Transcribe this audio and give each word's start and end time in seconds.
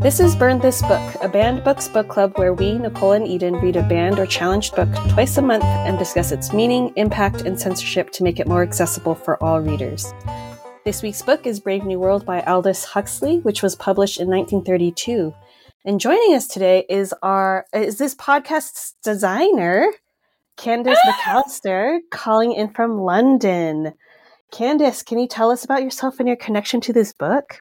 This 0.00 0.18
is 0.18 0.34
Burn 0.34 0.60
This 0.60 0.80
Book, 0.80 1.14
a 1.20 1.28
banned 1.28 1.62
books 1.62 1.86
book 1.86 2.08
club 2.08 2.38
where 2.38 2.54
we, 2.54 2.78
Nicolle 2.78 3.12
and 3.12 3.28
Eden, 3.28 3.56
read 3.56 3.76
a 3.76 3.82
banned 3.82 4.18
or 4.18 4.24
challenged 4.24 4.74
book 4.74 4.88
twice 5.10 5.36
a 5.36 5.42
month 5.42 5.62
and 5.62 5.98
discuss 5.98 6.32
its 6.32 6.54
meaning, 6.54 6.90
impact, 6.96 7.42
and 7.42 7.60
censorship 7.60 8.10
to 8.12 8.22
make 8.22 8.40
it 8.40 8.48
more 8.48 8.62
accessible 8.62 9.14
for 9.14 9.36
all 9.44 9.60
readers. 9.60 10.14
This 10.86 11.02
week's 11.02 11.20
book 11.20 11.46
is 11.46 11.60
Brave 11.60 11.84
New 11.84 11.98
World 11.98 12.24
by 12.24 12.40
Aldous 12.44 12.86
Huxley, 12.86 13.40
which 13.40 13.62
was 13.62 13.76
published 13.76 14.18
in 14.18 14.28
1932. 14.28 15.34
And 15.84 16.00
joining 16.00 16.34
us 16.34 16.48
today 16.48 16.86
is 16.88 17.12
our 17.22 17.66
is 17.74 17.98
this 17.98 18.14
podcast's 18.14 18.94
designer, 19.04 19.92
Candice 20.56 20.96
ah! 21.04 21.12
MacAllister, 21.12 21.98
calling 22.10 22.52
in 22.52 22.70
from 22.70 23.02
London. 23.02 23.92
Candice, 24.50 25.04
can 25.04 25.18
you 25.18 25.28
tell 25.28 25.50
us 25.50 25.62
about 25.62 25.82
yourself 25.82 26.18
and 26.18 26.26
your 26.26 26.38
connection 26.38 26.80
to 26.80 26.94
this 26.94 27.12
book? 27.12 27.60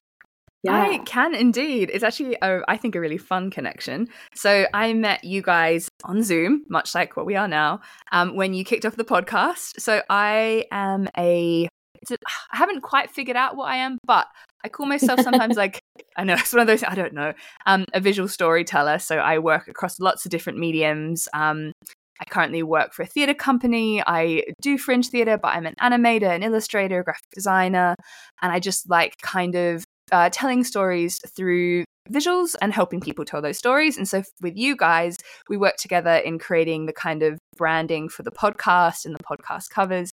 Yeah. 0.64 0.82
I 0.82 0.98
can 1.00 1.34
indeed. 1.34 1.90
It's 1.94 2.04
actually, 2.04 2.38
a, 2.42 2.60
I 2.68 2.76
think, 2.76 2.96
a 2.96 3.00
really 3.00 3.18
fun 3.18 3.50
connection. 3.50 4.08
So 4.36 4.66
I 4.74 4.94
met 4.94 5.24
you 5.24 5.42
guys 5.42 5.88
on 6.04 6.22
Zoom, 6.22 6.66
much 6.70 6.94
like 6.94 7.16
what 7.16 7.26
we 7.26 7.36
are 7.36 7.48
now, 7.48 7.80
um, 8.12 8.36
when 8.36 8.54
you 8.54 8.66
kicked 8.66 8.86
off 8.86 8.96
the 8.98 9.06
podcast. 9.06 9.80
So 9.80 10.02
I 10.10 10.66
am 10.72 11.08
a, 11.18 11.70
a, 12.10 12.16
I 12.52 12.58
haven't 12.58 12.82
quite 12.82 13.10
figured 13.10 13.38
out 13.38 13.56
what 13.56 13.70
I 13.70 13.78
am, 13.78 13.98
but 14.06 14.28
I 14.64 14.68
call 14.68 14.86
myself 14.86 15.22
sometimes 15.22 15.56
like, 15.58 15.80
I 16.18 16.26
know 16.26 16.34
it's 16.38 16.52
one 16.52 16.62
of 16.62 16.68
those, 16.68 16.84
I 16.84 16.96
don't 16.96 17.14
know, 17.14 17.34
um, 17.66 17.86
a 17.94 18.02
visual 18.02 18.28
storyteller. 18.28 19.00
So 19.00 19.18
I 19.18 19.40
work 19.40 19.70
across 19.70 20.00
lots 20.00 20.26
of 20.26 20.32
different 20.32 20.60
mediums. 20.60 21.30
Um, 21.34 21.72
I 22.20 22.26
currently 22.26 22.64
work 22.64 22.94
for 22.94 23.04
a 23.04 23.06
theatre 23.06 23.34
company. 23.34 24.04
I 24.06 24.44
do 24.62 24.78
fringe 24.78 25.08
theatre, 25.08 25.38
but 25.38 25.50
I'm 25.50 25.66
an 25.66 25.76
animator, 25.82 26.30
an 26.36 26.44
illustrator, 26.44 27.00
a 27.00 27.04
graphic 27.06 27.30
designer, 27.34 27.96
and 28.42 28.52
I 28.52 28.60
just 28.60 28.90
like 28.90 29.16
kind 29.22 29.56
of 29.56 29.86
uh, 30.12 30.30
telling 30.32 30.64
stories 30.64 31.20
through 31.36 31.86
visuals 32.10 32.56
and 32.62 32.74
helping 32.74 33.00
people 33.00 33.26
tell 33.26 33.42
those 33.42 33.58
stories. 33.58 33.98
And 33.98 34.08
so 34.08 34.24
with 34.42 34.58
you 34.58 34.76
guys, 34.76 35.16
we 35.48 35.58
work 35.58 35.78
together 35.78 36.16
in 36.16 36.40
creating 36.40 36.86
the 36.86 36.94
kind 36.94 37.24
of 37.24 37.38
branding 37.56 38.10
for 38.10 38.24
the 38.24 38.32
podcast 38.32 39.06
and 39.06 39.16
the 39.16 39.24
podcast 39.24 39.70
covers. 39.70 40.12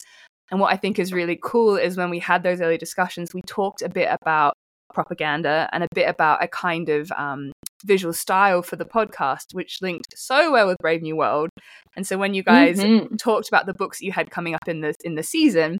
And 0.51 0.59
what 0.59 0.73
I 0.73 0.77
think 0.77 0.99
is 0.99 1.13
really 1.13 1.39
cool 1.41 1.77
is 1.77 1.97
when 1.97 2.09
we 2.09 2.19
had 2.19 2.43
those 2.43 2.61
early 2.61 2.77
discussions, 2.77 3.33
we 3.33 3.41
talked 3.41 3.81
a 3.81 3.89
bit 3.89 4.09
about 4.21 4.53
propaganda 4.93 5.67
and 5.71 5.83
a 5.83 5.87
bit 5.93 6.07
about 6.07 6.43
a 6.43 6.47
kind 6.47 6.89
of 6.89 7.11
um, 7.13 7.51
visual 7.83 8.13
style 8.13 8.61
for 8.61 8.75
the 8.75 8.85
podcast, 8.85 9.53
which 9.53 9.79
linked 9.81 10.13
so 10.15 10.51
well 10.51 10.67
with 10.67 10.77
Brave 10.79 11.01
New 11.01 11.15
World. 11.15 11.49
And 11.95 12.05
so 12.05 12.17
when 12.17 12.33
you 12.33 12.43
guys 12.43 12.79
mm-hmm. 12.79 13.15
talked 13.15 13.47
about 13.47 13.65
the 13.65 13.73
books 13.73 14.01
you 14.01 14.11
had 14.11 14.31
coming 14.31 14.53
up 14.53 14.67
in 14.67 14.81
the 14.81 14.93
in 15.03 15.15
the 15.15 15.23
season, 15.23 15.77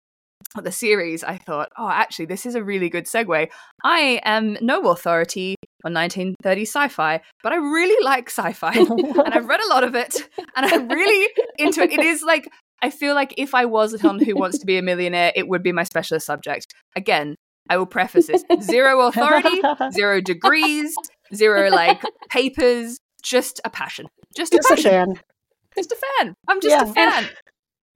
the 0.61 0.72
series, 0.72 1.23
I 1.23 1.38
thought, 1.38 1.69
oh, 1.77 1.89
actually, 1.89 2.25
this 2.25 2.45
is 2.45 2.55
a 2.55 2.63
really 2.63 2.89
good 2.89 3.05
segue. 3.05 3.49
I 3.83 4.22
am 4.23 4.58
no 4.61 4.89
authority 4.89 5.55
on 5.83 5.94
1930s 5.94 6.61
sci-fi, 6.61 7.22
but 7.41 7.52
I 7.52 7.55
really 7.55 8.03
like 8.03 8.30
sci-fi, 8.30 8.73
and 8.77 9.33
I've 9.33 9.47
read 9.47 9.61
a 9.61 9.69
lot 9.69 9.83
of 9.83 9.95
it, 9.95 10.27
and 10.55 10.66
I'm 10.66 10.88
really 10.88 11.27
into 11.58 11.81
it. 11.81 11.91
It 11.91 12.02
is 12.02 12.23
like 12.23 12.47
I 12.83 12.89
feel 12.89 13.16
like 13.16 13.33
if 13.38 13.55
I 13.55 13.64
was 13.66 13.94
a 13.94 14.08
on 14.08 14.19
Who 14.19 14.36
Wants 14.36 14.59
to 14.59 14.66
Be 14.66 14.77
a 14.77 14.81
Millionaire, 14.81 15.31
it 15.36 15.47
would 15.47 15.64
be 15.64 15.71
my 15.71 15.83
specialist 15.83 16.25
subject. 16.25 16.67
Again, 16.97 17.38
I 17.69 17.77
will 17.77 17.86
preface 17.86 18.27
this: 18.27 18.44
zero 18.61 19.08
authority, 19.08 19.61
zero 19.94 20.19
degrees, 20.19 20.94
zero 21.33 21.69
like 21.69 22.02
papers, 22.30 22.99
just 23.23 23.61
a 23.64 23.69
passion, 23.69 24.08
just, 24.36 24.52
just 24.52 24.69
a, 24.69 24.75
passion. 24.75 24.91
a 24.91 25.05
fan. 25.05 25.19
Just 25.75 25.91
a 25.91 25.95
fan. 25.95 26.36
I'm 26.47 26.61
just 26.61 26.75
yeah. 26.75 26.89
a 26.89 26.94
fan. 26.94 27.30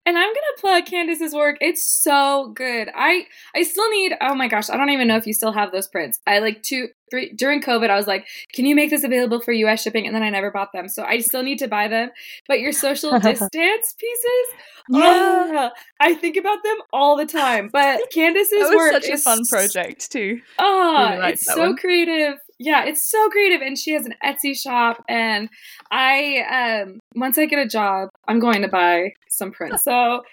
And 0.07 0.17
I'm 0.17 0.29
gonna 0.29 0.61
plug 0.61 0.85
Candice's 0.85 1.33
work. 1.33 1.57
It's 1.59 1.83
so 1.83 2.53
good. 2.55 2.87
I 2.95 3.25
I 3.53 3.63
still 3.63 3.89
need. 3.91 4.13
Oh 4.21 4.35
my 4.35 4.47
gosh, 4.47 4.69
I 4.69 4.77
don't 4.77 4.89
even 4.89 5.05
know 5.05 5.17
if 5.17 5.27
you 5.27 5.33
still 5.33 5.51
have 5.51 5.73
those 5.73 5.89
prints. 5.89 6.21
I 6.25 6.39
like 6.39 6.63
two 6.63 6.87
three 7.11 7.33
during 7.33 7.61
COVID. 7.61 7.89
I 7.89 7.97
was 7.97 8.07
like, 8.07 8.25
can 8.53 8.65
you 8.65 8.73
make 8.73 8.89
this 8.89 9.03
available 9.03 9.41
for 9.41 9.51
U.S. 9.51 9.81
shipping? 9.81 10.05
And 10.07 10.15
then 10.15 10.23
I 10.23 10.29
never 10.29 10.49
bought 10.49 10.71
them, 10.71 10.87
so 10.87 11.03
I 11.03 11.19
still 11.19 11.43
need 11.43 11.59
to 11.59 11.67
buy 11.67 11.89
them. 11.89 12.11
But 12.47 12.61
your 12.61 12.71
social 12.71 13.11
distance 13.19 13.95
pieces, 13.99 14.47
yeah, 14.87 15.01
oh, 15.03 15.69
I 15.99 16.13
think 16.13 16.37
about 16.37 16.63
them 16.63 16.77
all 16.93 17.17
the 17.17 17.25
time. 17.25 17.67
But 17.67 17.99
Candice's 18.13 18.73
work 18.73 18.93
such 18.93 19.09
is 19.09 19.19
a 19.19 19.23
fun 19.23 19.41
project 19.49 20.09
too. 20.09 20.39
Oh, 20.57 21.17
really 21.17 21.33
it's 21.33 21.45
so 21.45 21.59
one. 21.59 21.75
creative 21.75 22.37
yeah, 22.59 22.85
it's 22.85 23.09
so 23.09 23.29
creative. 23.29 23.61
And 23.61 23.77
she 23.77 23.93
has 23.93 24.05
an 24.05 24.15
Etsy 24.23 24.57
shop. 24.57 25.03
And 25.07 25.49
I, 25.91 26.83
um, 26.85 26.99
once 27.15 27.37
I 27.37 27.45
get 27.45 27.59
a 27.59 27.67
job, 27.67 28.09
I'm 28.27 28.39
going 28.39 28.61
to 28.61 28.67
buy 28.67 29.11
some 29.29 29.51
prints. 29.51 29.83
So, 29.83 30.23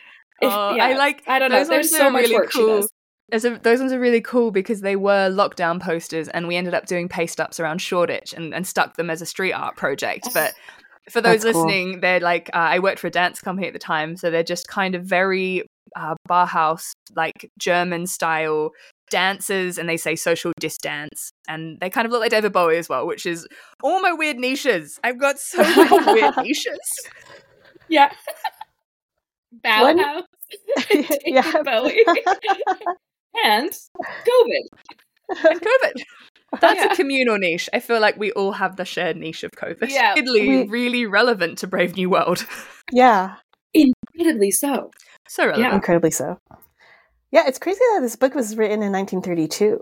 if, 0.40 0.52
oh, 0.52 0.74
yeah, 0.74 0.86
I 0.86 0.94
like, 0.94 1.22
I 1.26 1.38
don't 1.38 1.50
know. 1.50 1.64
There's 1.64 1.90
so 1.90 2.10
much 2.10 2.22
really 2.22 2.34
work 2.34 2.52
cool. 2.52 2.82
she 2.82 2.90
does. 3.30 3.44
A, 3.44 3.58
those 3.62 3.80
ones 3.80 3.92
are 3.92 4.00
really 4.00 4.20
cool 4.20 4.50
because 4.50 4.80
they 4.80 4.96
were 4.96 5.30
lockdown 5.30 5.80
posters, 5.80 6.28
and 6.28 6.46
we 6.46 6.56
ended 6.56 6.74
up 6.74 6.86
doing 6.86 7.08
paste 7.08 7.40
ups 7.40 7.58
around 7.58 7.80
Shoreditch 7.80 8.32
and, 8.32 8.54
and 8.54 8.66
stuck 8.66 8.96
them 8.96 9.10
as 9.10 9.22
a 9.22 9.26
street 9.26 9.52
art 9.52 9.76
project. 9.76 10.28
But 10.34 10.54
for 11.10 11.20
those 11.20 11.42
That's 11.42 11.56
listening, 11.56 11.92
cool. 11.92 12.00
they're 12.00 12.20
like 12.20 12.50
uh, 12.52 12.58
I 12.58 12.78
worked 12.78 12.98
for 12.98 13.06
a 13.06 13.10
dance 13.10 13.40
company 13.40 13.66
at 13.66 13.72
the 13.72 13.78
time, 13.78 14.16
so 14.16 14.30
they're 14.30 14.42
just 14.42 14.68
kind 14.68 14.94
of 14.94 15.04
very 15.04 15.64
uh, 15.97 16.15
Bauhaus, 16.28 16.93
like 17.15 17.50
German 17.59 18.06
style 18.06 18.71
dancers 19.10 19.78
and 19.78 19.88
they 19.88 19.97
say 19.97 20.16
social 20.16 20.53
distance 20.59 21.31
and 21.47 21.78
they 21.81 21.91
kind 21.91 22.06
of 22.06 22.12
look 22.12 22.21
like 22.21 22.31
David 22.31 22.53
Bowie 22.53 22.78
as 22.78 22.88
well, 22.88 23.06
which 23.06 23.27
is 23.27 23.47
all 23.82 24.00
my 24.00 24.12
weird 24.12 24.38
niches. 24.38 24.99
I've 25.05 25.21
got 25.21 25.38
so 25.38 25.62
many 25.62 26.21
weird 26.21 26.37
niches. 26.43 27.09
Yeah. 27.88 28.10
Bauhaus, 29.65 30.22
yeah. 31.25 31.62
Bowie, 31.62 32.05
and 33.44 33.71
COVID. 33.71 34.65
And 35.28 35.61
COVID. 35.61 36.03
That's 36.61 36.81
yeah. 36.81 36.93
a 36.93 36.97
communal 36.97 37.38
niche. 37.38 37.69
I 37.72 37.81
feel 37.81 38.00
like 38.00 38.16
we 38.16 38.32
all 38.32 38.53
have 38.53 38.76
the 38.76 38.84
shared 38.84 39.16
niche 39.16 39.44
of 39.44 39.53
COVID. 39.53 39.91
Yeah. 39.91 40.15
Weirdly, 40.15 40.49
we... 40.49 40.66
really 40.66 41.06
relevant 41.06 41.59
to 41.59 41.66
Brave 41.66 41.97
New 41.97 42.11
World. 42.11 42.47
Yeah. 42.93 43.37
Incredibly 43.72 44.50
so. 44.50 44.91
So 45.28 45.44
relevant. 45.44 45.68
Yeah. 45.68 45.74
Incredibly 45.74 46.10
so. 46.10 46.38
Yeah, 47.30 47.44
it's 47.46 47.58
crazy 47.58 47.80
that 47.94 48.00
this 48.02 48.16
book 48.16 48.34
was 48.34 48.56
written 48.56 48.82
in 48.82 48.92
1932. 48.92 49.80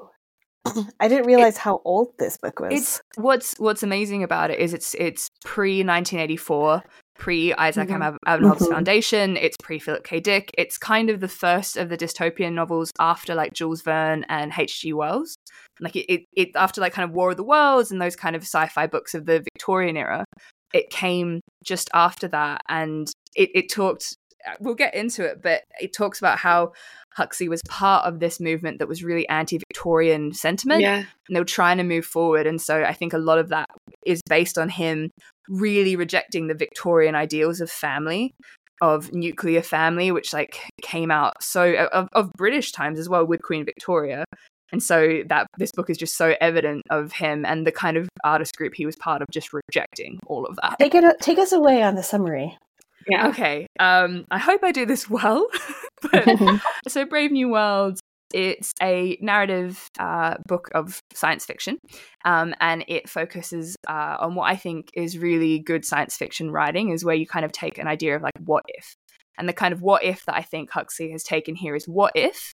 I 1.00 1.08
didn't 1.08 1.26
realize 1.26 1.56
it, 1.56 1.60
how 1.60 1.82
old 1.84 2.12
this 2.18 2.36
book 2.36 2.60
was. 2.60 2.72
It's 2.72 3.00
what's 3.16 3.58
what's 3.58 3.82
amazing 3.82 4.22
about 4.22 4.50
it 4.50 4.58
is 4.58 4.72
it's 4.72 4.94
it's 4.94 5.28
pre 5.44 5.84
1984, 5.84 6.82
pre 7.18 7.52
Isaac 7.54 7.88
mm-hmm. 7.88 8.16
Asimov's 8.26 8.62
mm-hmm. 8.62 8.72
Foundation. 8.72 9.36
It's 9.36 9.56
pre 9.62 9.78
Philip 9.78 10.04
K. 10.04 10.20
Dick. 10.20 10.50
It's 10.56 10.78
kind 10.78 11.10
of 11.10 11.20
the 11.20 11.28
first 11.28 11.76
of 11.76 11.88
the 11.88 11.96
dystopian 11.96 12.52
novels 12.52 12.90
after 13.00 13.34
like 13.34 13.52
Jules 13.54 13.82
Verne 13.82 14.24
and 14.28 14.52
H.G. 14.56 14.92
Wells. 14.92 15.36
Like 15.80 15.96
it, 15.96 16.12
it, 16.12 16.22
it 16.34 16.48
after 16.54 16.80
like 16.80 16.92
kind 16.92 17.08
of 17.08 17.14
War 17.14 17.32
of 17.32 17.36
the 17.36 17.44
Worlds 17.44 17.90
and 17.90 18.00
those 18.00 18.16
kind 18.16 18.36
of 18.36 18.42
sci-fi 18.42 18.86
books 18.86 19.14
of 19.14 19.26
the 19.26 19.40
Victorian 19.40 19.96
era. 19.96 20.24
It 20.72 20.90
came 20.90 21.40
just 21.62 21.90
after 21.92 22.28
that, 22.28 22.62
and 22.68 23.08
it, 23.34 23.50
it 23.54 23.70
talked. 23.70 24.16
Uh, 24.46 24.54
we'll 24.60 24.74
get 24.74 24.94
into 24.94 25.24
it, 25.24 25.42
but 25.42 25.62
it 25.80 25.92
talks 25.92 26.18
about 26.18 26.38
how 26.38 26.72
Huxley 27.14 27.48
was 27.48 27.62
part 27.68 28.06
of 28.06 28.20
this 28.20 28.40
movement 28.40 28.78
that 28.78 28.88
was 28.88 29.04
really 29.04 29.28
anti 29.28 29.58
Victorian 29.58 30.32
sentiment. 30.32 30.80
Yeah. 30.80 31.04
And 31.28 31.36
they 31.36 31.40
were 31.40 31.44
trying 31.44 31.78
to 31.78 31.84
move 31.84 32.04
forward. 32.04 32.46
And 32.46 32.60
so 32.60 32.82
I 32.82 32.92
think 32.92 33.12
a 33.12 33.18
lot 33.18 33.38
of 33.38 33.48
that 33.50 33.68
is 34.06 34.20
based 34.28 34.58
on 34.58 34.68
him 34.68 35.10
really 35.48 35.96
rejecting 35.96 36.46
the 36.46 36.54
Victorian 36.54 37.14
ideals 37.14 37.60
of 37.60 37.70
family, 37.70 38.34
of 38.80 39.12
nuclear 39.12 39.62
family, 39.62 40.10
which 40.10 40.32
like 40.32 40.60
came 40.82 41.10
out 41.10 41.42
so 41.42 41.72
uh, 41.72 41.88
of, 41.92 42.08
of 42.12 42.32
British 42.32 42.72
times 42.72 42.98
as 42.98 43.08
well 43.08 43.26
with 43.26 43.42
Queen 43.42 43.64
Victoria. 43.64 44.24
And 44.72 44.82
so 44.82 45.22
that 45.26 45.46
this 45.58 45.70
book 45.70 45.90
is 45.90 45.98
just 45.98 46.16
so 46.16 46.34
evident 46.40 46.82
of 46.88 47.12
him 47.12 47.44
and 47.44 47.66
the 47.66 47.72
kind 47.72 47.98
of 47.98 48.08
artist 48.24 48.56
group 48.56 48.72
he 48.74 48.86
was 48.86 48.96
part 48.96 49.20
of 49.20 49.28
just 49.30 49.50
rejecting 49.52 50.18
all 50.26 50.46
of 50.46 50.56
that. 50.62 50.76
Take 50.78 50.94
it 50.94 51.04
take 51.20 51.38
us 51.38 51.52
away 51.52 51.82
on 51.82 51.94
the 51.94 52.02
summary. 52.02 52.56
Yeah. 53.08 53.28
Okay. 53.28 53.66
Um, 53.78 54.24
I 54.30 54.38
hope 54.38 54.62
I 54.62 54.72
do 54.72 54.86
this 54.86 55.08
well. 55.10 55.46
but, 56.12 56.60
so, 56.88 57.04
Brave 57.04 57.32
New 57.32 57.50
World, 57.50 58.00
it's 58.34 58.72
a 58.82 59.18
narrative 59.20 59.88
uh, 59.98 60.36
book 60.46 60.68
of 60.74 61.00
science 61.14 61.44
fiction, 61.44 61.78
um, 62.24 62.54
and 62.60 62.84
it 62.88 63.08
focuses 63.08 63.76
uh, 63.88 64.16
on 64.20 64.34
what 64.34 64.50
I 64.50 64.56
think 64.56 64.88
is 64.94 65.18
really 65.18 65.58
good 65.58 65.84
science 65.84 66.16
fiction 66.16 66.50
writing, 66.50 66.90
is 66.90 67.04
where 67.04 67.14
you 67.14 67.26
kind 67.26 67.44
of 67.44 67.52
take 67.52 67.78
an 67.78 67.86
idea 67.86 68.16
of 68.16 68.22
like 68.22 68.32
what 68.44 68.64
if, 68.68 68.94
and 69.38 69.48
the 69.48 69.52
kind 69.52 69.72
of 69.72 69.82
what 69.82 70.02
if 70.02 70.24
that 70.26 70.36
I 70.36 70.42
think 70.42 70.70
Huxley 70.70 71.10
has 71.12 71.22
taken 71.22 71.54
here 71.54 71.76
is 71.76 71.86
what 71.86 72.12
if 72.14 72.52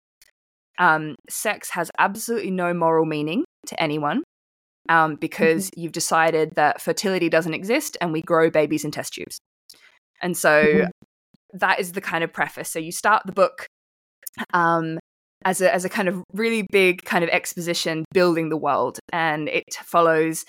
um, 0.79 1.17
sex 1.29 1.71
has 1.71 1.91
absolutely 1.99 2.51
no 2.51 2.75
moral 2.75 3.07
meaning 3.07 3.45
to 3.67 3.83
anyone. 3.83 4.23
Um, 4.89 5.15
because 5.15 5.67
mm-hmm. 5.67 5.81
you've 5.81 5.93
decided 5.93 6.57
that 6.57 6.81
fertility 6.81 7.29
doesn't 7.29 7.55
exist 7.55 7.97
and 8.01 8.13
we 8.13 8.21
grow 8.21 8.51
babies 8.51 8.85
in 8.85 8.91
test 8.91 9.13
tubes. 9.13 9.39
And 10.23 10.37
so 10.37 10.65
mm-hmm. 10.65 11.59
that 11.59 11.81
is 11.81 11.93
the 11.93 12.01
kind 12.01 12.25
of 12.25 12.33
preface. 12.33 12.71
So 12.71 12.79
you 12.79 12.93
start 12.93 13.23
the 13.27 13.33
book 13.33 13.67
um, 14.55 14.99
as 15.45 15.61
a 15.61 15.73
as 15.73 15.85
a 15.85 15.89
kind 15.89 16.09
of 16.09 16.23
really 16.33 16.65
big 16.71 17.05
kind 17.05 17.25
of 17.25 17.31
exposition 17.31 18.05
building 18.15 18.49
the 18.49 18.57
world, 18.57 18.99
and 19.13 19.49
it 19.49 19.65
follows. 19.85 20.45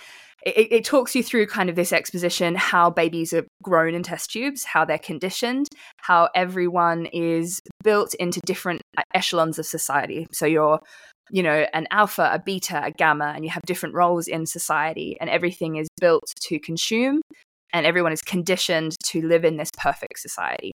It, 0.46 0.74
it, 0.74 0.84
talks 0.84 1.16
you 1.16 1.24
through 1.24 1.48
kind 1.48 1.70
of 1.70 1.78
this 1.78 1.94
exposition 1.94 2.56
how 2.56 2.90
babies 2.90 3.32
are 3.32 3.48
grown 3.64 3.96
in 3.96 4.04
test 4.04 4.30
tubes, 4.32 4.66
how 4.66 4.84
they're 4.84 4.98
conditioned, 5.00 5.70
how 6.02 6.28
everyone 6.36 7.06
is 7.14 7.62
built 7.82 8.14
into 8.16 8.42
different 8.46 8.82
echelons 9.14 9.58
of 9.58 9.66
society. 9.66 10.28
So 10.34 10.46
you're 10.46 10.82
you 11.32 11.42
know, 11.42 11.66
an 11.74 11.88
alpha, 11.92 12.30
a 12.34 12.40
beta, 12.40 12.84
a 12.84 12.92
gamma, 12.92 13.34
and 13.36 13.44
you 13.44 13.50
have 13.52 13.64
different 13.64 13.96
roles 13.96 14.28
in 14.28 14.46
society, 14.46 15.18
and 15.20 15.30
everything 15.30 15.78
is 15.78 15.88
built 16.00 16.26
to 16.42 16.60
consume, 16.60 17.22
and 17.74 17.86
everyone 17.86 18.14
is 18.14 18.22
conditioned 18.22 18.96
to 19.08 19.22
live 19.28 19.44
in 19.44 19.58
this 19.58 19.70
perfect 19.78 20.20
society. 20.20 20.72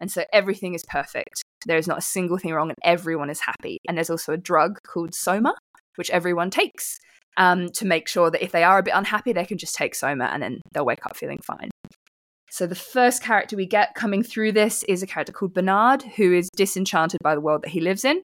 And 0.00 0.10
so 0.10 0.24
everything 0.32 0.74
is 0.74 0.84
perfect. 0.88 1.42
There's 1.66 1.88
not 1.88 1.98
a 1.98 2.02
single 2.02 2.38
thing 2.38 2.52
wrong, 2.52 2.68
and 2.68 2.78
everyone 2.84 3.30
is 3.30 3.40
happy. 3.40 3.78
And 3.88 3.96
there's 3.96 4.10
also 4.10 4.32
a 4.32 4.38
drug 4.38 4.78
called 4.86 5.14
Soma, 5.14 5.54
which 5.96 6.10
everyone 6.10 6.50
takes 6.50 6.98
um, 7.36 7.68
to 7.70 7.84
make 7.84 8.08
sure 8.08 8.30
that 8.30 8.42
if 8.42 8.52
they 8.52 8.62
are 8.62 8.78
a 8.78 8.82
bit 8.82 8.94
unhappy, 8.94 9.32
they 9.32 9.44
can 9.44 9.58
just 9.58 9.74
take 9.74 9.94
Soma 9.94 10.26
and 10.32 10.42
then 10.42 10.60
they'll 10.72 10.86
wake 10.86 11.04
up 11.04 11.16
feeling 11.16 11.40
fine. 11.44 11.70
So 12.50 12.66
the 12.66 12.74
first 12.74 13.22
character 13.22 13.56
we 13.56 13.66
get 13.66 13.94
coming 13.94 14.22
through 14.22 14.52
this 14.52 14.82
is 14.84 15.02
a 15.02 15.06
character 15.06 15.32
called 15.32 15.52
Bernard, 15.52 16.02
who 16.02 16.32
is 16.32 16.48
disenchanted 16.56 17.18
by 17.22 17.34
the 17.34 17.40
world 17.40 17.62
that 17.62 17.70
he 17.70 17.80
lives 17.80 18.04
in. 18.04 18.22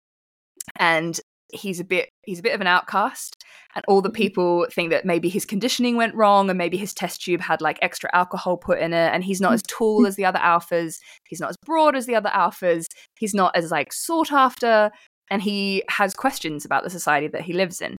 And 0.76 1.18
he's 1.52 1.78
a 1.78 1.84
bit 1.84 2.08
he's 2.24 2.38
a 2.38 2.42
bit 2.42 2.54
of 2.54 2.60
an 2.60 2.66
outcast 2.66 3.44
and 3.74 3.84
all 3.86 4.00
the 4.00 4.08
mm-hmm. 4.08 4.16
people 4.16 4.66
think 4.72 4.90
that 4.90 5.04
maybe 5.04 5.28
his 5.28 5.44
conditioning 5.44 5.96
went 5.96 6.14
wrong 6.14 6.48
and 6.48 6.58
maybe 6.58 6.76
his 6.76 6.94
test 6.94 7.22
tube 7.22 7.40
had 7.40 7.60
like 7.60 7.78
extra 7.82 8.10
alcohol 8.14 8.56
put 8.56 8.78
in 8.78 8.92
it 8.92 9.12
and 9.12 9.22
he's 9.22 9.40
not 9.40 9.52
as 9.52 9.62
tall 9.68 10.06
as 10.06 10.16
the 10.16 10.24
other 10.24 10.38
alphas 10.38 10.96
he's 11.28 11.40
not 11.40 11.50
as 11.50 11.56
broad 11.64 11.94
as 11.94 12.06
the 12.06 12.14
other 12.14 12.30
alphas 12.30 12.86
he's 13.18 13.34
not 13.34 13.54
as 13.54 13.70
like 13.70 13.92
sought 13.92 14.32
after 14.32 14.90
and 15.30 15.42
he 15.42 15.82
has 15.88 16.14
questions 16.14 16.64
about 16.64 16.84
the 16.84 16.90
society 16.90 17.28
that 17.28 17.42
he 17.42 17.52
lives 17.52 17.80
in. 17.80 17.96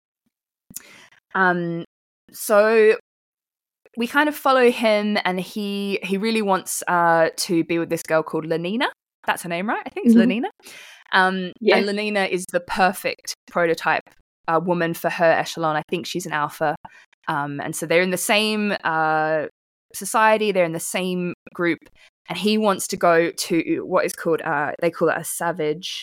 Um 1.34 1.84
so 2.32 2.96
we 3.96 4.06
kind 4.06 4.28
of 4.28 4.34
follow 4.34 4.70
him 4.70 5.19
and 5.25 5.38
he 5.38 5.98
he 6.02 6.16
really 6.16 6.43
wants 6.43 6.82
uh 6.88 7.28
to 7.37 7.64
be 7.64 7.78
with 7.78 7.90
this 7.90 8.02
girl 8.02 8.22
called 8.22 8.44
Lenina. 8.44 8.87
That's 9.26 9.43
her 9.43 9.48
name 9.48 9.69
right? 9.69 9.82
I 9.84 9.90
think 9.90 10.06
it's 10.06 10.16
mm-hmm. 10.16 10.31
Lenina 10.31 10.48
um, 11.12 11.52
yeah. 11.60 11.76
And 11.76 11.86
Lenina 11.86 12.28
is 12.28 12.46
the 12.52 12.60
perfect 12.60 13.34
prototype 13.50 14.02
uh, 14.48 14.60
woman 14.62 14.94
for 14.94 15.10
her 15.10 15.30
echelon. 15.30 15.76
I 15.76 15.82
think 15.88 16.06
she's 16.06 16.26
an 16.26 16.32
alpha. 16.32 16.74
Um, 17.28 17.60
and 17.60 17.76
so 17.76 17.86
they're 17.86 18.02
in 18.02 18.10
the 18.10 18.16
same 18.16 18.74
uh, 18.82 19.46
society, 19.94 20.52
they're 20.52 20.64
in 20.64 20.72
the 20.72 20.80
same 20.80 21.34
group. 21.54 21.78
And 22.28 22.38
he 22.38 22.56
wants 22.56 22.86
to 22.88 22.96
go 22.96 23.30
to 23.30 23.84
what 23.86 24.04
is 24.04 24.12
called, 24.12 24.42
uh, 24.42 24.72
they 24.80 24.90
call 24.90 25.08
it 25.08 25.16
a 25.16 25.24
savage. 25.24 26.02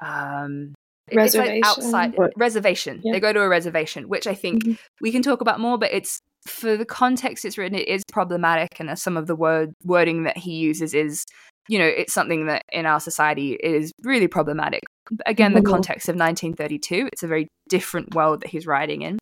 Um, 0.00 0.74
reservation. 1.12 1.60
Like 1.60 1.66
outside 1.66 2.16
what? 2.16 2.32
reservation. 2.36 3.00
Yeah. 3.02 3.12
They 3.12 3.20
go 3.20 3.32
to 3.32 3.40
a 3.40 3.48
reservation, 3.48 4.08
which 4.08 4.26
I 4.26 4.34
think 4.34 4.64
mm-hmm. 4.64 4.74
we 5.00 5.12
can 5.12 5.22
talk 5.22 5.40
about 5.40 5.60
more, 5.60 5.78
but 5.78 5.92
it's 5.92 6.20
for 6.50 6.76
the 6.76 6.84
context 6.84 7.44
it's 7.44 7.56
written, 7.56 7.78
it 7.78 7.88
is 7.88 8.02
problematic, 8.12 8.78
and 8.78 8.98
some 8.98 9.16
of 9.16 9.26
the 9.26 9.36
word 9.36 9.72
wording 9.84 10.24
that 10.24 10.36
he 10.36 10.52
uses 10.52 10.94
is 10.94 11.24
you 11.68 11.78
know, 11.78 11.86
it's 11.86 12.12
something 12.12 12.46
that 12.46 12.64
in 12.72 12.84
our 12.84 12.98
society 12.98 13.52
is 13.52 13.92
really 14.02 14.26
problematic. 14.26 14.82
Again, 15.24 15.52
the 15.52 15.60
mm-hmm. 15.60 15.70
context 15.70 16.08
of 16.08 16.14
1932, 16.14 17.08
it's 17.12 17.22
a 17.22 17.28
very 17.28 17.46
different 17.68 18.12
world 18.12 18.40
that 18.40 18.50
he's 18.50 18.66
writing 18.66 19.02
in. 19.02 19.18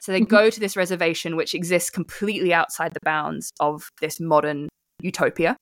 So 0.00 0.12
they 0.12 0.20
mm-hmm. 0.20 0.30
go 0.30 0.50
to 0.50 0.60
this 0.60 0.76
reservation, 0.76 1.34
which 1.34 1.52
exists 1.52 1.90
completely 1.90 2.54
outside 2.54 2.94
the 2.94 3.00
bounds 3.04 3.50
of 3.58 3.88
this 4.00 4.20
modern 4.20 4.68
utopia. 5.00 5.56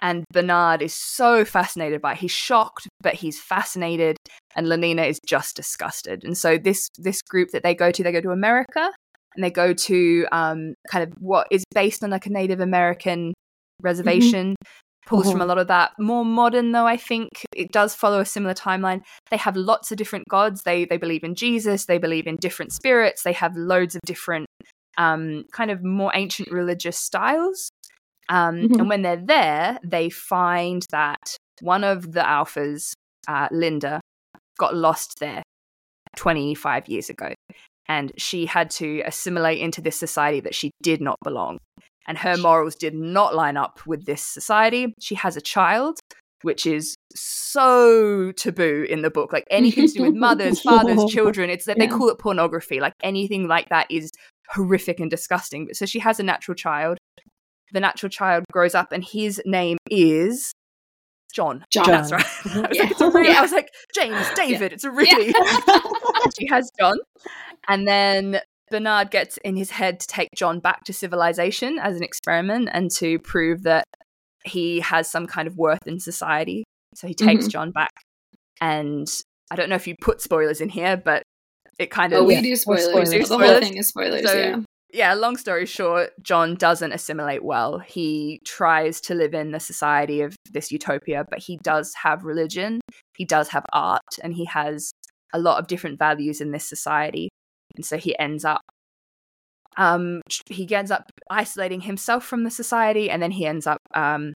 And 0.00 0.24
Bernard 0.32 0.80
is 0.80 0.94
so 0.94 1.44
fascinated 1.44 2.00
by 2.00 2.12
it. 2.12 2.18
He's 2.18 2.30
shocked, 2.30 2.86
but 3.02 3.14
he's 3.14 3.38
fascinated. 3.38 4.16
And 4.54 4.66
Lenina 4.66 5.08
is 5.08 5.18
just 5.26 5.56
disgusted. 5.56 6.24
And 6.24 6.38
so 6.38 6.56
this 6.56 6.88
this 6.98 7.20
group 7.22 7.50
that 7.50 7.62
they 7.62 7.74
go 7.74 7.90
to, 7.90 8.02
they 8.02 8.12
go 8.12 8.20
to 8.20 8.30
America 8.30 8.92
and 9.36 9.44
they 9.44 9.50
go 9.50 9.72
to 9.72 10.26
um, 10.32 10.74
kind 10.90 11.04
of 11.04 11.16
what 11.20 11.46
is 11.50 11.64
based 11.74 12.02
on 12.02 12.10
like 12.10 12.26
a 12.26 12.30
Native 12.30 12.60
American 12.60 13.30
mm-hmm. 13.30 13.86
reservation. 13.86 14.50
Mm-hmm 14.50 14.70
pulls 15.06 15.30
from 15.30 15.40
a 15.40 15.46
lot 15.46 15.56
of 15.56 15.68
that. 15.68 15.92
More 15.98 16.24
modern 16.24 16.72
though, 16.72 16.86
I 16.86 16.96
think 16.96 17.46
it 17.54 17.72
does 17.72 17.94
follow 17.94 18.20
a 18.20 18.24
similar 18.26 18.54
timeline. 18.54 19.02
They 19.30 19.36
have 19.36 19.56
lots 19.56 19.92
of 19.92 19.96
different 19.96 20.28
gods. 20.28 20.62
They 20.62 20.84
they 20.84 20.96
believe 20.96 21.22
in 21.22 21.36
Jesus, 21.36 21.86
they 21.86 21.98
believe 21.98 22.26
in 22.26 22.36
different 22.36 22.72
spirits, 22.72 23.22
they 23.22 23.32
have 23.32 23.56
loads 23.56 23.94
of 23.94 24.02
different 24.04 24.46
um, 24.98 25.44
kind 25.52 25.70
of 25.70 25.84
more 25.84 26.10
ancient 26.14 26.50
religious 26.50 26.98
styles. 26.98 27.70
Um, 28.28 28.56
mm-hmm. 28.56 28.80
And 28.80 28.88
when 28.88 29.02
they're 29.02 29.24
there, 29.24 29.78
they 29.84 30.10
find 30.10 30.84
that 30.90 31.36
one 31.60 31.84
of 31.84 32.12
the 32.12 32.20
alphas, 32.20 32.92
uh, 33.28 33.48
Linda, 33.52 34.00
got 34.58 34.74
lost 34.74 35.18
there 35.20 35.42
25 36.16 36.88
years 36.88 37.10
ago. 37.10 37.32
And 37.88 38.12
she 38.16 38.46
had 38.46 38.70
to 38.70 39.02
assimilate 39.06 39.60
into 39.60 39.80
this 39.80 39.96
society 39.96 40.40
that 40.40 40.54
she 40.54 40.70
did 40.82 41.00
not 41.00 41.16
belong 41.22 41.58
and 42.06 42.18
her 42.18 42.36
morals 42.36 42.74
did 42.74 42.94
not 42.94 43.34
line 43.34 43.56
up 43.56 43.80
with 43.86 44.06
this 44.06 44.22
society. 44.22 44.94
She 45.00 45.14
has 45.16 45.36
a 45.36 45.40
child, 45.40 45.98
which 46.42 46.66
is 46.66 46.96
so 47.14 48.32
taboo 48.32 48.86
in 48.88 49.02
the 49.02 49.10
book. 49.10 49.32
Like 49.32 49.44
anything 49.50 49.88
to 49.88 49.92
do 49.92 50.02
with 50.04 50.14
mothers, 50.14 50.60
fathers, 50.62 51.04
children, 51.06 51.50
it's 51.50 51.66
that 51.66 51.76
yeah. 51.78 51.86
they 51.86 51.92
call 51.92 52.08
it 52.08 52.18
pornography. 52.18 52.80
Like 52.80 52.94
anything 53.02 53.48
like 53.48 53.68
that 53.70 53.86
is 53.90 54.10
horrific 54.50 55.00
and 55.00 55.10
disgusting. 55.10 55.68
So 55.72 55.86
she 55.86 55.98
has 55.98 56.20
a 56.20 56.22
natural 56.22 56.54
child. 56.54 56.98
The 57.72 57.80
natural 57.80 58.10
child 58.10 58.44
grows 58.52 58.76
up, 58.76 58.92
and 58.92 59.04
his 59.04 59.42
name 59.44 59.76
is 59.90 60.52
John. 61.34 61.64
John. 61.72 61.86
That's 61.86 62.12
right. 62.12 62.24
I, 62.44 62.60
was 62.60 62.68
yeah. 62.72 62.84
like, 63.00 63.14
really, 63.14 63.34
I 63.34 63.42
was 63.42 63.52
like, 63.52 63.70
James, 63.92 64.26
David. 64.36 64.70
Yeah. 64.70 64.74
It's 64.74 64.84
a 64.84 64.90
really. 64.92 65.34
she 66.38 66.46
has 66.46 66.70
John. 66.78 66.96
And 67.68 67.86
then 67.86 68.40
Bernard 68.70 69.10
gets 69.10 69.38
in 69.38 69.56
his 69.56 69.70
head 69.70 70.00
to 70.00 70.06
take 70.06 70.28
John 70.34 70.60
back 70.60 70.84
to 70.84 70.92
civilization 70.92 71.78
as 71.78 71.96
an 71.96 72.02
experiment 72.02 72.68
and 72.72 72.90
to 72.92 73.18
prove 73.20 73.62
that 73.62 73.84
he 74.44 74.80
has 74.80 75.10
some 75.10 75.26
kind 75.26 75.48
of 75.48 75.56
worth 75.56 75.86
in 75.86 76.00
society. 76.00 76.64
So 76.94 77.06
he 77.06 77.14
takes 77.14 77.44
mm-hmm. 77.44 77.50
John 77.50 77.70
back. 77.72 77.92
And 78.60 79.08
I 79.50 79.56
don't 79.56 79.68
know 79.68 79.76
if 79.76 79.86
you 79.86 79.94
put 80.00 80.20
spoilers 80.20 80.60
in 80.60 80.68
here, 80.68 80.96
but 80.96 81.22
it 81.78 81.90
kind 81.90 82.12
of. 82.12 82.20
Oh, 82.20 82.24
we 82.24 82.40
do 82.40 82.56
spoilers. 82.56 82.84
spoilers. 82.84 83.10
The 83.10 83.24
spoilers. 83.24 83.50
whole 83.50 83.60
thing 83.60 83.76
is 83.76 83.88
spoilers, 83.88 84.28
so, 84.28 84.36
yeah. 84.36 84.56
Yeah, 84.92 85.14
long 85.14 85.36
story 85.36 85.66
short, 85.66 86.12
John 86.22 86.54
doesn't 86.54 86.92
assimilate 86.92 87.44
well. 87.44 87.80
He 87.80 88.40
tries 88.46 89.00
to 89.02 89.14
live 89.14 89.34
in 89.34 89.50
the 89.50 89.60
society 89.60 90.22
of 90.22 90.36
this 90.52 90.72
utopia, 90.72 91.26
but 91.28 91.40
he 91.40 91.58
does 91.62 91.92
have 92.02 92.24
religion, 92.24 92.80
he 93.16 93.24
does 93.24 93.48
have 93.48 93.66
art, 93.72 94.00
and 94.22 94.32
he 94.32 94.46
has 94.46 94.92
a 95.34 95.38
lot 95.38 95.58
of 95.58 95.66
different 95.66 95.98
values 95.98 96.40
in 96.40 96.52
this 96.52 96.66
society 96.66 97.28
and 97.76 97.84
so 97.84 97.96
he 97.96 98.18
ends 98.18 98.44
up 98.44 98.62
um 99.76 100.20
he 100.48 100.72
ends 100.74 100.90
up 100.90 101.10
isolating 101.30 101.82
himself 101.82 102.24
from 102.24 102.44
the 102.44 102.50
society 102.50 103.10
and 103.10 103.22
then 103.22 103.30
he 103.30 103.46
ends 103.46 103.66
up 103.66 103.78
um 103.94 104.32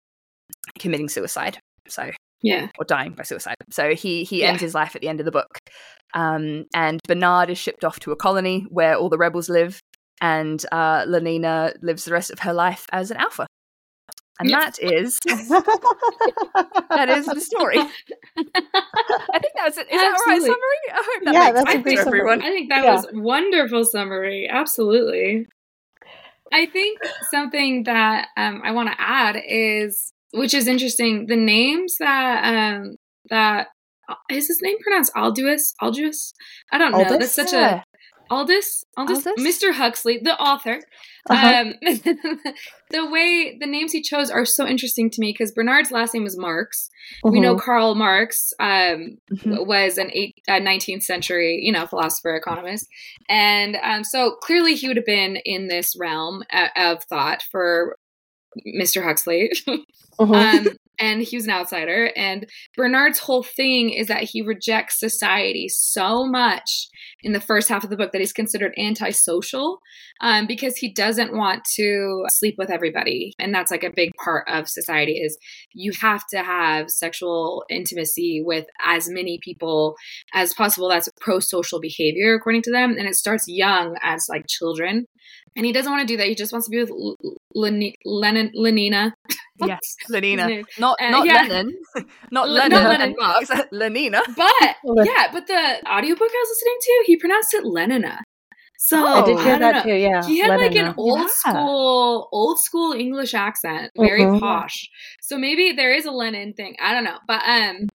committing 0.78 1.08
suicide 1.08 1.58
so 1.88 2.10
yeah. 2.42 2.68
or 2.78 2.84
dying 2.84 3.12
by 3.12 3.22
suicide. 3.22 3.56
So 3.70 3.94
he 3.94 4.24
he 4.24 4.40
yeah. 4.40 4.48
ends 4.48 4.60
his 4.60 4.74
life 4.74 4.94
at 4.94 5.02
the 5.02 5.08
end 5.08 5.20
of 5.20 5.26
the 5.26 5.32
book. 5.32 5.58
Um 6.14 6.66
and 6.74 7.00
bernard 7.08 7.50
is 7.50 7.58
shipped 7.58 7.84
off 7.84 7.98
to 8.00 8.12
a 8.12 8.16
colony 8.16 8.66
where 8.68 8.96
all 8.96 9.08
the 9.08 9.18
rebels 9.18 9.48
live 9.48 9.80
and 10.20 10.64
uh 10.72 11.04
lenina 11.04 11.74
lives 11.82 12.04
the 12.04 12.12
rest 12.12 12.30
of 12.30 12.38
her 12.40 12.52
life 12.52 12.86
as 12.92 13.10
an 13.10 13.16
alpha 13.18 13.46
and 14.38 14.50
that 14.50 14.78
is 14.80 15.18
that 15.24 17.08
is 17.08 17.26
the 17.26 17.40
story. 17.40 17.78
I 17.78 17.88
think 18.36 19.54
that 19.54 19.64
was 19.64 19.78
it. 19.78 19.86
Is 19.90 20.00
Absolutely. 20.00 20.00
that 20.00 20.16
a 20.16 20.30
right 20.30 20.42
summary? 20.42 20.82
I 20.90 20.94
hope 20.96 21.24
that 21.24 21.34
yeah, 21.34 21.52
makes 21.52 21.72
sense 21.72 22.00
to 22.02 22.06
everyone. 22.06 22.42
I 22.42 22.46
think 22.46 22.68
that 22.70 22.84
yeah. 22.84 22.94
was 22.94 23.06
wonderful 23.12 23.84
summary. 23.84 24.48
Absolutely. 24.50 25.46
I 26.52 26.66
think 26.66 27.00
something 27.30 27.84
that 27.84 28.28
um, 28.36 28.62
I 28.64 28.70
want 28.72 28.90
to 28.90 28.94
add 28.98 29.36
is, 29.48 30.12
which 30.32 30.54
is 30.54 30.68
interesting, 30.68 31.26
the 31.26 31.36
names 31.36 31.96
that 31.98 32.44
um, 32.44 32.96
that 33.30 33.68
is 34.30 34.46
his 34.48 34.60
name 34.62 34.76
pronounced 34.80 35.12
Aldous? 35.16 35.74
Aldous? 35.80 36.32
I 36.72 36.78
don't 36.78 36.92
know. 36.92 36.98
Aldous? 36.98 37.18
That's 37.18 37.34
such 37.34 37.52
yeah. 37.52 37.82
Aldous, 38.30 38.84
Aldous, 38.96 39.26
Aldous? 39.26 39.44
Mr. 39.44 39.72
Huxley, 39.72 40.18
the 40.22 40.38
author. 40.38 40.80
Uh-huh. 41.28 41.46
Um, 41.46 41.74
the 42.90 43.06
way 43.10 43.56
the 43.58 43.66
names 43.66 43.92
he 43.92 44.00
chose 44.00 44.30
are 44.30 44.44
so 44.44 44.66
interesting 44.66 45.10
to 45.10 45.20
me 45.20 45.32
because 45.32 45.52
Bernard's 45.52 45.90
last 45.90 46.14
name 46.14 46.22
was 46.22 46.38
Marx. 46.38 46.88
Uh-huh. 47.24 47.32
We 47.32 47.40
know 47.40 47.54
mm-hmm. 47.54 47.64
Karl 47.64 47.94
Marx 47.94 48.52
um, 48.60 49.18
mm-hmm. 49.32 49.66
was 49.66 49.98
an 49.98 50.10
eight, 50.12 50.36
uh, 50.48 50.60
19th 50.60 51.02
century, 51.02 51.60
you 51.62 51.72
know, 51.72 51.86
philosopher, 51.86 52.36
economist, 52.36 52.86
and 53.28 53.76
um, 53.82 54.04
so 54.04 54.36
clearly 54.42 54.74
he 54.74 54.88
would 54.88 54.96
have 54.96 55.06
been 55.06 55.36
in 55.44 55.68
this 55.68 55.96
realm 55.98 56.42
uh, 56.52 56.68
of 56.76 57.02
thought 57.04 57.42
for 57.50 57.96
Mr. 58.66 59.02
Huxley. 59.02 59.50
Uh-huh. 60.18 60.32
um, 60.32 60.68
and 60.98 61.22
he 61.22 61.36
was 61.36 61.46
an 61.46 61.52
outsider. 61.52 62.10
And 62.16 62.46
Bernard's 62.76 63.18
whole 63.18 63.42
thing 63.42 63.90
is 63.90 64.08
that 64.08 64.24
he 64.24 64.42
rejects 64.42 64.98
society 64.98 65.68
so 65.68 66.26
much 66.26 66.88
in 67.22 67.32
the 67.32 67.40
first 67.40 67.68
half 67.68 67.84
of 67.84 67.90
the 67.90 67.96
book 67.96 68.12
that 68.12 68.20
he's 68.20 68.32
considered 68.32 68.72
antisocial 68.78 69.80
um, 70.20 70.46
because 70.46 70.76
he 70.76 70.92
doesn't 70.92 71.36
want 71.36 71.64
to 71.76 72.24
sleep 72.28 72.54
with 72.58 72.70
everybody. 72.70 73.32
And 73.38 73.54
that's 73.54 73.70
like 73.70 73.84
a 73.84 73.92
big 73.94 74.12
part 74.22 74.46
of 74.48 74.68
society 74.68 75.18
is 75.18 75.36
you 75.72 75.92
have 76.00 76.26
to 76.30 76.42
have 76.42 76.90
sexual 76.90 77.64
intimacy 77.68 78.42
with 78.44 78.66
as 78.84 79.08
many 79.08 79.38
people 79.42 79.96
as 80.32 80.54
possible. 80.54 80.88
That's 80.88 81.08
pro-social 81.20 81.80
behavior, 81.80 82.34
according 82.34 82.62
to 82.62 82.72
them. 82.72 82.96
And 82.98 83.06
it 83.06 83.16
starts 83.16 83.44
young 83.48 83.96
as 84.02 84.26
like 84.28 84.46
children. 84.48 85.06
And 85.56 85.64
he 85.64 85.72
doesn't 85.72 85.90
want 85.90 86.06
to 86.06 86.12
do 86.12 86.18
that. 86.18 86.28
He 86.28 86.34
just 86.34 86.52
wants 86.52 86.68
to 86.68 86.70
be 86.70 86.80
with 86.80 86.92
Lenina. 87.56 89.12
Yes, 89.58 89.96
Lenina. 90.10 90.64
Not 90.78 90.96
Uh, 91.00 91.10
not 91.10 91.26
yeah. 91.26 91.42
Lennon. 91.42 91.72
not 92.30 92.48
L- 92.48 92.54
Lennon 92.54 92.70
not 92.82 92.88
Lennon. 92.90 93.14
Marx. 93.18 93.50
Lenina. 93.72 94.20
But 94.36 94.76
yeah, 95.06 95.30
but 95.32 95.46
the 95.46 95.80
audiobook 95.88 96.28
I 96.30 96.40
was 96.44 96.48
listening 96.50 96.78
to, 96.80 97.04
he 97.06 97.16
pronounced 97.16 97.54
it 97.54 97.64
Lenina. 97.64 98.18
So 98.78 99.02
Oh, 99.06 99.22
I 99.22 99.24
did 99.24 99.38
hear 99.40 99.54
I 99.54 99.58
that 99.58 99.72
know. 99.76 99.82
too. 99.84 99.94
Yeah, 99.96 100.26
He 100.26 100.38
had 100.38 100.54
like 100.60 100.76
an 100.76 100.94
old 100.98 101.20
Yeah. 101.20 101.26
school, 101.28 102.28
old 102.32 102.60
school 102.60 102.92
English 102.92 103.32
accent, 103.34 103.90
very 103.96 104.22
Mhm. 104.22 104.38
posh. 104.40 104.88
So 105.22 105.38
maybe 105.38 105.72
there 105.72 105.92
is 105.92 106.04
a 106.04 106.10
Lennon 106.12 106.52
thing. 106.52 106.76
I 106.78 106.92
don't 106.92 107.04
know, 107.04 107.18
but 107.26 107.42
um, 107.48 107.86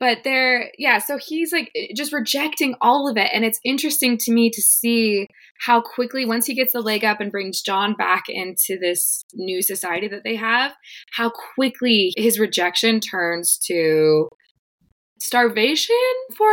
but 0.00 0.24
they're 0.24 0.72
yeah. 0.78 0.98
So 0.98 1.18
he's 1.18 1.52
like 1.52 1.70
eh, 1.76 1.88
just 1.94 2.12
rejecting 2.12 2.74
all 2.80 3.08
of 3.08 3.16
it, 3.16 3.30
and 3.32 3.44
it's 3.44 3.60
interesting 3.64 4.16
to 4.18 4.32
me 4.32 4.50
to 4.50 4.62
see 4.62 5.28
how 5.60 5.82
quickly 5.82 6.24
once 6.24 6.46
he 6.46 6.54
gets 6.54 6.72
the 6.72 6.80
leg 6.80 7.04
up 7.04 7.20
and 7.20 7.30
brings 7.30 7.60
John 7.60 7.94
back 7.94 8.24
into 8.28 8.78
this 8.80 9.22
new 9.34 9.62
society 9.62 10.08
that 10.08 10.24
they 10.24 10.36
have, 10.36 10.72
how 11.12 11.30
quickly 11.54 12.12
his 12.16 12.40
rejection 12.40 12.98
turns 12.98 13.58
to 13.66 14.28
starvation 15.20 15.94
for 16.36 16.48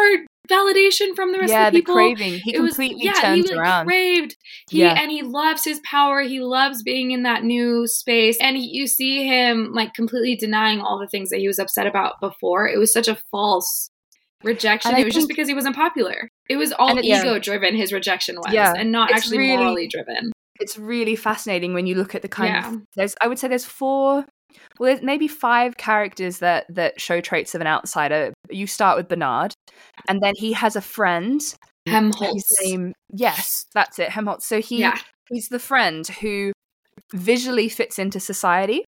validation 0.49 1.15
from 1.15 1.31
the 1.31 1.39
rest 1.39 1.51
Yeah, 1.51 1.67
of 1.67 1.73
the 1.73 1.79
the 1.79 1.81
people 1.81 1.95
craving. 1.95 2.39
He 2.43 2.55
it 2.55 2.59
was- 2.61 2.75
completely 2.75 3.05
yeah, 3.05 3.13
turns 3.13 3.49
he, 3.49 3.55
like, 3.55 3.61
around. 3.61 3.85
Craved. 3.87 4.35
He 4.69 4.81
Yeah. 4.81 4.99
and 5.01 5.11
he 5.11 5.21
loves 5.21 5.63
his 5.63 5.79
power. 5.81 6.21
He 6.21 6.39
loves 6.39 6.83
being 6.83 7.11
in 7.11 7.23
that 7.23 7.43
new 7.43 7.87
space. 7.87 8.37
And 8.41 8.57
he, 8.57 8.63
you 8.63 8.87
see 8.87 9.25
him 9.27 9.71
like 9.73 9.93
completely 9.93 10.35
denying 10.35 10.79
all 10.81 10.99
the 10.99 11.07
things 11.07 11.29
that 11.29 11.39
he 11.39 11.47
was 11.47 11.59
upset 11.59 11.87
about 11.87 12.19
before. 12.21 12.67
It 12.67 12.77
was 12.77 12.91
such 12.91 13.07
a 13.07 13.17
false 13.31 13.89
rejection. 14.43 14.95
It 14.95 15.05
was 15.05 15.13
just 15.13 15.27
because 15.27 15.47
he 15.47 15.53
wasn't 15.53 15.75
popular. 15.75 16.29
It 16.49 16.57
was 16.57 16.71
all 16.73 16.89
And 16.91 16.99
it's- 16.99 17.21
ego 17.23 17.39
driven. 17.39 17.75
His 17.75 17.91
rejection 17.91 18.35
was, 18.37 18.53
Yeah, 18.53 18.73
and 18.77 18.91
not 18.91 19.09
it's 19.11 19.17
actually 19.19 19.39
really- 19.39 19.57
morally 19.57 19.87
driven. 19.87 20.31
it's 20.59 20.77
really 20.77 21.15
fascinating 21.15 21.73
when 21.73 21.85
you 21.85 21.93
look 21.95 22.15
at 22.15 22.21
the 22.23 22.27
kind 22.27 22.53
Yeah. 22.53 22.73
of 22.73 22.81
there's 22.95 23.15
I 23.21 23.27
would 23.27 23.37
say 23.39 23.47
there's 23.47 23.65
four 23.65 24.25
well 24.79 24.87
there's 24.93 25.01
maybe 25.03 25.27
five 25.27 25.77
characters 25.77 26.39
that 26.39 26.65
that 26.69 26.99
show 26.99 27.21
traits 27.21 27.53
of 27.55 27.61
an 27.61 27.67
outsider. 27.67 28.33
You 28.49 28.67
start 28.67 28.97
with 28.97 29.07
Bernard 29.07 29.53
and 30.07 30.21
then 30.21 30.33
he 30.35 30.53
has 30.53 30.75
a 30.75 30.81
friend 30.81 31.41
Helmholtz. 31.87 32.33
his 32.33 32.45
name 32.63 32.93
yes, 33.11 33.65
that's 33.73 33.99
it, 33.99 34.09
Helmholtz. 34.09 34.45
So 34.45 34.61
he 34.61 34.79
yeah, 34.79 34.97
he's 35.29 35.49
the 35.49 35.59
friend 35.59 36.07
who 36.07 36.51
visually 37.13 37.69
fits 37.69 37.99
into 37.99 38.19
society 38.19 38.83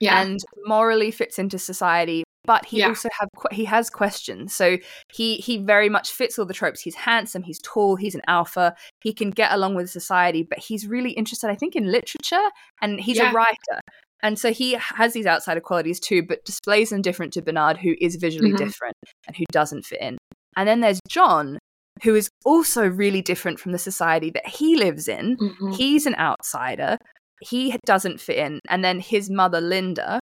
yeah, 0.00 0.20
and 0.22 0.38
morally 0.66 1.10
fits 1.10 1.38
into 1.38 1.58
society 1.58 2.22
but 2.44 2.64
he 2.66 2.78
Yeah. 2.78 2.88
also 2.88 3.08
have 3.18 3.28
he 3.50 3.64
has 3.64 3.90
questions 3.90 4.54
so 4.54 4.78
he 5.12 5.36
he 5.36 5.58
very 5.58 5.88
much 5.88 6.10
fits 6.12 6.38
all 6.38 6.44
the 6.46 6.54
tropes 6.54 6.80
he's 6.80 6.94
handsome 6.94 7.42
he's 7.42 7.58
tall 7.62 7.96
he's 7.96 8.14
an 8.14 8.20
alpha 8.26 8.74
he 9.02 9.12
can 9.12 9.30
get 9.30 9.50
along 9.52 9.74
with 9.74 9.90
society 9.90 10.42
but 10.42 10.58
he's 10.58 10.86
really 10.86 11.10
interested 11.12 11.50
i 11.50 11.54
think 11.54 11.74
in 11.74 11.90
literature 11.90 12.48
and 12.80 13.00
he's 13.00 13.16
Yeah. 13.16 13.30
a 13.30 13.34
writer 13.34 13.80
and 14.22 14.38
so 14.38 14.52
he 14.52 14.72
has 14.72 15.12
these 15.12 15.26
outsider 15.26 15.60
qualities 15.60 16.00
too 16.00 16.22
but 16.22 16.44
displays 16.44 16.90
them 16.90 17.02
different 17.02 17.32
to 17.32 17.42
bernard 17.42 17.76
who 17.78 17.94
is 18.00 18.16
visually 18.16 18.52
Mhm. 18.52 18.58
different 18.58 18.94
and 19.26 19.36
who 19.36 19.44
doesn't 19.52 19.84
fit 19.84 20.00
in. 20.00 20.18
And 20.56 20.68
then 20.68 20.80
there's 20.80 21.00
john 21.08 21.58
who 22.02 22.14
is 22.14 22.28
also 22.44 22.86
really 22.86 23.22
different 23.22 23.58
from 23.60 23.72
the 23.72 23.78
society 23.78 24.30
that 24.30 24.46
he 24.46 24.76
lives 24.76 25.08
in. 25.08 25.36
Mhm. 25.36 25.74
he's 25.76 26.06
an 26.06 26.14
outsider. 26.16 26.96
He 27.40 27.76
doesn't 27.86 28.20
fit 28.20 28.36
in. 28.38 28.60
And 28.68 28.84
then 28.84 29.00
his 29.00 29.30
mother 29.30 29.60
linda 29.60 30.20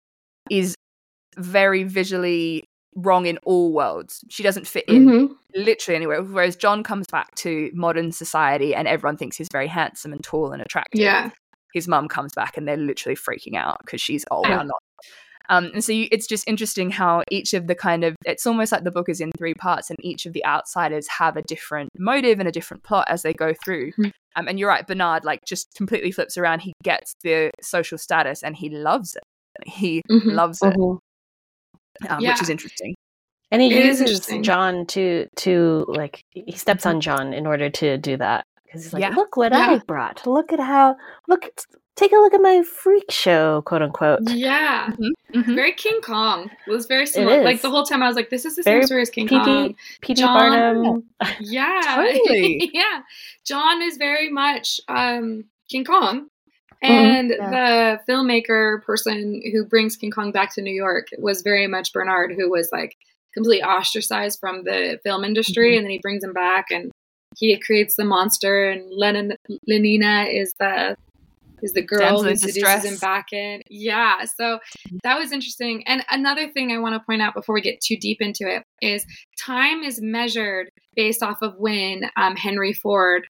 is 0.50 0.76
very 1.38 1.84
visually 1.84 2.64
wrong 2.96 3.26
in 3.26 3.38
all 3.46 3.72
worlds. 3.72 4.22
She 4.30 4.44
doesn't 4.44 4.68
fit 4.68 4.84
in 4.90 5.06
Mhm. 5.06 5.36
literally 5.56 5.96
anywhere 5.96 6.22
whereas 6.24 6.56
john 6.58 6.84
comes 6.84 7.06
back 7.12 7.34
to 7.36 7.70
modern 7.74 8.12
society 8.12 8.74
and 8.76 8.88
everyone 8.88 9.16
thinks 9.18 9.36
he's 9.38 9.48
very 9.52 9.68
handsome 9.68 10.12
and 10.14 10.24
tall 10.24 10.52
and 10.52 10.62
attractive. 10.62 11.00
Yeah, 11.02 11.30
his 11.74 11.88
mum 11.88 12.08
comes 12.08 12.34
back 12.34 12.58
and 12.58 12.68
they're 12.68 12.78
literally 12.78 13.16
freaking 13.16 13.56
out 13.56 13.78
because 13.86 14.02
she's 14.02 14.26
oh 14.32 14.42
Yeah. 14.48 14.64
not 14.64 14.82
um, 15.50 15.72
and 15.74 15.84
so 15.84 15.92
you, 15.92 16.08
it's 16.12 16.28
just 16.28 16.48
interesting 16.48 16.92
how 16.92 17.24
each 17.30 17.54
of 17.54 17.68
the 17.68 17.76
kind 17.76 18.04
of 18.06 18.16
it's 18.26 18.46
almost 18.48 18.72
like 18.72 18.84
the 18.84 18.92
book 18.92 19.10
is 19.10 19.20
in 19.20 19.32
three 19.38 19.54
parts 19.56 19.90
and 19.90 19.98
each 20.04 20.26
of 20.26 20.34
the 20.34 20.46
outsiders 20.46 21.08
have 21.08 21.36
a 21.36 21.42
different 21.42 21.90
motive 21.98 22.40
and 22.40 22.48
a 22.48 22.52
different 22.52 22.84
plot 22.84 23.06
as 23.10 23.24
they 23.24 23.34
go 23.34 23.54
through 23.66 23.92
Mhm. 23.94 24.12
um, 24.36 24.48
and 24.48 24.60
you're 24.60 24.70
right 24.70 24.88
bernard 24.88 25.26
like 25.26 25.40
just 25.46 25.74
completely 25.76 26.12
flips 26.12 26.38
around 26.38 26.60
he 26.62 26.74
gets 26.84 27.14
the 27.24 27.52
social 27.62 27.98
status 27.98 28.44
and 28.44 28.56
he 28.56 28.70
loves 28.70 29.16
it 29.16 29.24
he 29.66 30.02
Mhm. 30.10 30.32
loves 30.32 30.60
it 30.62 30.74
Mhm. 30.76 31.00
um, 32.10 32.22
Yeah. 32.24 32.32
which 32.32 32.42
is 32.42 32.50
interesting 32.50 32.96
And 33.54 33.62
he 33.62 33.68
It 33.76 33.86
is 33.86 34.00
uses. 34.00 34.28
John 34.46 34.86
to 34.88 35.28
to 35.38 35.86
like 35.90 36.22
he 36.32 36.54
steps 36.54 36.86
on 36.86 37.02
John 37.02 37.34
in 37.34 37.46
order 37.46 37.70
to 37.70 37.98
do 37.98 38.16
that 38.16 38.46
because 38.72 38.84
he's 38.86 38.94
like, 38.94 39.02
Yeah. 39.02 39.10
look 39.16 39.36
what 39.38 39.52
Yeah. 39.52 39.72
I 39.72 39.78
brought. 39.80 40.26
Look 40.26 40.54
at 40.54 40.60
how 40.60 40.96
look. 41.28 41.50
Take 41.98 42.14
a 42.14 42.16
look 42.16 42.34
at 42.34 42.42
my 42.42 42.64
freak 42.64 43.12
show, 43.12 43.62
quote 43.64 43.82
unquote. 43.82 44.22
yeah. 44.32 44.92
Mhm. 45.34 45.56
Very 45.56 45.74
King 45.74 46.00
Kong. 46.02 46.50
It 46.66 46.72
was 46.72 46.86
very 46.86 47.06
similar. 47.06 47.44
Like 47.44 47.62
the 47.62 47.70
whole 47.70 47.84
time, 47.84 48.02
I 48.02 48.08
was 48.08 48.16
like, 48.16 48.30
"This 48.30 48.46
is 48.46 48.56
the 48.56 48.64
Very 48.64 48.82
same 48.84 48.88
story 48.88 49.02
as 49.02 49.10
King 49.10 49.28
P.T. 49.28 49.44
Kong." 49.44 49.76
P.T. 50.02 50.22
John- 50.22 50.40
Barnum. 50.40 51.04
Yeah, 51.42 51.82
Totally. 51.84 52.72
yeah. 52.74 53.02
John 53.46 53.82
is 53.82 53.98
very 53.98 54.30
much 54.30 54.80
um, 54.88 55.44
King 55.70 55.84
Kong, 55.84 56.28
and 56.82 57.30
yeah. 57.38 57.50
the 58.08 58.12
filmmaker 58.12 58.82
person 58.84 59.42
who 59.52 59.66
brings 59.66 59.98
King 59.98 60.12
Kong 60.12 60.32
back 60.32 60.56
to 60.56 60.62
New 60.62 60.74
York 60.74 61.08
was 61.18 61.42
very 61.42 61.68
much 61.68 61.92
Bernard, 61.92 62.34
who 62.38 62.50
was 62.50 62.70
like 62.72 62.96
completely 63.34 63.64
ostracized 63.64 64.40
from 64.40 64.64
the 64.64 64.98
film 65.04 65.24
industry, 65.26 65.76
and 65.76 65.86
then 65.86 65.92
he 65.92 66.00
brings 66.00 66.24
him 66.24 66.34
back, 66.34 66.68
and 66.72 66.90
he 67.38 67.58
creates 67.60 67.96
the 67.96 68.06
monster, 68.06 68.70
and 68.70 68.84
Lenin, 68.92 69.36
Lenina 69.70 70.28
is 70.34 70.54
the 70.60 70.96
is 71.64 71.74
the 71.74 71.82
girl 71.82 72.24
who 72.24 72.36
seduces 72.36 72.56
distress. 72.56 72.86
him 72.86 72.98
back 72.98 73.32
in. 73.32 73.62
Yeah, 73.70 74.26
so 74.26 74.60
that 75.04 75.20
was 75.20 75.32
interesting. 75.32 75.84
And 75.88 76.04
another 76.10 76.50
thing 76.50 76.72
I 76.72 76.80
want 76.80 76.96
to 76.96 77.06
point 77.06 77.22
out 77.22 77.36
before 77.36 77.54
we 77.54 77.62
get 77.62 77.80
too 77.82 77.98
deep 77.98 78.18
into 78.20 78.48
it 78.52 78.64
is 78.82 79.06
time 79.40 79.84
is 79.84 80.02
measured 80.02 80.70
based 80.96 81.22
off 81.22 81.38
of 81.44 81.54
when 81.58 82.10
um, 82.18 82.36
Henry 82.36 82.74
Ford 82.74 83.28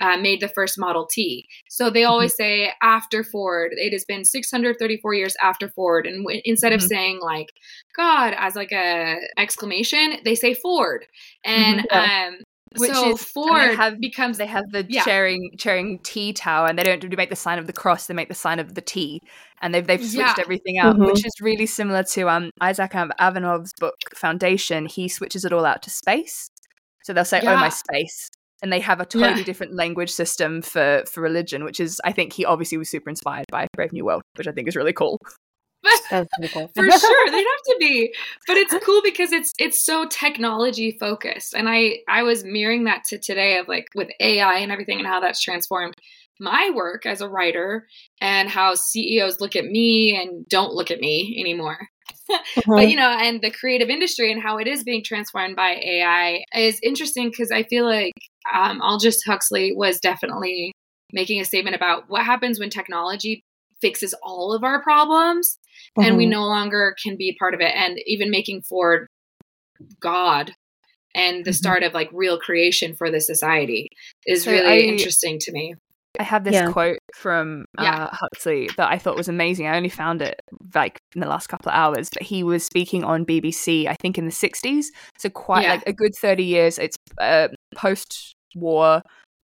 uh, 0.00 0.16
made 0.16 0.40
the 0.40 0.48
first 0.48 0.78
Model 0.78 1.06
T. 1.10 1.46
So 1.68 1.90
they 1.90 2.04
always 2.04 2.34
say 2.34 2.72
after 2.82 3.22
Ford, 3.24 3.72
it 3.72 3.92
has 3.92 4.04
been 4.04 4.24
634 4.24 5.14
years 5.14 5.34
after 5.42 5.68
Ford, 5.68 6.06
and 6.06 6.24
w- 6.24 6.40
instead 6.44 6.72
of 6.72 6.80
Mhm. 6.80 6.86
saying 6.88 7.20
like 7.20 7.48
God 7.96 8.32
as 8.38 8.54
like 8.54 8.72
a 8.72 9.18
exclamation, 9.36 10.18
they 10.24 10.34
say 10.36 10.54
Ford, 10.54 11.04
and 11.44 11.80
um, 11.90 12.38
Which 12.78 12.92
so 12.92 12.96
is- 12.96 13.02
and 13.02 13.18
they 13.18 13.24
Ford 13.24 13.74
have- 13.76 14.00
becomes 14.00 14.38
they 14.38 14.46
have 14.46 14.64
the 14.72 14.86
Yeah. 14.88 15.02
sharing 15.02 15.50
sharing 15.58 15.98
T 16.00 16.32
tower, 16.32 16.66
and 16.68 16.78
they 16.78 16.82
don't 16.82 17.00
do 17.00 17.16
make 17.16 17.30
the 17.30 17.36
sign 17.36 17.58
of 17.58 17.66
the 17.66 17.72
cross; 17.72 18.06
they 18.06 18.14
make 18.14 18.28
the 18.28 18.34
sign 18.34 18.58
of 18.58 18.74
the 18.74 18.80
T, 18.80 19.20
and 19.60 19.74
they've 19.74 19.86
they've 19.86 20.00
switched 20.00 20.38
Yeah. 20.38 20.44
everything 20.44 20.78
out, 20.78 20.96
Mhm. 20.96 21.06
which 21.06 21.24
is 21.24 21.32
really 21.40 21.66
similar 21.66 22.02
to 22.04 22.28
um 22.28 22.50
Isaac 22.60 22.94
Av- 22.94 23.12
Avanov's 23.20 23.72
book 23.80 23.94
Foundation. 24.14 24.86
He 24.86 25.08
switches 25.08 25.44
it 25.44 25.52
all 25.52 25.64
out 25.66 25.82
to 25.82 25.90
space, 25.90 26.48
so 27.04 27.12
they'll 27.12 27.24
say, 27.24 27.40
"Oh 27.42 27.56
my 27.56 27.68
space," 27.68 28.28
and 28.62 28.72
they 28.72 28.80
have 28.80 29.00
a 29.00 29.04
totally 29.06 29.40
Yeah. 29.40 29.44
different 29.44 29.74
language 29.74 30.10
system 30.10 30.62
for 30.62 31.02
for 31.10 31.20
religion, 31.20 31.64
which 31.64 31.80
is 31.80 32.00
I 32.04 32.12
think 32.12 32.32
he 32.32 32.44
obviously 32.44 32.78
was 32.78 32.90
super 32.90 33.10
inspired 33.10 33.46
by 33.50 33.66
Brave 33.74 33.92
New 33.92 34.04
World, 34.04 34.22
which 34.36 34.46
I 34.48 34.52
think 34.52 34.68
is 34.68 34.76
really 34.76 34.92
cool. 34.92 35.18
Cool. 36.08 36.28
for 36.74 36.90
sure 36.90 37.26
they'd 37.30 37.36
have 37.36 37.62
to 37.66 37.76
be. 37.78 38.14
But 38.46 38.56
it's 38.56 38.74
cool 38.84 39.00
because 39.02 39.32
it's 39.32 39.52
it's 39.58 39.82
so 39.82 40.06
technology 40.06 40.96
focused 40.98 41.54
and 41.54 41.68
i 41.68 41.98
i 42.08 42.22
was 42.22 42.44
mirroring 42.44 42.84
that 42.84 43.04
to 43.08 43.18
today 43.18 43.58
of 43.58 43.68
like 43.68 43.88
with 43.94 44.08
ai 44.20 44.58
and 44.58 44.70
everything 44.70 44.98
and 44.98 45.06
how 45.06 45.20
that's 45.20 45.40
transformed 45.40 45.94
my 46.40 46.70
work 46.74 47.06
as 47.06 47.20
a 47.20 47.28
writer 47.28 47.86
and 48.20 48.48
how 48.48 48.74
ceos 48.74 49.40
look 49.40 49.56
at 49.56 49.64
me 49.64 50.18
and 50.20 50.46
don't 50.48 50.74
look 50.74 50.90
at 50.90 51.00
me 51.00 51.36
anymore. 51.40 51.88
But 52.66 52.88
you 52.88 52.96
know 52.96 53.08
and 53.08 53.40
the 53.42 53.50
creative 53.50 53.88
industry 53.90 54.32
and 54.32 54.42
how 54.42 54.58
it 54.58 54.66
is 54.66 54.84
being 54.84 55.02
transformed 55.02 55.54
by 55.56 55.72
ai 55.82 56.44
is 56.54 56.80
interesting 56.82 57.30
because 57.30 57.50
i 57.50 57.62
feel 57.64 57.84
like 57.84 58.14
um, 58.54 58.80
aldous 58.80 59.22
huxley 59.22 59.72
was 59.74 60.00
definitely 60.00 60.72
making 61.12 61.40
a 61.40 61.44
statement 61.44 61.76
about 61.76 62.04
what 62.08 62.24
happens 62.24 62.58
when 62.58 62.70
technology 62.70 63.44
fixes 63.80 64.14
all 64.22 64.54
of 64.54 64.64
our 64.64 64.82
problems 64.82 65.58
and 65.96 66.16
we 66.16 66.26
Mhm. 66.26 66.30
no 66.30 66.44
longer 66.46 66.94
can 67.02 67.16
be 67.16 67.36
part 67.38 67.54
of 67.54 67.60
it 67.60 67.74
and 67.74 67.98
even 68.06 68.30
making 68.30 68.62
ford 68.62 69.06
god 70.00 70.52
and 71.14 71.44
the 71.44 71.50
Mhm. 71.50 71.54
start 71.54 71.82
of 71.82 71.92
like 71.92 72.08
real 72.12 72.38
creation 72.38 72.94
for 72.94 73.10
the 73.10 73.20
society 73.20 73.88
is 74.26 74.44
So 74.44 74.52
really 74.52 74.66
I- 74.66 74.78
interesting 74.78 75.38
to 75.40 75.52
me 75.52 75.74
I 76.20 76.24
have 76.24 76.44
this 76.44 76.52
Yeah. 76.52 76.70
quote 76.70 76.98
from 77.14 77.64
uh, 77.78 77.84
Yeah. 77.84 78.08
Huxley 78.12 78.68
that 78.76 78.90
I 78.90 78.98
thought 78.98 79.16
was 79.16 79.28
amazing. 79.30 79.66
I 79.66 79.78
only 79.78 79.88
found 79.88 80.20
it 80.20 80.38
like 80.74 80.98
in 81.14 81.22
the 81.22 81.26
last 81.26 81.46
couple 81.46 81.70
of 81.72 81.74
hours, 81.74 82.10
but 82.12 82.22
he 82.22 82.42
was 82.42 82.64
speaking 82.66 83.02
on 83.02 83.24
BBC, 83.24 83.88
I 83.88 83.94
think 83.94 84.18
in 84.18 84.26
the 84.26 84.30
60s. 84.30 84.92
So 85.16 85.30
quite 85.30 85.62
Yeah. 85.62 85.70
like 85.72 85.84
a 85.86 85.92
good 85.94 86.12
30 86.20 86.44
years. 86.44 86.78
It's 86.78 86.96
uh, 87.18 87.48
post 87.74 88.34
war, 88.54 89.00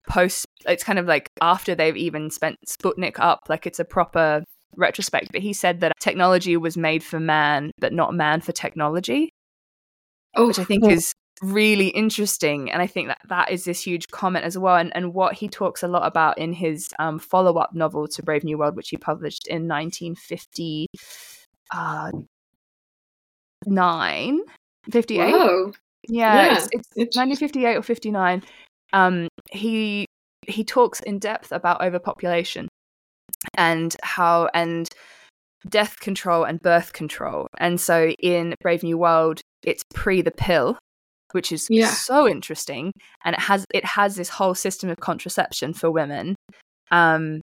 post, 0.09 0.47
it's 0.67 0.83
kind 0.83 0.99
of 0.99 1.05
like 1.05 1.29
after 1.43 1.75
they've 1.75 1.99
even 1.99 2.31
spent 2.31 2.57
Sputnik 2.67 3.17
up, 3.19 3.41
like 3.51 3.67
it's 3.67 3.79
a 3.79 3.85
proper 3.85 4.43
retrospect. 4.77 5.33
But 5.33 5.41
he 5.43 5.53
said 5.53 5.81
that 5.81 5.93
technology 6.01 6.57
was 6.57 6.77
made 6.77 7.03
for 7.03 7.21
man, 7.21 7.71
but 7.79 7.93
not 7.93 8.15
man 8.15 8.41
for 8.41 8.53
technology, 8.53 9.31
oh 10.37 10.49
which 10.49 10.59
I 10.59 10.65
think 10.65 10.85
Yeah. 10.85 10.91
is 10.91 11.13
really 11.43 11.89
interesting 11.89 12.71
and 12.71 12.81
i 12.81 12.87
think 12.87 13.09
that 13.09 13.19
that 13.29 13.51
is 13.51 13.65
this 13.65 13.81
huge 13.81 14.07
comment 14.13 14.45
as 14.45 14.57
well 14.57 14.77
and, 14.77 14.95
and 14.95 15.13
what 15.13 15.35
he 15.35 15.49
talks 15.49 15.83
a 15.83 15.89
lot 15.89 16.07
about 16.07 16.39
in 16.39 16.53
his 16.53 16.87
um, 17.01 17.19
follow-up 17.19 17.75
novel 17.75 18.07
to 18.07 18.23
brave 18.23 18.45
new 18.45 18.57
world 18.57 18.77
which 18.77 18.89
he 18.91 18.97
published 18.97 19.49
in 19.49 19.67
1950 19.67 20.87
uh, 21.73 22.13
9 23.67 24.41
58 24.93 25.33
Whoa. 25.33 25.73
yeah, 26.09 26.35
Yeah, 26.35 26.53
it's, 26.55 26.69
it's 26.71 26.89
interesting. 26.97 27.21
1958 27.21 27.77
or 27.77 27.83
59 27.83 28.43
um 28.93 29.29
he 29.51 30.07
he 30.47 30.63
talks 30.63 31.01
in 31.01 31.19
depth 31.19 31.51
about 31.51 31.83
overpopulation 31.83 32.69
and 33.57 33.97
how 34.03 34.49
and 34.55 34.89
death 35.69 35.99
control 36.01 36.45
and 36.45 36.61
birth 36.61 36.93
control 36.93 37.47
and 37.59 37.81
so 37.81 38.09
in 38.21 38.55
brave 38.61 38.83
new 38.83 38.99
world 38.99 39.41
it's 39.63 39.83
pre 39.95 40.21
the 40.21 40.31
pill 40.31 40.79
which 41.33 41.51
is 41.51 41.67
Yeah. 41.71 41.89
so 41.89 42.29
interesting 42.29 42.93
and 43.25 43.35
it 43.35 43.41
has 43.41 43.65
it 43.73 43.85
has 43.85 44.15
this 44.17 44.29
whole 44.29 44.55
system 44.55 44.91
of 44.91 44.99
contraception 45.01 45.73
for 45.73 45.91
women 45.91 46.35
um 46.91 47.41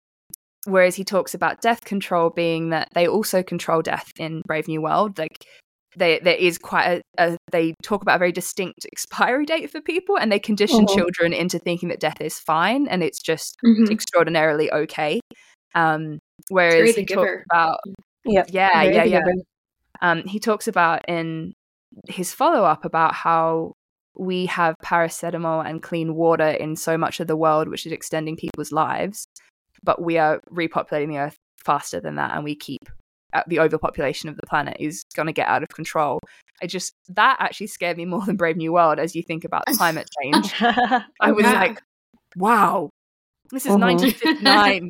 whereas 0.66 0.96
he 0.96 1.04
talks 1.04 1.34
about 1.34 1.62
death 1.62 1.84
control 1.86 2.30
being 2.30 2.70
that 2.70 2.88
they 2.96 3.08
also 3.08 3.44
control 3.44 3.82
death 3.82 4.10
in 4.18 4.42
brave 4.48 4.68
new 4.68 4.82
world 4.82 5.18
like 5.18 5.46
they, 5.98 6.20
there 6.20 6.36
is 6.36 6.58
quite 6.58 6.88
a, 6.88 7.02
a 7.34 7.38
they 7.52 7.74
talk 7.84 8.02
about 8.02 8.18
a 8.18 8.20
very 8.20 8.32
distinct 8.32 8.86
expiry 8.92 9.46
date 9.46 9.70
for 9.72 9.82
people 9.82 10.18
and 10.18 10.32
they 10.32 10.40
condition 10.40 10.86
Mhm. 10.86 10.96
children 10.96 11.34
into 11.34 11.60
thinking 11.60 11.90
that 11.90 12.00
death 12.00 12.20
is 12.22 12.40
fine 12.40 12.88
and 12.88 13.04
it's 13.04 13.22
just 13.22 13.58
Mhm. 13.64 13.92
extraordinarily 13.92 14.72
okay 14.72 15.20
um 15.76 16.20
whereas 16.50 16.74
Terry 16.76 16.92
he 16.94 17.02
the 17.02 17.06
talks 17.06 17.30
Giver. 17.30 17.46
about 17.52 17.80
Yep. 18.26 18.48
yeah 18.52 18.82
Very 18.82 18.96
yeah 18.96 19.04
yeah 19.04 19.22
good. 19.22 19.44
um, 20.02 20.24
he 20.24 20.40
talks 20.40 20.68
about 20.68 21.08
in 21.08 21.54
his 22.08 22.34
follow 22.34 22.64
up 22.66 22.84
about 22.86 23.14
how 23.14 23.74
we 24.18 24.46
have 24.48 24.76
paracetamol 24.84 25.66
and 25.66 25.84
clean 25.84 26.16
water 26.16 26.48
in 26.50 26.76
so 26.76 26.98
much 26.98 27.20
of 27.20 27.28
the 27.28 27.36
world, 27.38 27.68
which 27.70 27.86
is 27.86 27.92
extending 27.92 28.36
people's 28.38 28.72
lives, 28.72 29.26
but 29.84 30.02
we 30.02 30.18
are 30.18 30.42
repopulating 30.52 31.10
the 31.10 31.18
earth 31.18 31.36
faster 31.64 32.00
than 32.02 32.16
that, 32.16 32.34
and 32.34 32.44
we 32.44 32.56
keep 32.56 32.80
uh, 33.34 33.44
the 33.48 33.60
overpopulation 33.60 34.30
of 34.30 34.36
the 34.38 34.48
planet 34.48 34.76
is 34.80 35.04
going 35.16 35.28
to 35.28 35.34
get 35.34 35.48
out 35.48 35.64
of 35.64 35.70
control. 35.70 36.20
I 36.62 36.68
just 36.68 36.94
that 37.10 37.38
actually 37.40 37.68
scared 37.68 37.98
me 37.98 38.06
more 38.06 38.26
than 38.26 38.38
Brave 38.38 38.56
New 38.58 38.72
World 38.74 39.00
as 39.00 39.16
you 39.16 39.24
think 39.24 39.44
about 39.44 39.66
climate 39.78 40.10
change. 40.24 40.54
I 41.22 41.32
was 41.32 41.44
Yeah. 41.44 41.60
like, 41.60 41.82
wow, 42.38 42.90
this 43.52 43.66
is 43.66 43.72
Mhm. 43.74 43.80
1959. 43.82 44.90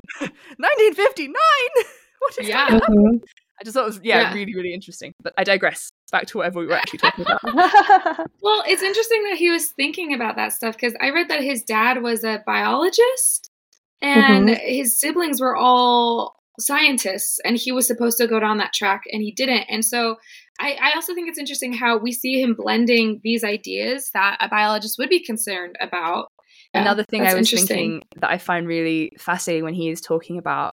1959. 0.58 1.36
What 2.20 2.34
is 2.40 2.50
Yeah. 2.50 2.70
going 2.70 2.82
on? 2.82 2.96
Mhm. 3.20 3.20
I 3.60 3.64
just 3.64 3.74
thought 3.76 3.84
it 3.84 3.88
was 3.88 4.00
yeah, 4.04 4.22
Yeah. 4.22 4.34
really, 4.34 4.56
really 4.56 4.74
interesting. 4.74 5.14
But 5.22 5.34
I 5.38 5.44
digress. 5.44 5.90
Back 6.12 6.26
to 6.28 6.38
whatever 6.40 6.60
we 6.60 6.66
were 6.68 6.74
actually 6.74 7.00
talking 7.00 7.26
about. 7.26 7.42
Well, 8.42 8.64
it's 8.68 8.82
interesting 8.84 9.24
that 9.30 9.38
he 9.38 9.50
was 9.50 9.68
thinking 9.72 10.14
about 10.14 10.36
that 10.38 10.54
stuff 10.54 10.76
because 10.76 10.96
I 11.02 11.10
read 11.12 11.30
that 11.30 11.42
his 11.44 11.64
dad 11.64 12.02
was 12.02 12.24
a 12.24 12.42
biologist 12.46 13.50
and 14.02 14.50
his 14.50 15.00
siblings 15.00 15.40
were 15.42 15.56
all 15.56 16.36
scientists, 16.60 17.40
and 17.44 17.58
he 17.58 17.72
was 17.72 17.86
supposed 17.88 18.18
to 18.18 18.28
go 18.28 18.40
down 18.40 18.58
that 18.60 18.72
track 18.74 19.02
and 19.12 19.22
he 19.22 19.32
didn't. 19.32 19.66
And 19.70 19.84
so 19.84 20.16
I, 20.60 20.78
I 20.82 20.92
also 20.96 21.14
think 21.14 21.28
it's 21.30 21.38
interesting 21.40 21.74
how 21.74 21.98
we 21.98 22.12
see 22.12 22.42
him 22.42 22.54
blending 22.56 23.20
these 23.24 23.44
ideas 23.44 24.10
that 24.14 24.38
a 24.40 24.48
biologist 24.48 24.98
would 24.98 25.10
be 25.10 25.24
concerned 25.24 25.76
about. 25.82 26.28
Yeah, 26.76 26.82
Another 26.82 27.04
thing 27.04 27.26
I 27.26 27.34
was 27.34 27.50
thinking 27.50 28.04
that 28.18 28.30
I 28.30 28.38
find 28.38 28.68
really 28.68 29.12
fascinating 29.18 29.64
when 29.64 29.74
he 29.74 29.90
is 29.90 30.02
talking 30.02 30.38
about 30.38 30.74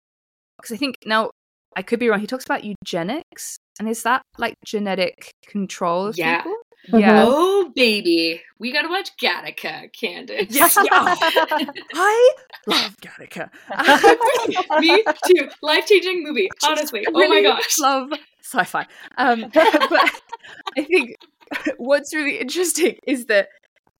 because 0.57 0.73
I 0.73 0.77
think 0.77 0.95
now 1.05 1.31
I 1.75 1.81
could 1.81 1.99
be 1.99 2.07
wrong. 2.07 2.19
He 2.19 2.27
talks 2.27 2.45
about 2.45 2.63
eugenics, 2.63 3.57
and 3.79 3.87
is 3.89 4.03
that 4.03 4.21
like 4.37 4.55
genetic 4.65 5.31
control 5.47 6.07
of 6.07 6.17
Yeah. 6.17 6.37
people? 6.41 6.55
Yeah. 6.93 7.25
Oh, 7.27 7.71
baby. 7.75 8.41
We 8.57 8.71
got 8.71 8.83
to 8.83 8.87
watch 8.87 9.09
Gattaca, 9.21 9.89
Candice. 9.93 10.47
Yes, 10.49 10.77
yeah. 10.77 10.85
I 11.93 12.33
love 12.65 12.95
Gattaca. 13.01 13.49
Me 14.79 15.03
too. 15.27 15.49
Life 15.61 15.85
changing 15.87 16.23
movie, 16.23 16.49
honestly. 16.63 17.05
Oh 17.13 17.27
my 17.27 17.41
gosh. 17.41 17.77
love 17.79 18.11
sci-fi. 18.41 18.87
Um, 19.17 19.51
but 19.53 20.21
I 20.77 20.83
think 20.83 21.15
what's 21.77 22.15
really 22.15 22.37
interesting 22.39 22.97
is 23.05 23.25
that 23.25 23.49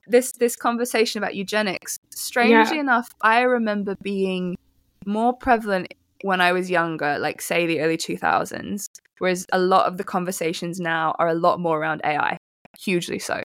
this 0.10 0.32
this 0.34 0.56
conversation 0.56 1.22
about 1.22 1.36
eugenics, 1.36 1.98
strangely 2.10 2.76
Yeah. 2.76 2.82
enough, 2.82 3.08
I 3.22 3.42
remember 3.42 3.96
being 4.02 4.56
more 5.06 5.34
prevalent 5.34 5.94
when 6.24 6.42
I 6.42 6.52
was 6.52 6.70
younger, 6.70 7.18
like 7.20 7.42
say 7.42 7.66
the 7.66 7.80
early 7.82 7.98
two 7.98 8.18
thousands, 8.18 8.88
whereas 9.20 9.46
a 9.54 9.60
lot 9.60 9.88
of 9.88 9.98
the 9.98 10.04
conversations 10.04 10.80
now 10.80 11.16
are 11.20 11.30
a 11.30 11.34
lot 11.34 11.60
more 11.60 11.80
around 11.80 12.02
AI, 12.04 12.38
hugely 12.78 13.20
so. 13.20 13.42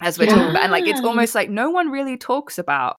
As 0.00 0.18
we're 0.18 0.26
talking 0.26 0.50
about, 0.50 0.64
and 0.64 0.72
like 0.72 0.88
it's 0.88 1.00
almost 1.02 1.34
like 1.34 1.48
no 1.48 1.70
one 1.70 1.90
really 1.90 2.16
talks 2.16 2.58
about 2.58 2.96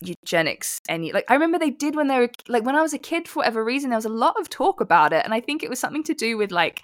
eugenics 0.00 0.80
any 0.88 1.12
like 1.12 1.24
i 1.28 1.34
remember 1.34 1.58
they 1.58 1.70
did 1.70 1.94
when 1.94 2.08
they 2.08 2.18
were 2.18 2.30
like 2.48 2.64
when 2.64 2.74
i 2.74 2.82
was 2.82 2.92
a 2.92 2.98
kid 2.98 3.28
for 3.28 3.38
whatever 3.38 3.64
reason 3.64 3.90
there 3.90 3.96
was 3.96 4.04
a 4.04 4.08
lot 4.08 4.34
of 4.40 4.48
talk 4.50 4.80
about 4.80 5.12
it 5.12 5.24
and 5.24 5.32
i 5.32 5.40
think 5.40 5.62
it 5.62 5.70
was 5.70 5.78
something 5.78 6.02
to 6.02 6.14
do 6.14 6.36
with 6.36 6.50
like 6.50 6.82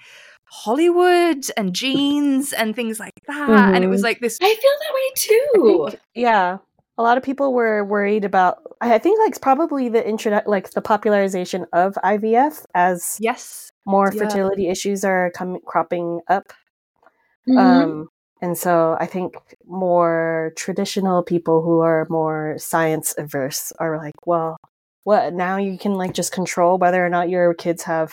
hollywood 0.51 1.45
and 1.57 1.75
genes 1.81 2.53
and 2.53 2.75
things 2.77 2.99
like 3.01 3.15
that 3.27 3.75
and 3.75 3.85
it 3.85 3.89
was 3.89 4.01
Mhm. 4.01 4.05
like 4.05 4.21
this 4.21 4.39
I 4.43 4.55
feel 4.55 4.77
that 4.81 4.95
way 4.95 5.11
too. 5.17 5.87
think, 5.91 6.01
yeah. 6.15 6.59
A 6.97 7.03
lot 7.03 7.17
of 7.17 7.23
people 7.23 7.53
were 7.55 7.85
worried 7.85 8.25
about. 8.25 8.59
I 8.81 8.99
think 8.99 9.21
like 9.21 9.41
probably 9.41 9.89
the 9.89 10.03
introdu- 10.03 10.47
like 10.49 10.71
the 10.71 10.81
popularization 10.83 11.65
of 11.73 11.95
IVF 12.03 12.65
as 12.75 13.17
yes 13.21 13.71
more 13.87 14.11
Yeah. 14.13 14.25
fertility 14.25 14.69
issues 14.69 15.05
are 15.05 15.31
coming 15.31 15.61
cropping 15.65 16.21
up. 16.29 16.53
Mhm. 17.49 17.57
Um, 17.59 18.09
and 18.43 18.59
so 18.59 18.97
I 18.99 19.07
think 19.07 19.35
more 19.65 20.53
traditional 20.57 21.23
people 21.23 21.63
who 21.63 21.81
are 21.81 22.05
more 22.11 22.57
science 22.59 23.15
averse 23.17 23.73
are 23.79 23.97
like, 23.97 24.27
well, 24.27 24.57
what 25.05 25.33
now? 25.35 25.57
You 25.57 25.79
can 25.79 25.95
like 25.95 26.15
just 26.15 26.33
control 26.33 26.79
whether 26.79 27.05
or 27.05 27.09
not 27.09 27.29
your 27.29 27.55
kids 27.55 27.85
have 27.85 28.13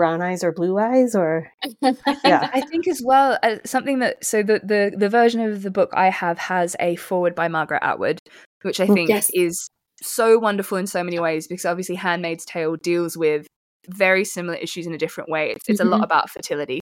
brown 0.00 0.22
eyes 0.22 0.42
or 0.42 0.52
blue 0.52 0.78
eyes, 0.78 1.14
or 1.14 1.52
yeah. 2.24 2.48
I 2.54 2.62
think 2.62 2.88
as 2.88 3.02
well 3.04 3.38
uh, 3.42 3.56
something 3.64 3.98
that 4.00 4.24
so 4.24 4.42
the, 4.42 4.60
the 4.64 4.92
the 4.96 5.08
version 5.10 5.40
of 5.42 5.62
the 5.62 5.70
book 5.70 5.90
I 5.92 6.08
have 6.10 6.38
has 6.38 6.74
a 6.80 6.96
forward 6.96 7.34
by 7.34 7.48
Margaret 7.48 7.82
Atwood, 7.82 8.18
which 8.62 8.80
I 8.80 8.88
Mm, 8.88 8.94
think 8.94 9.10
yes. 9.10 9.30
is 9.34 9.68
so 10.02 10.38
wonderful 10.38 10.78
in 10.78 10.86
so 10.86 11.04
many 11.04 11.18
ways 11.18 11.46
because 11.46 11.66
obviously 11.66 11.96
Handmaid's 11.96 12.46
Tale 12.46 12.76
deals 12.76 13.16
with 13.18 13.46
very 13.88 14.24
similar 14.24 14.56
issues 14.56 14.86
in 14.86 14.94
a 14.94 14.98
different 14.98 15.28
way. 15.30 15.50
It's 15.50 15.68
it's 15.68 15.80
a 15.80 15.84
lot 15.84 16.00
Mhm. 16.00 16.04
about 16.04 16.30
fertility. 16.30 16.80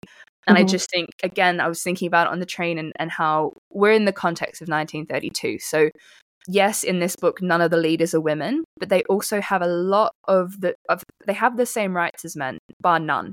And 0.48 0.58
I 0.58 0.64
Mhm. 0.64 0.70
just 0.70 0.90
think 0.92 1.10
again, 1.24 1.62
I 1.62 1.68
was 1.70 1.82
thinking 1.82 2.08
about 2.08 2.28
it 2.28 2.34
on 2.34 2.40
the 2.40 2.46
train 2.46 2.78
and, 2.78 2.92
and 2.98 3.10
how 3.12 3.54
we're 3.72 3.94
in 3.94 4.06
the 4.06 4.14
context 4.14 4.62
of 4.62 4.68
1932. 4.68 5.60
So 5.60 5.90
yes, 6.48 6.84
in 6.84 7.00
this 7.00 7.16
book, 7.16 7.42
none 7.42 7.62
of 7.62 7.72
the 7.72 7.78
leaders 7.78 8.14
are 8.14 8.22
women, 8.22 8.64
but 8.78 8.90
they 8.90 9.04
also 9.04 9.42
have 9.42 9.62
a 9.62 9.68
lot 9.68 10.14
of 10.28 10.62
the 10.62 10.76
of 10.90 11.04
they 11.26 11.34
have 11.34 11.58
the 11.58 11.66
same 11.66 11.96
rights 11.96 12.26
as 12.26 12.36
men, 12.36 12.58
bar 12.82 13.00
none. 13.00 13.32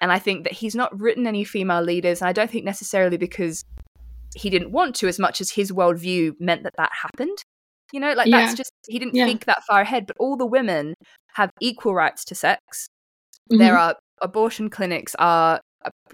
And 0.00 0.10
I 0.10 0.18
think 0.18 0.44
that 0.44 0.54
he's 0.54 0.74
not 0.74 0.98
written 0.98 1.26
any 1.26 1.44
female 1.44 1.82
leaders, 1.82 2.20
and 2.22 2.28
I 2.28 2.32
don't 2.32 2.50
think 2.50 2.64
necessarily 2.64 3.16
because 3.18 3.62
he 4.34 4.48
didn't 4.48 4.72
want 4.72 4.94
to, 4.96 5.08
as 5.08 5.18
much 5.18 5.40
as 5.40 5.50
his 5.50 5.72
worldview 5.72 6.34
meant 6.40 6.62
that 6.62 6.74
that 6.76 6.90
happened. 7.02 7.36
You 7.92 8.00
know, 8.00 8.12
like 8.12 8.28
Yeah. 8.28 8.42
that's 8.42 8.54
just 8.54 8.72
he 8.86 8.98
didn't 8.98 9.14
Yeah. 9.14 9.26
think 9.26 9.44
that 9.46 9.62
far 9.64 9.80
ahead. 9.80 10.06
But 10.06 10.16
all 10.18 10.36
the 10.36 10.46
women 10.46 10.94
have 11.34 11.50
equal 11.60 11.94
rights 11.94 12.24
to 12.26 12.34
sex. 12.34 12.88
Mhm. 13.52 13.58
There 13.58 13.76
are 13.76 13.96
abortion 14.22 14.70
clinics 14.70 15.14
are, 15.18 15.60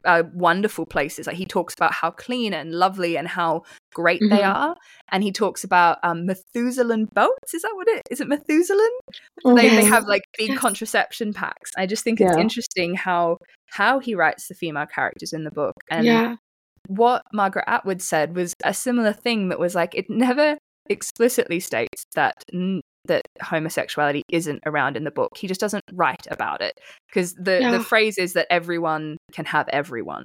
are 0.04 0.22
wonderful 0.34 0.86
places. 0.86 1.26
Like 1.26 1.36
he 1.36 1.46
talks 1.46 1.74
about 1.74 1.92
how 1.92 2.10
clean 2.10 2.52
and 2.54 2.72
lovely 2.72 3.16
and 3.16 3.26
how 3.26 3.62
great 3.94 4.20
they 4.20 4.38
Mhm. 4.42 4.54
are, 4.54 4.76
and 5.10 5.22
he 5.22 5.32
talks 5.32 5.64
about 5.64 5.98
um, 6.02 6.26
Methuselah 6.26 7.06
boats. 7.14 7.54
Is 7.54 7.62
that 7.62 7.72
what 7.74 7.88
it 7.88 8.02
is? 8.10 8.20
It 8.20 8.28
Methuselah? 8.28 8.90
they, 9.44 9.68
they 9.70 9.84
have 9.84 10.04
like 10.06 10.22
big 10.38 10.56
contraception 10.56 11.32
packs. 11.32 11.72
I 11.76 11.86
just 11.86 12.04
think 12.04 12.20
it's 12.20 12.34
Yeah. 12.36 12.40
interesting 12.40 12.94
how 12.94 13.38
how 13.70 13.98
he 13.98 14.14
writes 14.14 14.46
the 14.48 14.54
female 14.54 14.86
characters 14.86 15.32
in 15.32 15.44
the 15.44 15.50
book. 15.50 15.74
And 15.90 16.06
yeah. 16.06 16.36
what 16.86 17.22
Margaret 17.32 17.64
Atwood 17.66 18.00
said 18.00 18.36
was 18.36 18.54
a 18.64 18.72
similar 18.72 19.12
thing 19.12 19.48
that 19.48 19.58
was 19.58 19.74
like 19.74 19.94
it 19.94 20.08
never 20.08 20.56
explicitly 20.88 21.58
states 21.58 22.04
that 22.14 22.34
n- 22.54 22.80
that 23.06 23.22
homosexuality 23.42 24.22
isn't 24.30 24.62
around 24.66 24.96
in 24.96 25.04
the 25.04 25.10
book. 25.10 25.36
He 25.36 25.46
just 25.46 25.60
doesn't 25.60 25.84
write 25.92 26.26
about 26.30 26.60
it 26.60 26.78
because 27.08 27.34
the 27.34 27.60
Yeah. 27.60 27.70
the 27.72 27.80
phrase 27.80 28.18
is 28.18 28.32
that 28.34 28.46
everyone 28.50 29.16
can 29.32 29.44
have 29.46 29.68
everyone. 29.68 30.24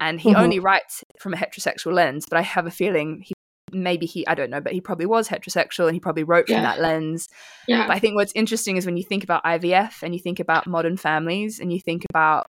And 0.00 0.20
he 0.20 0.32
Mhm. 0.32 0.38
only 0.42 0.58
writes 0.60 1.02
from 1.18 1.34
a 1.34 1.36
heterosexual 1.36 1.92
lens, 1.92 2.24
but 2.28 2.38
I 2.38 2.42
have 2.42 2.66
a 2.66 2.70
feeling 2.70 3.22
he 3.24 3.34
maybe 3.70 4.06
he 4.06 4.26
I 4.26 4.34
don't 4.34 4.48
know, 4.50 4.60
but 4.62 4.72
he 4.72 4.80
probably 4.80 5.04
was 5.06 5.28
heterosexual 5.28 5.86
and 5.86 5.94
he 5.94 6.00
probably 6.00 6.24
wrote 6.24 6.48
from 6.48 6.62
that 6.62 6.80
lens. 6.80 7.28
Yeah. 7.66 7.86
But 7.86 7.96
I 7.96 7.98
think 7.98 8.14
what's 8.14 8.32
interesting 8.34 8.76
is 8.78 8.86
when 8.86 8.96
you 8.96 9.04
think 9.04 9.24
about 9.24 9.44
IVF 9.44 10.02
and 10.02 10.14
you 10.14 10.20
think 10.20 10.40
about 10.40 10.66
modern 10.66 10.96
families 10.96 11.60
and 11.60 11.70
you 11.72 11.78
think 11.80 12.04
about, 12.08 12.46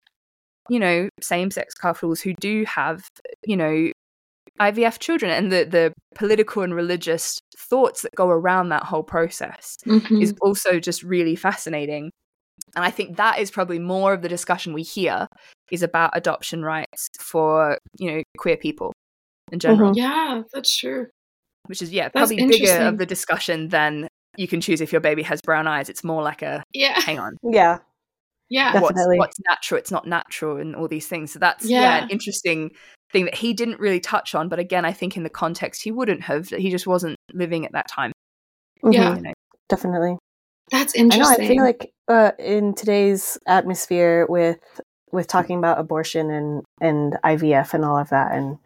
you 0.70 0.80
know, 0.80 1.10
same 1.22 1.52
sex 1.52 1.76
couples 1.76 2.22
who 2.22 2.34
do 2.40 2.66
have, 2.66 3.06
you 3.46 3.56
know, 3.58 3.92
IVF 4.62 5.00
children 5.00 5.32
and 5.32 5.52
the, 5.52 5.66
the 5.66 5.94
political 6.16 6.62
and 6.64 6.76
religious 6.76 7.40
thoughts 7.58 8.02
that 8.04 8.12
go 8.16 8.28
around 8.30 8.70
that 8.70 8.84
whole 8.84 9.04
process 9.04 9.76
Mhm. 9.86 10.22
is 10.22 10.34
also 10.42 10.80
just 10.80 11.02
really 11.04 11.36
fascinating. 11.36 12.12
And 12.76 12.86
I 12.86 12.92
think 12.92 13.18
that 13.18 13.40
is 13.40 13.50
probably 13.52 13.80
more 13.80 14.14
of 14.14 14.22
the 14.22 14.30
discussion 14.30 14.74
we 14.74 14.84
hear 14.84 15.28
is 15.72 15.82
about 15.84 16.12
adoption 16.16 16.64
rights 16.64 17.08
for, 17.20 17.78
you 17.98 18.12
know, 18.12 18.24
queer 18.38 18.58
people. 18.58 18.94
in 19.52 19.60
general, 19.60 19.92
Mhm. 19.92 19.98
Yeah, 19.98 20.42
that's 20.54 20.76
true. 20.76 21.08
which 21.68 21.82
is 21.82 21.92
yeah 21.94 22.10
That's 22.14 22.32
probably 22.32 22.46
bigger 22.48 22.78
of 22.88 22.98
the 22.98 23.06
discussion 23.06 23.70
than 23.70 24.08
you 24.38 24.48
can 24.48 24.62
choose 24.62 24.82
if 24.82 24.92
your 24.92 25.02
baby 25.02 25.22
has 25.24 25.42
brown 25.42 25.68
eyes. 25.68 25.90
It's 25.90 26.04
more 26.04 26.24
like 26.24 26.42
a 26.42 26.64
Yeah, 26.74 27.00
hang 27.02 27.20
on, 27.20 27.38
Yeah. 27.44 27.80
yeah. 28.50 28.74
Definitely. 28.74 29.18
what's, 29.20 29.38
what's 29.38 29.40
natural, 29.48 29.78
it's 29.80 29.92
not 29.92 30.08
natural, 30.08 30.58
and 30.58 30.76
all 30.76 30.88
these 30.88 31.08
things. 31.08 31.32
So 31.34 31.40
that's 31.40 31.66
yeah. 31.66 31.82
Yeah. 31.82 32.04
an 32.04 32.10
interesting 32.10 32.72
thing 33.14 33.26
that 33.26 33.36
he 33.36 33.54
didn't 33.54 33.80
really 33.80 34.00
touch 34.00 34.36
on. 34.36 34.50
But 34.50 34.60
again, 34.60 34.84
I 34.84 34.92
think 34.92 35.16
in 35.16 35.24
the 35.24 35.30
context 35.30 35.84
he 35.84 35.92
wouldn't 35.92 36.24
have. 36.24 36.50
He 36.50 36.70
just 36.70 36.88
wasn't 36.88 37.16
living 37.32 37.66
at 37.66 37.72
that 37.72 37.88
time. 37.88 38.12
Yeah. 38.84 39.14
Mhm. 39.14 39.18
You 39.18 39.22
know? 39.22 39.34
Definitely. 39.70 40.18
That's 40.72 40.94
I 40.98 41.04
know. 41.04 41.04
interesting. 41.16 41.46
I 41.46 41.48
feel 41.48 41.64
like 41.64 41.94
uh, 42.08 42.32
in 42.40 42.74
today's 42.74 43.38
atmosphere 43.48 44.26
with 44.28 44.60
with 45.12 45.28
talking 45.28 45.58
about 45.58 45.80
abortion 45.80 46.32
and 46.32 46.64
and 46.82 47.18
IVF 47.24 47.74
and 47.74 47.86
all 47.86 47.98
of 47.98 48.10
that, 48.10 48.34
and 48.34 48.58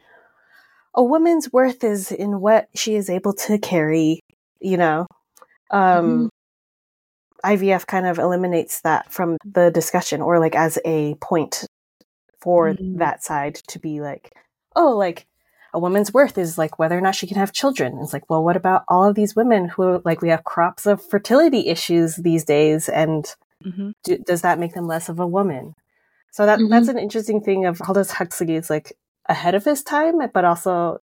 a 0.95 1.03
woman's 1.03 1.51
worth 1.51 1.83
is 1.83 2.11
in 2.11 2.39
what 2.39 2.69
she 2.73 2.95
is 2.95 3.09
able 3.09 3.33
to 3.33 3.59
carry. 3.59 4.21
You 4.59 4.77
know, 4.77 5.05
um, 5.69 6.29
IVF 7.45 7.85
kind 7.85 8.07
of 8.07 8.17
eliminates 8.17 8.81
that 8.81 9.11
from 9.11 9.37
the 9.43 9.69
discussion, 9.69 10.21
or 10.21 10.39
like 10.39 10.55
as 10.55 10.79
a 10.85 11.15
point 11.15 11.65
for 12.41 12.73
Mm. 12.73 12.97
that 12.99 13.23
side 13.23 13.55
to 13.67 13.79
be 13.79 14.01
like, 14.01 14.33
oh, 14.75 14.95
like 14.95 15.27
a 15.73 15.79
woman's 15.79 16.13
worth 16.13 16.37
is 16.37 16.57
like 16.57 16.79
whether 16.79 16.97
or 16.97 17.01
not 17.01 17.15
she 17.15 17.27
can 17.27 17.37
have 17.37 17.51
children. 17.51 17.99
It's 18.01 18.13
like, 18.13 18.29
well, 18.29 18.43
what 18.43 18.55
about 18.55 18.83
all 18.87 19.03
of 19.05 19.15
these 19.15 19.35
women 19.35 19.67
who 19.69 20.01
like 20.05 20.21
we 20.21 20.29
have 20.29 20.43
crops 20.43 20.85
of 20.85 21.03
fertility 21.03 21.67
issues 21.67 22.15
these 22.15 22.43
days, 22.45 22.89
and 22.89 23.25
Mhm. 23.65 23.93
do, 24.03 24.17
does 24.19 24.41
that 24.43 24.59
make 24.59 24.73
them 24.73 24.87
less 24.87 25.09
of 25.09 25.19
a 25.19 25.27
woman? 25.27 25.73
So 26.31 26.45
that 26.45 26.59
Mhm. 26.59 26.69
that's 26.69 26.87
an 26.87 26.97
interesting 26.99 27.41
thing 27.41 27.65
of 27.65 27.81
Aldous 27.81 28.11
Huxley 28.11 28.55
is 28.55 28.69
like 28.69 28.93
ahead 29.27 29.55
of 29.55 29.65
his 29.65 29.83
time, 29.83 30.19
but 30.33 30.45
also 30.45 30.99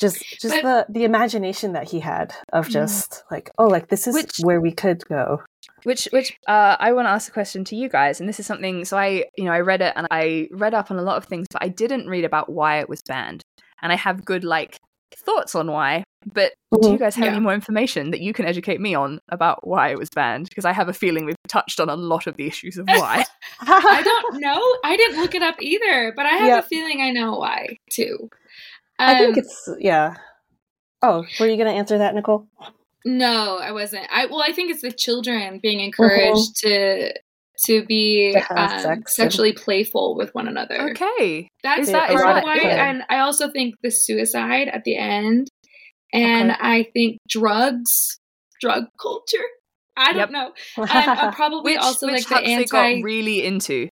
just 0.00 0.18
just 0.40 0.62
But- 0.62 0.86
the 0.88 0.92
the 1.00 1.04
imagination 1.04 1.72
that 1.74 1.88
he 1.90 2.00
had 2.00 2.34
of 2.52 2.66
Mm. 2.68 2.72
just 2.72 3.22
like 3.30 3.50
oh 3.58 3.66
like 3.66 3.88
this 3.88 4.06
is 4.06 4.14
Which- 4.14 4.38
where 4.42 4.60
we 4.60 4.72
could 4.72 5.04
go. 5.08 5.42
Which, 5.84 6.08
which, 6.12 6.36
uh, 6.46 6.76
I 6.78 6.92
want 6.92 7.06
to 7.06 7.10
ask 7.10 7.28
a 7.30 7.32
question 7.32 7.64
to 7.64 7.76
you 7.76 7.88
guys, 7.88 8.20
and 8.20 8.28
this 8.28 8.38
is 8.38 8.44
something. 8.46 8.84
So 8.84 8.98
I, 8.98 9.24
you 9.38 9.44
know, 9.44 9.52
I 9.52 9.60
read 9.60 9.80
it 9.80 9.94
and 9.96 10.06
I 10.10 10.48
read 10.52 10.74
up 10.74 10.90
on 10.90 10.98
a 10.98 11.02
lot 11.02 11.16
of 11.16 11.24
things, 11.24 11.46
but 11.50 11.62
I 11.62 11.68
didn't 11.68 12.06
read 12.06 12.24
about 12.26 12.50
why 12.52 12.80
it 12.80 12.88
was 12.88 13.00
banned, 13.08 13.42
and 13.80 13.90
I 13.90 13.96
have 13.96 14.22
good 14.26 14.44
like 14.44 14.76
thoughts 15.16 15.54
on 15.54 15.70
why. 15.70 16.04
But 16.34 16.52
do 16.82 16.90
you 16.90 16.98
guys 16.98 17.14
have 17.14 17.24
Yeah. 17.24 17.30
any 17.32 17.40
more 17.40 17.54
information 17.54 18.10
that 18.10 18.20
you 18.20 18.34
can 18.34 18.44
educate 18.44 18.78
me 18.78 18.94
on 18.94 19.20
about 19.30 19.66
why 19.66 19.88
it 19.88 19.98
was 19.98 20.10
banned? 20.14 20.50
Because 20.50 20.66
I 20.66 20.72
have 20.72 20.90
a 20.90 20.92
feeling 20.92 21.24
we've 21.24 21.34
touched 21.48 21.80
on 21.80 21.88
a 21.88 21.96
lot 21.96 22.26
of 22.26 22.36
the 22.36 22.46
issues 22.46 22.76
of 22.76 22.86
why. 22.86 23.24
I 23.62 24.02
don't 24.02 24.38
know. 24.40 24.60
I 24.84 24.98
didn't 24.98 25.18
look 25.22 25.34
it 25.34 25.42
up 25.42 25.56
either, 25.62 26.12
but 26.14 26.26
I 26.26 26.30
have 26.30 26.46
Yep. 26.48 26.64
a 26.64 26.68
feeling 26.68 27.00
I 27.00 27.10
know 27.10 27.36
why 27.36 27.78
too. 27.90 28.28
I 29.00 29.18
think 29.18 29.36
Um, 29.36 29.38
it's 29.44 29.68
yeah. 29.78 30.14
Oh, 31.02 31.24
were 31.38 31.46
you 31.48 31.56
gonna 31.56 31.70
answer 31.72 31.98
that, 31.98 32.14
Nicolle? 32.14 32.46
no, 33.04 33.58
I 33.58 33.72
wasn't. 33.72 34.06
I 34.12 34.26
well, 34.26 34.42
I 34.42 34.52
think 34.52 34.70
it's 34.70 34.82
the 34.82 34.92
children 34.92 35.58
being 35.62 35.80
encouraged 35.80 36.56
to 36.58 37.12
to 37.66 37.84
be 37.84 38.32
To 38.32 38.38
um, 38.62 38.68
sex 38.70 38.84
and- 38.86 39.08
sexually 39.08 39.52
playful 39.52 40.16
with 40.16 40.34
one 40.34 40.48
another. 40.48 40.90
okay, 40.90 41.48
That's 41.62 41.82
Is 41.82 41.88
is 41.88 41.92
that- 41.92 42.10
part 42.10 42.38
of 42.38 42.44
why. 42.44 42.58
And 42.58 43.02
I 43.10 43.18
also 43.20 43.50
think 43.50 43.74
the 43.82 43.90
suicide 43.90 44.68
at 44.68 44.84
the 44.84 44.96
end, 44.96 45.48
and 46.12 46.50
Okay. 46.52 46.60
I 46.60 46.86
think 46.94 47.18
drugs, 47.28 48.18
drug 48.60 48.84
culture. 49.00 49.44
I 49.96 50.12
don't 50.12 50.20
Yep. 50.20 50.30
know. 50.30 50.52
And 50.78 50.88
uh, 51.18 51.32
probably 51.32 51.72
which, 51.72 51.80
also 51.80 52.06
which 52.06 52.14
like 52.14 52.28
the 52.28 52.34
Huxley 52.34 52.52
anti. 52.54 53.00
got 53.00 53.04
really 53.04 53.44
into. 53.44 53.88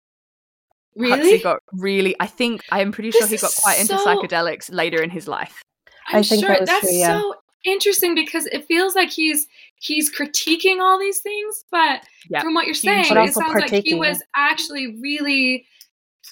Really? 0.95 1.17
Huxley 1.19 1.39
got 1.39 1.59
really. 1.73 2.15
I 2.19 2.27
think 2.27 2.61
I 2.71 2.81
am 2.81 2.91
pretty 2.91 3.11
sure 3.11 3.27
he 3.27 3.37
got 3.37 3.51
is 3.51 3.59
quite 3.59 3.79
into 3.79 3.95
psychedelics 3.95 4.73
later 4.73 5.01
in 5.01 5.09
his 5.09 5.27
life. 5.27 5.61
I'm 6.07 6.19
I 6.19 6.21
think 6.23 6.45
sure 6.45 6.55
that 6.55 6.65
that's 6.65 6.81
true, 6.81 6.91
yeah. 6.91 7.19
so 7.19 7.35
interesting 7.65 8.15
because 8.15 8.45
it 8.47 8.65
feels 8.65 8.95
like 8.95 9.09
he's 9.09 9.47
he's 9.79 10.15
critiquing 10.15 10.79
all 10.79 10.99
these 10.99 11.19
things, 11.19 11.65
but 11.71 12.01
Yeah. 12.29 12.41
from 12.41 12.53
what 12.53 12.65
you're 12.65 12.73
saying, 12.73 13.05
it 13.11 13.17
also 13.17 13.41
sounds 13.41 13.71
like 13.71 13.83
he 13.83 13.95
was 13.95 14.21
actually 14.35 14.95
really 15.01 15.65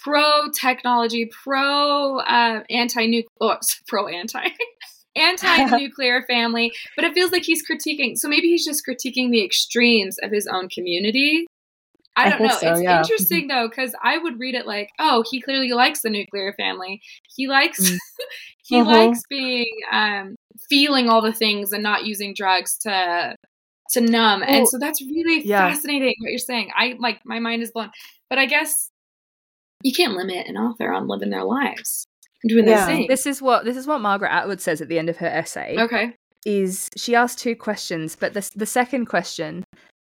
pro 0.02 0.50
technology, 0.52 1.30
pro 1.44 2.20
uh, 2.20 2.64
anti 2.70 3.06
nuclear, 3.06 3.30
oh, 3.42 3.58
pro 3.88 4.08
anti. 4.08 4.48
Anti 5.16 5.78
nuclear 5.78 6.24
family, 6.28 6.74
but 6.96 7.06
it 7.06 7.14
feels 7.14 7.32
like 7.32 7.44
he's 7.44 7.62
critiquing. 7.64 8.18
So 8.18 8.28
maybe 8.28 8.48
he's 8.48 8.66
just 8.66 8.82
critiquing 8.84 9.30
the 9.30 9.46
extremes 9.46 10.18
of 10.24 10.32
his 10.32 10.48
own 10.48 10.70
community. 10.70 11.46
I 12.16 12.26
I 12.26 12.30
don't 12.30 12.38
think 12.40 12.52
know. 12.52 12.58
so, 12.60 12.72
it's 12.74 12.82
yeah. 12.84 13.00
interesting 13.00 13.48
though, 13.48 13.68
because 13.68 13.96
I 14.04 14.18
would 14.18 14.40
read 14.40 14.56
it 14.56 14.68
like, 14.68 14.90
oh, 15.00 15.24
he 15.30 15.42
clearly 15.42 15.72
likes 15.72 16.02
the 16.02 16.10
nuclear 16.10 16.54
family. 16.54 17.02
He 17.36 17.48
likes 17.48 17.80
Mm. 17.80 17.98
he 18.68 18.76
Mhm. 18.78 18.86
likes 18.86 19.22
being 19.30 19.66
um 19.92 20.36
feeling 20.70 21.10
all 21.10 21.22
the 21.22 21.34
things 21.34 21.72
and 21.74 21.82
not 21.84 22.06
using 22.06 22.34
drugs 22.36 22.78
to 22.80 23.36
to 23.92 24.02
numb. 24.02 24.42
Well, 24.42 24.50
and 24.50 24.68
so 24.68 24.78
that's 24.80 25.02
really 25.02 25.42
yeah. 25.46 25.68
fascinating 25.70 26.16
what 26.20 26.30
you're 26.30 26.38
saying. 26.40 26.72
I 26.76 26.96
like 27.00 27.20
my 27.26 27.40
mind 27.40 27.62
is 27.64 27.72
blown. 27.72 27.92
But 28.30 28.40
I 28.40 28.46
guess 28.46 28.90
you 29.84 29.94
can't 29.94 30.14
limit 30.14 30.48
an 30.48 30.56
author 30.58 30.92
on 30.94 31.08
living 31.08 31.30
their 31.30 31.44
lives 31.44 32.06
doing 32.48 32.66
Yeah. 32.68 32.86
their 32.86 32.96
thing. 32.96 33.08
This 33.08 33.26
is 33.26 33.42
what 33.42 33.66
this 33.66 33.76
is 33.78 33.86
what 33.88 34.02
Margaret 34.02 34.32
Atwood 34.32 34.62
says 34.62 34.82
at 34.82 34.88
the 34.88 35.00
end 35.00 35.10
of 35.10 35.18
her 35.18 35.28
essay. 35.28 35.76
okay. 35.80 36.14
Is 36.46 36.90
she 36.98 37.16
asked 37.16 37.40
two 37.40 37.56
questions, 37.56 38.16
but 38.16 38.34
the 38.34 38.50
the 38.56 38.66
second 38.66 39.06
question 39.06 39.64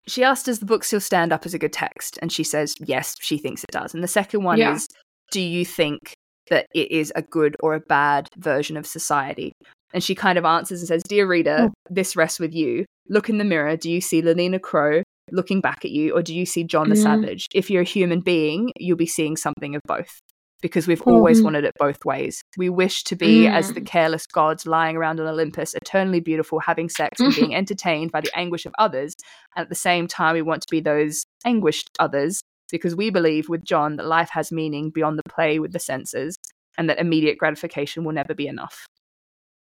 she 0.07 0.23
asked, 0.23 0.45
"Does 0.45 0.59
the 0.59 0.65
book 0.65 0.83
still 0.83 1.01
stand 1.01 1.31
up 1.31 1.45
as 1.45 1.53
a 1.53 1.59
good 1.59 1.73
text?" 1.73 2.19
And 2.21 2.31
she 2.31 2.43
says, 2.43 2.75
"Yes, 2.79 3.15
she 3.19 3.37
thinks 3.37 3.63
it 3.63 3.71
does." 3.71 3.93
And 3.93 4.03
the 4.03 4.07
second 4.07 4.43
one 4.43 4.57
Yeah. 4.57 4.75
is, 4.75 4.87
"Do 5.31 5.41
you 5.41 5.65
think 5.65 6.13
that 6.49 6.67
it 6.73 6.91
is 6.91 7.11
a 7.15 7.21
good 7.21 7.55
or 7.61 7.73
a 7.73 7.79
bad 7.79 8.29
version 8.37 8.77
of 8.77 8.85
society?" 8.85 9.53
And 9.93 10.03
she 10.03 10.15
kind 10.15 10.37
of 10.37 10.45
answers 10.45 10.79
and 10.81 10.87
says, 10.87 11.03
"Dear 11.03 11.27
reader, 11.27 11.69
oh. 11.69 11.73
this 11.89 12.15
rests 12.15 12.39
with 12.39 12.53
you. 12.53 12.85
Look 13.09 13.29
in 13.29 13.37
the 13.37 13.43
mirror. 13.43 13.77
Do 13.77 13.91
you 13.91 14.01
see 14.01 14.21
Lenina 14.21 14.59
Crowne 14.59 15.03
looking 15.31 15.61
back 15.61 15.85
at 15.85 15.91
you, 15.91 16.13
or 16.15 16.21
do 16.21 16.33
you 16.33 16.45
see 16.45 16.63
John 16.63 16.89
the. 16.89 16.95
Savage? 16.95 17.47
If 17.53 17.69
you're 17.69 17.83
a 17.83 17.85
human 17.85 18.21
being, 18.21 18.71
you'll 18.77 18.97
be 18.97 19.05
seeing 19.05 19.37
something 19.37 19.75
of 19.75 19.81
both." 19.85 20.19
Because 20.63 20.87
we've 20.87 21.01
always 21.03 21.41
Mhm. 21.41 21.43
wanted 21.43 21.63
it 21.65 21.73
both 21.77 22.03
ways. 22.05 22.41
We 22.57 22.69
wish 22.69 23.03
to 23.03 23.15
be 23.15 23.47
as 23.47 23.69
Mm. 23.71 23.75
the 23.75 23.81
careless 23.81 24.25
gods 24.25 24.65
lying 24.65 24.95
around 24.95 25.19
on 25.19 25.27
Olympus, 25.27 25.75
eternally 25.75 26.21
beautiful, 26.21 26.59
having 26.61 26.87
sex 26.89 27.19
and 27.19 27.35
being 27.35 27.53
entertained 27.61 28.11
by 28.13 28.21
the 28.21 28.31
anguish 28.35 28.65
of 28.65 28.73
others. 28.79 29.13
And 29.55 29.63
at 29.63 29.69
the 29.69 29.75
same 29.75 30.07
time, 30.07 30.33
we 30.33 30.41
want 30.41 30.61
to 30.61 30.67
be 30.71 30.79
those 30.79 31.25
anguished 31.45 31.89
others 31.99 32.41
because 32.71 32.95
we 32.95 33.09
believe 33.09 33.49
with 33.49 33.63
John 33.65 33.97
that 33.97 34.05
life 34.07 34.29
has 34.31 34.51
meaning 34.51 34.89
beyond 34.89 35.19
the 35.19 35.29
play 35.29 35.59
with 35.59 35.73
the 35.73 35.79
senses 35.79 36.37
and 36.77 36.89
that 36.89 36.97
immediate 36.97 37.37
gratification 37.37 38.03
will 38.05 38.13
never 38.13 38.33
be 38.33 38.47
enough. 38.47 38.85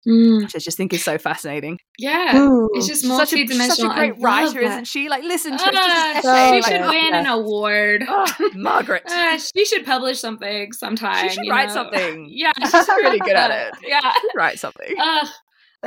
Mm, 0.07 0.43
Which 0.43 0.55
I 0.55 0.59
just 0.59 0.77
think 0.77 0.93
is 0.93 1.03
so 1.03 1.17
fascinating. 1.17 1.79
yeah. 1.99 2.37
Ooh. 2.37 2.69
It's 2.75 2.87
just 2.87 3.03
She's 3.03 3.11
such 3.17 3.33
a, 3.33 3.47
such 3.47 3.79
a 3.81 3.87
I 3.89 4.09
great 4.11 4.21
writer, 4.23 4.61
that. 4.61 4.71
isn't 4.73 4.85
she? 4.87 5.09
Like, 5.09 5.23
listen 5.25 5.57
to 5.57 5.65
it. 5.65 5.75
Ah, 5.75 6.11
just 6.15 6.25
so 6.25 6.35
she 6.35 6.59
essay. 6.59 6.71
should 6.73 6.81
good. 6.83 6.91
win 6.91 7.05
Yeah. 7.13 7.21
an 7.21 7.27
award. 7.27 8.05
Oh, 8.07 8.51
Margaret. 8.55 9.03
Uh, 9.07 9.39
she 9.39 9.65
should 9.65 9.87
publish 9.87 10.21
something 10.21 10.73
sometime. 10.73 11.29
she 11.29 11.35
should 11.37 11.45
you 11.47 11.51
write 11.53 11.69
know? 11.69 11.75
something. 11.75 12.27
Yeah, 12.31 12.53
She's 12.63 12.89
really 12.89 13.19
good 13.21 13.35
at 13.37 13.51
it. 13.51 13.75
Yeah. 13.87 14.13
Write 14.35 14.59
something. 14.59 14.95
Ugh, 14.99 15.29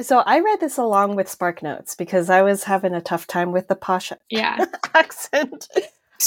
So 0.01 0.19
I 0.19 0.39
read 0.39 0.59
this 0.61 0.77
along 0.77 1.15
with 1.15 1.29
Spark 1.29 1.61
Notes 1.61 1.93
because 1.95 2.29
I 2.31 2.41
was 2.41 2.63
having 2.63 2.93
a 2.95 3.01
tough 3.01 3.27
time 3.27 3.51
with 3.51 3.67
the 3.67 3.75
posh 3.75 4.11
yeah. 4.31 4.65
accent. 4.95 5.67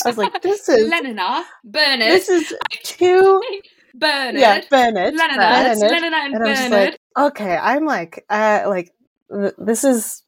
I 0.04 0.08
was 0.08 0.16
like, 0.18 0.40
this 0.42 0.68
is 0.68 0.88
Lenina, 0.88 1.42
Bernard, 1.64 2.00
this 2.12 2.28
is 2.28 2.54
too 2.84 3.42
Bernard, 3.94 4.36
yeah, 4.36 4.60
Bennett. 4.70 5.14
Lenina, 5.14 5.36
Bennett. 5.36 5.78
Lenina, 5.78 6.12
and, 6.12 6.34
And 6.34 6.70
Bernard. 6.70 6.98
Like, 7.16 7.26
okay, 7.32 7.56
I'm 7.56 7.84
like, 7.84 8.24
uh, 8.28 8.62
like 8.66 8.92
th- 9.32 9.54
this 9.58 9.84
is 9.84 10.22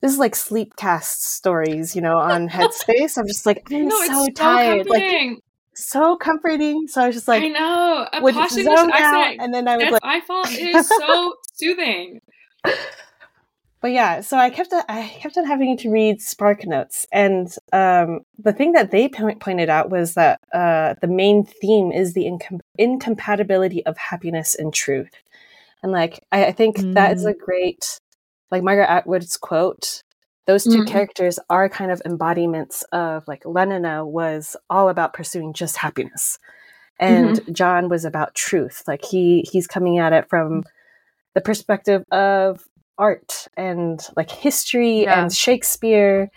this 0.00 0.12
is 0.12 0.18
like 0.18 0.34
sleep 0.34 0.76
cast 0.76 1.24
stories, 1.34 1.94
you 1.94 2.02
know, 2.02 2.16
on 2.18 2.48
Headspace. 2.48 3.18
I'm 3.18 3.26
just 3.26 3.44
like, 3.46 3.62
I'm 3.70 3.86
no, 3.88 3.96
so 3.96 4.02
it's 4.04 4.14
so 4.14 4.26
tired, 4.34 4.88
like 4.88 5.02
comforting. 5.02 5.40
so 5.74 6.16
comforting. 6.16 6.88
So 6.88 7.02
I 7.02 7.06
was 7.08 7.16
just 7.16 7.28
like, 7.28 7.42
I 7.42 7.48
know. 7.48 8.06
A 8.12 8.22
would 8.22 8.34
zone 8.34 8.90
out, 8.92 8.92
accent. 8.92 9.40
and 9.42 9.52
then 9.52 9.68
I 9.68 9.76
would 9.76 9.82
That's 9.86 9.92
like, 9.92 10.04
I 10.04 10.20
thought 10.20 10.50
is 10.52 10.88
so 10.88 11.34
soothing. 11.54 12.20
but 13.82 13.92
yeah. 13.92 14.22
So 14.22 14.38
I 14.38 14.48
kept 14.48 14.72
I 14.72 15.08
kept 15.20 15.36
on 15.36 15.44
having 15.44 15.76
to 15.78 15.90
read 15.90 16.22
Spark 16.22 16.66
Notes, 16.66 17.06
and 17.12 17.54
um, 17.74 18.20
the 18.38 18.54
thing 18.54 18.72
that 18.72 18.90
they 18.92 19.08
po- 19.08 19.34
pointed 19.34 19.68
out 19.68 19.90
was 19.90 20.14
that 20.14 20.40
uh, 20.54 20.94
the 21.02 21.08
main 21.08 21.44
theme 21.44 21.92
is 21.92 22.14
the 22.14 22.24
incom- 22.24 22.60
incompatibility 22.78 23.84
of 23.84 23.98
happiness 23.98 24.54
and 24.54 24.72
truth, 24.72 25.10
and 25.82 25.92
like 25.92 26.22
I, 26.32 26.46
I 26.46 26.52
think 26.52 26.76
that 26.94 27.12
is 27.12 27.24
a 27.26 27.34
great, 27.34 27.98
like 28.50 28.62
Margaret 28.62 28.90
Atwood's 28.90 29.36
quote. 29.36 30.02
Those 30.46 30.64
2 30.64 30.82
Mhm. 30.82 30.86
characters 30.86 31.38
are 31.48 31.68
kind 31.68 31.90
of 31.92 32.02
embodiments 32.04 32.82
of 32.92 33.22
like 33.28 33.44
Lenina 33.44 34.04
was 34.06 34.56
all 34.68 34.88
about 34.88 35.12
pursuing 35.14 35.52
just 35.52 35.76
happiness, 35.76 36.38
and 36.98 37.40
John 37.52 37.88
was 37.88 38.04
about 38.04 38.34
truth. 38.34 38.82
Like 38.88 39.04
he 39.04 39.46
he's 39.50 39.66
coming 39.66 39.98
at 39.98 40.12
it 40.12 40.28
from 40.28 40.64
the 41.34 41.40
perspective 41.40 42.02
of 42.10 42.64
art 42.98 43.46
and 43.56 44.00
like 44.16 44.30
history 44.30 45.04
Yeah. 45.04 45.22
and 45.22 45.32
Shakespeare. 45.32 46.28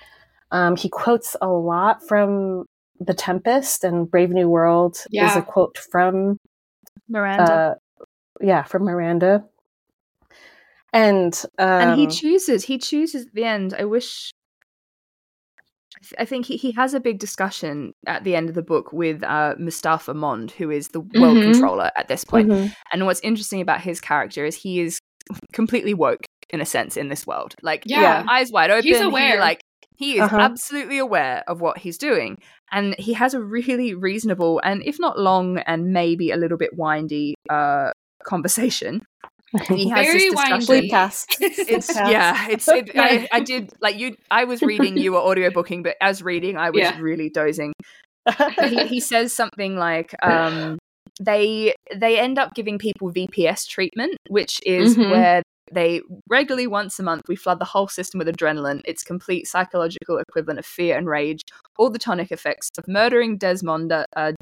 Um, 0.52 0.76
he 0.76 0.88
quotes 0.88 1.36
a 1.42 1.48
lot 1.48 2.08
from 2.08 2.66
The 3.00 3.14
Tempest 3.16 3.84
and 3.84 4.10
Brave 4.10 4.30
New 4.30 4.48
World 4.50 4.98
is 5.12 5.36
a 5.36 5.42
quote 5.42 5.78
from 5.92 6.38
Miranda. 7.10 7.52
uh, 7.54 7.74
yeah, 8.42 8.64
from 8.64 8.84
Miranda. 8.84 9.46
And 10.92 11.34
um, 11.58 11.68
and 11.68 12.00
he 12.00 12.08
chooses. 12.08 12.66
He 12.66 12.78
chooses 12.78 13.26
at 13.28 13.34
the 13.34 13.44
end. 13.46 13.74
I 13.78 13.86
wish. 13.86 14.32
I 16.20 16.26
think 16.26 16.46
he, 16.48 16.58
he 16.58 16.72
has 16.74 16.94
a 16.94 17.00
big 17.00 17.20
discussion 17.20 17.94
at 18.08 18.24
the 18.24 18.36
end 18.36 18.50
of 18.50 18.56
the 18.56 18.62
book 18.64 18.92
with 18.92 19.24
uh, 19.24 19.56
Mustafa 19.58 20.14
Mond, 20.14 20.52
who 20.52 20.70
is 20.70 20.90
the 20.90 21.00
world 21.00 21.38
Mhm. 21.38 21.44
controller 21.54 21.92
at 21.96 22.08
this 22.08 22.26
point. 22.26 22.50
Mhm. 22.50 22.74
And 22.92 23.06
what's 23.06 23.22
interesting 23.22 23.62
about 23.62 23.82
his 23.82 24.02
character 24.02 24.44
is 24.46 24.56
he 24.56 24.82
is 24.82 25.00
completely 25.54 25.94
woke 25.94 26.26
in 26.50 26.60
a 26.62 26.66
sense 26.66 26.98
in 26.98 27.08
this 27.10 27.26
world. 27.26 27.56
Like 27.62 27.84
Yeah. 27.86 28.26
eyes 28.30 28.52
wide 28.52 28.70
open. 28.72 28.84
He's 28.84 28.98
he, 29.00 29.04
aware. 29.04 29.40
like 29.40 29.62
he 29.96 30.16
is 30.18 30.24
Uh-huh. 30.24 30.38
absolutely 30.40 30.98
aware 30.98 31.44
of 31.48 31.62
what 31.62 31.78
he's 31.78 31.98
doing. 31.98 32.38
And 32.72 32.96
he 33.00 33.14
has 33.14 33.34
a 33.34 33.40
really 33.42 33.94
reasonable 33.94 34.60
and 34.64 34.84
if 34.84 35.00
not 35.00 35.18
long 35.20 35.60
and 35.60 35.94
maybe 35.94 36.32
a 36.32 36.38
little 36.38 36.58
bit 36.58 36.72
windy 36.76 37.36
uh 37.50 37.92
conversation. 38.24 39.04
He 39.70 39.88
has 39.90 40.08
Very 40.08 40.20
this 40.20 40.32
discussion. 40.32 40.62
Sleep 40.62 40.92
past. 40.92 41.38
It's 41.42 41.94
Sleep 41.94 42.08
yeah, 42.08 42.48
it's 42.50 42.68
it, 42.68 42.92
I, 42.98 43.28
I 43.32 43.40
did 43.40 43.70
like 43.82 43.98
you 44.00 44.16
I 44.32 44.46
was 44.46 44.64
reading 44.64 44.98
you 44.98 45.12
were 45.14 45.20
audiobooking, 45.20 45.84
but 45.84 45.96
as 46.02 46.24
reading 46.24 46.58
I 46.58 46.72
was 46.72 46.82
Yeah. 46.82 47.00
really 47.00 47.30
dozing 47.30 47.74
he, 48.62 48.88
he 48.88 49.00
says 49.00 49.34
something 49.34 49.76
like 49.76 50.16
um, 50.24 50.78
they 51.20 51.74
they 51.96 52.20
end 52.20 52.40
up 52.40 52.54
giving 52.56 52.78
people 52.78 53.12
VPS 53.12 53.68
treatment, 53.68 54.16
which 54.30 54.62
is 54.66 54.96
Mhm. 54.96 55.10
where 55.10 55.44
they 55.72 56.02
regularly 56.30 56.68
once 56.68 57.00
a 57.00 57.04
month 57.04 57.24
we 57.28 57.36
flood 57.36 57.60
the 57.60 57.66
whole 57.66 57.88
system 57.88 58.20
with 58.20 58.28
adrenaline. 58.28 58.82
It's 58.86 59.04
complete 59.04 59.48
psychological 59.48 60.18
equivalent 60.18 60.60
of 60.60 60.66
fear 60.66 60.98
and 60.98 61.08
rage, 61.08 61.42
all 61.78 61.90
the 61.90 62.00
tonic 62.00 62.32
effects 62.32 62.70
of 62.78 62.88
murdering 62.88 63.40
Desmonda, 63.40 64.06
uh, 64.16 64.34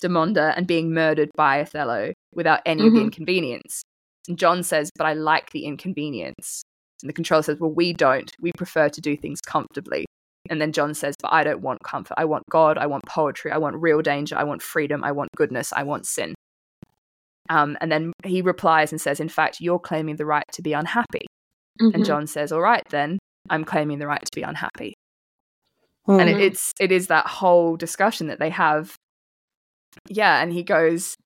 Desdemonda 0.00 0.54
and 0.56 0.66
being 0.66 0.92
murdered 0.92 1.30
by 1.36 1.60
Othello 1.60 2.12
without 2.34 2.60
any 2.66 2.86
of 2.86 2.92
the 2.92 3.00
Mhm. 3.00 3.04
inconvenience. 3.04 3.82
And 4.28 4.38
John 4.38 4.62
says, 4.62 4.90
"But 4.96 5.06
I 5.06 5.14
like 5.14 5.50
the 5.50 5.64
inconvenience." 5.64 6.62
And 7.02 7.08
the 7.08 7.14
controller 7.14 7.42
says, 7.42 7.58
"Well, 7.58 7.72
we 7.72 7.92
don't. 7.92 8.30
We 8.40 8.52
prefer 8.56 8.88
to 8.88 9.00
do 9.00 9.16
things 9.16 9.40
comfortably." 9.40 10.06
And 10.48 10.60
then 10.60 10.72
John 10.72 10.94
says, 10.94 11.14
But 11.22 11.32
I 11.32 11.44
don't 11.44 11.60
want 11.60 11.82
comfort. 11.84 12.14
I 12.16 12.24
want 12.24 12.44
God. 12.50 12.78
I 12.78 12.86
want 12.86 13.04
poetry. 13.06 13.52
I 13.52 13.58
want 13.58 13.76
real 13.76 14.00
danger. 14.02 14.36
I 14.36 14.44
want 14.44 14.62
freedom. 14.62 15.04
I 15.04 15.12
want 15.12 15.30
goodness. 15.36 15.72
I 15.72 15.82
want 15.82 16.06
sin. 16.06 16.34
Um, 17.48 17.76
and 17.80 17.90
then 17.90 18.12
he 18.24 18.42
replies 18.42 18.92
and 18.92 19.00
says, 19.00 19.20
In 19.20 19.28
fact, 19.28 19.60
you're 19.60 19.78
claiming 19.78 20.16
the 20.16 20.26
right 20.26 20.44
to 20.52 20.62
be 20.62 20.72
unhappy. 20.72 21.26
And 21.80 21.94
Mhm. 21.94 22.06
John 22.06 22.26
says, 22.26 22.52
All 22.52 22.60
right, 22.60 22.82
then 22.90 23.18
I'm 23.48 23.64
claiming 23.64 23.98
the 23.98 24.06
right 24.06 24.20
to 24.20 24.30
be 24.34 24.42
unhappy. 24.42 24.94
Mhm. 26.08 26.20
And 26.20 26.30
it, 26.30 26.36
Mhm. 26.36 26.40
it's 26.40 26.72
it 26.80 26.92
is 26.92 27.08
that 27.08 27.26
whole 27.26 27.76
discussion 27.76 28.26
that 28.28 28.38
they 28.38 28.50
have. 28.50 28.94
Yeah, 30.08 30.42
and 30.42 30.52
he 30.52 30.62
goes, 30.62 31.16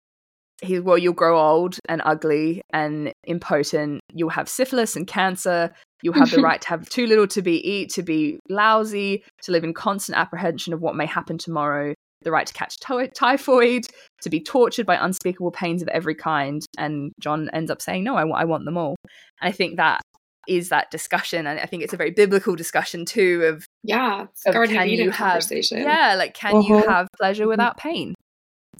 he 0.63 0.79
well, 0.81 0.99
you'll 0.99 1.13
grow 1.13 1.39
old 1.39 1.79
and 1.89 2.01
ugly 2.05 2.63
and 2.73 3.13
impotent. 3.27 4.01
You'll 4.13 4.31
have 4.31 4.49
syphilis 4.49 4.97
and 4.97 5.07
cancer. 5.07 5.75
You'll 6.03 6.15
have 6.15 6.31
the 6.31 6.41
right 6.43 6.61
to 6.61 6.69
have 6.69 6.89
too 6.89 7.07
little 7.07 7.27
to 7.29 7.43
be 7.43 7.57
eat, 7.69 7.91
to 7.95 8.03
be 8.03 8.39
lousy, 8.49 9.25
to 9.43 9.53
live 9.53 9.65
in 9.65 9.75
constant 9.75 10.19
apprehension 10.19 10.73
of 10.73 10.81
what 10.81 10.97
may 10.97 11.07
happen 11.07 11.39
tomorrow. 11.39 11.95
The 12.23 12.31
right 12.31 12.47
to 12.47 12.55
catch 12.55 12.79
ty- 12.81 13.09
typhoid, 13.09 13.87
to 14.23 14.31
be 14.31 14.41
tortured 14.41 14.87
by 14.87 14.97
unspeakable 14.97 15.51
pains 15.51 15.83
of 15.83 15.89
every 15.89 16.15
kind. 16.15 16.63
And 16.79 17.13
John 17.21 17.51
ends 17.53 17.71
up 17.71 17.83
saying, 17.83 18.05
"No, 18.05 18.17
I 18.17 18.45
want 18.45 18.65
them 18.65 18.79
all." 18.79 18.97
And 19.43 19.49
I 19.49 19.53
think 19.53 19.77
that 19.77 20.01
is 20.47 20.69
that 20.71 20.91
discussion, 20.91 21.47
and 21.47 21.59
I 21.59 21.67
think 21.67 21.83
it's 21.83 21.93
a 21.93 21.99
very 21.99 22.11
biblical 22.13 22.55
discussion 22.55 23.05
too 23.05 23.43
of 23.45 23.67
yeah, 23.83 24.27
of 24.47 24.55
can 24.69 24.89
you 24.89 25.11
have 25.11 25.43
yeah 25.85 26.15
like 26.15 26.35
can 26.35 26.63
you 26.63 26.75
Mhm. 26.77 26.87
have 26.87 27.09
pleasure 27.19 27.47
without 27.47 27.77
pain 27.77 28.15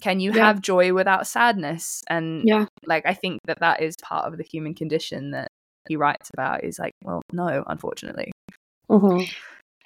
can 0.05 0.19
you 0.19 0.31
Yeah. 0.31 0.45
have 0.45 0.61
joy 0.61 0.93
without 0.93 1.25
sadness 1.27 2.03
and 2.09 2.43
Yeah. 2.45 2.65
like 2.85 3.05
i 3.07 3.13
think 3.13 3.39
that 3.47 3.59
that 3.59 3.81
is 3.81 3.95
part 4.03 4.25
of 4.31 4.37
the 4.37 4.43
human 4.43 4.73
condition 4.75 5.31
that 5.31 5.49
he 5.89 5.95
writes 5.95 6.29
about 6.31 6.63
is 6.63 6.77
like 6.79 6.93
well 7.03 7.21
no 7.33 7.63
unfortunately 7.67 8.31
Mhm. 8.89 9.27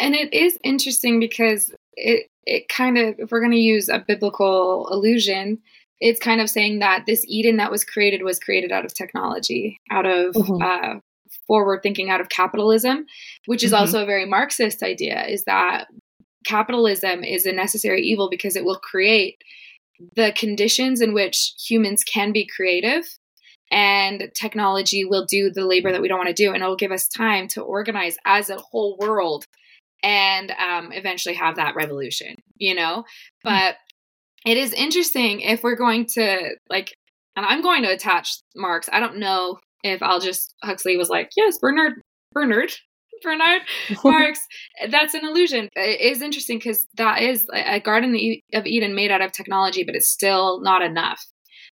And 0.01 0.15
it 0.15 0.33
is 0.33 0.57
interesting 0.63 1.19
because 1.19 1.73
it 1.95 2.27
it 2.45 2.67
kind 2.69 2.97
of 2.97 3.15
if 3.19 3.31
we're 3.31 3.39
going 3.39 3.51
to 3.61 3.67
use 3.75 3.87
a 3.89 3.99
biblical 4.07 4.87
allusion, 4.89 5.59
it's 5.99 6.19
kind 6.19 6.41
of 6.41 6.49
saying 6.49 6.79
that 6.79 7.05
this 7.05 7.23
Eden 7.27 7.57
that 7.57 7.71
was 7.71 7.83
created 7.83 8.23
was 8.23 8.39
created 8.39 8.71
out 8.71 8.85
of 8.85 8.93
technology, 8.93 9.77
out 9.91 10.05
of 10.05 10.33
Mhm. 10.35 10.61
uh, 10.61 10.99
forward 11.47 11.79
thinking, 11.83 12.09
out 12.09 12.21
of 12.21 12.29
capitalism, 12.29 13.05
which 13.45 13.63
is 13.63 13.71
Mhm. 13.71 13.79
also 13.79 14.03
a 14.03 14.05
very 14.05 14.25
Marxist 14.25 14.83
idea. 14.83 15.25
Is 15.27 15.43
that 15.45 15.87
capitalism 16.45 17.23
is 17.23 17.45
a 17.45 17.51
necessary 17.53 18.01
evil 18.01 18.29
because 18.29 18.55
it 18.55 18.65
will 18.65 18.79
create 18.79 19.35
the 20.15 20.33
conditions 20.35 21.01
in 21.01 21.13
which 21.13 21.53
humans 21.67 22.03
can 22.03 22.31
be 22.31 22.47
creative 22.55 23.03
and 23.71 24.31
technology 24.33 25.05
will 25.05 25.25
do 25.25 25.51
the 25.51 25.65
labor 25.65 25.91
that 25.91 26.01
we 26.01 26.07
don't 26.07 26.17
want 26.17 26.29
to 26.29 26.33
do 26.33 26.53
and 26.53 26.63
it'll 26.63 26.75
give 26.75 26.91
us 26.91 27.07
time 27.07 27.47
to 27.47 27.61
organize 27.61 28.17
as 28.25 28.49
a 28.49 28.57
whole 28.57 28.97
world 28.99 29.45
and 30.01 30.51
um, 30.51 30.91
eventually 30.91 31.35
have 31.35 31.57
that 31.57 31.75
revolution 31.75 32.35
you 32.57 32.75
know? 32.75 33.05
But 33.43 33.75
it 34.45 34.57
is 34.57 34.73
interesting 34.73 35.41
if 35.41 35.63
we're 35.63 35.75
going 35.75 36.05
to 36.05 36.55
like 36.69 36.93
and 37.35 37.45
i'm 37.45 37.61
going 37.61 37.83
to 37.83 37.91
attach 37.91 38.37
marx 38.55 38.89
i 38.91 38.99
don't 38.99 39.17
know 39.17 39.57
if 39.83 40.01
aldous 40.01 40.53
huxley 40.63 40.97
was 40.97 41.09
like 41.09 41.29
yes 41.35 41.57
bernard 41.59 41.93
bernard 42.31 42.71
bernard 43.23 43.61
Marx, 44.03 44.39
that's 44.89 45.13
an 45.13 45.25
illusion. 45.25 45.69
It 45.75 46.01
is 46.01 46.21
interesting 46.21 46.57
because 46.57 46.87
that 46.95 47.21
is 47.21 47.45
a 47.53 47.79
Garden 47.79 48.13
of 48.53 48.65
Eden 48.65 48.95
made 48.95 49.11
out 49.11 49.21
of 49.21 49.31
technology, 49.31 49.83
but 49.83 49.95
it's 49.95 50.09
still 50.09 50.61
not 50.61 50.81
enough 50.81 51.23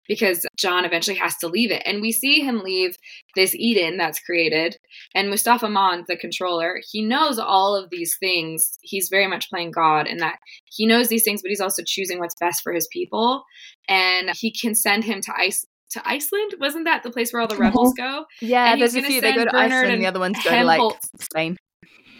because 0.07 0.45
John 0.57 0.85
eventually 0.85 1.17
has 1.17 1.37
to 1.37 1.47
leave 1.47 1.71
it. 1.71 1.81
And 1.85 2.01
we 2.01 2.11
see 2.11 2.41
him 2.41 2.59
leave 2.59 2.95
this 3.35 3.55
Eden 3.55 3.97
that's 3.97 4.19
created. 4.19 4.77
And 5.15 5.29
Mustafa 5.29 5.69
Mond, 5.69 6.05
the 6.07 6.17
controller, 6.17 6.81
he 6.91 7.01
knows 7.01 7.39
all 7.39 7.75
of 7.75 7.89
these 7.89 8.17
things. 8.19 8.77
He's 8.81 9.09
very 9.09 9.27
much 9.27 9.49
playing 9.49 9.71
God 9.71 10.07
in 10.07 10.17
that 10.17 10.39
he 10.65 10.85
knows 10.85 11.07
these 11.07 11.23
things, 11.23 11.41
but 11.41 11.49
he's 11.49 11.61
also 11.61 11.83
choosing 11.85 12.19
what's 12.19 12.35
best 12.39 12.61
for 12.63 12.73
his 12.73 12.87
people. 12.91 13.43
And 13.87 14.31
he 14.35 14.51
can 14.51 14.75
send 14.75 15.03
him 15.03 15.21
to 15.21 15.33
ice. 15.37 15.65
To 15.93 16.01
Iceland, 16.07 16.55
wasn't 16.59 16.85
that 16.85 17.03
the 17.03 17.11
place 17.11 17.31
where 17.33 17.41
all 17.41 17.47
the 17.47 17.57
rebels 17.57 17.93
go? 17.95 18.25
yeah 18.41 18.71
And 18.71 18.81
there's 18.81 18.95
a 18.95 19.01
few 19.01 19.21
they 19.21 19.33
go 19.33 19.45
to 19.45 19.51
Bernard 19.51 19.65
iceland 19.71 19.83
and 19.85 19.93
and 19.93 20.01
the 20.01 20.07
other 20.07 20.19
ones 20.19 20.37
go 20.43 20.49
to 20.49 20.63
like 20.63 20.81
spain 21.19 21.57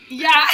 Yeah, 0.09 0.45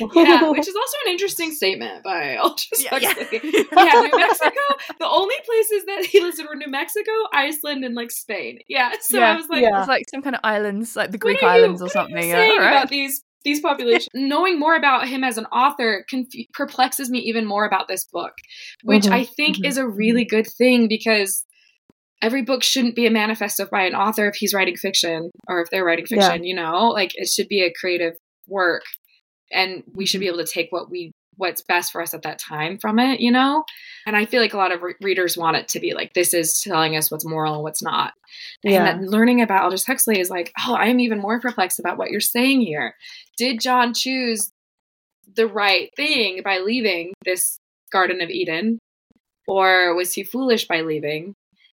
yeah, 0.14 0.50
which 0.50 0.68
is 0.68 0.74
also 0.76 0.96
an 1.06 1.12
interesting 1.12 1.50
statement 1.52 2.04
by 2.04 2.36
Aldous 2.42 2.82
Yeah, 2.84 2.96
yeah. 2.98 3.14
Yeah. 3.32 4.00
New 4.02 4.16
Mexico. 4.16 4.60
The 4.98 5.08
only 5.08 5.34
places 5.44 5.84
that 5.86 6.04
he 6.10 6.20
listed 6.20 6.46
were 6.48 6.56
New 6.56 6.68
Mexico, 6.70 7.10
Iceland, 7.32 7.84
and 7.84 7.94
like 7.94 8.10
Spain. 8.10 8.58
Yeah, 8.68 8.92
so 9.00 9.18
Yeah, 9.18 9.32
I 9.32 9.36
was 9.36 9.48
like, 9.48 9.62
yeah. 9.62 9.78
it's 9.80 9.88
like 9.88 10.04
some 10.10 10.22
kind 10.22 10.34
of 10.36 10.40
islands 10.44 10.94
like 10.96 11.10
the 11.10 11.18
greek 11.18 11.42
are 11.42 11.56
you- 11.56 11.64
islands 11.64 11.80
or 11.82 11.86
what 11.86 11.96
are 11.96 12.00
you 12.02 12.06
something 12.08 12.28
Yeah, 12.28 12.34
saying 12.36 12.50
all 12.52 12.58
right. 12.58 12.70
about 12.76 12.88
these 12.90 13.22
these 13.44 13.60
populations? 13.60 14.08
Knowing 14.14 14.58
more 14.60 14.76
about 14.76 15.08
him 15.08 15.24
as 15.24 15.36
an 15.36 15.46
author 15.46 16.04
confu- 16.08 16.44
perplexes 16.54 17.10
me 17.10 17.18
even 17.20 17.44
more 17.44 17.64
about 17.66 17.88
this 17.88 18.04
book, 18.04 18.34
which 18.84 19.04
Mhm. 19.06 19.12
I 19.12 19.24
think 19.24 19.56
Mhm. 19.56 19.66
is 19.66 19.78
a 19.78 19.86
really 19.88 20.24
good 20.24 20.46
thing 20.58 20.86
because. 20.88 21.44
Every 22.22 22.42
book 22.42 22.62
shouldn't 22.62 22.94
be 22.94 23.06
a 23.06 23.10
manifesto 23.10 23.66
by 23.70 23.82
an 23.82 23.94
author 23.94 24.28
if 24.28 24.36
he's 24.36 24.54
writing 24.54 24.76
fiction 24.76 25.30
or 25.48 25.60
if 25.60 25.68
they're 25.70 25.84
writing 25.84 26.06
Yeah. 26.08 26.28
fiction, 26.28 26.44
you 26.44 26.54
know? 26.54 26.88
Like 26.90 27.12
it 27.16 27.28
should 27.28 27.48
be 27.48 27.62
a 27.62 27.72
creative 27.72 28.14
work 28.48 28.82
and 29.52 29.82
we 29.94 30.06
should 30.06 30.20
be 30.20 30.26
able 30.28 30.38
to 30.38 30.46
take 30.46 30.70
what 30.72 30.90
we 30.90 31.12
what's 31.36 31.62
best 31.62 31.92
for 31.92 32.02
us 32.02 32.12
at 32.12 32.22
that 32.22 32.38
time 32.38 32.76
from 32.78 32.98
it 32.98 33.18
you 33.20 33.30
know 33.32 33.64
and 34.06 34.14
i 34.16 34.26
feel 34.26 34.40
like 34.42 34.52
a 34.52 34.56
lot 34.58 34.70
of 34.70 34.82
re- 34.82 34.94
readers 35.00 35.34
want 35.36 35.56
it 35.56 35.66
to 35.66 35.80
be 35.80 35.94
like 35.94 36.12
this 36.12 36.34
is 36.34 36.60
telling 36.62 36.94
us 36.94 37.10
what's 37.10 37.24
moral 37.24 37.54
and 37.54 37.62
what's 37.62 37.82
not 37.82 38.12
Yeah. 38.62 38.86
and 38.96 39.08
learning 39.10 39.40
about 39.40 39.62
aldous 39.64 39.86
huxley 39.86 40.20
is 40.20 40.28
like 40.28 40.52
oh 40.66 40.74
i'm 40.76 41.00
even 41.00 41.18
more 41.20 41.40
perplexed 41.40 41.78
about 41.80 41.96
what 41.96 42.10
you're 42.10 42.20
saying 42.20 42.60
here 42.60 42.94
did 43.38 43.60
john 43.60 43.94
choose 43.94 44.50
the 45.34 45.46
right 45.46 45.88
thing 45.96 46.42
by 46.44 46.58
leaving 46.58 47.12
this 47.24 47.58
garden 47.90 48.20
of 48.20 48.28
eden 48.28 48.78
or 49.48 49.94
was 49.94 50.12
he 50.12 50.22
foolish 50.24 50.66
by 50.68 50.82
leaving 50.82 51.34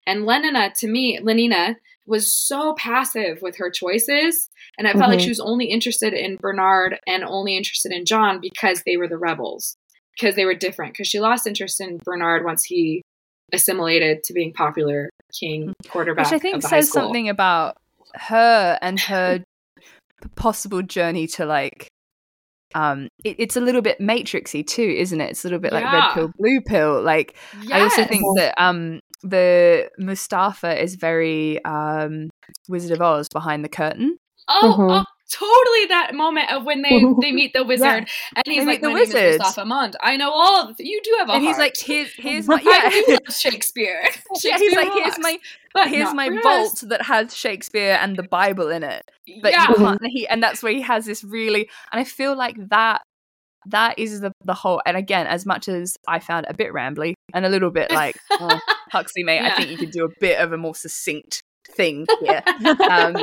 and 0.07 0.23
lenina 0.23 0.73
to 0.81 0.87
me 0.89 1.19
lenina 1.21 1.77
was 2.07 2.35
so 2.35 2.75
passive 2.75 3.41
with 3.41 3.57
her 3.57 3.71
choices 3.71 4.51
and 4.77 4.87
I 4.87 4.93
felt 4.93 5.09
like 5.11 5.21
Mhm. 5.21 5.23
she 5.23 5.31
was 5.31 5.41
only 5.41 5.67
interested 5.67 6.13
in 6.13 6.37
Bernard 6.37 6.99
and 7.07 7.25
only 7.25 7.57
interested 7.57 7.93
in 7.93 8.05
John 8.05 8.41
because 8.41 8.83
they 8.85 8.97
were 8.97 9.09
the 9.09 9.17
rebels, 9.17 9.77
because 10.15 10.35
they 10.35 10.45
were 10.45 10.55
different. 10.55 10.93
Because 10.95 11.07
she 11.07 11.21
lost 11.21 11.47
interest 11.47 11.81
in 11.81 11.99
Bernard 12.05 12.45
once 12.45 12.65
he 12.65 13.03
assimilated 13.53 14.23
to 14.25 14.33
being 14.33 14.53
popular 14.53 15.11
king 15.39 15.73
quarterback. 15.89 16.27
which 16.27 16.33
i 16.35 16.39
think 16.39 16.63
says 16.63 16.91
something 16.91 17.29
about 17.29 17.77
her 18.15 18.79
and 18.83 18.99
her 19.01 19.45
possible 20.37 20.83
journey 20.83 21.27
to 21.27 21.45
like 21.45 21.89
um 22.75 23.09
it, 23.25 23.37
it's 23.39 23.57
a 23.57 23.61
little 23.61 23.83
bit 23.83 23.99
matrixy 24.01 24.67
too 24.67 24.83
isn't 24.83 25.21
it 25.21 25.31
it's 25.31 25.45
a 25.45 25.49
little 25.49 25.59
bit 25.61 25.73
like 25.73 25.85
red 25.85 26.15
pill 26.15 26.31
blue 26.39 26.61
pill 26.67 27.03
like 27.03 27.37
I 27.73 27.81
also 27.83 28.05
think 28.05 28.23
that 28.37 28.55
um 28.63 29.01
the 29.23 29.91
Mustafa 29.99 30.83
is 30.83 30.97
very 30.97 31.65
um 31.65 32.29
Wizard 32.69 32.91
of 32.93 33.01
Oz 33.01 33.29
behind 33.31 33.65
the 33.65 33.71
curtain. 33.71 34.19
Oh, 34.49 34.75
Mhm. 34.79 35.01
oh, 35.01 35.05
totally 35.35 35.87
that 35.87 36.15
moment 36.15 36.51
of 36.53 36.65
when 36.65 36.83
they 36.83 37.05
they 37.21 37.33
meet 37.33 37.53
the 37.53 37.65
wizard 37.65 38.09
and 38.37 38.45
he's 38.47 38.59
They 38.59 38.65
like 38.65 38.81
the 38.81 38.93
wizard. 38.93 39.39
Mustafa 39.39 39.65
Mond. 39.65 39.97
I 40.01 40.17
know 40.17 40.31
all 40.31 40.69
of 40.69 40.77
you 40.79 41.01
do 41.03 41.17
have 41.19 41.29
a 41.29 41.33
and 41.33 41.43
he's 41.43 41.57
heart. 41.57 41.59
like, 41.59 41.77
here's 41.77 42.13
here's 42.17 42.47
my 42.47 42.61
yeah. 42.63 43.15
love 43.15 43.35
Shakespeare. 43.35 44.03
yeah, 44.43 44.59
he's 44.59 44.77
like, 44.77 44.93
here's 44.93 45.19
my 45.19 45.39
but 45.73 45.89
here's 45.89 46.15
my 46.15 46.29
vault 46.43 46.75
us." 46.75 46.81
that 46.83 47.03
has 47.03 47.37
Shakespeare 47.37 47.99
and 48.01 48.17
the 48.17 48.23
Bible 48.23 48.69
in 48.69 48.85
it. 48.85 49.11
But 49.43 49.53
yeah. 49.53 49.69
you 49.69 49.75
can't 49.75 50.01
and 50.01 50.11
he 50.11 50.29
and 50.29 50.43
that's 50.43 50.63
where 50.63 50.73
he 50.73 50.83
has 50.83 51.07
this 51.07 51.25
really 51.25 51.69
and 51.91 52.01
I 52.01 52.05
feel 52.05 52.37
like 52.37 52.57
that 52.69 53.03
that 53.67 53.99
is 53.99 54.21
the 54.21 54.33
the 54.45 54.55
whole 54.55 54.83
and 54.87 54.97
again, 54.97 55.27
as 55.27 55.45
much 55.47 55.69
as 55.69 55.97
I 56.07 56.21
found 56.21 56.47
a 56.49 56.55
bit 56.55 56.73
rambly 56.73 57.15
and 57.33 57.45
a 57.45 57.49
little 57.49 57.71
bit 57.71 57.91
like 57.91 58.17
oh, 58.31 58.61
Huxley 58.93 59.25
mate, 59.25 59.41
I 59.41 59.57
think 59.57 59.71
you 59.71 59.79
could 59.79 59.91
do 59.91 60.05
a 60.05 60.11
bit 60.21 60.39
of 60.39 60.53
a 60.53 60.57
more 60.57 60.75
succinct 60.75 61.43
thing 61.69 62.07
here. 62.21 62.43
Um, 62.67 63.17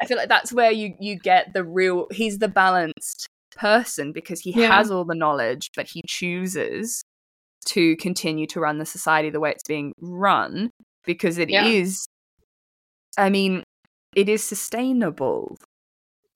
I 0.00 0.06
feel 0.06 0.16
like 0.16 0.28
that's 0.28 0.52
where 0.52 0.70
you 0.70 0.94
you 1.00 1.16
get 1.18 1.52
the 1.52 1.64
real 1.64 2.06
he's 2.10 2.38
the 2.38 2.48
balanced 2.48 3.26
person 3.56 4.12
because 4.12 4.40
he 4.40 4.52
Yeah. 4.52 4.68
has 4.76 4.90
all 4.90 5.04
the 5.04 5.14
knowledge 5.16 5.70
but 5.74 5.88
he 5.88 6.02
chooses 6.06 7.02
to 7.66 7.96
continue 7.96 8.46
to 8.46 8.60
run 8.60 8.78
the 8.78 8.86
society 8.86 9.30
the 9.30 9.40
way 9.40 9.50
it's 9.50 9.64
being 9.66 9.92
run 10.00 10.70
because 11.04 11.38
it 11.38 11.50
is. 11.50 12.06
Yeah. 13.18 13.24
I 13.24 13.30
mean 13.30 13.64
it 14.14 14.28
is 14.28 14.42
sustainable 14.44 15.56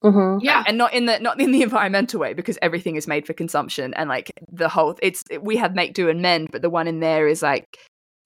hmm 0.03 0.39
yeah. 0.41 0.65
and 0.67 0.77
not 0.77 0.93
in 0.93 1.07
the 1.07 1.21
not 1.21 1.41
in 1.41 1.53
the 1.53 1.63
environmental 1.63 2.19
way 2.19 2.35
because 2.35 2.59
everything 2.61 2.97
is 2.97 3.07
made 3.07 3.25
for 3.25 3.33
consumption 3.35 3.95
and 3.95 4.09
like 4.09 4.33
the 4.51 4.69
whole 4.69 4.99
it's 5.01 5.23
we 5.41 5.57
have 5.57 5.75
make 5.77 5.95
do 5.95 6.09
and 6.09 6.21
mend 6.21 6.49
but 6.51 6.61
the 6.61 6.71
one 6.71 6.89
in 6.89 6.99
there 6.99 7.29
is 7.29 7.41
like 7.41 7.65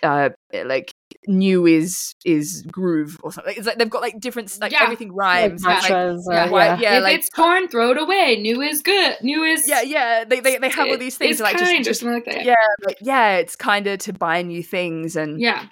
uh 0.03 0.31
like 0.64 0.90
new 1.29 1.67
is 1.67 2.15
is 2.25 2.62
groove 2.71 3.19
or 3.23 3.33
something 3.33 3.55
it's 3.57 3.67
like 3.67 3.79
they've 3.79 3.91
got 3.91 4.03
like 4.03 4.19
different 4.21 4.57
like 4.61 4.73
Yeah. 4.73 4.85
everything 4.85 5.09
Like 5.09 5.17
rhymes 5.17 5.53
It's 5.55 5.65
like- 5.65 5.91
mantras, 5.91 6.27
or- 6.29 6.35
yeah. 6.35 6.51
Why- 6.51 6.67
yeah. 6.67 6.79
yeah, 6.81 6.97
if 6.99 7.03
like- 7.03 7.19
it's 7.19 7.29
torn, 7.31 7.69
throw 7.69 7.91
it 7.91 7.99
away. 7.99 8.37
New 8.41 8.62
is 8.62 8.83
good. 8.83 9.17
New 9.23 9.43
is 9.43 9.69
yeah 9.69 9.83
yeah 9.83 10.25
they 10.25 10.41
they, 10.41 10.59
they 10.59 10.71
have 10.71 10.89
all 10.89 10.99
these 10.99 11.17
things 11.17 11.41
like 11.41 11.57
kind 11.57 11.85
just, 11.85 12.03
just 12.03 12.03
like 12.03 12.25
that. 12.27 12.45
yeah 12.45 12.55
like 12.85 12.99
yeah 13.01 13.37
it's 13.37 13.57
kind 13.57 13.87
of 13.87 13.99
to 14.01 14.12
buy 14.12 14.43
new 14.43 14.62
things 14.62 15.17
and 15.17 15.41
Yeah. 15.41 15.67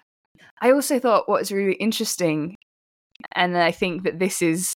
I 0.63 0.71
also 0.71 0.99
thought 0.99 1.29
what 1.29 1.41
was 1.41 1.53
really 1.53 1.75
interesting, 1.75 2.57
and 3.33 3.59
I 3.59 3.71
think 3.71 4.05
that 4.05 4.19
this 4.19 4.41
is, 4.41 4.75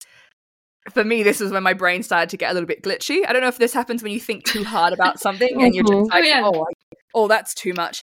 for 0.90 1.04
me, 1.04 1.22
this 1.22 1.38
was 1.38 1.52
when 1.52 1.62
my 1.62 1.74
brain 1.74 2.02
started 2.02 2.30
to 2.30 2.36
get 2.36 2.50
a 2.50 2.54
little 2.54 2.66
bit 2.66 2.82
glitchy. 2.82 3.20
I 3.28 3.32
don't 3.32 3.42
know 3.42 3.48
if 3.48 3.58
this 3.58 3.72
happens 3.74 4.02
when 4.02 4.10
you 4.10 4.18
think 4.18 4.44
too 4.44 4.64
hard 4.64 4.92
about 4.92 5.20
something 5.20 5.62
and 5.62 5.74
you're 5.74 5.84
just 5.84 5.92
mm-hmm. 5.92 6.10
like, 6.10 6.24
Oh, 6.24 6.26
yeah. 6.26 6.42
oh, 6.44 6.62
I- 6.64 6.96
oh, 7.14 7.28
that's 7.28 7.54
too 7.54 7.72
much. 7.74 8.02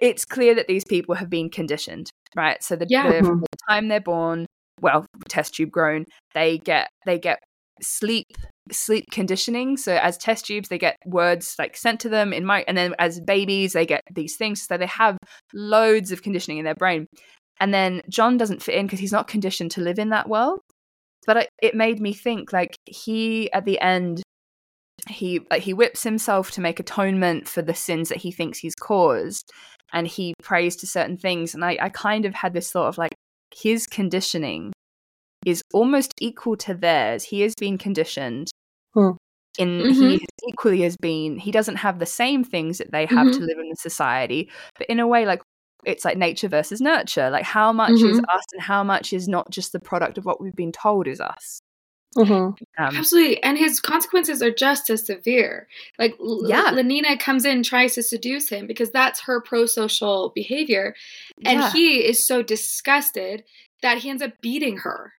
It's 0.00 0.24
clear 0.24 0.54
that 0.54 0.68
these 0.68 0.84
people 0.84 1.14
have 1.16 1.30
been 1.30 1.50
conditioned, 1.50 2.10
right? 2.36 2.62
So 2.62 2.76
the, 2.76 2.86
Yeah. 2.88 3.08
the, 3.08 3.14
mm-hmm. 3.16 3.26
from 3.26 3.40
the 3.40 3.58
time 3.68 3.88
they're 3.88 4.00
born, 4.00 4.46
well, 4.80 5.06
test 5.28 5.54
tube 5.54 5.70
grown, 5.70 6.04
they 6.34 6.58
get 6.58 6.88
they 7.04 7.18
get 7.18 7.38
sleep 7.80 8.26
sleep 8.70 9.06
conditioning. 9.10 9.76
So 9.76 9.96
as 9.96 10.18
test 10.18 10.46
tubes, 10.46 10.68
they 10.68 10.78
get 10.78 10.96
words 11.06 11.54
like 11.58 11.76
sent 11.76 12.00
to 12.00 12.08
them 12.08 12.32
in 12.32 12.44
my, 12.44 12.64
and 12.68 12.76
then 12.76 12.94
as 12.98 13.20
babies, 13.20 13.72
they 13.72 13.86
get 13.86 14.02
these 14.14 14.36
things. 14.36 14.62
So 14.66 14.76
they 14.76 14.86
have 14.86 15.16
loads 15.54 16.12
of 16.12 16.22
conditioning 16.22 16.58
in 16.58 16.64
their 16.64 16.74
brain. 16.74 17.06
And 17.60 17.72
then 17.74 18.02
John 18.08 18.36
doesn't 18.36 18.62
fit 18.62 18.76
in 18.76 18.86
because 18.86 19.00
he's 19.00 19.12
not 19.12 19.26
conditioned 19.26 19.70
to 19.72 19.80
live 19.80 19.98
in 19.98 20.10
that 20.10 20.28
world. 20.28 20.60
But 21.26 21.36
I, 21.36 21.48
it 21.60 21.74
made 21.74 22.00
me 22.00 22.12
think 22.12 22.52
like 22.52 22.76
he 22.86 23.52
at 23.52 23.64
the 23.64 23.80
end 23.80 24.22
he 25.08 25.40
like 25.50 25.62
he 25.62 25.74
whips 25.74 26.02
himself 26.02 26.50
to 26.52 26.60
make 26.60 26.80
atonement 26.80 27.48
for 27.48 27.62
the 27.62 27.74
sins 27.74 28.08
that 28.08 28.18
he 28.18 28.32
thinks 28.32 28.58
he's 28.58 28.74
caused 28.74 29.50
and 29.92 30.06
he 30.06 30.34
prays 30.42 30.76
to 30.76 30.86
certain 30.86 31.16
things 31.16 31.54
and 31.54 31.64
I, 31.64 31.78
I 31.80 31.88
kind 31.88 32.24
of 32.24 32.34
had 32.34 32.52
this 32.52 32.70
thought 32.70 32.88
of 32.88 32.98
like 32.98 33.14
his 33.54 33.86
conditioning 33.86 34.72
is 35.46 35.62
almost 35.72 36.12
equal 36.20 36.56
to 36.56 36.74
theirs. 36.74 37.24
He 37.24 37.40
has 37.42 37.54
been 37.58 37.78
conditioned 37.78 38.50
Hmm. 38.94 39.10
in 39.58 39.68
Mhm. 39.82 39.94
he 39.94 40.20
equally 40.48 40.82
has 40.82 40.96
been 40.96 41.38
he 41.38 41.50
doesn't 41.50 41.76
have 41.76 41.98
the 41.98 42.06
same 42.06 42.44
things 42.44 42.78
that 42.78 42.90
they 42.92 43.06
have 43.06 43.26
to 43.32 43.40
live 43.40 43.58
in 43.58 43.68
the 43.70 43.76
society 43.76 44.50
but 44.78 44.86
in 44.88 45.00
a 45.00 45.06
way 45.06 45.24
like 45.26 45.40
it's 45.84 46.04
like 46.04 46.18
nature 46.18 46.48
versus 46.48 46.80
nurture. 46.80 47.30
Like 47.30 47.44
how 47.44 47.72
much 47.72 47.92
is 48.10 48.18
us 48.34 48.44
and 48.52 48.60
how 48.60 48.82
much 48.82 49.12
is 49.12 49.28
not 49.28 49.48
just 49.50 49.70
the 49.72 49.78
product 49.80 50.18
of 50.18 50.24
what 50.24 50.40
we've 50.40 50.56
been 50.56 50.72
told 50.72 51.06
is 51.06 51.20
us 51.20 51.60
hmm 52.16 52.22
um, 52.22 52.54
Absolutely. 52.78 53.42
And 53.42 53.58
his 53.58 53.80
consequences 53.80 54.42
are 54.42 54.50
just 54.50 54.88
as 54.90 55.06
severe. 55.06 55.68
Like, 55.98 56.14
Yeah. 56.46 56.70
Lenina 56.72 57.18
comes 57.18 57.44
in, 57.44 57.62
tries 57.62 57.94
to 57.94 58.02
seduce 58.02 58.48
him 58.48 58.66
because 58.66 58.90
that's 58.90 59.20
her 59.20 59.40
pro 59.40 59.66
social 59.66 60.32
behavior. 60.34 60.94
And 61.44 61.60
yeah. 61.60 61.72
he 61.72 61.96
is 62.06 62.26
so 62.26 62.42
disgusted 62.42 63.44
that 63.82 63.98
he 63.98 64.10
ends 64.10 64.22
up 64.22 64.32
beating 64.40 64.78
her. 64.78 65.12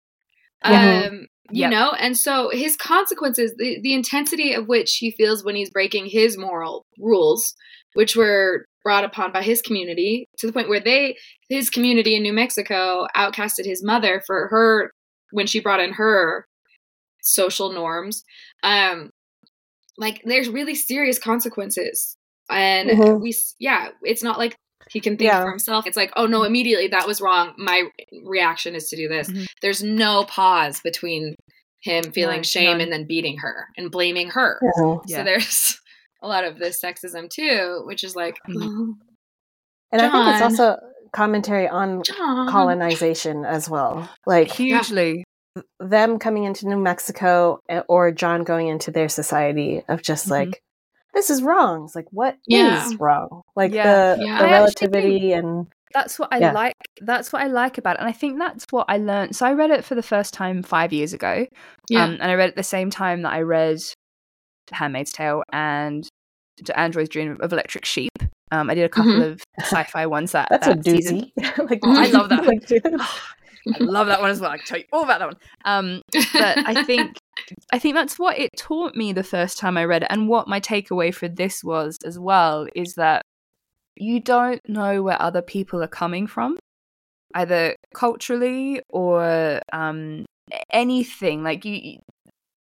Mhm. 0.66 1.08
Um, 1.08 1.28
you 1.52 1.62
Yep. 1.62 1.72
know, 1.72 1.92
and 1.92 2.18
so 2.18 2.50
his 2.50 2.76
consequences, 2.76 3.54
the, 3.58 3.80
the 3.82 3.94
intensity 3.94 4.54
of 4.54 4.68
which 4.68 4.98
he 4.98 5.12
feels 5.12 5.44
when 5.44 5.56
he's 5.56 5.70
breaking 5.72 6.06
his 6.08 6.38
moral 6.38 6.86
rules, 7.00 7.56
which 7.94 8.16
were 8.16 8.66
brought 8.84 9.04
upon 9.04 9.32
by 9.32 9.42
his 9.42 9.62
community 9.62 10.28
to 10.38 10.48
the 10.48 10.54
point 10.54 10.70
where 10.70 10.80
they, 10.80 11.18
his 11.50 11.70
community 11.70 12.16
in 12.16 12.24
New 12.24 12.34
Mexico, 12.34 13.08
outcasted 13.16 13.66
his 13.66 13.84
mother 13.84 14.22
for 14.28 14.48
her 14.50 14.92
when 15.32 15.48
she 15.48 15.60
brought 15.60 15.80
in 15.80 15.94
her 15.94 16.46
social 17.22 17.72
norms. 17.72 18.24
Um, 18.64 19.12
like 19.98 20.22
there's 20.26 20.50
really 20.50 20.76
serious 20.76 21.20
consequences, 21.20 22.16
and 22.50 22.90
Mhm. 22.90 23.22
we, 23.22 23.34
yeah, 23.60 23.90
it's 24.04 24.24
not 24.24 24.38
like 24.38 24.56
he 24.90 25.00
can 25.00 25.18
think 25.18 25.28
Yeah. 25.28 25.44
for 25.44 25.50
himself. 25.50 25.86
It's 25.86 25.98
like, 25.98 26.12
oh 26.16 26.26
no, 26.26 26.44
immediately 26.44 26.88
that 26.88 27.06
was 27.08 27.22
wrong. 27.22 27.54
My 27.58 27.84
reaction 28.26 28.76
is 28.76 28.90
to 28.90 28.96
do 28.96 29.08
this. 29.08 29.30
Mhm. 29.30 29.46
There's 29.62 29.84
no 29.84 30.24
pause 30.24 30.80
between 30.82 31.36
him 31.82 32.12
feeling 32.12 32.38
No, 32.38 32.44
shame 32.44 32.72
none. 32.72 32.82
and 32.82 32.92
then 32.92 33.06
beating 33.08 33.38
her 33.40 33.68
and 33.78 33.92
blaming 33.92 34.30
her. 34.32 34.60
Mhm. 34.78 35.02
Yeah. 35.08 35.18
So 35.18 35.24
there's 35.26 35.80
a 36.24 36.28
lot 36.28 36.44
of 36.44 36.58
this 36.60 36.82
sexism 36.84 37.30
too, 37.30 37.82
which 37.86 38.04
is 38.04 38.16
like, 38.16 38.38
Mhm. 38.50 38.64
oh, 38.64 38.96
And 39.92 40.02
I 40.02 40.10
think 40.12 40.34
it's 40.36 40.42
also 40.42 40.78
commentary 41.14 41.68
on 41.68 42.02
John. 42.04 42.48
colonization 42.50 43.44
as 43.46 43.70
well. 43.70 44.10
Like 44.26 44.52
hugely 44.52 45.24
them 45.80 46.20
coming 46.20 46.44
into 46.46 46.68
New 46.68 46.78
Mexico 46.78 47.60
eh, 47.70 47.82
or 47.88 48.12
John 48.12 48.44
going 48.44 48.68
into 48.68 48.92
their 48.92 49.10
society 49.10 49.82
of 49.88 50.02
just 50.02 50.28
Mhm. 50.28 50.32
like, 50.32 50.62
this 51.14 51.30
is 51.30 51.42
wrong. 51.42 51.86
It's 51.86 51.96
like, 51.96 52.08
what 52.12 52.34
is 52.36 52.40
Yeah. 52.48 52.90
wrong? 53.00 53.42
Like 53.56 53.72
Yeah. 53.74 54.16
the, 54.16 54.24
Yeah. 54.26 54.38
the 54.40 54.46
relativity 54.46 55.34
and 55.34 55.68
that's 55.94 56.20
what 56.20 56.30
I 56.32 56.52
like. 56.52 56.76
That's 57.02 57.34
what 57.34 57.42
I 57.42 57.48
like 57.48 57.80
about 57.80 57.96
it, 57.96 58.00
and 58.02 58.08
I 58.08 58.12
think 58.12 58.38
that's 58.38 58.66
what 58.70 58.86
I 58.90 58.98
learned. 58.98 59.36
So 59.36 59.46
I 59.48 59.54
read 59.54 59.72
it 59.72 59.84
for 59.84 59.96
the 59.96 60.04
first 60.04 60.36
time 60.36 60.62
five 60.62 60.94
years 60.94 61.14
ago, 61.14 61.48
Yeah. 61.90 62.04
um, 62.04 62.12
and 62.22 62.24
I 62.32 62.36
read 62.36 62.50
it 62.50 62.52
at 62.52 62.56
the 62.58 62.64
same 62.64 62.92
time 62.92 63.24
that 63.24 63.34
I 63.34 63.42
read 63.42 63.80
*Handmaid's 64.72 65.12
Tale* 65.12 65.42
and 65.52 66.08
*Do 66.64 66.72
Androids 66.76 67.10
Dream 67.10 67.38
of 67.40 67.52
Electric 67.52 67.86
Sheep*. 67.86 68.12
Um, 68.52 68.70
I 68.70 68.76
did 68.76 68.84
a 68.84 68.90
couple 68.90 69.14
Mhm. 69.14 69.32
of 69.32 69.44
sci-fi 69.62 70.06
ones 70.06 70.32
that 70.34 70.48
that's 70.52 70.68
a 70.68 70.76
that 70.76 70.84
season. 70.86 71.32
doozy. 71.40 71.70
like, 71.70 71.80
I 71.84 72.08
love 72.12 72.30
that. 72.30 72.46
like. 72.46 72.70
I 73.68 73.84
love 73.84 74.08
that 74.08 74.22
one 74.22 74.30
as 74.30 74.40
well. 74.40 74.52
I 74.52 74.58
can 74.58 74.66
tell 74.66 74.78
you 74.78 74.86
all 74.92 75.04
about 75.04 75.20
that 75.20 75.28
one. 75.28 75.38
Um, 75.66 76.02
but 76.34 76.58
I 76.68 76.84
think 76.86 77.18
I 77.72 77.80
think 77.80 77.96
that's 77.96 78.20
what 78.20 78.38
it 78.38 78.52
taught 78.58 78.96
me 78.96 79.14
the 79.14 79.24
first 79.24 79.58
time 79.58 79.78
I 79.78 79.86
read 79.86 80.04
it, 80.04 80.12
and 80.12 80.28
what 80.28 80.48
my 80.48 80.60
takeaway 80.60 81.14
for 81.14 81.28
this 81.28 81.64
was 81.64 81.98
as 82.06 82.18
well 82.20 82.68
is 82.76 82.96
that 82.96 83.24
you 83.96 84.20
don't 84.20 84.62
know 84.68 85.04
where 85.04 85.22
other 85.22 85.42
people 85.42 85.84
are 85.84 85.88
coming 85.88 86.28
from, 86.28 86.58
either 87.36 87.76
culturally 87.94 88.82
or 88.90 89.62
um, 89.74 90.26
anything. 90.72 91.44
Like 91.44 91.66
you, 91.66 92.00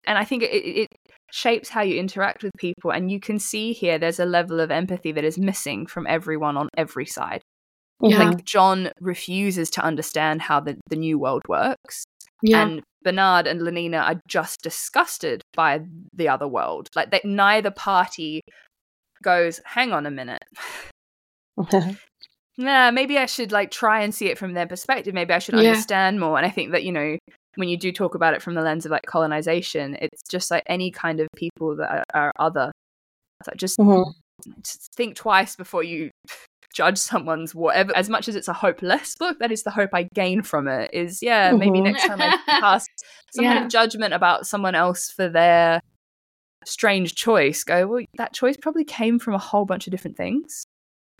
and 0.05 0.17
I 0.17 0.25
think 0.25 0.43
it, 0.43 0.47
it 0.47 0.88
shapes 1.31 1.69
how 1.69 1.81
you 1.81 1.99
interact 1.99 2.43
with 2.43 2.53
people, 2.58 2.91
and 2.91 3.12
you 3.12 3.19
can 3.19 3.39
see 3.39 3.73
here 3.73 3.97
there's 3.97 4.19
a 4.19 4.25
level 4.25 4.60
of 4.60 4.71
empathy 4.71 5.12
that 5.12 5.23
is 5.23 5.38
missing 5.38 5.86
from 5.86 6.08
everyone 6.08 6.58
on 6.58 6.69
every 6.77 7.05
side 7.05 7.41
Yeah. 8.01 8.23
Like 8.23 8.43
John 8.45 8.91
refuses 8.99 9.69
to 9.71 9.81
understand 9.81 10.41
how 10.41 10.60
the, 10.60 10.77
the 10.89 10.95
new 10.95 11.17
world 11.17 11.41
works. 11.47 12.03
yeah. 12.41 12.62
And 12.63 12.81
Bernard 13.03 13.45
and 13.47 13.62
Lenina 13.62 14.01
are 14.01 14.19
just 14.27 14.62
disgusted 14.63 15.41
by 15.55 15.81
the 16.13 16.27
other 16.27 16.47
world. 16.47 16.89
Like 16.95 17.12
that 17.12 17.23
neither 17.23 17.71
party 17.71 18.41
goes, 19.23 19.62
hang 19.65 19.91
on 19.93 20.05
a 20.05 20.12
minute. 20.12 20.43
Nah, 22.58 22.89
maybe 22.91 23.17
I 23.17 23.25
should 23.25 23.51
like 23.51 23.69
try 23.71 24.01
and 24.01 24.15
see 24.15 24.27
it 24.27 24.38
from 24.38 24.53
their 24.53 24.65
perspective. 24.67 25.13
Maybe 25.13 25.34
I 25.34 25.39
should 25.39 25.55
Yeah. 25.55 25.62
understand 25.71 26.19
more. 26.19 26.38
And 26.38 26.45
I 26.45 26.49
think 26.49 26.71
that, 26.71 26.84
you 26.84 26.91
know, 26.91 27.17
when 27.55 27.67
you 27.69 27.77
do 27.77 27.91
talk 27.91 28.15
about 28.15 28.34
it 28.34 28.41
from 28.41 28.53
the 28.55 28.62
lens 28.62 28.86
of 28.86 28.91
like 28.91 29.05
colonization, 29.05 29.97
it's 30.01 30.21
just 30.29 30.49
like 30.51 30.63
any 30.65 30.89
kind 30.91 31.19
of 31.19 31.27
people 31.36 31.75
that 31.77 31.89
are, 31.91 32.03
are 32.13 32.31
other. 32.39 32.71
It's 33.41 33.47
like 33.49 33.58
just 33.58 33.77
Mhm. 33.77 34.05
just 34.63 34.93
think 34.95 35.15
twice 35.15 35.55
before 35.57 35.84
you 35.84 36.11
judge 36.76 36.97
someone's 36.97 37.55
whatever 37.55 37.95
as 37.95 38.09
much 38.09 38.28
as 38.28 38.36
it's 38.36 38.47
a 38.49 38.53
hopeless 38.53 39.15
book 39.15 39.38
that 39.39 39.51
is 39.51 39.63
the 39.63 39.71
hope 39.71 39.89
i 39.93 40.03
gain 40.13 40.41
from 40.41 40.67
it 40.67 40.89
is 40.93 41.21
yeah 41.23 41.51
maybe 41.51 41.80
Mhm. 41.80 41.84
next 41.86 42.05
time 42.05 42.21
i 42.21 42.38
cast 42.59 42.89
some 43.34 43.45
kind 43.45 43.63
of 43.63 43.71
judgment 43.71 44.13
about 44.13 44.45
someone 44.45 44.76
else 44.76 45.09
for 45.09 45.30
their 45.30 45.80
strange 46.65 47.15
choice 47.15 47.63
go 47.63 47.88
well 47.88 48.03
that 48.17 48.34
choice 48.34 48.57
probably 48.57 48.84
came 48.84 49.19
from 49.19 49.34
a 49.34 49.38
whole 49.39 49.65
bunch 49.65 49.88
of 49.88 49.91
different 49.91 50.17
things 50.17 50.65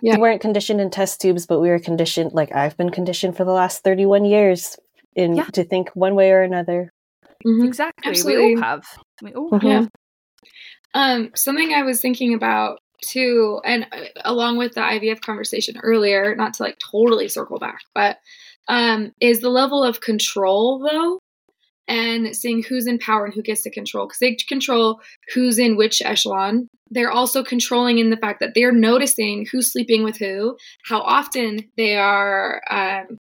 Yeah. 0.01 0.16
We 0.16 0.22
weren't 0.22 0.41
conditioned 0.41 0.82
in 0.82 0.89
test 0.89 1.22
tubes, 1.22 1.45
but 1.47 1.62
we 1.62 1.70
were 1.70 1.80
conditioned, 1.80 2.34
like 2.34 2.51
I've 2.53 2.76
been 2.76 2.89
conditioned 2.91 3.38
for 3.38 3.45
the 3.45 3.53
last 3.53 3.82
31 3.82 4.26
years 4.26 4.76
in 5.16 5.36
Yeah. 5.38 5.45
to 5.53 5.64
think 5.64 5.89
one 5.95 6.16
way 6.16 6.32
or 6.32 6.41
another. 6.43 6.91
Mhm. 7.47 7.66
Exactly. 7.66 8.12
We 8.26 8.36
all 8.58 8.62
have. 8.62 8.84
We 9.24 9.32
all 9.34 9.49
Mhm. 9.51 9.62
have. 9.62 9.84
Yeah. 9.84 9.88
Um, 10.93 11.32
something 11.34 11.74
I 11.74 11.84
was 11.84 12.01
thinking 12.01 12.34
about 12.34 12.80
too, 13.06 13.60
and 13.64 13.88
uh, 13.91 14.06
along 14.24 14.58
with 14.58 14.74
the 14.74 14.82
IVF 14.82 15.22
conversation 15.22 15.76
earlier, 15.84 16.36
not 16.36 16.53
to 16.56 16.64
like 16.64 16.78
totally 16.80 17.28
circle 17.28 17.60
back, 17.60 17.80
but 17.93 18.18
um, 18.68 19.12
is 19.22 19.41
the 19.41 19.49
level 19.49 19.84
of 19.84 20.01
control 20.01 20.80
though, 20.80 21.20
and 21.88 22.36
seeing 22.36 22.64
who's 22.64 22.88
in 22.88 22.99
power 22.99 23.26
and 23.26 23.34
who 23.34 23.41
gets 23.41 23.62
to 23.64 23.72
control 23.72 24.08
because 24.08 24.20
they 24.20 24.36
control 24.47 25.01
who's 25.34 25.60
in 25.60 25.78
which 25.78 26.01
echelon. 26.01 26.68
They're 26.89 27.12
also 27.12 27.43
controlling 27.43 27.97
in 27.97 28.12
the 28.12 28.18
fact 28.18 28.39
that 28.39 28.53
they're 28.53 28.72
noticing 28.72 29.47
who's 29.51 29.72
sleeping 29.72 30.03
with 30.03 30.18
who, 30.18 30.56
how 30.86 31.01
often 31.01 31.70
they 31.78 31.95
are 31.95 32.62
um, 32.70 33.18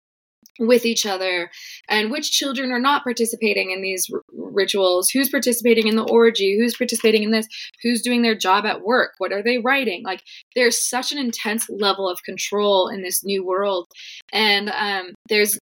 with 0.60 0.84
each 0.84 1.06
other, 1.06 1.50
and 1.88 2.10
which 2.10 2.30
children 2.30 2.70
are 2.70 2.78
not 2.78 3.02
participating 3.02 3.70
in 3.70 3.80
these 3.80 4.06
r- 4.12 4.20
rituals, 4.30 5.08
who's 5.08 5.30
participating 5.30 5.88
in 5.88 5.96
the 5.96 6.04
orgy, 6.04 6.56
who's 6.58 6.76
participating 6.76 7.22
in 7.22 7.30
this, 7.30 7.48
who's 7.82 8.02
doing 8.02 8.20
their 8.22 8.36
job 8.36 8.66
at 8.66 8.82
work, 8.82 9.12
what 9.18 9.32
are 9.32 9.42
they 9.42 9.58
writing? 9.58 10.04
Like, 10.04 10.22
there's 10.54 10.88
such 10.88 11.12
an 11.12 11.18
intense 11.18 11.68
level 11.70 12.08
of 12.08 12.22
control 12.24 12.88
in 12.88 13.02
this 13.02 13.24
new 13.24 13.44
world. 13.44 13.88
And 14.32 14.70
um, 14.70 15.14
there's 15.28 15.58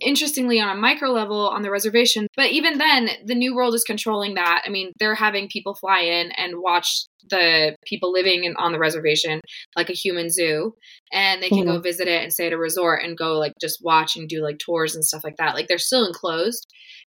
interestingly 0.00 0.60
on 0.60 0.76
a 0.76 0.80
micro 0.80 1.10
level 1.10 1.48
on 1.48 1.62
the 1.62 1.70
reservation 1.70 2.26
but 2.36 2.50
even 2.50 2.78
then 2.78 3.10
the 3.24 3.34
new 3.34 3.54
world 3.54 3.74
is 3.74 3.84
controlling 3.84 4.34
that. 4.34 4.62
I 4.66 4.70
mean 4.70 4.92
they're 4.98 5.14
having 5.14 5.48
people 5.48 5.74
fly 5.74 6.00
in 6.00 6.30
and 6.32 6.54
watch 6.58 7.06
the 7.28 7.76
people 7.86 8.10
living 8.12 8.44
in, 8.44 8.54
on 8.56 8.72
the 8.72 8.78
reservation 8.78 9.40
like 9.76 9.90
a 9.90 9.94
human 9.94 10.30
zoo 10.30 10.74
and 11.12 11.42
they 11.42 11.48
can 11.48 11.64
go 11.64 11.78
visit 11.78 12.08
it 12.08 12.22
and 12.22 12.32
stay 12.32 12.46
at 12.46 12.52
a 12.52 12.58
resort 12.58 13.02
and 13.04 13.16
go 13.16 13.38
like 13.38 13.52
just 13.60 13.78
watch 13.82 14.16
and 14.16 14.28
do 14.28 14.42
like 14.42 14.58
tours 14.58 14.94
and 14.94 15.04
stuff 15.04 15.22
like 15.22 15.36
that. 15.36 15.54
Like 15.54 15.68
they're 15.68 15.78
still 15.78 16.06
enclosed. 16.06 16.66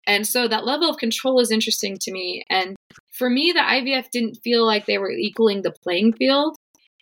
And 0.06 0.26
so 0.26 0.48
that 0.48 0.66
level 0.66 0.90
of 0.90 0.98
control 0.98 1.40
is 1.42 1.52
interesting 1.52 1.98
to 2.02 2.12
me. 2.12 2.44
And 2.50 2.76
for 3.18 3.30
me 3.30 3.52
the 3.52 3.60
ivf 3.60 4.06
didn't 4.12 4.40
feel 4.44 4.66
like 4.66 4.86
they 4.86 4.98
were 4.98 5.12
equaling 5.12 5.62
the 5.62 5.76
playing 5.84 6.14
field 6.14 6.56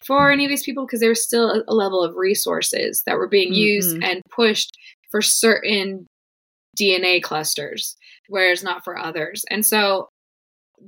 for 0.05 0.31
any 0.31 0.45
of 0.45 0.49
these 0.49 0.63
people 0.63 0.85
because 0.85 0.99
there 0.99 1.09
was 1.09 1.23
still 1.23 1.49
a, 1.49 1.63
a 1.67 1.73
level 1.73 2.03
of 2.03 2.15
resources 2.15 3.01
that 3.05 3.17
were 3.17 3.27
being 3.27 3.53
used 3.53 3.97
Mhm. 3.97 4.03
and 4.03 4.21
pushed 4.35 4.71
for 5.15 5.21
certain 5.21 6.07
DNA 6.77 7.23
clusters, 7.23 7.95
whereas 8.27 8.61
not 8.61 8.83
for 8.83 8.99
others. 8.99 9.45
And 9.49 9.65
so 9.65 10.09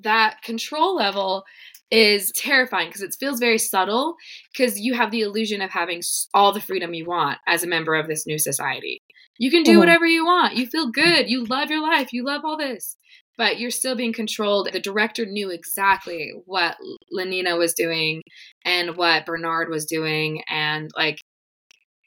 that 0.02 0.42
control 0.42 0.98
level 0.98 1.46
is 1.90 2.34
terrifying 2.36 2.90
because 2.90 3.02
it 3.02 3.16
feels 3.18 3.40
very 3.40 3.58
subtle 3.58 4.16
because 4.52 4.78
you 4.78 4.96
have 4.96 5.12
the 5.12 5.22
illusion 5.22 5.62
of 5.62 5.70
having 5.72 6.02
all 6.34 6.52
the 6.52 6.60
freedom 6.60 6.94
you 6.94 7.06
want 7.06 7.38
as 7.48 7.64
a 7.64 7.68
member 7.68 7.96
of 7.96 8.10
this 8.10 8.28
new 8.28 8.38
society. 8.38 9.00
You 9.38 9.50
can 9.50 9.64
do 9.64 9.76
Mhm. 9.76 9.80
whatever 9.80 10.06
you 10.06 10.26
want. 10.26 10.58
You 10.58 10.68
feel 10.68 10.92
good. 10.92 11.30
You 11.30 11.46
love 11.46 11.70
your 11.70 11.82
life. 11.82 12.12
You 12.12 12.26
love 12.26 12.42
all 12.44 12.58
this. 12.58 12.98
But 13.38 13.60
you're 13.60 13.72
still 13.72 13.96
being 13.96 14.12
controlled. 14.12 14.68
The 14.74 14.82
director 14.82 15.26
knew 15.26 15.52
exactly 15.52 16.34
what 16.46 16.76
Lenina 17.18 17.58
was 17.58 17.74
doing 17.74 18.24
and 18.66 18.98
what 18.98 19.26
Bernard 19.26 19.70
was 19.70 19.86
doing 19.86 20.42
and 20.50 20.92
like 20.98 21.20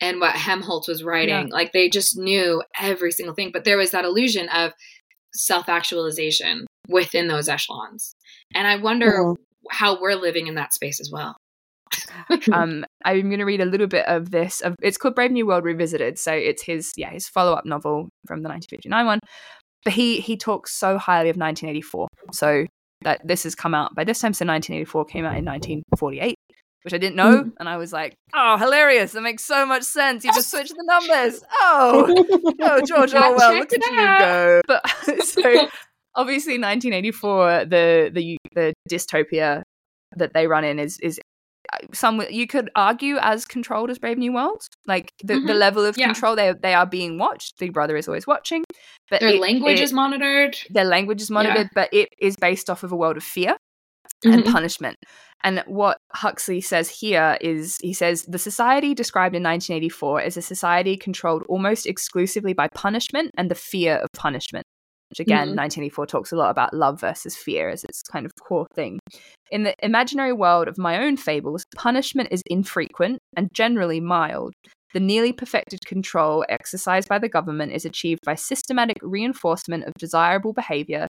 and 0.01 0.21
what 0.21 0.35
Helmholtz 0.35 0.89
was 0.89 1.03
writing. 1.05 1.49
Like 1.51 1.73
they 1.73 1.89
just 1.89 2.17
knew 2.17 2.63
every 2.79 3.13
single 3.13 3.35
thing. 3.35 3.51
But 3.53 3.65
there 3.65 3.77
was 3.77 3.91
that 3.91 4.05
illusion 4.05 4.49
of 4.49 4.73
self 5.35 5.69
actualization 5.69 6.67
within 6.89 7.29
those 7.29 7.49
echelons. 7.49 8.15
And 8.55 8.67
I 8.67 8.77
wonder 8.77 9.13
Mhm. 9.23 9.37
how 9.71 10.01
we're 10.01 10.15
living 10.15 10.47
in 10.47 10.55
that 10.57 10.73
space 10.75 11.01
as 11.01 11.11
well. 11.13 11.37
um, 12.53 12.85
I'm 13.05 13.29
going 13.29 13.39
to 13.39 13.45
read 13.45 13.61
a 13.61 13.65
little 13.65 13.87
bit 13.87 14.07
of 14.07 14.31
this. 14.31 14.61
Of, 14.61 14.77
it's 14.83 14.97
called 14.97 15.15
Brave 15.15 15.33
New 15.33 15.47
World 15.47 15.65
Revisited. 15.65 16.19
So 16.19 16.33
it's 16.33 16.63
his 16.63 16.93
yeah 16.97 17.11
his 17.11 17.29
follow 17.29 17.53
up 17.53 17.65
novel 17.67 18.09
from 18.27 18.43
the 18.43 18.49
1959 18.49 19.07
one. 19.07 19.19
But 19.85 19.95
he 19.95 20.21
he 20.21 20.37
talks 20.37 20.73
so 20.79 20.99
highly 20.99 21.31
of 21.31 21.37
1984. 21.37 22.09
So 22.33 22.67
that 23.03 23.21
this 23.27 23.45
has 23.45 23.55
come 23.55 23.75
out 23.75 23.95
by 23.95 24.05
this 24.05 24.19
time. 24.19 24.33
So 24.35 24.45
1984 24.45 25.05
came 25.07 25.25
out 25.25 25.37
in 25.39 25.45
1948, 25.45 26.35
which 26.83 26.95
I 26.95 26.99
didn't 26.99 27.17
know, 27.17 27.51
and 27.59 27.69
I 27.69 27.77
was 27.77 27.93
like, 27.93 28.15
oh, 28.35 28.57
hilarious! 28.57 29.13
That 29.13 29.23
makes 29.23 29.45
so 29.45 29.67
much 29.67 29.83
sense. 29.83 30.25
You 30.25 30.33
just 30.33 30.51
switched 30.51 30.75
the 30.77 30.85
numbers. 30.85 31.43
Oh, 31.61 32.55
oh, 32.63 32.81
George 32.87 33.13
Orwell, 33.15 33.55
look 33.55 33.73
at 33.73 33.85
you 33.91 33.97
go. 33.97 34.61
But 34.67 34.89
so 35.25 35.43
obviously 36.17 36.55
1984 36.55 37.67
the 37.67 38.11
the 38.13 38.37
the 38.55 38.75
dystopia 38.91 39.63
that 40.17 40.33
they 40.35 40.47
run 40.47 40.65
in 40.65 40.79
is 40.79 40.99
is 41.01 41.21
uh, 41.73 41.77
some 41.93 42.21
you 42.31 42.47
could 42.47 42.69
argue 42.75 43.17
as 43.21 43.45
controlled 43.45 43.91
as 43.91 43.99
Brave 43.99 44.19
New 44.19 44.33
World. 44.33 44.63
Like 44.87 45.11
the, 45.23 45.35
the 45.35 45.53
Mhm. 45.53 45.59
level 45.59 45.85
of 45.85 45.97
Yeah. 45.97 46.07
control 46.07 46.35
they 46.35 46.53
they 46.61 46.75
are 46.75 46.87
being 46.87 47.19
watched. 47.19 47.59
Big 47.59 47.73
Brother 47.73 47.97
is 47.97 48.09
always 48.09 48.27
watching, 48.27 48.65
but 49.11 49.21
Their 49.21 49.35
it- 49.35 49.41
language 49.41 49.79
it- 49.79 49.85
is 49.85 49.93
monitored. 49.93 50.57
their 50.71 50.85
language 50.85 51.21
is 51.21 51.31
monitored, 51.31 51.69
but 51.75 51.89
it 51.93 52.09
is 52.19 52.37
based 52.37 52.69
off 52.71 52.83
of 52.83 52.91
a 52.91 52.97
world 52.97 53.17
of 53.17 53.23
fear 53.23 53.57
Mhm. 54.25 54.33
and 54.35 54.45
punishment. 54.47 54.97
And 55.43 55.65
what 55.67 55.97
Huxley 56.13 56.61
says 56.61 56.91
here 56.91 57.39
is 57.41 57.79
he 57.81 57.93
says 57.95 58.25
the 58.25 58.39
society 58.39 58.95
described 58.95 59.35
in 59.35 59.43
1984 59.43 60.23
is 60.23 60.37
a 60.37 60.43
society 60.43 60.97
controlled 60.97 61.45
almost 61.49 61.87
exclusively 61.87 62.53
by 62.53 62.69
punishment 62.75 63.31
and 63.37 63.51
the 63.51 63.55
fear 63.55 63.97
of 63.97 64.09
punishment. 64.15 64.65
Which 65.09 65.19
again, 65.21 65.49
Mhm. 65.49 65.55
1984 65.57 66.07
talks 66.07 66.31
a 66.31 66.37
lot 66.37 66.51
about 66.51 66.73
love 66.73 67.01
versus 67.01 67.37
fear 67.37 67.69
as 67.69 67.83
its 67.83 68.01
kind 68.03 68.25
of 68.25 68.33
core 68.47 68.67
thing. 68.77 69.01
In 69.51 69.65
the 69.65 69.75
imaginary 69.83 70.33
world 70.33 70.69
of 70.69 70.79
my 70.79 71.03
own 71.03 71.17
fables, 71.17 71.65
punishment 71.75 72.29
is 72.31 72.43
infrequent 72.47 73.19
and 73.37 73.49
generally 73.53 73.99
mild. 73.99 74.53
The 74.93 75.01
nearly 75.01 75.33
perfected 75.33 75.81
control 75.87 76.45
exercised 76.49 77.09
by 77.09 77.19
the 77.19 77.29
government 77.29 77.73
is 77.73 77.85
achieved 77.85 78.21
by 78.25 78.35
systematic 78.37 78.99
reinforcement 79.03 79.85
of 79.85 79.95
desirable 79.99 80.53
behavior, 80.53 81.07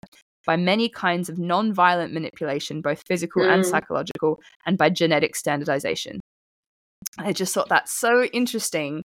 by 0.46 0.56
many 0.56 0.90
kinds 0.90 1.30
of 1.30 1.38
non 1.38 1.74
violent 1.74 2.14
manipulation, 2.14 2.82
both 2.82 3.02
physical 3.08 3.44
and 3.44 3.64
Mm. 3.64 3.70
psychological, 3.70 4.40
and 4.66 4.78
by 4.78 4.90
genetic 4.90 5.36
standardization. 5.36 6.20
I 7.18 7.34
just 7.34 7.54
thought 7.54 7.70
that's 7.70 7.92
so 7.94 8.24
interesting 8.26 9.04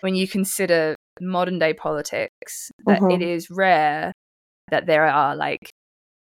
when 0.00 0.14
you 0.14 0.28
consider 0.28 0.94
modern 1.20 1.58
day 1.58 1.74
politics 1.74 2.70
that 2.86 3.00
Mhm. 3.00 3.14
it 3.14 3.22
is 3.22 3.50
rare 3.50 4.12
that 4.70 4.86
there 4.86 5.06
are 5.06 5.34
like 5.34 5.70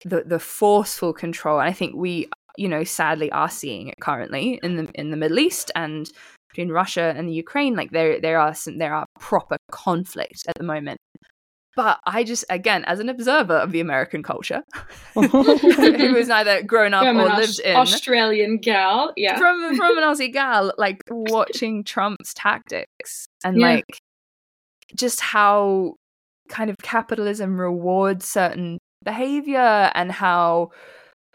the 0.05 0.23
the 0.25 0.39
forceful 0.39 1.13
control 1.13 1.59
and 1.59 1.69
i 1.69 1.73
think 1.73 1.95
we 1.95 2.27
you 2.57 2.67
know 2.67 2.83
sadly 2.83 3.31
are 3.31 3.49
seeing 3.49 3.87
it 3.87 3.99
currently 4.01 4.59
in 4.63 4.75
the 4.77 4.89
in 4.95 5.11
the 5.11 5.17
middle 5.17 5.37
east 5.37 5.69
and 5.75 6.11
between 6.49 6.69
russia 6.69 7.13
and 7.15 7.27
the 7.29 7.33
ukraine 7.33 7.75
like 7.75 7.91
there 7.91 8.19
there 8.19 8.39
are 8.39 8.55
some 8.55 8.79
there 8.79 8.95
are 8.95 9.05
proper 9.19 9.57
conflict 9.71 10.43
at 10.47 10.55
the 10.55 10.63
moment 10.63 10.97
but 11.75 11.99
i 12.05 12.23
just 12.23 12.43
again 12.49 12.83
as 12.85 12.99
an 12.99 13.09
observer 13.09 13.55
of 13.55 13.71
the 13.71 13.79
american 13.79 14.21
culture 14.23 14.61
who 15.13 16.15
has 16.15 16.27
neither 16.27 16.61
grown 16.63 16.93
up 16.93 17.03
From 17.03 17.17
or 17.19 17.29
lived 17.35 17.59
in 17.59 17.75
Australian 17.75 18.57
gal. 18.57 19.13
Yeah. 19.17 19.37
from 19.37 19.75
from 19.75 19.97
an 19.97 20.03
Aussie 20.03 20.31
gal, 20.31 20.73
like 20.77 21.01
watching 21.09 21.83
Trump's 21.83 22.33
tactics 22.33 23.25
and 23.43 23.59
Yeah. 23.59 23.67
like 23.75 23.97
just 24.95 25.21
how 25.21 25.95
kind 26.49 26.69
of 26.69 26.75
capitalism 26.81 27.59
rewards 27.59 28.27
certain 28.27 28.77
behavior 29.03 29.91
and 29.95 30.11
how 30.11 30.71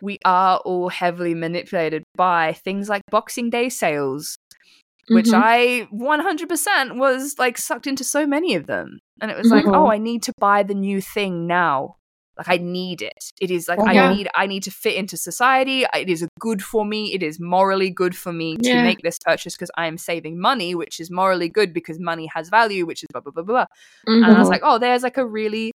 we 0.02 0.18
are 0.24 0.58
all 0.58 0.88
heavily 0.90 1.34
manipulated 1.34 2.02
by 2.16 2.52
things 2.52 2.88
like 2.88 3.02
Boxing 3.10 3.48
Day 3.50 3.68
sales, 3.68 4.36
which 5.08 5.26
Mhm. 5.26 5.40
I 5.42 5.88
100% 5.92 6.96
was 6.96 7.36
like 7.38 7.58
sucked 7.58 7.86
into 7.86 8.04
so 8.04 8.26
many 8.26 8.54
of 8.54 8.66
them. 8.66 8.98
And 9.20 9.30
it 9.30 9.36
was 9.36 9.50
like, 9.50 9.64
Mhm. 9.64 9.74
oh, 9.76 9.86
I 9.90 9.98
need 9.98 10.22
to 10.24 10.32
buy 10.38 10.62
the 10.62 10.74
new 10.74 11.00
thing 11.00 11.46
now. 11.46 11.96
Like 12.36 12.48
I 12.50 12.58
need 12.58 13.00
it. 13.00 13.32
It 13.40 13.50
is 13.50 13.66
like 13.66 13.78
Yeah. 13.78 14.10
I 14.10 14.14
need 14.14 14.28
I 14.34 14.46
need 14.46 14.62
to 14.64 14.70
fit 14.70 14.94
into 14.94 15.16
society. 15.16 15.86
It 15.94 16.10
is 16.10 16.26
good 16.38 16.62
for 16.62 16.84
me. 16.84 17.14
It 17.14 17.22
is 17.22 17.40
morally 17.40 17.88
good 17.88 18.14
for 18.14 18.30
me 18.30 18.58
to 18.58 18.82
make 18.82 19.00
this 19.02 19.18
purchase 19.24 19.54
because 19.56 19.70
I 19.78 19.86
am 19.86 19.96
saving 19.96 20.38
money, 20.38 20.74
which 20.74 21.00
is 21.00 21.10
morally 21.10 21.48
good 21.48 21.72
because 21.72 21.98
money 21.98 22.26
has 22.34 22.50
value, 22.50 22.84
which 22.84 23.02
is 23.02 23.06
blah 23.10 23.22
blah 23.22 23.32
blah 23.32 23.42
blah. 23.42 23.54
blah. 23.54 23.66
And 24.06 24.26
I 24.26 24.38
was 24.38 24.48
Mhm. 24.48 24.50
like, 24.50 24.60
oh, 24.64 24.78
there's 24.78 25.02
like 25.02 25.16
a 25.16 25.24
really 25.26 25.72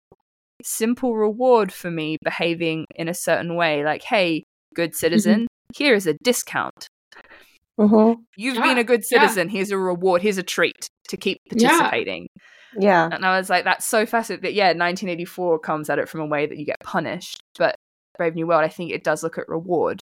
simple 0.64 1.14
reward 1.14 1.72
for 1.72 1.93
me 1.93 2.16
behaving 2.24 2.87
in 2.97 3.09
a 3.09 3.14
certain 3.14 3.55
way. 3.55 3.85
Like, 3.85 4.03
hey, 4.03 4.43
good 4.74 4.97
citizen, 4.97 5.47
here 5.76 5.95
is 5.95 6.09
a 6.09 6.14
discount. 6.24 6.89
Mhm. 7.79 8.16
You've 8.37 8.57
Yeah, 8.57 8.62
been 8.62 8.79
a 8.79 8.85
good 8.85 9.01
yeah. 9.11 9.20
citizen. 9.20 9.49
Here's 9.49 9.70
a 9.70 9.79
reward. 9.79 10.22
Here's 10.22 10.39
a 10.39 10.43
treat 10.43 10.89
to 11.09 11.16
keep 11.16 11.39
participating. 11.49 12.29
Yeah. 12.79 13.09
And 13.11 13.24
I 13.24 13.39
was 13.39 13.49
like, 13.49 13.64
that's 13.64 13.87
so 13.87 14.05
fascinating. 14.05 14.43
That 14.43 14.55
yeah, 14.55 14.72
1984 14.72 15.59
comes 15.61 15.89
at 15.89 15.99
it 15.99 16.09
from 16.09 16.20
a 16.20 16.26
way 16.26 16.47
that 16.47 16.59
you 16.59 16.66
get 16.66 16.81
punished, 16.83 17.41
but 17.59 17.76
Brave 18.16 18.35
New 18.35 18.47
World, 18.47 18.64
I 18.64 18.68
think 18.68 18.93
it 18.93 19.05
does 19.05 19.22
look 19.22 19.39
at 19.39 19.49
reward. 19.49 20.01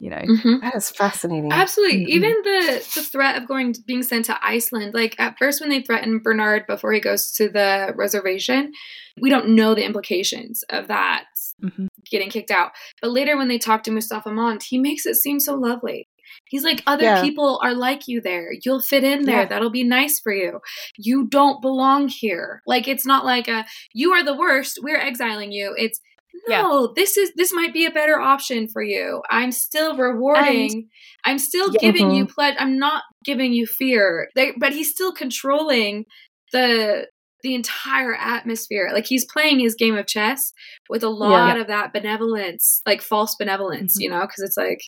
You 0.00 0.08
know, 0.08 0.22
Mhm. 0.22 0.62
That 0.62 0.74
is 0.74 0.90
fascinating. 0.90 1.52
Absolutely. 1.52 2.06
Mhm. 2.06 2.08
Even 2.08 2.30
the 2.44 2.90
the 2.94 3.02
threat 3.02 3.36
of 3.36 3.46
going 3.46 3.74
being 3.86 4.02
sent 4.02 4.24
to 4.24 4.38
Iceland, 4.42 4.94
like 4.94 5.14
at 5.20 5.36
first 5.38 5.60
when 5.60 5.68
they 5.68 5.82
threaten 5.82 6.18
Bernard 6.18 6.66
before 6.66 6.92
he 6.92 7.00
goes 7.00 7.30
to 7.32 7.50
the 7.50 7.92
reservation, 7.94 8.72
we 9.20 9.28
don't 9.28 9.50
know 9.50 9.74
the 9.74 9.84
implications 9.84 10.64
of 10.70 10.88
that 10.88 11.26
Mhm. 11.62 11.88
getting 12.10 12.30
kicked 12.30 12.50
out. 12.50 12.72
But 13.02 13.10
later 13.10 13.36
when 13.36 13.48
they 13.48 13.58
talk 13.58 13.82
to 13.82 13.90
Mustafa 13.90 14.30
Mond, 14.32 14.62
he 14.62 14.78
makes 14.78 15.04
it 15.04 15.16
seem 15.16 15.38
so 15.38 15.56
lovely. 15.56 16.08
He's 16.48 16.64
like, 16.64 16.82
other 16.86 17.04
Yeah. 17.04 17.22
people 17.22 17.60
are 17.62 17.74
like 17.74 18.08
you 18.08 18.20
there. 18.20 18.50
You'll 18.64 18.80
fit 18.80 19.04
in 19.04 19.24
there. 19.24 19.40
Yeah. 19.42 19.46
That'll 19.46 19.70
be 19.70 19.84
nice 19.84 20.20
for 20.20 20.32
you. 20.32 20.60
You 20.96 21.26
don't 21.28 21.60
belong 21.62 22.08
here. 22.08 22.62
Like, 22.66 22.88
it's 22.88 23.06
not 23.06 23.24
like 23.24 23.48
a, 23.48 23.64
you 23.94 24.12
are 24.12 24.22
the 24.24 24.36
worst. 24.36 24.78
We're 24.82 25.00
exiling 25.00 25.52
you. 25.52 25.74
It's, 25.76 26.00
Yeah. 26.48 26.62
no, 26.62 26.92
this 26.96 27.16
is, 27.16 27.30
this 27.36 27.52
might 27.52 27.72
be 27.72 27.84
a 27.86 27.90
better 27.90 28.18
option 28.18 28.66
for 28.68 28.82
you. 28.82 29.22
I'm 29.30 29.52
still 29.52 29.96
rewarding. 29.96 30.88
I'm 31.24 31.38
still 31.38 31.70
Yeah. 31.72 31.80
giving 31.80 32.10
you 32.10 32.24
Mhm. 32.26 32.30
pledge. 32.34 32.56
I'm 32.58 32.78
not 32.78 33.02
giving 33.24 33.52
you 33.52 33.66
fear. 33.66 34.28
They, 34.34 34.52
but 34.58 34.72
he's 34.72 34.90
still 34.90 35.12
controlling 35.12 36.04
the, 36.52 37.06
the 37.42 37.54
entire 37.54 38.14
atmosphere. 38.14 38.90
Like 38.92 39.06
he's 39.06 39.24
playing 39.24 39.58
his 39.60 39.74
game 39.74 39.96
of 39.96 40.06
chess 40.06 40.52
with 40.88 41.02
a 41.02 41.08
lot 41.08 41.58
of 41.58 41.66
that 41.66 41.92
benevolence, 41.92 42.82
like 42.86 43.02
false 43.02 43.34
benevolence, 43.36 43.98
Mhm. 43.98 44.02
you 44.02 44.10
know, 44.10 44.20
because 44.20 44.40
it's 44.44 44.56
like, 44.56 44.78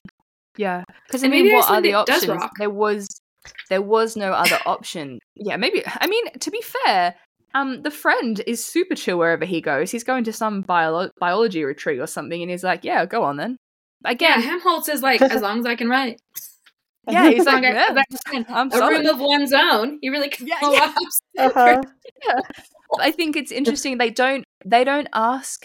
Yeah, 0.56 0.84
because 1.06 1.24
I 1.24 1.28
mean, 1.28 1.44
maybe 1.44 1.54
what 1.54 1.70
are 1.70 1.80
the 1.80 1.94
options? 1.94 2.42
There 2.58 2.70
was, 2.70 3.08
there 3.68 3.82
was 3.82 4.16
no 4.16 4.32
other 4.32 4.58
option. 4.66 5.18
Yeah, 5.34 5.56
maybe. 5.56 5.82
I 5.86 6.06
mean, 6.06 6.30
to 6.38 6.50
be 6.50 6.62
fair, 6.62 7.14
um, 7.54 7.82
the 7.82 7.90
friend 7.90 8.42
is 8.46 8.64
super 8.64 8.94
chill 8.94 9.18
wherever 9.18 9.44
he 9.44 9.60
goes. 9.60 9.90
He's 9.90 10.04
going 10.04 10.24
to 10.24 10.32
some 10.32 10.62
bio- 10.62 11.10
biology 11.18 11.64
retreat 11.64 12.00
or 12.00 12.06
something, 12.06 12.40
and 12.42 12.50
he's 12.50 12.64
like, 12.64 12.84
"Yeah, 12.84 13.06
go 13.06 13.22
on 13.22 13.36
then." 13.36 13.56
yeah, 14.04 14.10
Again, 14.10 14.42
Helmholtz 14.42 14.88
is 14.88 15.02
like, 15.02 15.22
as 15.22 15.40
long 15.40 15.60
as 15.60 15.66
I 15.66 15.76
can 15.76 15.88
write. 15.88 16.20
yeah, 17.08 17.30
he's 17.30 17.46
like, 17.46 17.62
"Yeah, 17.62 17.94
I 17.96 18.30
can. 18.30 18.46
I'm 18.48 18.72
a 18.72 18.88
room 18.88 19.06
of 19.06 19.20
one's 19.20 19.52
own. 19.52 19.98
He 20.02 20.08
really 20.08 20.32
Yeah, 20.40 20.58
collapsed. 20.58 21.22
Uh-huh. 21.38 21.82
I 23.00 23.10
think 23.10 23.36
it's 23.36 23.52
interesting. 23.52 23.98
They 23.98 24.10
don't, 24.10 24.44
they 24.64 24.84
don't 24.84 25.08
ask 25.12 25.64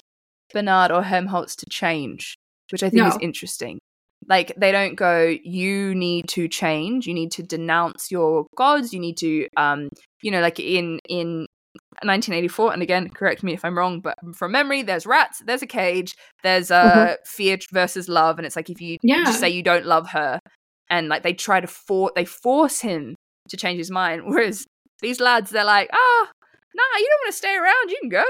Bernard 0.52 0.92
or 0.92 1.04
Helmholtz 1.04 1.56
to 1.58 1.66
change, 1.70 2.36
which 2.72 2.84
I 2.84 2.90
think 2.90 3.08
is 3.08 3.18
interesting. 3.22 3.80
Like 4.28 4.54
they 4.58 4.72
don't 4.72 4.96
go, 4.96 5.36
you 5.44 5.96
need 5.96 6.28
to 6.30 6.48
change. 6.48 7.08
You 7.08 7.14
need 7.14 7.32
to 7.32 7.44
denounce 7.44 8.12
your 8.12 8.46
gods. 8.56 8.94
You 8.94 9.00
need 9.00 9.18
to, 9.18 9.48
um, 9.58 9.90
you 10.22 10.32
know, 10.32 10.42
like 10.42 10.60
in 10.60 11.00
in 11.10 11.48
1984. 12.04 12.74
And 12.74 12.82
again, 12.82 13.10
correct 13.10 13.44
me 13.44 13.54
if 13.54 13.64
I'm 13.66 13.78
wrong, 13.78 14.02
but 14.02 14.16
from 14.36 14.52
memory, 14.52 14.84
there's 14.84 15.06
rats, 15.06 15.42
there's 15.46 15.62
a 15.62 15.68
cage, 15.68 16.16
there's 16.44 16.72
uh, 16.72 17.16
fear 17.26 17.58
versus 17.72 18.08
love, 18.10 18.38
and 18.38 18.46
it's 18.46 18.56
like 18.56 18.70
if 18.70 18.82
you 18.82 18.98
Yeah. 19.02 19.24
just 19.26 19.40
say 19.40 19.50
you 19.50 19.64
don't 19.64 19.86
love 19.86 20.10
her, 20.10 20.40
and 20.90 21.08
like 21.10 21.24
they 21.24 21.34
try 21.34 21.60
to 21.60 21.68
for 21.68 22.12
they 22.16 22.26
force 22.26 22.82
him 22.82 23.16
to 23.50 23.58
change 23.58 23.78
his 23.78 23.92
mind. 23.92 24.24
Whereas 24.26 24.66
these 25.02 25.20
lads, 25.20 25.50
they're 25.52 25.64
like, 25.64 25.90
ah, 25.94 26.28
nah, 26.76 26.98
you 26.98 27.08
don't 27.10 27.22
want 27.24 27.32
to 27.32 27.38
stay 27.38 27.56
around. 27.56 27.90
You 27.90 27.98
can 28.02 28.10
go. 28.10 28.24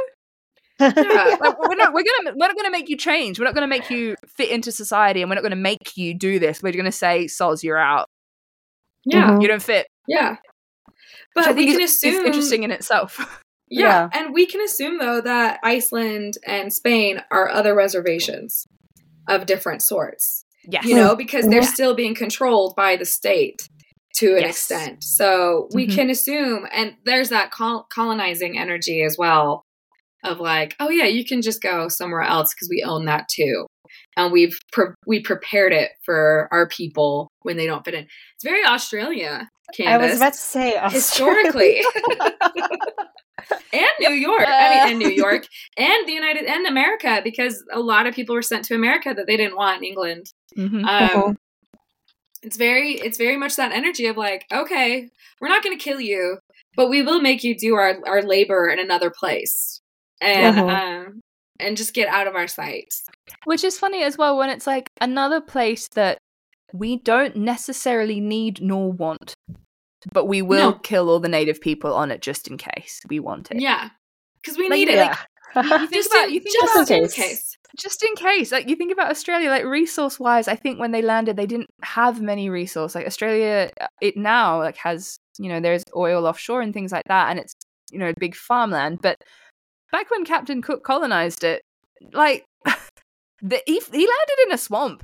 Yeah. 0.80 1.36
Like, 1.41 1.59
we're 1.59 1.75
not 1.75 1.93
we're 1.93 2.03
gonna 2.03 2.36
we're 2.38 2.47
not 2.47 2.55
gonna 2.55 2.71
make 2.71 2.89
you 2.89 2.97
change. 2.97 3.39
We're 3.39 3.45
not 3.45 3.53
gonna 3.55 3.67
make 3.67 3.89
you 3.89 4.15
fit 4.27 4.49
into 4.49 4.71
society, 4.71 5.21
and 5.21 5.30
we're 5.30 5.36
not 5.36 5.43
gonna 5.43 5.55
make 5.55 5.95
you 5.97 6.13
do 6.13 6.39
this. 6.39 6.61
We're 6.63 6.73
gonna 6.73 6.91
say, 6.91 7.25
"Soz, 7.25 7.63
you're 7.63 7.77
out. 7.77 8.07
Yeah, 9.05 9.32
Mhm. 9.32 9.41
You 9.41 9.47
don't 9.47 9.61
fit." 9.63 9.88
yeah. 10.07 10.38
Which 11.34 11.45
But 11.45 11.47
I 11.49 11.51
we 11.51 11.65
think 11.65 11.71
can 11.73 11.82
is, 11.82 11.91
assume 11.95 12.13
is 12.21 12.25
interesting 12.25 12.63
in 12.63 12.71
itself. 12.71 13.43
Yeah, 13.71 14.09
and 14.13 14.34
we 14.34 14.47
can 14.47 14.61
assume 14.61 14.97
though 14.97 15.21
that 15.21 15.59
Iceland 15.63 16.34
and 16.43 16.73
Spain 16.73 17.21
are 17.30 17.47
other 17.49 17.75
reservations 17.75 18.65
of 19.27 19.45
different 19.45 19.84
sorts. 19.84 20.43
yes, 20.67 20.86
You 20.86 20.95
know, 20.95 21.15
because 21.15 21.45
they're 21.47 21.61
Yeah. 21.61 21.67
still 21.67 21.93
being 21.93 22.15
controlled 22.15 22.75
by 22.75 22.95
the 22.95 23.05
state 23.05 23.61
to 24.15 24.32
an 24.38 24.41
Yes. 24.41 24.55
extent. 24.55 25.03
So 25.03 25.69
we 25.71 25.86
Mhm. 25.86 25.93
can 25.95 26.09
assume, 26.09 26.67
and 26.71 26.95
there's 27.05 27.30
that 27.30 27.51
col- 27.51 27.86
colonizing 27.93 28.57
energy 28.57 29.03
as 29.03 29.19
well 29.19 29.61
of 30.24 30.39
like, 30.39 30.76
oh 30.80 30.89
yeah, 30.89 31.05
you 31.05 31.26
can 31.26 31.41
just 31.41 31.61
go 31.61 31.88
somewhere 31.88 32.22
else 32.22 32.53
because 32.53 32.70
we 32.70 32.84
own 32.84 33.05
that 33.05 33.28
too, 33.30 33.65
and 34.17 34.32
we've 34.32 34.57
pre- 34.72 34.93
we 35.05 35.22
prepared 35.22 35.74
it 35.74 35.91
for 36.03 36.47
our 36.51 36.67
people 36.67 37.30
when 37.41 37.57
they 37.57 37.65
don't 37.65 37.86
fit 37.86 37.93
in. 37.93 38.07
It's 38.36 38.43
very 38.43 38.65
Australia, 38.65 39.49
I 39.86 39.97
was 39.97 40.17
about 40.17 40.34
to 40.34 40.39
say 40.39 40.76
Australia. 40.78 40.89
historically. 40.89 41.82
and 43.74 43.88
New 43.99 44.11
York. 44.13 44.45
I 44.47 44.70
mean, 44.70 44.89
and 44.91 44.99
New 44.99 45.09
York 45.09 45.47
and 45.78 46.07
the 46.07 46.13
United 46.13 46.45
and 46.45 46.67
America, 46.67 47.22
because 47.24 47.63
a 47.72 47.80
lot 47.80 48.07
of 48.07 48.13
people 48.13 48.36
were 48.36 48.41
sent 48.41 48.65
to 48.65 48.76
America 48.76 49.13
that 49.15 49.28
they 49.28 49.38
didn't 49.38 49.55
want 49.55 49.78
in 49.78 49.84
England. 49.86 50.28
Mhm. 50.57 50.86
Um, 50.86 51.09
Mhm. 51.09 51.36
It's 52.41 52.55
very, 52.55 52.93
it's 52.93 53.17
very 53.17 53.36
much 53.36 53.57
that 53.57 53.74
energy 53.74 54.05
of 54.05 54.15
like, 54.15 54.45
okay, 54.51 55.09
we're 55.41 55.49
not 55.49 55.61
going 55.61 55.78
to 55.78 55.84
kill 55.84 55.99
you, 55.99 56.38
but 56.78 56.89
we 56.89 57.01
will 57.01 57.20
make 57.22 57.43
you 57.43 57.53
do 57.57 57.76
our 57.76 57.97
our 58.07 58.22
labor 58.22 58.70
in 58.70 58.80
another 58.80 59.09
place, 59.11 59.78
and 60.22 60.55
Mhm. 60.57 61.05
um, 61.07 61.22
and 61.59 61.76
just 61.78 61.93
get 61.93 62.07
out 62.07 62.28
of 62.28 62.36
our 62.36 62.47
sight. 62.47 62.93
which 63.45 63.63
is 63.63 63.78
funny 63.78 64.03
as 64.03 64.17
well 64.17 64.38
when 64.38 64.49
it's 64.49 64.65
like 64.67 64.89
another 65.01 65.39
place 65.41 65.88
that 65.89 66.17
we 66.74 66.97
don't 66.97 67.36
necessarily 67.36 68.20
need 68.20 68.61
nor 68.61 68.91
want, 68.91 69.34
but 70.13 70.26
we 70.26 70.41
will 70.41 70.72
No. 70.72 70.80
kill 70.80 71.09
all 71.09 71.20
the 71.20 71.28
native 71.30 71.59
people 71.61 71.93
on 71.93 72.11
it 72.11 72.22
just 72.22 72.47
in 72.47 72.57
case 72.57 73.01
we 73.09 73.20
want 73.20 73.51
it. 73.51 73.59
Yeah, 73.61 73.89
because 74.41 74.57
we 74.57 74.70
Like, 74.70 74.78
need 74.80 74.89
it. 74.89 74.95
Yeah. 74.95 75.17
you 75.55 75.88
think 75.88 75.91
just 75.93 76.11
about- 76.11 76.28
in, 76.28 76.34
you 76.36 76.39
think 76.41 76.55
just 76.61 76.76
about- 76.76 76.91
in 76.91 77.03
Just 77.03 77.17
in 77.17 77.24
case. 77.24 77.57
just 77.78 78.03
in 78.03 78.15
case 78.15 78.51
like 78.51 78.67
you 78.70 78.76
think 78.76 78.91
about 78.91 79.09
australia 79.11 79.49
like 79.49 79.63
resource 79.63 80.20
wise 80.20 80.47
i 80.47 80.55
think 80.55 80.80
when 80.80 80.91
they 80.91 81.01
landed 81.03 81.36
they 81.38 81.45
didn't 81.45 81.70
have 81.84 82.20
many 82.22 82.49
resource 82.49 82.93
like 82.95 83.05
australia 83.07 83.70
uh, 83.82 83.88
it 84.01 84.17
now 84.17 84.57
like 84.59 84.76
has 84.78 85.17
you 85.39 85.47
know 85.49 85.59
there's 85.59 85.84
oil 85.95 86.26
offshore 86.28 86.61
and 86.61 86.74
things 86.74 86.91
like 86.91 87.03
that 87.07 87.30
and 87.30 87.38
it's 87.39 87.53
you 87.91 87.97
know 87.99 88.11
big 88.20 88.36
farmland 88.36 88.99
but 89.01 89.17
back 89.91 90.09
when 90.11 90.25
captain 90.25 90.61
cook 90.61 90.83
colonized 90.83 91.43
it 91.43 91.61
like 92.13 92.45
the, 93.41 93.61
he, 93.65 93.73
he 93.91 93.97
landed 94.07 94.39
in 94.47 94.51
a 94.53 94.57
swamp 94.57 95.03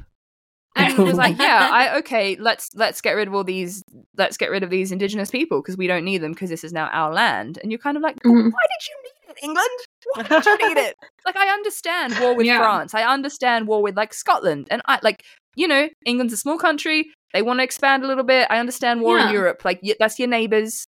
and 0.76 0.92
he 0.94 1.00
was 1.04 1.18
like 1.18 1.40
yeah 1.40 1.68
i 1.72 1.98
okay 2.00 2.36
let's 2.40 2.70
let's 2.76 3.02
get 3.02 3.12
rid 3.14 3.28
of 3.28 3.34
all 3.34 3.44
these 3.44 3.82
let's 4.18 4.38
get 4.38 4.52
rid 4.52 4.64
of 4.64 4.70
these 4.70 4.92
indigenous 4.92 5.32
people 5.32 5.62
because 5.62 5.78
we 5.78 5.88
don't 5.88 6.04
need 6.06 6.20
them 6.20 6.32
because 6.34 6.50
this 6.50 6.64
is 6.64 6.74
now 6.74 6.88
our 6.90 7.14
land 7.14 7.58
and 7.62 7.72
you're 7.72 7.80
kind 7.80 7.98
of 7.98 8.04
like 8.04 8.16
"But 8.24 8.30
Mhm. 8.32 8.52
why 8.52 8.66
did 8.74 8.88
you 8.88 8.96
need 9.04 9.32
it 9.32 9.38
england 9.44 9.80
why 10.14 10.24
did 10.24 10.46
you 10.46 10.58
need 10.68 10.78
it 10.78 10.96
like 11.26 11.36
I 11.36 11.48
understand 11.50 12.20
war 12.20 12.36
with 12.36 12.46
Yeah. 12.46 12.60
France. 12.60 12.94
I 12.94 13.02
understand 13.04 13.68
war 13.68 13.82
with 13.82 13.98
like 13.98 14.14
Scotland, 14.14 14.68
and 14.70 14.82
I 14.86 15.00
like 15.02 15.24
you 15.56 15.68
know 15.68 15.90
England's 16.06 16.34
a 16.34 16.38
small 16.38 16.60
country. 16.60 17.08
They 17.34 17.42
want 17.42 17.60
to 17.60 17.64
expand 17.64 18.04
a 18.04 18.08
little 18.08 18.24
bit. 18.24 18.46
I 18.52 18.60
understand 18.60 19.02
war 19.02 19.18
in 19.20 19.30
Europe. 19.30 19.66
Like 19.66 19.80
y- 19.82 19.96
that's 20.00 20.20
your 20.20 20.28
neighbors. 20.28 20.86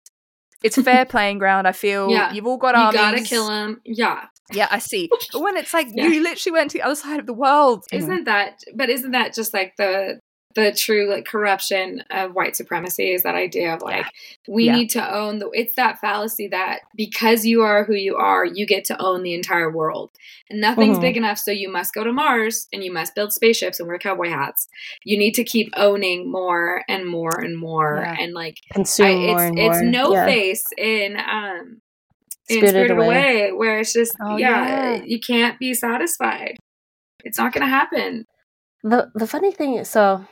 It's 0.63 0.81
fair 0.81 1.05
playing 1.05 1.39
ground. 1.39 1.67
I 1.67 1.71
feel 1.71 2.09
Yeah. 2.09 2.31
you've 2.33 2.45
all 2.47 2.57
got 2.57 2.75
You 2.75 2.81
armies. 2.81 3.01
gotta 3.01 3.21
kill 3.21 3.49
him. 3.49 3.81
Yeah. 3.85 4.25
Yeah, 4.53 4.67
I 4.69 4.79
see. 4.79 5.09
But 5.31 5.41
when 5.41 5.55
it's 5.57 5.73
like 5.73 5.87
Yeah. 5.93 6.07
you 6.07 6.21
literally 6.21 6.53
went 6.59 6.71
to 6.71 6.77
the 6.77 6.83
other 6.83 6.95
side 6.95 7.19
of 7.19 7.25
the 7.25 7.33
world, 7.33 7.85
Isn't 7.91 8.25
that 8.25 8.59
but 8.75 8.89
isn't 8.89 9.11
that 9.11 9.33
just 9.33 9.53
like 9.53 9.73
the 9.77 10.19
the 10.55 10.71
true 10.71 11.09
like 11.09 11.25
corruption 11.25 12.03
of 12.09 12.33
white 12.33 12.55
supremacy 12.55 13.11
is 13.11 13.23
that 13.23 13.35
idea 13.35 13.73
of 13.73 13.81
like 13.81 14.05
we 14.47 14.65
Yeah. 14.65 14.75
need 14.75 14.89
to 14.91 15.15
own 15.15 15.39
the 15.39 15.49
it's 15.53 15.75
that 15.75 15.99
fallacy 15.99 16.47
that 16.49 16.79
because 16.95 17.45
you 17.45 17.61
are 17.61 17.83
who 17.83 17.93
you 17.95 18.15
are, 18.15 18.45
you 18.45 18.65
get 18.65 18.85
to 18.85 19.01
own 19.01 19.23
the 19.23 19.33
entire 19.33 19.71
world. 19.71 20.11
And 20.49 20.59
nothing's 20.59 20.97
Mhm. 20.97 21.01
big 21.01 21.17
enough, 21.17 21.37
so 21.39 21.51
you 21.51 21.71
must 21.71 21.93
go 21.93 22.03
to 22.03 22.11
Mars 22.11 22.67
and 22.73 22.83
you 22.83 22.91
must 22.91 23.15
build 23.15 23.31
spaceships 23.33 23.79
and 23.79 23.87
wear 23.87 23.97
cowboy 23.97 24.29
hats. 24.29 24.67
You 25.05 25.17
need 25.17 25.33
to 25.35 25.43
keep 25.43 25.69
owning 25.77 26.29
more 26.31 26.83
and 26.89 27.05
more 27.07 27.39
and 27.39 27.57
more 27.57 28.01
Yeah. 28.03 28.15
and 28.19 28.33
like 28.33 28.57
Consume 28.73 29.07
I, 29.07 29.13
more 29.15 29.35
it's 29.35 29.41
and 29.43 29.55
more. 29.55 29.71
it's 29.71 29.81
no 29.83 30.13
yeah. 30.13 30.25
face 30.25 30.63
in 30.77 31.17
um 31.17 31.81
in 32.49 32.57
Spirited 32.57 32.69
Spirited 32.87 32.97
Away. 32.97 33.05
Away. 33.07 33.51
where 33.53 33.79
it's 33.79 33.93
just 33.93 34.13
Oh, 34.21 34.35
yeah, 34.35 34.95
yeah. 34.95 35.03
you 35.05 35.19
can't 35.19 35.57
be 35.59 35.73
satisfied. 35.73 36.57
It's 37.23 37.37
not 37.37 37.53
going 37.53 37.61
to 37.63 37.69
happen. 37.69 38.25
The 38.83 39.09
the 39.15 39.27
funny 39.27 39.51
thing 39.51 39.75
is, 39.75 39.89
so 39.89 40.25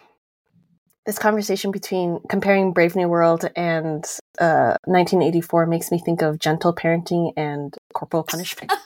this 1.06 1.18
conversation 1.18 1.72
between 1.72 2.20
comparing 2.30 2.74
Brave 2.74 2.96
New 2.96 3.08
World 3.08 3.50
and 3.56 4.04
uh, 4.40 4.76
1984 4.86 5.66
makes 5.66 5.92
me 5.92 6.00
think 6.00 6.22
of 6.22 6.40
gentle 6.40 6.74
parenting 6.74 7.32
and 7.38 7.76
corporal 7.94 8.24
punishment. 8.24 8.72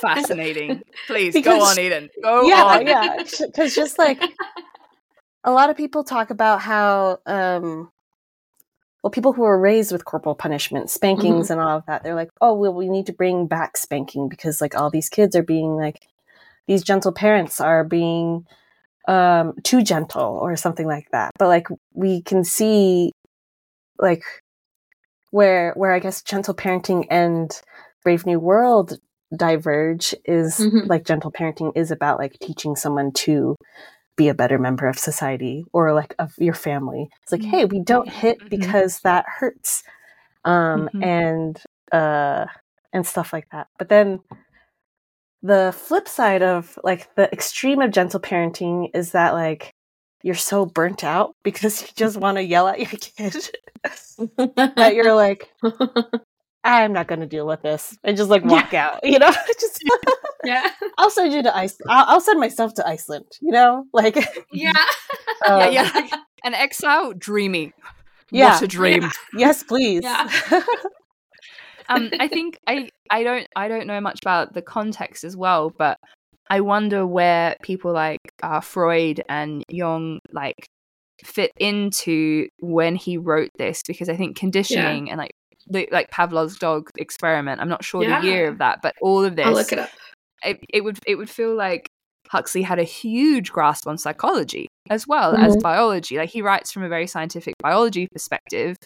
fascinating. 0.00 0.82
Please 1.06 1.34
Because- 1.34 1.58
go 1.58 1.64
on, 1.64 1.78
Eden. 1.78 2.10
Go 2.22 2.42
yeah, 2.42 2.62
on. 2.64 2.86
yeah. 2.86 3.22
Because 3.46 3.74
just 3.74 3.98
like 3.98 4.22
a 5.44 5.50
lot 5.50 5.70
of 5.70 5.76
people 5.76 6.04
talk 6.04 6.30
about 6.30 6.60
how, 6.60 7.18
um, 7.26 7.90
well, 9.02 9.10
people 9.10 9.32
who 9.32 9.44
are 9.44 9.58
raised 9.58 9.92
with 9.92 10.04
corporal 10.04 10.34
punishment, 10.34 10.90
spankings, 10.90 11.50
and 11.50 11.60
all 11.60 11.78
of 11.78 11.86
that, 11.86 12.02
they're 12.02 12.14
like, 12.14 12.30
oh, 12.40 12.54
well, 12.54 12.72
we 12.72 12.88
need 12.88 13.06
to 13.06 13.12
bring 13.12 13.46
back 13.46 13.76
spanking 13.76 14.28
because 14.28 14.60
like 14.60 14.74
all 14.74 14.90
these 14.90 15.08
kids 15.08 15.36
are 15.36 15.42
being 15.42 15.76
like, 15.76 16.00
these 16.66 16.82
gentle 16.82 17.12
parents 17.12 17.60
are 17.60 17.84
being 17.84 18.46
um 19.08 19.52
too 19.62 19.82
gentle 19.82 20.38
or 20.40 20.56
something 20.56 20.86
like 20.86 21.06
that 21.12 21.30
but 21.38 21.48
like 21.48 21.66
we 21.92 22.22
can 22.22 22.42
see 22.44 23.10
like 23.98 24.22
where 25.30 25.72
where 25.76 25.92
i 25.92 25.98
guess 25.98 26.22
gentle 26.22 26.54
parenting 26.54 27.06
and 27.10 27.60
brave 28.02 28.24
new 28.26 28.38
world 28.40 28.98
diverge 29.36 30.14
is 30.24 30.58
Mhm. 30.58 30.88
like 30.88 31.04
gentle 31.04 31.32
parenting 31.32 31.72
is 31.76 31.90
about 31.90 32.18
like 32.18 32.38
teaching 32.40 32.76
someone 32.76 33.12
to 33.12 33.56
be 34.16 34.28
a 34.28 34.34
better 34.34 34.58
member 34.58 34.86
of 34.86 34.98
society 34.98 35.64
or 35.72 35.92
like 35.92 36.14
of 36.18 36.32
your 36.38 36.54
family 36.54 37.08
it's 37.22 37.32
like 37.32 37.42
hey 37.42 37.64
we 37.64 37.80
don't 37.80 38.08
hit 38.08 38.38
Mhm. 38.44 38.48
because 38.48 39.00
that 39.00 39.24
hurts 39.28 39.82
um 40.44 40.88
Mhm. 40.94 41.02
and 41.02 41.62
uh 41.92 42.46
and 42.92 43.06
stuff 43.06 43.32
like 43.32 43.48
that 43.50 43.66
but 43.78 43.88
then 43.88 44.20
the 45.44 45.74
flip 45.76 46.08
side 46.08 46.42
of 46.42 46.76
like 46.82 47.14
the 47.16 47.30
extreme 47.30 47.82
of 47.82 47.90
gentle 47.92 48.18
parenting 48.18 48.88
is 48.94 49.12
that 49.12 49.34
like 49.34 49.74
you're 50.22 50.34
so 50.34 50.64
burnt 50.64 51.04
out 51.04 51.36
because 51.44 51.82
you 51.82 51.88
just 51.94 52.16
want 52.16 52.38
to 52.38 52.42
yell 52.42 52.66
at 52.66 52.78
your 52.78 52.88
kid 52.88 53.34
that 54.56 54.92
you're 54.94 55.14
like, 55.14 55.52
I'm 56.64 56.94
not 56.94 57.08
going 57.08 57.20
to 57.20 57.26
deal 57.26 57.46
with 57.46 57.60
this, 57.60 57.96
and 58.02 58.16
just 58.16 58.30
like 58.30 58.42
walk 58.42 58.72
yeah. 58.72 58.86
out. 58.86 59.00
You 59.04 59.18
know, 59.18 59.30
just 59.60 59.84
yeah. 60.44 60.70
I'll 60.96 61.10
send 61.10 61.34
you 61.34 61.42
to 61.42 61.54
Iceland. 61.54 61.90
I'll, 61.90 62.14
I'll, 62.14 62.20
send 62.22 62.40
myself 62.40 62.72
to 62.74 62.88
Iceland. 62.88 63.26
You 63.42 63.52
know, 63.52 63.84
like 63.92 64.16
yeah, 64.50 64.72
um, 65.46 65.60
yeah, 65.60 65.70
yeah. 65.70 66.16
An 66.42 66.54
exile, 66.54 67.12
dreamy. 67.12 67.74
Yeah. 68.30 68.54
What 68.54 68.62
a 68.62 68.66
dream. 68.66 69.02
Yeah. 69.02 69.10
Yes, 69.34 69.62
please. 69.62 70.02
Yeah. 70.02 70.30
Um, 71.88 72.10
I 72.18 72.28
think 72.28 72.58
I 72.66 72.88
I 73.10 73.22
don't 73.22 73.46
I 73.56 73.68
don't 73.68 73.86
know 73.86 74.00
much 74.00 74.20
about 74.22 74.54
the 74.54 74.62
context 74.62 75.24
as 75.24 75.36
well, 75.36 75.70
but 75.70 75.98
I 76.50 76.60
wonder 76.60 77.06
where 77.06 77.56
people 77.62 77.92
like 77.92 78.20
uh, 78.42 78.60
Freud 78.60 79.22
and 79.28 79.64
Jung 79.68 80.20
like 80.32 80.68
fit 81.22 81.52
into 81.58 82.48
when 82.60 82.96
he 82.96 83.16
wrote 83.16 83.50
this 83.56 83.82
because 83.86 84.08
I 84.08 84.16
think 84.16 84.36
conditioning 84.36 85.06
yeah. 85.06 85.12
and 85.12 85.18
like 85.18 85.32
the 85.66 85.88
like 85.90 86.10
Pavlov's 86.10 86.58
dog 86.58 86.90
experiment. 86.98 87.60
I'm 87.60 87.68
not 87.68 87.84
sure 87.84 88.02
yeah. 88.02 88.20
the 88.20 88.26
year 88.26 88.48
of 88.48 88.58
that, 88.58 88.80
but 88.82 88.94
all 89.00 89.24
of 89.24 89.36
this. 89.36 89.46
I'll 89.46 89.54
look 89.54 89.72
it 89.72 89.78
up. 89.78 89.90
It, 90.44 90.60
it 90.68 90.84
would 90.84 90.98
it 91.06 91.16
would 91.16 91.30
feel 91.30 91.54
like 91.54 91.88
Huxley 92.28 92.62
had 92.62 92.78
a 92.78 92.84
huge 92.84 93.52
grasp 93.52 93.86
on 93.86 93.96
psychology 93.96 94.68
as 94.90 95.06
well 95.06 95.34
mm-hmm. 95.34 95.44
as 95.44 95.56
biology. 95.56 96.16
Like 96.16 96.30
he 96.30 96.42
writes 96.42 96.72
from 96.72 96.82
a 96.82 96.88
very 96.88 97.06
scientific 97.06 97.54
biology 97.62 98.08
perspective. 98.12 98.76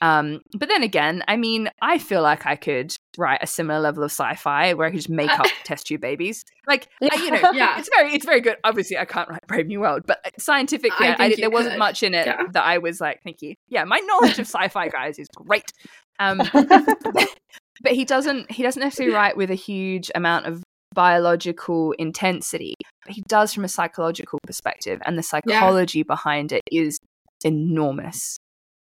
Um, 0.00 0.40
but 0.56 0.68
then 0.68 0.82
again, 0.82 1.24
I 1.26 1.36
mean, 1.36 1.70
I 1.82 1.98
feel 1.98 2.22
like 2.22 2.46
I 2.46 2.54
could 2.54 2.94
write 3.16 3.40
a 3.42 3.46
similar 3.46 3.80
level 3.80 4.04
of 4.04 4.12
sci-fi 4.12 4.74
where 4.74 4.86
I 4.86 4.90
could 4.90 4.98
just 4.98 5.08
make 5.08 5.30
up 5.30 5.46
test 5.64 5.86
tube 5.86 6.00
babies. 6.00 6.44
Like, 6.66 6.88
yeah. 7.00 7.08
I, 7.12 7.16
you 7.16 7.30
know, 7.30 7.52
yeah. 7.52 7.78
it's 7.78 7.90
very, 7.94 8.12
it's 8.12 8.24
very 8.24 8.40
good. 8.40 8.56
Obviously, 8.62 8.96
I 8.96 9.04
can't 9.04 9.28
write 9.28 9.46
Brave 9.48 9.66
New 9.66 9.80
World, 9.80 10.02
but 10.06 10.20
uh, 10.24 10.30
scientifically, 10.38 11.06
I, 11.06 11.16
I 11.18 11.34
there 11.34 11.50
wasn't 11.50 11.78
much 11.78 12.02
in 12.02 12.14
it 12.14 12.26
yeah. 12.26 12.42
that 12.52 12.64
I 12.64 12.78
was 12.78 13.00
like, 13.00 13.22
thank 13.24 13.42
you. 13.42 13.54
Yeah, 13.68 13.84
my 13.84 13.98
knowledge 13.98 14.38
of 14.38 14.46
sci-fi 14.46 14.88
guys 14.92 15.18
is 15.18 15.26
great. 15.34 15.72
Um, 16.20 16.38
but 16.52 17.92
he 17.92 18.04
doesn't, 18.04 18.50
he 18.52 18.62
doesn't 18.62 18.82
necessarily 18.82 19.14
write 19.14 19.36
with 19.36 19.50
a 19.50 19.56
huge 19.56 20.10
amount 20.14 20.46
of 20.46 20.62
biological 20.94 21.92
intensity. 21.92 22.74
But 23.04 23.14
he 23.14 23.22
does 23.28 23.52
from 23.52 23.64
a 23.64 23.68
psychological 23.68 24.38
perspective, 24.46 25.00
and 25.04 25.18
the 25.18 25.22
psychology 25.24 26.04
behind 26.04 26.52
it 26.52 26.62
is 26.70 26.98
enormous. 27.44 28.38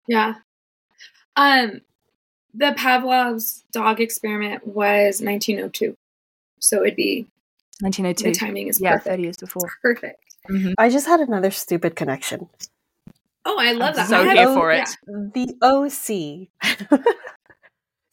Yeah. 0.08 0.34
Um, 1.36 1.80
the 2.54 2.72
Pavlov's 2.76 3.64
dog 3.72 4.00
experiment 4.00 4.66
was 4.66 5.20
1902, 5.20 5.96
so 6.60 6.82
it'd 6.82 6.96
be 6.96 7.26
1902. 7.80 8.32
The 8.32 8.34
timing 8.38 8.68
is 8.68 8.80
yeah, 8.80 8.92
perfect. 8.92 9.06
30 9.08 9.22
years 9.22 9.36
before. 9.36 9.68
Perfect. 9.82 10.20
Mm-hmm. 10.48 10.72
I 10.78 10.88
just 10.90 11.06
had 11.06 11.20
another 11.20 11.50
stupid 11.50 11.96
connection. 11.96 12.48
Oh, 13.44 13.58
I 13.58 13.72
love 13.72 13.90
I'm 13.90 13.96
that. 13.96 14.08
So 14.08 14.24
here 14.24 14.48
o- 14.48 14.54
for 14.54 14.72
it. 14.72 14.88
Yeah. 15.08 15.14
The 15.34 15.56
OC. 15.62 16.98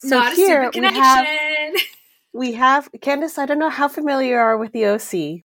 so 0.00 0.08
Not 0.08 0.32
here 0.34 0.70
we 0.74 0.82
have 0.84 1.26
we 2.32 2.52
have 2.52 2.90
Candice. 2.98 3.38
I 3.38 3.46
don't 3.46 3.58
know 3.58 3.70
how 3.70 3.88
familiar 3.88 4.30
you 4.30 4.36
are 4.36 4.58
with 4.58 4.72
the 4.72 4.86
OC. 4.86 5.42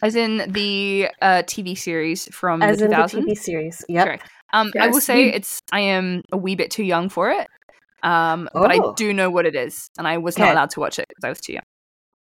As 0.00 0.14
in 0.14 0.50
the 0.52 1.08
uh, 1.20 1.42
TV 1.44 1.76
series 1.76 2.28
from 2.32 2.62
As 2.62 2.78
the 2.78 2.86
2000s? 2.86 3.14
in 3.14 3.24
the 3.26 3.32
TV 3.32 3.38
series. 3.38 3.84
Yep. 3.88 4.20
Um, 4.52 4.72
yes. 4.74 4.84
I 4.84 4.88
will 4.88 5.00
say 5.00 5.28
it's. 5.30 5.60
I 5.72 5.80
am 5.80 6.22
a 6.32 6.36
wee 6.36 6.54
bit 6.54 6.70
too 6.70 6.84
young 6.84 7.08
for 7.08 7.30
it. 7.30 7.48
Um, 8.02 8.48
oh. 8.54 8.62
but 8.62 8.70
I 8.70 8.78
oh. 8.78 8.94
do 8.94 9.12
know 9.12 9.30
what 9.30 9.46
it 9.46 9.54
is, 9.54 9.90
and 9.98 10.06
I 10.06 10.18
was 10.18 10.38
not 10.38 10.52
allowed 10.52 10.70
to 10.70 10.80
watch 10.80 10.98
it 10.98 11.06
because 11.08 11.24
I 11.24 11.28
was 11.28 11.40
too 11.40 11.54
young. 11.54 11.64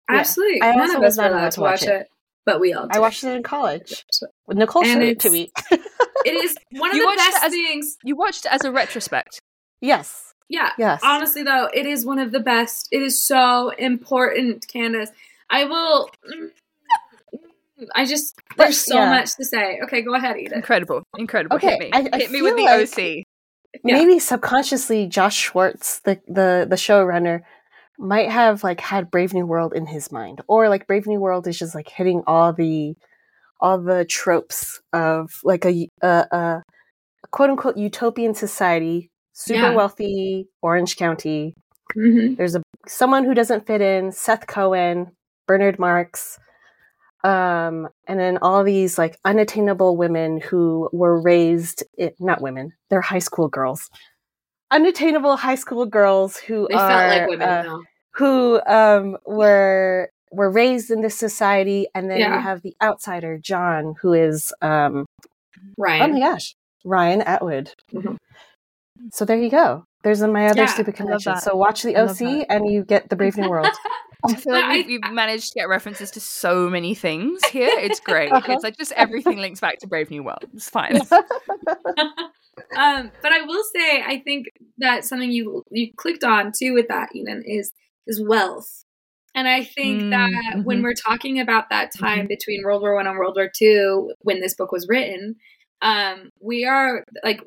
Absolutely, 0.10 0.58
yeah. 0.58 0.72
none 0.72 0.96
of 0.96 1.04
us 1.04 1.18
were 1.18 1.26
allowed 1.26 1.52
to 1.52 1.62
watch, 1.62 1.82
watch 1.82 1.90
it. 1.90 2.02
it. 2.02 2.08
but 2.46 2.60
we 2.60 2.74
all. 2.74 2.88
Did. 2.88 2.98
I 2.98 3.00
watched 3.00 3.24
it 3.24 3.30
in 3.30 3.44
college. 3.44 4.06
Nicolle 4.48 4.84
showed 4.84 5.04
it 5.04 5.20
to 5.20 5.30
me. 5.30 5.52
it 5.72 6.34
is 6.34 6.58
one 6.72 6.90
of 6.90 6.98
you 6.98 7.10
the 7.10 7.16
best 7.16 7.44
as, 7.44 7.52
things. 7.52 7.98
You 8.04 8.16
watched 8.16 8.46
it 8.46 8.52
as 8.52 8.64
a 8.64 8.72
retrospect. 8.72 9.40
Yes. 9.82 10.34
Yeah. 10.50 10.72
Yes. 10.80 11.02
Honestly, 11.04 11.44
though, 11.44 11.70
it 11.74 11.86
is 11.86 12.06
one 12.06 12.18
of 12.18 12.32
the 12.32 12.40
best. 12.40 12.88
It 12.92 13.04
is 13.04 13.22
so 13.22 13.70
important, 13.70 14.68
Candice. 14.68 15.10
I 15.50 15.66
will. 15.66 16.10
I 17.96 18.06
just 18.06 18.36
there's 18.58 18.80
so 18.80 18.96
yeah. 18.96 19.10
much 19.10 19.36
to 19.36 19.46
say. 19.46 19.80
Okay, 19.84 20.02
go 20.02 20.14
ahead, 20.14 20.38
Edith. 20.38 20.54
Incredible, 20.54 21.04
incredible. 21.18 21.56
Okay, 21.58 21.72
hit 21.72 21.80
me, 21.80 21.90
I, 21.94 22.10
I 22.12 22.18
hit 22.18 22.32
me 22.32 22.42
with 22.42 22.56
the 22.56 22.64
like 22.64 22.98
OC. 22.98 23.24
Maybe 23.84 24.14
yeah. 24.14 24.20
subconsciously, 24.20 25.08
Josh 25.08 25.36
Schwartz, 25.36 26.00
the 26.02 26.20
the 26.28 26.66
the 26.70 26.76
showrunner, 26.76 27.42
might 27.98 28.30
have 28.30 28.64
like 28.64 28.80
had 28.80 29.12
Brave 29.12 29.34
New 29.34 29.46
World 29.46 29.74
in 29.74 29.86
his 29.86 30.12
mind, 30.12 30.42
or 30.48 30.70
like 30.70 30.88
Brave 30.88 31.08
New 31.08 31.20
World 31.20 31.48
is 31.48 31.58
just 31.58 31.76
like 31.76 31.90
hitting 31.90 32.24
all 32.26 32.54
the 32.54 32.96
all 33.62 33.82
the 33.82 34.06
tropes 34.06 34.80
of 34.94 35.32
like 35.44 35.66
a 35.66 35.88
a, 36.02 36.26
a 36.32 36.64
quote 37.32 37.50
unquote 37.52 37.78
utopian 37.78 38.34
society, 38.34 39.12
super 39.34 39.60
yeah. 39.62 39.76
wealthy 39.76 40.48
Orange 40.62 40.98
County. 40.98 41.54
Mm-hmm. 41.98 42.36
There's 42.36 42.56
a 42.56 42.64
someone 42.88 43.26
who 43.26 43.34
doesn't 43.34 43.68
fit 43.68 43.82
in, 43.82 44.12
Seth 44.12 44.48
Cohen, 44.48 45.12
Bernard 45.48 45.80
Marx 45.80 46.40
um, 47.24 47.90
and 48.08 48.20
then 48.20 48.38
all 48.42 48.64
these 48.64 48.98
like 48.98 49.18
unattainable 49.26 49.98
women 49.98 50.40
who 50.40 50.90
were 50.94 51.20
raised 51.20 51.84
it, 51.98 52.16
not 52.20 52.42
women 52.42 52.74
they're 52.90 53.02
high 53.02 53.20
school 53.20 53.48
girls. 53.48 53.90
Unattainable 54.72 55.36
high 55.36 55.56
school 55.56 55.86
girls 55.86 56.38
who 56.38 56.68
they 56.70 56.76
are 56.76 57.08
like 57.10 57.30
women 57.30 57.48
uh, 57.48 57.78
who 58.12 58.62
um, 58.68 59.18
were 59.26 60.10
were 60.32 60.52
raised 60.52 60.92
in 60.92 61.02
this 61.02 61.18
society 61.18 61.88
and 61.96 62.10
then 62.10 62.20
yeah. 62.20 62.36
you 62.36 62.42
have 62.42 62.62
the 62.62 62.76
outsider 62.84 63.40
john 63.40 63.96
who 64.00 64.14
is 64.14 64.54
um, 64.62 65.08
ryan. 65.76 66.12
oh 66.12 66.14
my 66.14 66.20
gosh 66.20 66.56
ryan 66.86 67.22
atwood. 67.22 67.72
Mm-hmm. 67.94 68.16
so 69.12 69.26
there 69.26 69.38
you 69.38 69.50
go. 69.50 69.86
There's 70.04 70.22
my 70.22 70.48
other 70.48 70.62
yeah, 70.62 70.68
stupid 70.68 70.96
connection. 70.96 71.38
so 71.38 71.56
watch 71.56 71.84
the 71.84 71.96
oc 71.98 72.22
and 72.22 72.72
you 72.72 72.84
get 72.84 73.10
the 73.10 73.16
brave 73.16 73.38
new 73.38 73.50
world 73.50 73.68
I 74.26 74.36
feel 74.36 74.54
like 74.54 74.88
we've, 74.88 75.00
we've, 75.02 75.14
managed 75.14 75.54
to 75.54 75.60
get 75.60 75.70
references 75.70 76.12
to 76.12 76.20
so 76.20 76.70
many 76.70 76.94
things 76.94 77.44
here. 77.46 77.70
It's 77.72 78.00
great. 78.06 78.32
Uh-huh. 78.32 78.54
It's 78.54 78.64
like 78.64 78.78
just 78.78 78.92
everything 78.94 79.38
links 79.38 79.60
back 79.60 79.80
to 79.80 79.88
Brave 79.88 80.12
New 80.12 80.24
World. 80.24 80.46
It's 80.54 80.70
fine. 80.70 80.98
um, 82.78 83.12
but 83.22 83.32
I 83.32 83.42
will 83.46 83.64
say, 83.74 84.04
I 84.06 84.22
think 84.24 84.48
that 84.80 85.06
something 85.06 85.32
you 85.32 85.64
you 85.72 85.94
clicked 85.96 86.24
on 86.24 86.52
too 86.58 86.74
with 86.74 86.88
that, 86.90 87.10
Eden, 87.16 87.44
is 87.46 87.72
is 88.08 88.22
wealth. 88.22 88.84
And 89.36 89.48
I 89.48 89.64
think 89.64 90.02
mm, 90.02 90.10
that 90.10 90.32
mm-hmm. 90.32 90.64
when 90.64 90.82
we're 90.82 90.94
talking 90.94 91.40
about 91.40 91.70
that 91.70 91.94
time 91.94 92.20
mm-hmm. 92.20 92.28
between 92.28 92.64
World 92.64 92.82
War 92.82 92.96
One 92.96 93.08
and 93.08 93.18
World 93.18 93.38
War 93.38 93.50
Two, 93.54 94.12
when 94.20 94.42
this 94.42 94.54
book 94.54 94.72
was 94.72 94.88
written, 94.90 95.36
um, 95.82 96.30
we 96.42 96.66
are 96.66 97.06
like 97.24 97.42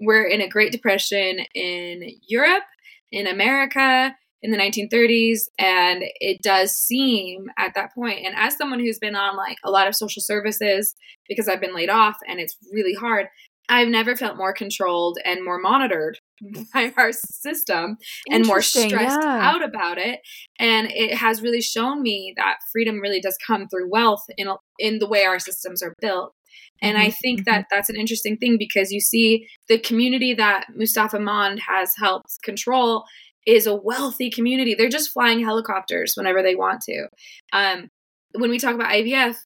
we're 0.00 0.26
in 0.26 0.40
a 0.40 0.48
Great 0.48 0.72
Depression 0.72 1.40
in 1.54 2.10
Europe, 2.26 2.64
in 3.12 3.26
America, 3.26 4.16
in 4.42 4.50
the 4.50 4.56
1930s 4.56 5.40
and 5.58 6.02
it 6.20 6.40
does 6.42 6.72
seem 6.72 7.46
at 7.58 7.74
that 7.74 7.92
point 7.94 8.24
and 8.24 8.34
as 8.36 8.56
someone 8.56 8.80
who's 8.80 8.98
been 8.98 9.14
on 9.14 9.36
like 9.36 9.56
a 9.64 9.70
lot 9.70 9.86
of 9.86 9.94
social 9.94 10.22
services 10.22 10.94
because 11.28 11.48
I've 11.48 11.60
been 11.60 11.74
laid 11.74 11.90
off 11.90 12.16
and 12.26 12.40
it's 12.40 12.56
really 12.72 12.94
hard 12.94 13.26
I've 13.68 13.88
never 13.88 14.16
felt 14.16 14.36
more 14.36 14.52
controlled 14.52 15.18
and 15.24 15.44
more 15.44 15.60
monitored 15.60 16.18
by 16.74 16.92
our 16.96 17.12
system 17.12 17.98
and 18.28 18.44
more 18.44 18.62
stressed 18.62 19.20
yeah. 19.22 19.50
out 19.50 19.62
about 19.62 19.98
it 19.98 20.20
and 20.58 20.88
it 20.90 21.14
has 21.14 21.42
really 21.42 21.60
shown 21.60 22.02
me 22.02 22.34
that 22.36 22.56
freedom 22.72 23.00
really 23.00 23.20
does 23.20 23.36
come 23.46 23.68
through 23.68 23.90
wealth 23.90 24.24
in 24.36 24.48
in 24.78 24.98
the 24.98 25.08
way 25.08 25.24
our 25.24 25.38
systems 25.38 25.82
are 25.82 25.94
built 26.00 26.34
and 26.82 26.96
mm-hmm. 26.96 27.06
I 27.06 27.10
think 27.10 27.44
that 27.44 27.52
mm-hmm. 27.52 27.68
that's 27.76 27.90
an 27.90 27.96
interesting 27.96 28.36
thing 28.36 28.56
because 28.58 28.90
you 28.90 29.00
see 29.00 29.46
the 29.68 29.78
community 29.78 30.34
that 30.34 30.66
Mustafa 30.74 31.20
Mond 31.20 31.60
has 31.68 31.92
helped 31.98 32.42
control 32.42 33.04
is 33.46 33.66
a 33.66 33.74
wealthy 33.74 34.30
community. 34.30 34.74
They're 34.74 34.88
just 34.88 35.12
flying 35.12 35.42
helicopters 35.42 36.14
whenever 36.14 36.42
they 36.42 36.54
want 36.54 36.82
to. 36.82 37.08
Um, 37.52 37.88
when 38.32 38.50
we 38.50 38.58
talk 38.58 38.74
about 38.74 38.92
IVF, 38.92 39.36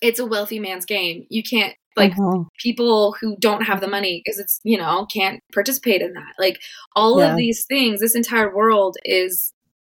it's 0.00 0.18
a 0.18 0.26
wealthy 0.26 0.58
man's 0.58 0.84
game. 0.84 1.26
You 1.30 1.42
can't 1.42 1.74
like 1.96 2.12
uh-huh. 2.12 2.44
people 2.62 3.16
who 3.20 3.36
don't 3.38 3.62
have 3.62 3.80
the 3.80 3.88
money 3.88 4.22
because 4.22 4.38
it's 4.38 4.60
you 4.64 4.76
know 4.76 5.06
can't 5.06 5.40
participate 5.52 6.02
in 6.02 6.12
that. 6.12 6.34
Like 6.38 6.60
all 6.94 7.20
yeah. 7.20 7.30
of 7.30 7.36
these 7.36 7.64
things, 7.64 8.00
this 8.00 8.14
entire 8.14 8.54
world 8.54 8.96
is 9.04 9.52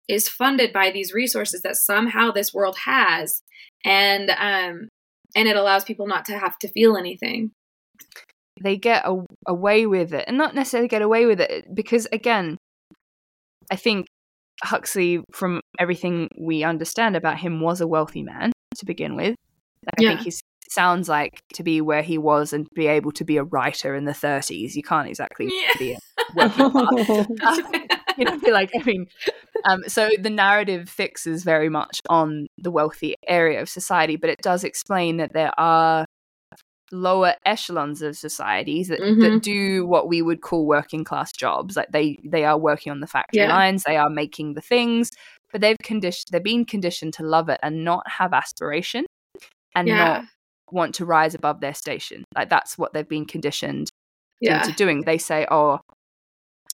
is 0.09 0.29
funded 0.29 0.73
by 0.73 0.91
these 0.91 1.13
resources 1.13 1.63
that 1.63 1.77
somehow 1.77 2.31
this 2.31 2.55
world 2.55 2.77
has, 2.85 3.43
and 3.85 4.31
um, 4.31 4.89
and 5.35 5.49
it 5.49 5.57
allows 5.57 5.85
people 5.85 6.07
not 6.07 6.25
to 6.27 6.39
have 6.39 6.59
to 6.61 6.69
feel 6.69 6.97
anything. 6.97 7.51
They 8.61 8.77
get 8.77 9.05
a- 9.05 9.27
away 9.47 9.87
with 9.87 10.15
it, 10.15 10.25
and 10.29 10.39
not 10.39 10.55
necessarily 10.55 10.89
get 10.89 11.03
away 11.03 11.27
with 11.27 11.41
it 11.41 11.67
because 11.75 12.07
again, 12.13 12.59
I 13.71 13.77
think 13.77 14.07
Huxley, 14.63 15.23
from 15.33 15.61
everything 15.79 16.29
we 16.39 16.65
understand 16.65 17.17
about 17.17 17.39
him, 17.39 17.61
was 17.61 17.81
a 17.81 17.87
wealthy 17.87 18.23
man 18.23 18.53
to 18.77 18.85
begin 18.85 19.17
with. 19.17 19.37
I 19.87 20.03
yeah. 20.03 20.09
think 20.11 20.21
he 20.23 20.33
sounds 20.71 21.09
like 21.09 21.41
to 21.55 21.63
be 21.63 21.81
where 21.81 22.03
he 22.03 22.19
was 22.19 22.53
and 22.53 22.67
be 22.75 22.87
able 22.87 23.13
to 23.13 23.25
be 23.25 23.37
a 23.37 23.45
writer 23.45 23.95
in 23.95 24.05
the 24.05 24.13
30s. 24.13 24.75
You 24.75 24.83
can't 24.83 25.09
exactly 25.09 25.51
yeah. 25.51 25.73
be 25.79 25.93
a 25.93 25.99
you 28.19 28.25
know, 28.25 28.39
like 28.51 28.71
I 28.75 28.83
mean, 28.85 29.07
um, 29.65 29.83
so 29.87 30.11
the 30.19 30.31
narrative 30.31 30.89
fixes 30.89 31.45
very 31.45 31.69
much 31.69 32.01
on 32.09 32.49
the 32.59 32.71
wealthy 32.71 33.15
area 33.27 33.63
of 33.63 33.69
society, 33.69 34.17
but 34.17 34.31
it 34.31 34.41
does 34.43 34.65
explain 34.65 35.17
that 35.19 35.33
there 35.33 35.53
are 35.59 36.05
lower 36.93 37.35
echelons 37.45 38.01
of 38.03 38.17
societies 38.17 38.89
that, 38.89 39.01
Mhm. 39.01 39.21
that 39.21 39.43
do 39.43 39.87
what 39.87 40.09
we 40.09 40.23
would 40.23 40.41
call 40.41 40.67
working 40.67 41.05
class 41.05 41.33
jobs 41.33 41.77
like 41.77 41.89
they 41.93 42.19
they 42.25 42.45
are 42.45 42.57
working 42.59 42.91
on 42.91 43.01
the 43.01 43.07
factory 43.07 43.41
Yeah. 43.43 43.49
lines 43.55 43.83
they 43.85 43.97
are 43.97 44.09
making 44.11 44.55
the 44.55 44.61
things 44.63 45.11
but 45.53 45.61
they've 45.61 45.77
conditioned 45.83 46.27
they've 46.33 46.43
been 46.43 46.65
conditioned 46.65 47.13
to 47.15 47.23
love 47.23 47.49
it 47.49 47.61
and 47.63 47.85
not 47.85 48.09
have 48.09 48.33
aspiration 48.33 49.05
and 49.75 49.89
Yeah. 49.89 49.97
not 49.97 50.25
want 50.71 50.95
to 50.97 51.05
rise 51.05 51.35
above 51.35 51.61
their 51.61 51.75
station 51.75 52.25
like 52.35 52.49
that's 52.49 52.79
what 52.79 52.93
they've 52.93 53.09
been 53.09 53.27
conditioned 53.27 53.91
Yeah. 54.41 54.61
into 54.63 54.73
doing 54.77 55.03
they 55.03 55.19
say 55.19 55.47
oh 55.51 55.81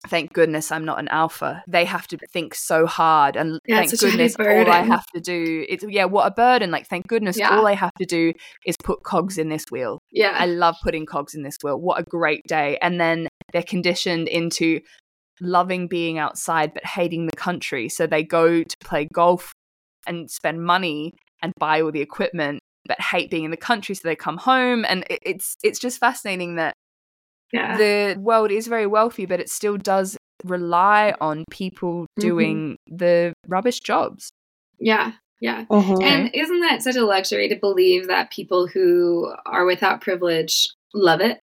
thank 0.09 0.33
goodness 0.33 0.71
i'm 0.71 0.85
not 0.85 0.99
an 0.99 1.07
alpha 1.09 1.63
they 1.67 1.85
have 1.85 2.07
to 2.07 2.17
think 2.31 2.53
so 2.55 2.85
hard 2.85 3.35
and 3.35 3.59
Yeah, 3.67 3.77
thank 3.77 3.91
it's 3.91 3.99
such 4.01 4.07
a 4.07 4.11
heavy 4.11 4.27
goodness 4.33 4.67
all 4.67 4.73
i 4.73 4.81
have 4.81 5.05
to 5.15 5.21
do 5.21 5.65
it's 5.69 5.83
yeah 5.87 6.05
what 6.05 6.27
a 6.27 6.31
burden 6.31 6.71
like 6.71 6.87
thank 6.87 7.07
goodness 7.07 7.37
Yeah. 7.37 7.55
all 7.57 7.67
i 7.67 7.73
have 7.73 7.93
to 7.99 8.05
do 8.05 8.33
is 8.65 8.75
put 8.83 9.03
cogs 9.03 9.37
in 9.37 9.49
this 9.49 9.65
wheel 9.71 9.99
Yeah. 10.11 10.33
I 10.37 10.45
love 10.45 10.75
putting 10.83 11.05
cogs 11.05 11.33
in 11.33 11.43
this 11.43 11.57
wheel. 11.63 11.79
What 11.79 11.99
a 11.99 12.03
great 12.03 12.41
day. 12.47 12.77
And 12.81 12.99
then 12.99 13.27
they're 13.51 13.63
conditioned 13.63 14.27
into 14.27 14.79
loving 15.41 15.87
being 15.87 16.17
outside 16.17 16.73
but 16.73 16.85
hating 16.85 17.25
the 17.27 17.35
country. 17.35 17.89
So 17.89 18.07
they 18.07 18.23
go 18.23 18.63
to 18.63 18.75
play 18.83 19.07
golf 19.13 19.51
and 20.07 20.29
spend 20.29 20.63
money 20.63 21.13
and 21.41 21.51
buy 21.59 21.81
all 21.81 21.91
the 21.91 22.01
equipment 22.01 22.59
but 22.87 22.99
hate 23.01 23.29
being 23.31 23.43
in 23.45 23.51
the 23.51 23.57
country 23.57 23.95
so 23.95 24.01
they 24.07 24.15
come 24.15 24.37
home 24.37 24.85
and 24.87 25.03
it, 25.09 25.19
it's 25.23 25.55
it's 25.63 25.79
just 25.79 25.99
fascinating 25.99 26.55
that 26.55 26.73
yeah. 27.55 27.77
the 27.77 28.15
world 28.19 28.51
is 28.51 28.67
very 28.67 28.85
wealthy 28.87 29.25
but 29.25 29.39
it 29.39 29.49
still 29.49 29.77
does 29.77 30.17
rely 30.43 31.13
on 31.21 31.43
people 31.49 32.05
Mhm. 32.19 32.21
doing 32.21 32.77
the 32.87 33.33
rubbish 33.47 33.79
jobs. 33.79 34.29
yeah. 34.79 35.13
Yeah. 35.41 35.65
Mhm. 35.65 36.01
And 36.01 36.31
isn't 36.33 36.61
that 36.61 36.81
such 36.81 36.95
a 36.95 37.05
luxury 37.05 37.49
to 37.49 37.55
believe 37.57 38.07
that 38.07 38.31
people 38.31 38.67
who 38.67 39.31
are 39.45 39.65
without 39.65 39.99
privilege 40.01 40.69
love 40.93 41.19
it? 41.19 41.39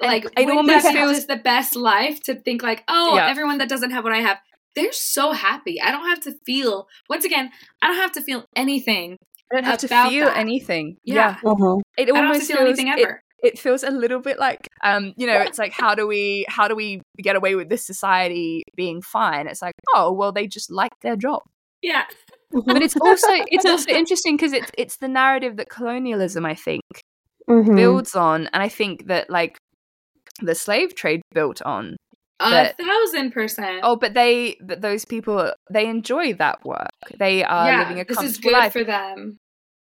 Like, 0.00 0.24
it 0.24 0.30
wouldn't 0.36 0.56
almost 0.58 0.84
that 0.84 0.92
be 0.94 0.98
feels- 0.98 1.26
the 1.26 1.36
best 1.36 1.76
life 1.76 2.20
to 2.24 2.34
think 2.34 2.62
like, 2.62 2.82
oh, 2.88 3.14
Yeah. 3.16 3.28
everyone 3.28 3.58
that 3.58 3.68
doesn't 3.68 3.92
have 3.92 4.04
what 4.04 4.12
I 4.12 4.18
have, 4.20 4.38
they're 4.74 4.92
so 4.92 5.30
happy. 5.32 5.80
I 5.80 5.90
don't 5.92 6.08
have 6.08 6.20
to 6.22 6.32
feel. 6.44 6.88
Once 7.08 7.24
again, 7.24 7.50
I 7.82 7.86
don't 7.88 7.96
have 7.96 8.12
to 8.12 8.20
feel 8.20 8.44
anything. 8.56 9.16
I 9.52 9.54
don't 9.56 9.64
have 9.64 9.78
to 9.78 9.88
feel 9.88 10.26
that. 10.26 10.36
anything. 10.36 10.96
Yeah. 11.04 11.36
Mhm. 11.42 11.80
It 11.96 12.02
I 12.02 12.04
don't 12.04 12.16
have 12.16 12.24
to 12.24 12.28
almost 12.32 12.46
feel 12.48 12.56
feels 12.58 12.68
anything 12.68 12.90
ever. 12.90 13.10
it 13.16 13.22
feels 13.58 13.82
a 13.84 13.90
little 13.90 14.20
bit 14.20 14.38
like 14.38 14.68
um 14.82 15.12
you 15.16 15.26
know 15.26 15.38
it's 15.40 15.58
like 15.58 15.72
how 15.72 15.94
do 15.94 16.06
we 16.06 16.44
how 16.48 16.66
do 16.66 16.74
we 16.74 17.00
get 17.18 17.36
away 17.36 17.54
with 17.54 17.68
this 17.68 17.86
society 17.86 18.62
being 18.74 19.00
fine 19.00 19.46
it's 19.46 19.62
like 19.62 19.74
oh 19.94 20.12
well 20.12 20.32
they 20.32 20.46
just 20.46 20.70
like 20.72 20.92
their 21.02 21.16
job 21.16 21.42
yeah. 21.82 22.04
but 22.66 22.82
it's 22.82 22.96
also 22.96 23.26
it's 23.46 23.64
also 23.72 23.90
interesting 23.90 24.36
because 24.36 24.52
it's 24.52 24.70
it's 24.76 24.96
the 24.96 25.08
narrative 25.08 25.56
that 25.56 25.68
colonialism 25.68 26.44
i 26.44 26.54
think 26.54 26.82
Mhm. 27.48 27.76
builds 27.76 28.14
on 28.14 28.46
and 28.52 28.62
i 28.62 28.68
think 28.68 29.06
that 29.06 29.30
like 29.30 29.56
the 30.42 30.54
slave 30.54 30.94
trade 30.94 31.22
built 31.32 31.62
on 31.62 31.96
A 32.40 32.72
thousand 32.74 33.32
percent. 33.32 33.80
oh 33.82 33.96
but 33.96 34.14
they 34.14 34.56
but 34.60 34.80
those 34.82 35.04
people 35.04 35.52
they 35.70 35.86
enjoy 35.88 36.34
that 36.34 36.58
work 36.64 36.90
they 37.18 37.42
are 37.44 37.66
yeah. 37.66 37.78
living 37.80 38.00
a 38.00 38.04
this 38.04 38.16
comfortable 38.16 38.28
is 38.30 38.38
good 38.38 38.52
life 38.52 38.72
for 38.72 38.84
them. 38.84 39.38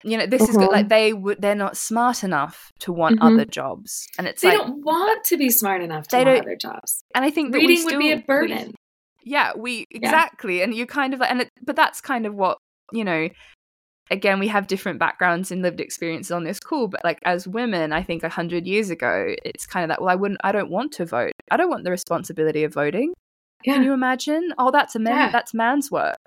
You 0.05 0.17
know 0.19 0.27
this 0.27 0.43
is 0.49 0.57
good 0.57 0.69
Mhm. 0.69 0.73
like 0.73 0.89
they 0.89 1.13
would 1.13 1.41
they're 1.41 1.55
not 1.55 1.77
smart 1.77 2.23
enough 2.25 2.71
to 2.81 2.93
want 2.93 3.21
Mhm. 3.21 3.27
other 3.33 3.45
jobs 3.45 4.07
and 4.19 4.27
it's 4.27 4.43
They 4.43 4.49
like 4.49 4.59
don't 4.59 4.85
want 4.85 5.25
to 5.25 5.37
be 5.37 5.51
smart 5.51 5.83
enough 5.83 6.07
to 6.09 6.17
They 6.17 6.25
want 6.25 6.37
don't- 6.37 6.47
other 6.47 6.57
jobs. 6.57 7.03
and 7.15 7.25
i 7.25 7.31
think 7.31 7.53
that 7.53 7.59
we 7.61 7.67
Reading 7.69 7.85
would 7.87 7.99
be 7.99 8.13
a 8.13 8.19
burden. 8.19 8.75
yeah 9.25 9.53
we 9.57 9.87
exactly 9.91 10.63
and 10.63 10.75
you 10.75 10.87
kind 10.87 11.15
of 11.15 11.21
like 11.21 11.31
and 11.31 11.41
it, 11.43 11.49
but 11.63 11.77
that's 11.77 12.01
kind 12.01 12.27
of 12.27 12.35
what 12.35 12.59
you 12.93 13.05
know 13.05 13.29
again 14.11 14.39
we 14.39 14.49
have 14.49 14.67
different 14.67 14.99
backgrounds 14.99 15.51
and 15.51 15.63
lived 15.63 15.81
experiences 15.81 16.31
on 16.31 16.45
this 16.45 16.61
call 16.61 16.89
but 16.89 17.03
like 17.05 17.19
as 17.25 17.49
women 17.49 17.91
i 17.93 18.03
think 18.03 18.23
100 18.23 18.67
years 18.67 18.91
ago 18.91 19.35
it's 19.45 19.65
kind 19.67 19.83
of 19.85 19.89
that 19.89 20.01
well 20.01 20.11
i 20.11 20.15
wouldn't 20.15 20.41
i 20.45 20.53
don't 20.53 20.71
want 20.71 20.93
to 20.93 21.07
vote 21.07 21.33
i 21.51 21.57
don't 21.57 21.71
want 21.71 21.85
the 21.85 21.91
responsibility 21.91 22.65
of 22.65 22.75
voting 22.75 23.15
Yeah. 23.65 23.75
can 23.75 23.83
you 23.85 23.95
imagine 23.95 24.53
oh 24.59 24.71
that's 24.71 24.95
a 24.95 24.99
man 24.99 25.17
Yeah. 25.17 25.31
that's 25.31 25.55
man's 25.55 25.91
work 25.91 26.19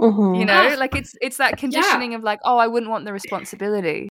Mhm. 0.00 0.38
you 0.38 0.44
know 0.44 0.70
Ah. 0.72 0.76
like 0.78 0.94
it's 0.96 1.14
it's 1.20 1.38
that 1.38 1.56
conditioning 1.58 2.14
of 2.14 2.22
like 2.22 2.40
oh 2.44 2.56
i 2.58 2.66
wouldn't 2.66 2.90
want 2.90 3.04
the 3.04 3.12
responsibility. 3.12 4.08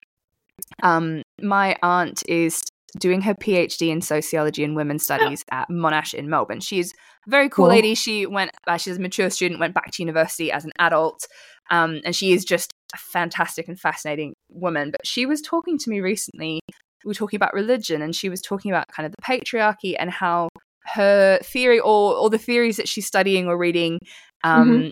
Um 0.81 1.21
my 1.41 1.75
aunt 1.81 2.23
is 2.27 2.61
doing 2.99 3.21
her 3.21 3.33
phd 3.33 3.81
in 3.89 4.01
sociology 4.01 4.63
and 4.63 4.75
women's 4.75 5.03
studies 5.03 5.43
at 5.51 5.67
monash 5.69 6.13
in 6.13 6.29
melbourne. 6.29 6.59
She's 6.59 6.91
a 7.27 7.29
very 7.29 7.49
cool 7.49 7.65
Cool. 7.65 7.69
lady. 7.75 7.95
She 7.95 8.25
went 8.25 8.51
uh, 8.67 8.77
she's 8.77 8.97
a 8.97 9.01
mature 9.01 9.29
student 9.29 9.59
went 9.59 9.73
back 9.73 9.91
to 9.91 10.03
university 10.03 10.51
as 10.51 10.63
an 10.63 10.71
adult 10.79 11.25
um 11.71 12.01
and 12.05 12.15
she 12.15 12.33
is 12.33 12.45
just 12.45 12.71
a 12.93 12.97
fantastic 12.97 13.67
and 13.67 13.79
fascinating 13.79 14.33
woman. 14.49 14.91
But 14.91 15.05
she 15.05 15.25
was 15.25 15.41
talking 15.41 15.77
to 15.79 15.89
me 15.89 15.99
recently 16.01 16.59
we 17.03 17.09
were 17.09 17.13
talking 17.15 17.37
about 17.37 17.53
religion 17.53 18.01
and 18.01 18.15
she 18.15 18.29
was 18.29 18.41
talking 18.41 18.71
about 18.71 18.87
kind 18.95 19.05
of 19.05 19.11
the 19.11 19.21
patriarchy 19.21 19.95
and 19.99 20.09
how 20.09 20.47
her 20.85 21.39
theory 21.43 21.79
or 21.79 22.15
or 22.15 22.29
the 22.29 22.37
theories 22.37 22.77
that 22.77 22.87
she's 22.87 23.07
studying 23.07 23.47
or 23.47 23.57
reading 23.57 23.99
um 24.43 24.91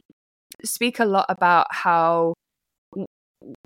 speak 0.63 0.99
a 0.99 1.05
lot 1.05 1.25
about 1.29 1.67
how 1.71 2.33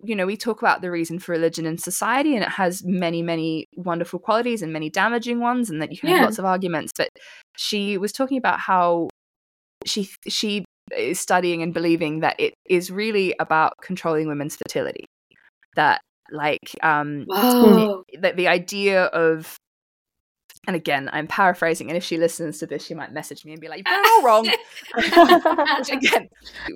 you 0.03 0.15
know 0.15 0.25
we 0.25 0.37
talk 0.37 0.61
about 0.61 0.81
the 0.81 0.89
reason 0.89 1.19
for 1.19 1.33
religion 1.33 1.65
in 1.65 1.77
society 1.77 2.33
and 2.33 2.43
it 2.43 2.49
has 2.49 2.83
many 2.85 3.21
many 3.21 3.65
wonderful 3.75 4.19
qualities 4.19 4.61
and 4.61 4.71
many 4.71 4.89
damaging 4.89 5.39
ones 5.39 5.69
and 5.69 5.81
that 5.81 5.91
you 5.91 5.97
can 5.97 6.09
Yeah. 6.09 6.15
have 6.15 6.23
lots 6.25 6.39
of 6.39 6.45
arguments 6.45 6.93
but 6.97 7.09
she 7.57 7.97
was 7.97 8.13
talking 8.13 8.37
about 8.37 8.59
how 8.59 9.09
she 9.85 10.09
she 10.27 10.63
is 10.95 11.19
studying 11.19 11.61
and 11.61 11.73
believing 11.73 12.21
that 12.21 12.39
it 12.39 12.53
is 12.69 12.89
really 12.91 13.35
about 13.39 13.73
controlling 13.81 14.27
women's 14.27 14.55
fertility 14.55 15.05
that 15.75 15.99
like 16.31 16.75
um 16.81 17.25
that 17.27 18.35
the 18.37 18.47
idea 18.47 19.05
of 19.05 19.57
and 20.67 20.75
again 20.75 21.09
i'm 21.13 21.27
paraphrasing 21.27 21.89
and 21.89 21.97
if 21.97 22.03
she 22.03 22.17
listens 22.17 22.57
to 22.59 22.65
this 22.65 22.85
she 22.85 22.93
might 22.93 23.11
message 23.13 23.45
me 23.45 23.51
and 23.51 23.61
be 23.61 23.67
like 23.67 23.83
"You're 23.87 24.05
all 24.05 24.23
wrong 24.23 24.51
again, 25.91 26.27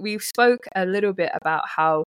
we 0.02 0.20
spoke 0.20 0.66
a 0.76 0.86
little 0.86 1.14
bit 1.14 1.32
about 1.34 1.64
how 1.68 2.04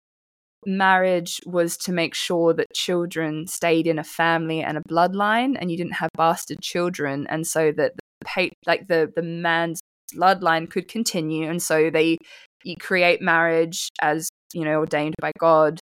marriage 0.65 1.39
was 1.45 1.77
to 1.77 1.91
make 1.91 2.13
sure 2.13 2.53
that 2.53 2.67
children 2.73 3.47
stayed 3.47 3.87
in 3.87 3.97
a 3.99 4.03
family 4.03 4.61
and 4.61 4.77
a 4.77 4.81
bloodline, 4.89 5.55
and 5.59 5.71
you 5.71 5.77
didn't 5.77 5.93
have 5.93 6.09
bastard 6.17 6.59
children, 6.61 7.25
and 7.29 7.47
so 7.47 7.71
that 7.71 7.93
the 7.95 8.25
pa- 8.25 8.55
like 8.65 8.87
the 8.87 9.11
the 9.15 9.21
man's 9.21 9.79
bloodline 10.13 10.69
could 10.69 10.87
continue, 10.87 11.49
and 11.49 11.61
so 11.61 11.89
they 11.89 12.17
you 12.63 12.75
create 12.79 13.21
marriage 13.21 13.89
as 14.01 14.27
you 14.53 14.65
know 14.65 14.79
ordained 14.79 15.15
by 15.21 15.31
God 15.39 15.79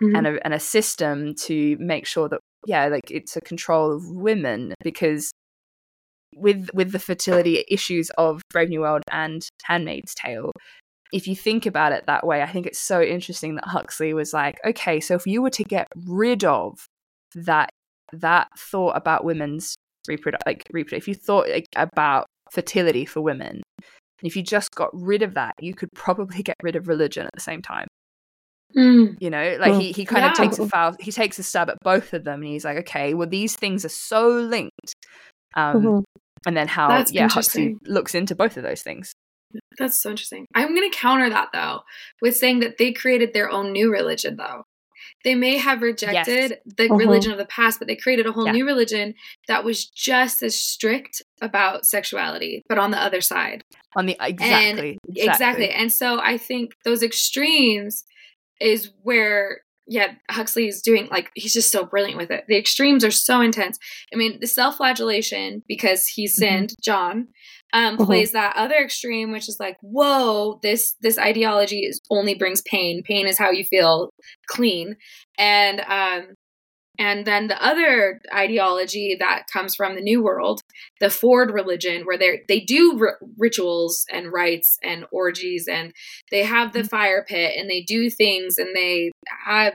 Mhm. 0.00 0.16
and 0.16 0.26
a 0.26 0.44
and 0.44 0.54
a 0.54 0.60
system 0.60 1.34
to 1.34 1.76
make 1.78 2.06
sure 2.06 2.28
that 2.28 2.40
yeah 2.66 2.86
like 2.86 3.10
it's 3.10 3.36
a 3.36 3.40
control 3.40 3.92
of 3.92 4.08
women 4.10 4.74
because 4.82 5.32
with 6.34 6.68
with 6.72 6.92
the 6.92 6.98
fertility 6.98 7.64
issues 7.68 8.10
of 8.16 8.42
Brave 8.50 8.70
New 8.70 8.80
World 8.80 9.02
and 9.10 9.46
Handmaid's 9.64 10.14
Tale 10.14 10.52
if 11.12 11.28
you 11.28 11.36
think 11.36 11.66
about 11.66 11.92
it 11.92 12.06
that 12.06 12.26
way 12.26 12.42
I 12.42 12.46
think 12.46 12.66
it's 12.66 12.78
so 12.78 13.02
interesting 13.02 13.56
that 13.56 13.66
Huxley 13.66 14.14
was 14.14 14.32
like 14.32 14.58
okay 14.64 15.00
so 15.00 15.14
if 15.14 15.26
you 15.26 15.42
were 15.42 15.50
to 15.50 15.64
get 15.64 15.88
rid 16.06 16.44
of 16.44 16.86
that 17.34 17.70
that 18.12 18.48
thought 18.56 18.96
about 18.96 19.24
women's 19.24 19.74
reproduct 20.08 20.44
like 20.46 20.66
reproduct 20.72 21.02
if 21.02 21.08
you 21.08 21.14
thought 21.14 21.48
like, 21.48 21.66
about 21.76 22.26
fertility 22.50 23.04
for 23.04 23.20
women 23.20 23.62
if 24.22 24.36
you 24.36 24.42
just 24.42 24.70
got 24.74 24.90
rid 24.92 25.22
of 25.22 25.34
that 25.34 25.54
you 25.60 25.74
could 25.74 25.88
probably 25.94 26.42
get 26.42 26.56
rid 26.62 26.76
of 26.76 26.88
religion 26.88 27.24
at 27.24 27.32
the 27.34 27.40
same 27.40 27.62
time 27.62 27.86
Mm. 28.76 29.16
you 29.20 29.28
know 29.30 29.56
like 29.60 29.72
Mm. 29.72 29.80
he, 29.82 29.92
he 29.92 30.04
kind 30.04 30.22
Yeah. 30.24 30.30
of 30.30 30.36
takes 30.36 30.58
a 30.58 30.66
foul 30.68 30.96
he 31.00 31.12
takes 31.12 31.38
a 31.38 31.42
stab 31.42 31.68
at 31.70 31.78
both 31.82 32.12
of 32.14 32.24
them 32.24 32.40
and 32.40 32.48
he's 32.50 32.64
like 32.64 32.78
okay 32.78 33.12
well 33.14 33.28
these 33.28 33.54
things 33.56 33.84
are 33.84 33.90
so 33.90 34.28
linked 34.28 34.94
um 35.54 35.82
Mhm. 35.82 36.02
and 36.46 36.56
then 36.56 36.68
how 36.68 36.88
That's 36.88 37.12
yeah 37.12 37.28
Huxley 37.28 37.76
looks 37.86 38.14
into 38.14 38.34
both 38.34 38.56
of 38.56 38.62
those 38.62 38.82
things 38.82 39.12
That's 39.78 40.00
so 40.00 40.08
interesting. 40.10 40.46
I'm 40.54 40.74
going 40.74 40.90
to 40.90 40.96
counter 40.96 41.28
that 41.28 41.48
though 41.52 41.80
with 42.22 42.36
saying 42.36 42.60
that 42.60 42.78
they 42.78 42.92
created 42.92 43.34
their 43.34 43.50
own 43.50 43.72
new 43.72 43.92
religion 43.92 44.36
though. 44.36 44.62
They 45.24 45.34
may 45.34 45.58
have 45.58 45.82
rejected 45.82 46.58
the 46.64 46.88
Mhm. 46.88 46.98
religion 46.98 47.32
of 47.32 47.38
the 47.38 47.44
past, 47.44 47.78
but 47.78 47.86
they 47.86 47.94
created 47.96 48.26
a 48.26 48.32
whole 48.32 48.46
Yeah. 48.46 48.52
new 48.52 48.64
religion 48.66 49.14
that 49.48 49.62
was 49.62 49.84
just 49.84 50.42
as 50.42 50.58
strict 50.58 51.20
about 51.42 51.84
sexuality, 51.84 52.62
but 52.68 52.78
on 52.78 52.92
the 52.92 52.98
other 52.98 53.20
side. 53.20 53.62
on 53.94 54.06
the 54.06 54.16
exactly 54.20 54.96
Exactly. 55.14 55.68
And 55.70 55.92
so 55.92 56.18
I 56.18 56.38
think 56.38 56.72
those 56.86 57.02
extremes 57.02 58.04
is 58.60 58.90
where 59.02 59.60
yeah, 59.88 60.12
Huxley 60.30 60.68
is 60.68 60.80
doing 60.80 61.08
like 61.10 61.30
he's 61.34 61.52
just 61.52 61.72
so 61.72 61.84
brilliant 61.84 62.16
with 62.16 62.30
it. 62.30 62.44
The 62.46 62.56
extremes 62.56 63.04
are 63.04 63.10
so 63.10 63.40
intense. 63.40 63.78
I 64.14 64.16
mean, 64.16 64.38
the 64.40 64.46
self-flagellation 64.46 65.64
because 65.66 66.06
he 66.06 66.28
sinned, 66.28 66.72
John, 66.80 67.26
um, 67.72 67.98
Mhm. 67.98 68.06
plays 68.06 68.30
that 68.30 68.54
other 68.56 68.76
extreme, 68.76 69.32
which 69.32 69.48
is 69.48 69.56
like, 69.58 69.76
whoa, 69.82 70.60
this 70.62 70.94
this 71.00 71.18
ideology 71.18 71.80
is 71.80 72.00
only 72.10 72.34
brings 72.34 72.62
pain. 72.62 73.02
Pain 73.02 73.26
is 73.26 73.38
how 73.38 73.50
you 73.50 73.64
feel 73.64 74.10
clean, 74.46 74.96
and 75.36 75.80
um, 75.80 76.34
and 76.98 77.26
then 77.26 77.48
the 77.48 77.62
other 77.64 78.20
ideology 78.34 79.16
that 79.18 79.44
comes 79.50 79.74
from 79.74 79.94
the 79.94 80.02
New 80.02 80.22
World, 80.22 80.60
the 81.00 81.10
Ford 81.10 81.50
religion, 81.50 82.02
where 82.04 82.18
they 82.18 82.42
they 82.48 82.60
do 82.60 82.98
r- 83.00 83.18
rituals 83.38 84.04
and 84.12 84.32
rites 84.32 84.78
and 84.82 85.06
orgies, 85.10 85.68
and 85.68 85.92
they 86.30 86.42
have 86.42 86.72
the 86.72 86.80
mm-hmm. 86.80 86.88
fire 86.88 87.24
pit, 87.26 87.54
and 87.56 87.70
they 87.70 87.82
do 87.82 88.10
things, 88.10 88.58
and 88.58 88.76
they 88.76 89.10
have 89.46 89.74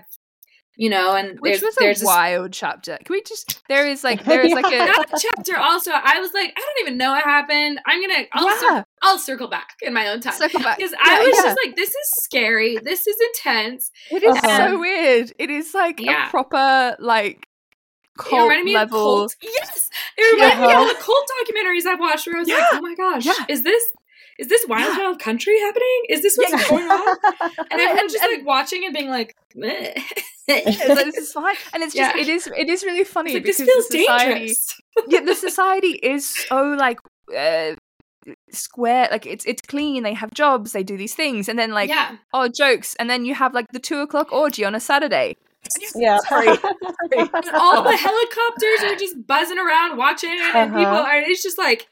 you 0.80 0.90
know, 0.92 1.16
and 1.16 1.40
Which 1.40 1.60
there's 1.60 1.64
was 1.64 1.76
a 1.82 1.84
this- 1.86 2.04
wild 2.04 2.54
chapter. 2.54 2.98
Can 3.04 3.14
we 3.14 3.22
just? 3.24 3.62
There 3.68 3.88
is 3.88 4.04
like 4.04 4.24
there 4.24 4.42
is 4.42 4.54
like 4.54 4.66
a 4.68 4.70
that 4.78 5.06
chapter 5.20 5.58
also. 5.58 5.92
I 5.92 6.20
was 6.20 6.34
like, 6.34 6.54
I 6.56 6.60
don't 6.60 6.88
even 6.88 6.98
know 6.98 7.12
what 7.12 7.24
happened. 7.24 7.80
I'm 7.86 8.00
gonna 8.02 8.24
I'll, 8.32 8.58
cir- 8.58 8.86
I'll 9.02 9.18
circle 9.20 9.48
back 9.48 9.72
in 9.82 9.94
my 9.94 10.08
own 10.08 10.22
time. 10.22 10.34
Circle 10.34 10.62
back. 10.62 10.78
Because 10.78 10.94
I 11.04 11.20
was 11.24 11.36
yeah. 11.36 11.42
just 11.44 11.58
like, 11.66 11.76
this 11.76 11.90
is 11.90 12.12
scary. 12.24 12.78
This 12.84 13.08
is 13.08 13.18
intense. 13.34 13.92
It 14.12 14.24
is 14.24 14.36
Uh-huh. 14.36 14.58
so 14.70 14.80
weird. 14.80 15.34
It 15.40 15.50
is 15.50 15.74
like 15.74 16.00
Yeah. 16.00 16.28
a 16.28 16.30
proper 16.30 16.96
like 17.00 17.38
it 17.38 18.22
cult 18.24 18.42
reminded 18.44 18.66
me 18.66 18.74
level. 18.76 19.24
of 19.26 19.32
cult. 19.32 19.36
Yes, 19.42 19.90
it 20.18 20.36
reminded 20.36 20.60
me 20.60 20.66
of 20.74 20.78
all 20.80 20.88
the 20.88 20.96
cult 20.96 21.26
documentaries 21.42 21.86
I've 21.86 22.00
watched. 22.00 22.28
Where 22.28 22.36
I 22.38 22.40
was 22.40 22.48
like, 22.50 22.64
oh 22.74 22.82
my 22.82 22.96
gosh, 22.96 23.26
Yeah. 23.26 23.34
is 23.50 23.64
this 23.64 23.84
is 24.40 24.48
this 24.50 24.66
Wild 24.68 24.86
Yeah. 24.90 24.96
Child 24.98 25.20
Country 25.20 25.60
happening? 25.60 26.02
Is 26.10 26.22
this 26.22 26.38
what's 26.38 26.52
Yeah. 26.52 26.70
going 26.70 26.84
on? 26.90 27.18
And 27.42 27.52
And- 27.72 27.82
everyone's 27.82 28.14
just 28.14 28.24
and- 28.24 28.38
like 28.38 28.46
watching 28.46 28.86
and 28.86 28.94
being 28.94 29.10
like, 29.10 29.36
"Meh." 29.56 29.94
It's 30.48 30.88
like, 30.88 31.06
this 31.06 31.18
is 31.18 31.32
fine, 31.34 31.56
and 31.74 31.84
it's 31.84 31.94
just 31.94 32.16
Yeah. 32.16 32.22
it 32.22 32.30
is 32.30 32.48
it 32.48 32.70
is 32.70 32.84
really 32.84 33.04
funny 33.04 33.32
It's 33.32 33.36
like, 33.36 33.44
this 33.46 33.58
because 33.60 33.74
feels 33.74 33.88
the 33.90 34.00
society, 34.00 34.34
dangerous. 34.34 34.82
yeah, 35.10 35.20
the 35.22 35.36
society 35.48 35.92
is 36.02 36.28
so 36.48 36.62
like 36.80 37.00
uh, 37.38 37.76
square, 38.52 39.08
like 39.12 39.26
it's 39.26 39.46
it's 39.46 39.62
clean. 39.62 40.04
They 40.04 40.14
have 40.14 40.32
jobs, 40.34 40.72
they 40.72 40.84
do 40.84 40.98
these 40.98 41.16
things, 41.16 41.50
and 41.50 41.58
then 41.60 41.72
like 41.72 41.90
yeah, 41.90 42.18
oh 42.34 42.48
jokes, 42.48 42.96
and 43.00 43.10
then 43.10 43.26
you 43.26 43.36
have 43.36 43.54
like 43.54 43.68
the 43.74 43.80
two 43.80 44.00
o'clock 44.00 44.32
orgy 44.32 44.64
on 44.66 44.76
a 44.76 44.80
Saturday. 44.80 45.36
yeah. 45.96 46.18
Sorry. 46.30 46.48
and 46.48 47.50
all 47.54 47.84
the 47.84 47.98
helicopters 48.08 48.84
are 48.84 48.96
just 48.96 49.16
buzzing 49.28 49.60
around 49.60 49.98
watching, 49.98 50.32
and 50.32 50.72
Uh-huh. 50.72 50.78
people 50.80 50.96
are. 50.96 51.18
It's 51.22 51.44
just 51.44 51.58
like 51.58 51.88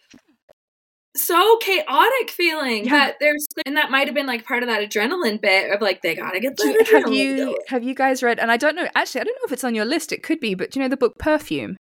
so 1.16 1.58
chaotic 1.58 2.30
feeling. 2.32 2.86
Yeah. 2.86 3.08
But 3.08 3.16
there's, 3.20 3.46
and 3.66 3.78
that 3.78 3.90
might 3.92 4.08
have 4.08 4.16
been 4.16 4.28
like 4.28 4.46
part 4.46 4.64
of 4.64 4.70
that 4.70 4.82
adrenaline 4.88 5.42
bit 5.42 5.72
of 5.72 5.82
like 5.82 6.02
they 6.02 6.16
gotta 6.16 6.40
get 6.40 6.58
the 6.58 6.68
have 6.68 7.04
adrenaline 7.06 7.16
you 7.16 7.36
going. 7.38 7.56
have 7.70 7.84
you 7.84 7.96
guys 7.96 8.22
read? 8.24 8.40
And 8.40 8.52
I 8.52 8.58
don't 8.58 8.76
know. 8.76 8.88
Actually, 8.96 9.22
I 9.22 9.24
don't 9.26 9.36
know 9.36 9.46
if 9.46 9.52
it's 9.54 9.64
on 9.64 9.76
your 9.76 9.86
list. 9.86 10.12
It 10.12 10.24
could 10.24 10.40
be, 10.40 10.56
but 10.56 10.72
do 10.72 10.80
you 10.80 10.84
know 10.86 10.90
the 10.90 10.98
book 10.98 11.14
Perfume? 11.18 11.78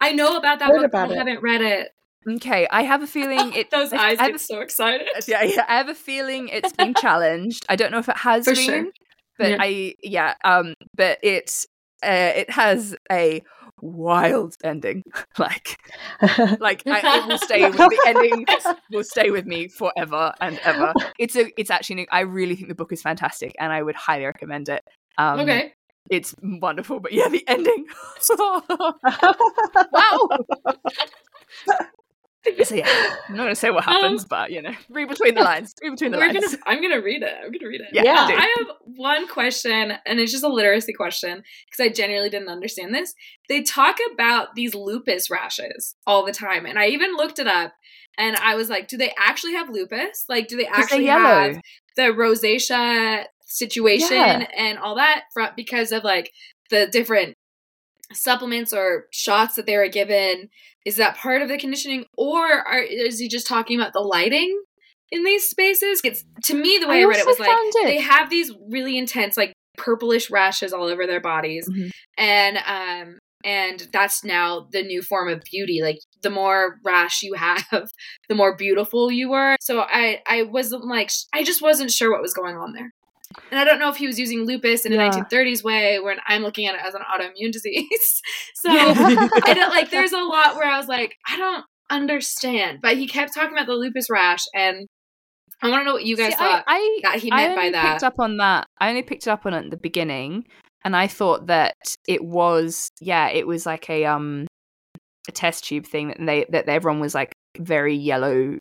I 0.00 0.12
know 0.12 0.36
about 0.36 0.58
that 0.58 0.68
Heard 0.68 0.78
book, 0.78 0.86
about 0.86 1.08
but 1.08 1.12
I 1.12 1.14
it. 1.14 1.18
haven't 1.28 1.42
read 1.42 1.60
it. 1.60 1.90
Okay, 2.28 2.66
I 2.70 2.82
have 2.82 3.02
a 3.02 3.06
feeling 3.06 3.52
it. 3.54 3.70
Those 3.70 3.92
I- 3.92 4.10
eyes 4.10 4.18
I 4.18 4.26
get 4.26 4.32
have 4.32 4.40
so 4.40 4.60
excited. 4.60 5.08
yeah, 5.28 5.42
yeah, 5.42 5.64
I 5.68 5.76
have 5.76 5.88
a 5.88 5.94
feeling 5.94 6.48
it's 6.48 6.72
been 6.72 6.94
challenged. 7.00 7.64
I 7.68 7.76
don't 7.76 7.90
know 7.92 7.98
if 7.98 8.08
it 8.08 8.16
has 8.18 8.44
For 8.44 8.54
been, 8.54 8.64
sure. 8.64 8.86
but 9.38 9.50
Yeah. 9.50 9.56
I 9.60 9.94
yeah, 10.02 10.34
um, 10.44 10.74
but 10.96 11.18
it's 11.22 11.66
uh, 12.04 12.32
it 12.36 12.50
has 12.50 12.96
a 13.10 13.42
wild 13.82 14.56
ending. 14.64 15.02
like 15.38 15.78
like 16.60 16.82
I, 16.86 17.18
it 17.18 17.26
will 17.26 17.38
stay 17.38 17.68
with 17.68 17.76
the 17.76 18.02
ending 18.06 18.46
will 18.90 19.04
stay 19.04 19.30
with 19.30 19.44
me 19.44 19.68
forever 19.68 20.32
and 20.40 20.58
ever. 20.64 20.94
It's 21.18 21.36
a 21.36 21.50
it's 21.60 21.70
actually 21.70 22.08
I 22.10 22.20
really 22.20 22.56
think 22.56 22.68
the 22.68 22.74
book 22.74 22.92
is 22.92 23.02
fantastic 23.02 23.54
and 23.58 23.72
I 23.72 23.82
would 23.82 23.96
highly 23.96 24.24
recommend 24.24 24.70
it. 24.70 24.82
Um, 25.18 25.40
okay. 25.40 25.74
it's 26.08 26.34
wonderful, 26.42 27.00
but 27.00 27.12
yeah, 27.12 27.28
the 27.28 27.44
ending. 27.46 27.86
wow. 29.92 30.28
So 32.64 32.74
yeah, 32.74 32.88
I'm 33.28 33.36
not 33.36 33.44
gonna 33.44 33.54
say 33.54 33.70
what 33.70 33.84
happens, 33.84 34.24
but 34.24 34.50
you 34.50 34.62
know, 34.62 34.72
read 34.90 35.08
between 35.08 35.34
the 35.34 35.42
lines. 35.42 35.74
Read 35.82 35.90
between 35.90 36.10
the 36.10 36.18
Um, 36.18 36.26
We're 36.26 36.32
lines. 36.32 36.56
gonna, 36.56 36.62
I'm 36.66 36.82
gonna 36.82 37.00
read 37.00 37.22
it. 37.22 37.32
I'm 37.44 37.52
gonna 37.52 37.68
read 37.68 37.80
it. 37.82 37.88
Yeah, 37.92 38.02
Yeah. 38.02 38.26
I 38.36 38.54
have 38.58 38.68
one 38.84 39.28
question, 39.28 39.92
and 40.04 40.18
it's 40.18 40.32
just 40.32 40.42
a 40.42 40.48
literacy 40.48 40.92
question 40.92 41.42
because 41.70 41.84
I 41.84 41.88
genuinely 41.92 42.30
didn't 42.30 42.48
understand 42.48 42.94
this. 42.94 43.14
They 43.48 43.62
talk 43.62 43.96
about 44.12 44.54
these 44.56 44.74
lupus 44.74 45.30
rashes 45.30 45.94
all 46.06 46.24
the 46.26 46.32
time, 46.32 46.66
and 46.66 46.78
I 46.78 46.86
even 46.88 47.16
looked 47.16 47.38
it 47.38 47.46
up, 47.46 47.74
and 48.18 48.36
I 48.36 48.56
was 48.56 48.68
like, 48.68 48.88
do 48.88 48.96
they 48.96 49.12
actually 49.16 49.52
have 49.52 49.70
lupus? 49.70 50.24
Like, 50.28 50.48
do 50.48 50.56
they're 50.56 50.66
actually 50.72 51.06
have 51.06 51.60
the 51.96 52.02
rosacea 52.02 53.24
situation 53.44 54.16
Yeah. 54.16 54.46
and 54.56 54.78
all 54.78 54.96
that 54.96 55.24
from 55.32 55.50
because 55.56 55.92
of 55.92 56.04
like 56.04 56.32
the 56.70 56.86
different 56.86 57.36
supplements 58.14 58.72
or 58.72 59.06
shots 59.10 59.54
that 59.56 59.66
they 59.66 59.76
were 59.76 59.88
given? 59.88 60.48
Is 60.84 60.96
that 60.96 61.16
part 61.16 61.42
of 61.42 61.48
the 61.48 61.58
conditioning, 61.58 62.04
or 62.16 62.44
are, 62.46 62.80
is 62.80 63.18
he 63.18 63.28
just 63.28 63.46
talking 63.46 63.78
about 63.80 63.92
the 63.92 64.00
lighting? 64.00 64.60
In 65.10 65.24
these 65.24 65.48
spaces, 65.48 66.00
it's 66.04 66.24
to 66.44 66.54
me 66.54 66.78
the 66.78 66.88
way 66.88 67.02
I, 67.02 67.04
read 67.04 67.18
it 67.18 67.26
was 67.26 67.38
like 67.38 67.50
it- 67.52 67.84
they 67.86 68.00
have 68.00 68.30
these 68.30 68.50
really 68.70 68.96
intense 68.98 69.36
like 69.36 69.52
purplish 69.76 70.30
rashes 70.30 70.72
all 70.72 70.84
over 70.84 71.06
their 71.06 71.20
bodies 71.20 71.66
Mhm. 71.70 71.90
and 72.18 72.58
um 72.58 73.18
and 73.44 73.88
that's 73.92 74.22
now 74.22 74.68
the 74.70 74.82
new 74.82 75.00
form 75.02 75.28
of 75.28 75.42
beauty 75.50 75.80
like 75.82 75.98
the 76.22 76.28
more 76.30 76.76
rash 76.84 77.22
you 77.22 77.34
have 77.34 77.64
the 78.28 78.34
more 78.34 78.54
beautiful 78.56 79.10
you 79.10 79.30
were 79.30 79.56
so 79.62 79.80
i 79.80 80.20
i 80.26 80.42
wasn't 80.42 80.84
like 80.84 81.10
i 81.32 81.42
just 81.42 81.62
wasn't 81.62 81.90
sure 81.90 82.10
what 82.12 82.20
was 82.22 82.34
going 82.34 82.54
on 82.56 82.72
there 82.74 82.92
and 83.50 83.58
i 83.60 83.64
don't 83.64 83.78
know 83.78 83.88
if 83.88 83.96
he 83.96 84.06
was 84.06 84.18
using 84.18 84.44
lupus 84.46 84.84
in 84.84 84.92
Yeah. 84.92 85.06
a 85.06 85.10
1930s 85.10 85.62
way 85.64 85.98
when 86.00 86.18
i'm 86.26 86.42
looking 86.42 86.66
at 86.66 86.74
it 86.74 86.80
as 86.86 86.94
an 86.94 87.02
autoimmune 87.02 87.52
disease 87.52 88.22
so 88.54 88.70
i 88.70 89.52
don't 89.54 89.70
like 89.76 89.90
there's 89.90 90.12
a 90.12 90.20
lot 90.20 90.56
where 90.56 90.70
i 90.70 90.78
was 90.78 90.88
like 90.88 91.16
i 91.26 91.36
don't 91.36 91.64
understand 91.90 92.78
but 92.82 92.96
he 92.96 93.06
kept 93.06 93.34
talking 93.34 93.52
about 93.52 93.66
the 93.66 93.74
lupus 93.74 94.08
rash 94.10 94.44
and 94.54 94.86
i 95.62 95.68
want 95.68 95.80
to 95.82 95.84
know 95.84 95.92
what 95.92 96.04
you 96.04 96.16
guys 96.16 96.32
See, 96.32 96.38
thought 96.38 96.64
I, 96.66 97.00
I, 97.04 97.10
that 97.12 97.20
he 97.20 97.30
I 97.30 97.36
meant 97.36 97.50
only 97.52 97.62
by 97.68 97.70
that 97.72 97.92
picked 97.92 98.04
up 98.04 98.18
on 98.18 98.36
that. 98.38 98.66
I 98.80 98.88
only 98.88 99.02
picked 99.02 99.26
it 99.26 99.30
up 99.30 99.46
on 99.46 99.54
it 99.54 99.64
at 99.66 99.70
the 99.70 99.76
beginning, 99.76 100.44
and 100.84 100.96
I 100.96 101.06
thought 101.06 101.46
that 101.46 101.76
it 102.08 102.24
was 102.24 102.90
yeah, 103.00 103.28
it 103.28 103.46
was 103.46 103.64
like 103.66 103.88
a 103.88 104.04
um 104.06 104.46
a 105.28 105.32
test 105.32 105.64
tube 105.64 105.86
thing 105.86 106.08
that 106.08 106.18
they 106.18 106.46
that 106.50 106.68
everyone 106.68 107.00
was 107.00 107.14
like 107.14 107.32
very 107.58 107.94
yellow, 107.94 108.58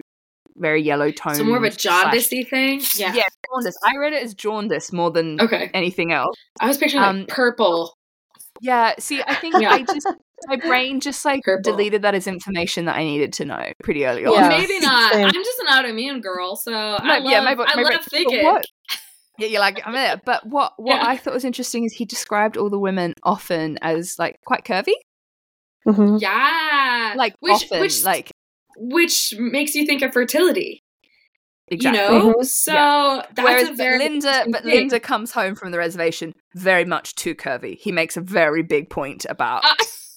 very 0.57 0.81
yellow 0.81 1.11
tone. 1.11 1.35
so 1.35 1.43
more 1.43 1.57
of 1.57 1.63
a 1.63 1.71
slash- 1.71 2.05
jaundicey 2.13 2.47
thing 2.47 2.81
yeah, 2.95 3.13
Yeah, 3.13 3.23
jaundice. 3.51 3.75
I 3.85 3.97
read 3.97 4.13
it 4.13 4.23
as 4.23 4.33
jaundice 4.33 4.91
more 4.93 5.11
than 5.11 5.39
okay 5.41 5.69
anything 5.73 6.11
else. 6.13 6.35
i 6.59 6.67
was 6.67 6.77
picturing 6.77 7.01
like 7.03 7.09
Um, 7.09 7.25
purple 7.27 7.97
Yeah, 8.61 8.93
see, 8.99 9.21
I 9.25 9.35
think 9.35 9.55
Yeah. 9.59 9.71
I 9.73 9.83
just 9.83 10.07
my 10.47 10.55
brain 10.55 10.99
just 10.99 11.23
like 11.25 11.43
Purple. 11.43 11.71
deleted 11.71 12.01
that 12.01 12.15
as 12.15 12.25
information 12.27 12.85
that 12.85 12.95
I 12.95 13.03
needed 13.03 13.31
to 13.33 13.45
know 13.45 13.71
pretty 13.83 14.05
early 14.07 14.25
on. 14.25 14.33
Yeah. 14.33 14.49
Maybe 14.49 14.79
not. 14.79 15.13
Same. 15.13 15.25
I'm 15.27 15.33
just 15.33 15.59
an 15.59 15.67
autoimmune 15.67 16.19
girl, 16.21 16.55
so 16.55 16.71
I 16.73 17.19
love, 17.19 17.31
yeah, 17.31 17.41
maybe- 17.41 17.61
I 17.61 17.75
maybe- 17.75 17.83
love 17.89 18.01
but 18.03 18.11
thinking. 18.11 18.43
what- 18.43 18.65
Yeah, 19.37 19.47
you're 19.47 19.59
like 19.61 19.81
I'm 19.85 19.93
there. 19.93 20.19
But 20.25 20.45
what 20.47 20.73
what 20.77 20.95
Yeah. 20.97 21.07
I 21.07 21.17
thought 21.17 21.33
was 21.33 21.45
interesting 21.45 21.85
is 21.85 21.93
he 21.93 22.05
described 22.05 22.57
all 22.57 22.69
the 22.71 22.79
women 22.79 23.13
often 23.23 23.77
as 23.81 24.15
like 24.19 24.37
quite 24.45 24.63
curvy, 24.65 24.93
Mhm. 25.87 26.19
Yeah, 26.21 27.13
like 27.15 27.33
which 27.39 27.53
often, 27.53 27.79
which 27.79 28.03
like 28.03 28.30
which 28.83 29.33
makes 29.37 29.75
you 29.75 29.85
think 29.85 30.01
of 30.01 30.11
fertility. 30.13 30.83
exactly. 31.67 32.01
You 32.01 32.09
know, 32.23 32.33
Mhm. 32.39 32.45
so 32.45 33.23
that's 33.33 33.41
Whereas 33.47 33.69
a 33.69 33.73
very 33.73 33.97
Linda, 33.99 34.45
but 34.49 34.63
thing. 34.63 34.73
Linda 34.75 34.99
comes 34.99 35.31
home 35.31 35.55
from 35.55 35.71
the 35.71 35.77
reservation 35.77 36.33
very 36.53 36.83
much 36.83 37.15
too 37.15 37.33
curvy. 37.33 37.77
He 37.79 37.91
makes 37.93 38.17
a 38.17 38.21
very 38.21 38.61
big 38.61 38.89
point 38.89 39.25
about 39.29 39.63
Uh, 39.63 39.75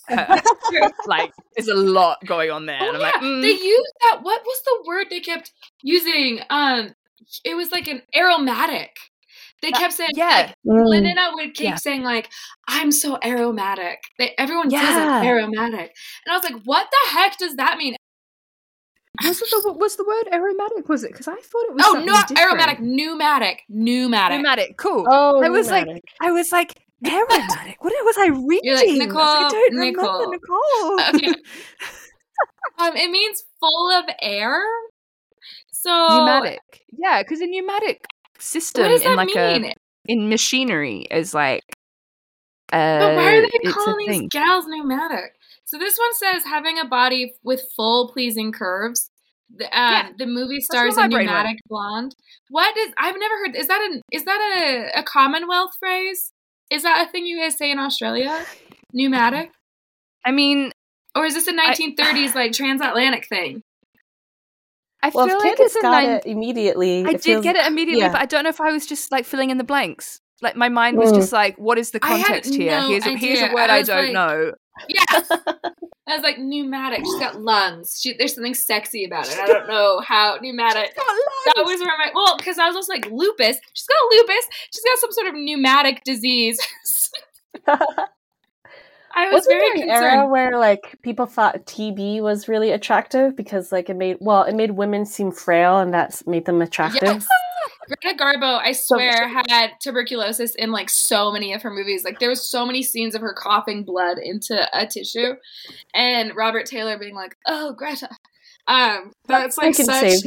her. 0.09 0.41
like 1.07 1.31
there's 1.55 1.69
a 1.69 1.75
lot 1.77 2.19
going 2.27 2.51
on 2.51 2.67
there. 2.67 2.79
Oh, 2.81 2.89
and 2.89 2.97
I'm 2.97 3.01
yeah. 3.01 3.07
like, 3.13 3.21
mm, 3.23 3.43
They 3.43 3.53
used 3.53 3.93
that. 4.03 4.19
What 4.23 4.43
was 4.45 4.63
the 4.65 4.85
word 4.89 5.07
they 5.11 5.21
kept 5.21 5.53
using? 5.83 6.41
Um, 6.51 6.95
it 7.45 7.55
was 7.55 7.71
like 7.71 7.87
an 7.87 8.03
aromatic. 8.17 8.97
They 9.63 9.71
Uh, 9.71 9.79
kept 9.79 9.95
saying, 9.95 10.11
yeah. 10.15 10.53
like, 10.65 10.77
Mm. 10.77 10.89
Linda 10.89 11.31
would 11.35 11.55
keep 11.55 11.65
Yeah. 11.67 11.75
saying 11.77 12.03
like, 12.03 12.29
"I'm 12.67 12.91
so 12.91 13.17
aromatic." 13.25 14.03
They, 14.19 14.35
everyone 14.37 14.71
says 14.71 14.81
Yeah. 14.83 15.23
it, 15.23 15.27
aromatic, 15.27 15.95
and 16.27 16.33
I 16.33 16.37
was 16.37 16.43
like, 16.45 16.61
"What 16.65 16.89
the 16.91 17.11
heck 17.17 17.39
does 17.39 17.55
that 17.57 17.79
mean?" 17.79 17.95
Was 19.23 19.41
it 19.41 19.49
the 19.51 19.73
was 19.73 19.97
the 19.97 20.05
word 20.05 20.29
aromatic? 20.35 20.89
Was 20.89 21.05
it? 21.05 21.13
Because 21.13 21.29
I 21.29 21.35
thought 21.37 21.65
it 21.69 21.75
was. 21.75 21.83
Oh, 21.87 21.93
something 21.93 22.07
not 22.07 22.29
different. 22.29 22.51
aromatic, 22.51 22.81
pneumatic, 22.81 23.63
pneumatic. 23.69 24.37
Pneumatic. 24.39 24.77
Cool. 24.77 25.07
Oh, 25.09 25.43
I 25.43 25.49
was 25.51 25.71
like. 25.71 25.87
I 26.21 26.31
was 26.33 26.51
like, 26.51 26.75
aromatic. 27.07 27.77
What 27.85 27.93
was 28.05 28.17
I 28.19 28.27
reading? 28.29 28.61
You're 28.65 28.77
like, 28.77 28.89
I 28.89 28.93
was 28.93 29.01
I 29.01 29.05
Nicolle, 29.07 29.51
don't 29.51 29.75
Nicolle. 29.75 30.19
remember 30.19 30.37
Nicolle. 31.13 31.15
Okay. 31.15 31.35
um, 32.79 32.97
it 32.97 33.11
means 33.11 33.45
full 33.61 33.91
of 33.93 34.05
air. 34.21 34.61
So 35.71 35.91
pneumatic. 35.91 36.61
Yeah, 36.99 37.23
because 37.23 37.41
a 37.41 37.47
pneumatic 37.47 38.05
system 38.39 38.83
What 38.83 38.89
does 38.89 39.03
in 39.03 39.09
that 39.11 39.17
like 39.17 39.29
mean? 39.63 39.65
a 39.67 39.73
in 40.07 40.29
machinery 40.29 41.07
is 41.11 41.35
like. 41.35 41.63
Uh, 42.73 42.99
but 42.99 43.17
why 43.17 43.37
are 43.37 43.43
they 43.43 43.71
calling 43.71 44.09
these 44.09 44.29
gals 44.31 44.65
pneumatic? 44.67 45.35
So 45.67 45.79
this 45.79 45.97
one 45.99 46.15
says 46.15 46.45
having 46.45 46.79
a 46.79 46.85
body 46.87 47.35
with 47.43 47.63
full 47.75 48.11
pleasing 48.13 48.53
curves. 48.53 49.11
The, 49.57 49.65
um, 49.67 49.71
Yeah. 49.93 50.09
the 50.19 50.27
movie 50.27 50.61
stars 50.61 50.97
my 50.97 51.05
a 51.05 51.09
pneumatic 51.09 51.59
blonde. 51.69 52.15
What 52.51 52.77
is? 52.77 52.93
I've 52.99 53.15
never 53.19 53.35
heard. 53.45 53.57
Is 53.57 53.69
that 53.69 53.81
an? 53.91 54.03
Is 54.13 54.25
that 54.25 54.41
a, 54.95 55.01
a 55.01 55.03
Commonwealth 55.03 55.73
phrase? 55.79 56.33
Is 56.71 56.83
that 56.83 57.07
a 57.07 57.11
thing 57.11 57.27
you 57.27 57.39
guys 57.39 57.57
say 57.57 57.71
in 57.71 57.79
Australia? 57.79 58.45
Pneumatic, 58.93 59.51
I 60.25 60.31
mean, 60.31 60.71
or 61.17 61.27
is 61.27 61.35
this 61.35 61.47
a 61.49 61.53
1930s 61.53 62.35
like 62.35 62.53
transatlantic 62.53 63.27
thing? 63.29 63.63
I 65.03 65.11
Well, 65.11 65.27
feel 65.27 65.37
if 65.39 65.45
like 65.45 65.57
Candice 65.59 65.65
it's 65.67 65.77
a 65.77 65.81
got 65.83 65.91
nine. 66.05 66.11
it 66.11 66.27
immediately. 66.27 67.05
I 67.05 67.13
did 67.13 67.23
feels- 67.23 67.43
get 67.45 67.57
it 67.57 67.67
immediately, 67.67 68.01
yeah. 68.03 68.13
but 68.13 68.21
I 68.23 68.27
don't 68.27 68.45
know 68.45 68.49
if 68.51 68.61
I 68.61 68.71
was 68.73 68.87
just 68.87 69.13
like 69.13 69.25
filling 69.27 69.51
in 69.51 69.59
the 69.59 69.65
blanks. 69.65 70.21
Like 70.41 70.57
my 70.57 70.69
mind 70.69 70.97
was 70.97 71.13
Mm. 71.13 71.17
just 71.17 71.33
like, 71.33 71.57
what 71.59 71.79
is 71.79 71.91
the 71.91 71.99
I 72.03 72.17
had 72.17 72.27
context 72.27 72.55
here? 72.55 72.71
no 72.71 72.89
here's 72.89 73.07
a, 73.07 73.17
here's 73.17 73.41
a 73.43 73.53
word 73.53 73.71
I 73.71 73.77
I, 73.79 73.83
don't 73.83 74.05
like- 74.05 74.13
know. 74.13 74.53
Yes. 74.89 75.31
I 76.07 76.17
was 76.17 76.23
like 76.23 76.39
pneumatic. 76.39 77.01
She's 77.01 77.19
got 77.19 77.41
lungs. 77.41 77.99
She, 78.01 78.15
there's 78.17 78.35
something 78.35 78.55
sexy 78.55 79.05
about 79.05 79.27
it. 79.27 79.39
I 79.39 79.47
don't 79.47 79.67
know 79.69 80.01
how 80.01 80.37
pneumatic. 80.41 80.95
That 80.95 81.65
was 81.65 81.81
where 81.81 81.97
my 81.99 82.11
well, 82.15 82.37
because 82.37 82.59
I 82.59 82.67
was 82.67 82.77
also 82.77 82.93
like 82.93 83.07
lupus. 83.11 83.59
She's 83.73 83.87
got 83.87 84.11
lupus. 84.11 84.49
She's 84.73 84.85
got 84.85 84.99
some 84.99 85.13
sort 85.13 85.27
of 85.29 85.35
pneumatic 85.35 86.05
disease. 86.05 86.59
I 89.17 89.27
was 89.27 89.47
Wasn't 89.47 89.55
very 89.55 89.63
there 89.63 89.73
an 89.75 89.89
concerned. 89.89 90.05
era 90.17 90.29
where 90.29 90.59
like 90.59 90.99
people 91.03 91.27
thought 91.27 91.67
TB 91.67 92.21
was 92.21 92.49
really 92.49 92.73
attractive 92.73 93.37
because 93.37 93.71
like 93.71 93.89
it 93.89 93.97
made 93.97 94.17
well 94.21 94.43
it 94.43 94.57
made 94.57 94.73
women 94.73 95.07
seem 95.07 95.31
frail 95.31 95.79
and 95.79 95.95
that's 95.95 96.27
made 96.27 96.47
them 96.47 96.61
attractive. 96.61 97.03
Yes. 97.03 97.27
Greta 97.87 98.17
Garbo, 98.17 98.59
I 98.59 98.73
swear, 98.73 99.29
had 99.29 99.73
tuberculosis 99.81 100.55
in 100.55 100.73
like 100.73 100.91
so 100.91 101.33
many 101.33 101.53
of 101.53 101.63
her 101.63 101.71
movies. 101.71 102.05
Like 102.05 102.19
there 102.19 102.29
was 102.29 102.49
so 102.49 102.65
many 102.67 102.83
scenes 102.83 103.15
of 103.15 103.21
her 103.21 103.35
coughing 103.35 103.85
blood 103.85 104.19
into 104.19 104.69
a 104.73 104.87
tissue, 104.87 105.35
and 105.93 106.35
Robert 106.35 106.67
Taylor 106.67 106.99
being 106.99 107.15
like, 107.15 107.37
"Oh, 107.47 107.73
Greta." 107.73 108.09
Um, 108.67 109.13
that's 109.27 109.59
like 109.59 109.75
such 109.75 110.25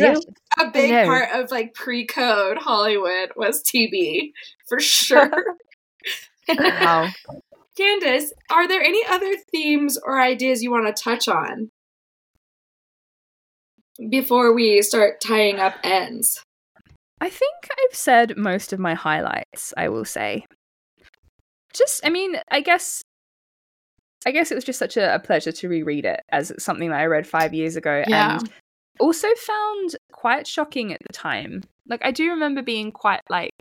a 0.60 0.72
big 0.72 1.06
part 1.06 1.30
of 1.34 1.50
like 1.50 1.74
pre-code 1.74 2.58
Hollywood 2.58 3.32
was 3.36 3.64
TB 3.64 4.34
for 4.68 4.80
sure. 4.80 5.32
Wow. 6.50 7.10
Candice, 7.78 8.30
are 8.50 8.68
there 8.68 8.82
any 8.82 9.06
other 9.06 9.36
themes 9.52 10.00
or 10.02 10.20
ideas 10.20 10.64
you 10.64 10.72
want 10.72 10.88
to 10.88 11.04
touch 11.04 11.28
on 11.28 11.72
before 14.10 14.54
we 14.54 14.82
start 14.82 15.22
tying 15.22 15.60
up 15.60 15.76
ends? 15.84 16.44
I 17.20 17.30
think 17.30 17.54
I've 17.72 17.96
said 17.96 18.38
most 18.38 18.74
of 18.74 18.80
my 18.80 18.94
highlights, 18.94 19.74
I 19.76 19.90
will 19.90 20.06
say. 20.06 20.46
Just, 21.74 22.06
I 22.06 22.10
mean, 22.10 22.36
I 22.50 22.62
guess. 22.62 23.02
I 24.26 24.32
guess 24.32 24.52
it 24.52 24.56
was 24.56 24.64
just 24.64 24.80
such 24.80 24.98
a, 24.98 25.16
a 25.16 25.20
pleasure 25.20 25.52
to 25.52 25.70
reread 25.70 26.04
it 26.06 26.22
as 26.32 26.52
something 26.58 26.90
that 26.90 27.00
I 27.00 27.06
read 27.06 27.26
five 27.28 27.54
years 27.54 27.76
ago 27.76 28.04
Yeah. 28.08 28.40
and 28.40 28.50
also 29.00 29.28
found 29.36 29.96
quite 30.12 30.48
shocking 30.48 30.92
at 30.92 31.00
the 31.06 31.14
time. 31.14 31.62
Like, 31.88 32.02
I 32.04 32.12
do 32.12 32.30
remember 32.32 32.62
being 32.62 32.92
quite, 32.92 33.22
like, 33.30 33.52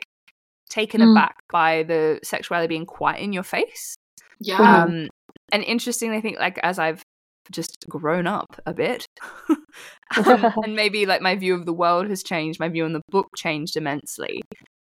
taken 0.69 1.01
Mm. 1.01 1.13
aback 1.13 1.37
by 1.53 1.83
the 1.85 2.19
sexuality 2.25 2.69
being 2.69 2.87
quite 2.87 3.21
in 3.21 3.33
your 3.33 3.43
face. 3.45 3.95
Yeah. 4.41 4.85
Um, 4.85 5.09
and 5.53 5.63
interestingly, 5.63 6.17
I 6.17 6.21
think 6.21 6.39
like 6.41 6.59
as 6.63 6.79
I've 6.79 7.03
just 7.51 7.77
grown 7.89 8.27
up 8.27 8.61
a 8.67 8.75
bit, 8.75 9.07
um, 10.27 10.53
and 10.65 10.75
maybe 10.77 11.07
like 11.07 11.21
my 11.21 11.37
view 11.37 11.55
of 11.55 11.67
the 11.67 11.73
world 11.73 12.09
has 12.09 12.23
changed, 12.23 12.61
my 12.61 12.69
view 12.69 12.85
on 12.85 12.93
the 12.93 13.03
book 13.11 13.29
changed 13.37 13.77
immensely. 13.77 14.43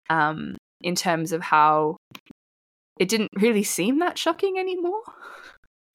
Um, 0.10 0.56
in 0.82 0.96
terms 0.96 1.32
of 1.32 1.42
how 1.42 1.98
it 3.00 3.10
didn't 3.10 3.30
really 3.40 3.64
seem 3.64 4.00
that 4.00 4.18
shocking 4.18 4.58
anymore. 4.58 5.02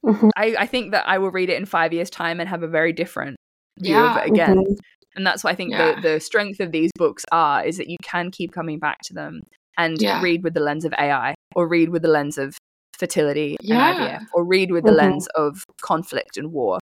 Mhm. 0.04 0.30
I, 0.36 0.56
I 0.58 0.66
think 0.66 0.90
that 0.92 1.06
I 1.08 1.18
will 1.18 1.30
read 1.30 1.50
it 1.50 1.56
in 1.56 1.66
five 1.66 1.92
years' 1.92 2.10
time 2.10 2.40
and 2.40 2.48
have 2.48 2.62
a 2.62 2.68
very 2.68 2.92
different 2.92 3.36
view 3.78 3.94
Yeah. 3.94 4.10
of 4.10 4.16
it 4.16 4.30
again. 4.32 4.56
Mhm. 4.56 4.76
And 5.14 5.26
that's 5.26 5.44
what 5.44 5.52
I 5.52 5.56
think 5.56 5.70
Yeah. 5.72 5.94
the, 5.94 6.00
the 6.14 6.20
strength 6.20 6.58
of 6.60 6.72
these 6.72 6.90
books 6.96 7.24
are 7.30 7.64
is 7.64 7.76
that 7.76 7.88
you 7.88 7.96
can 8.02 8.30
keep 8.30 8.52
coming 8.52 8.78
back 8.78 8.98
to 9.04 9.14
them 9.14 9.40
and 9.78 10.00
Yeah. 10.00 10.20
read 10.20 10.42
with 10.42 10.54
the 10.54 10.60
lens 10.60 10.84
of 10.84 10.92
AI 10.98 11.34
or 11.54 11.68
read 11.68 11.90
with 11.90 12.02
the 12.02 12.08
lens 12.08 12.38
of 12.38 12.56
fertility 12.98 13.56
Yeah. 13.60 13.90
and 13.90 13.98
IVF 14.22 14.26
or 14.34 14.44
read 14.44 14.70
with 14.70 14.84
the 14.84 14.90
Mhm. 14.92 14.96
lens 14.96 15.26
of 15.34 15.64
conflict 15.80 16.36
and 16.36 16.52
war. 16.52 16.78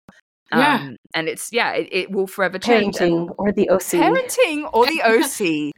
Yeah. 0.51 0.75
Um, 0.81 0.95
and 1.13 1.29
it's, 1.29 1.53
yeah, 1.53 1.73
it, 1.73 1.87
it 1.91 2.11
will 2.11 2.25
forever 2.25 2.57
change. 2.57 2.95
Parenting 2.97 3.33
or 3.37 3.51
the 3.51 3.69
OC. 3.69 3.99
Parenting 3.99 4.69
or 4.73 4.85
the 4.87 5.01
OC. 5.05 5.71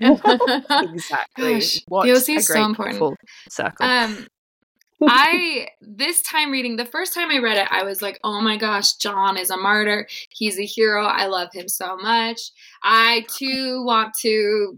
exactly. 0.93 1.53
Gosh, 1.55 1.79
What 1.88 2.05
the 2.05 2.13
OC 2.13 2.29
is 2.38 2.47
so 2.47 2.63
important. 2.63 3.17
circle. 3.49 3.86
um 3.86 4.27
I 5.03 5.67
this 5.82 6.21
time 6.21 6.51
reading 6.51 6.75
the 6.75 6.86
first 6.86 7.15
time 7.15 7.32
I 7.32 7.39
read 7.39 7.57
it, 7.57 7.67
I 7.71 7.82
was 7.84 8.03
like, 8.03 8.19
"Oh 8.23 8.39
my 8.39 8.55
gosh, 8.55 8.93
John 8.93 9.36
is 9.36 9.49
a 9.49 9.57
martyr. 9.57 10.07
He's 10.29 10.59
a 10.59 10.63
hero. 10.65 11.03
I 11.05 11.25
love 11.25 11.49
him 11.53 11.67
so 11.67 11.97
much. 11.97 12.39
I 12.84 13.25
too 13.36 13.84
want 13.84 14.13
to 14.21 14.77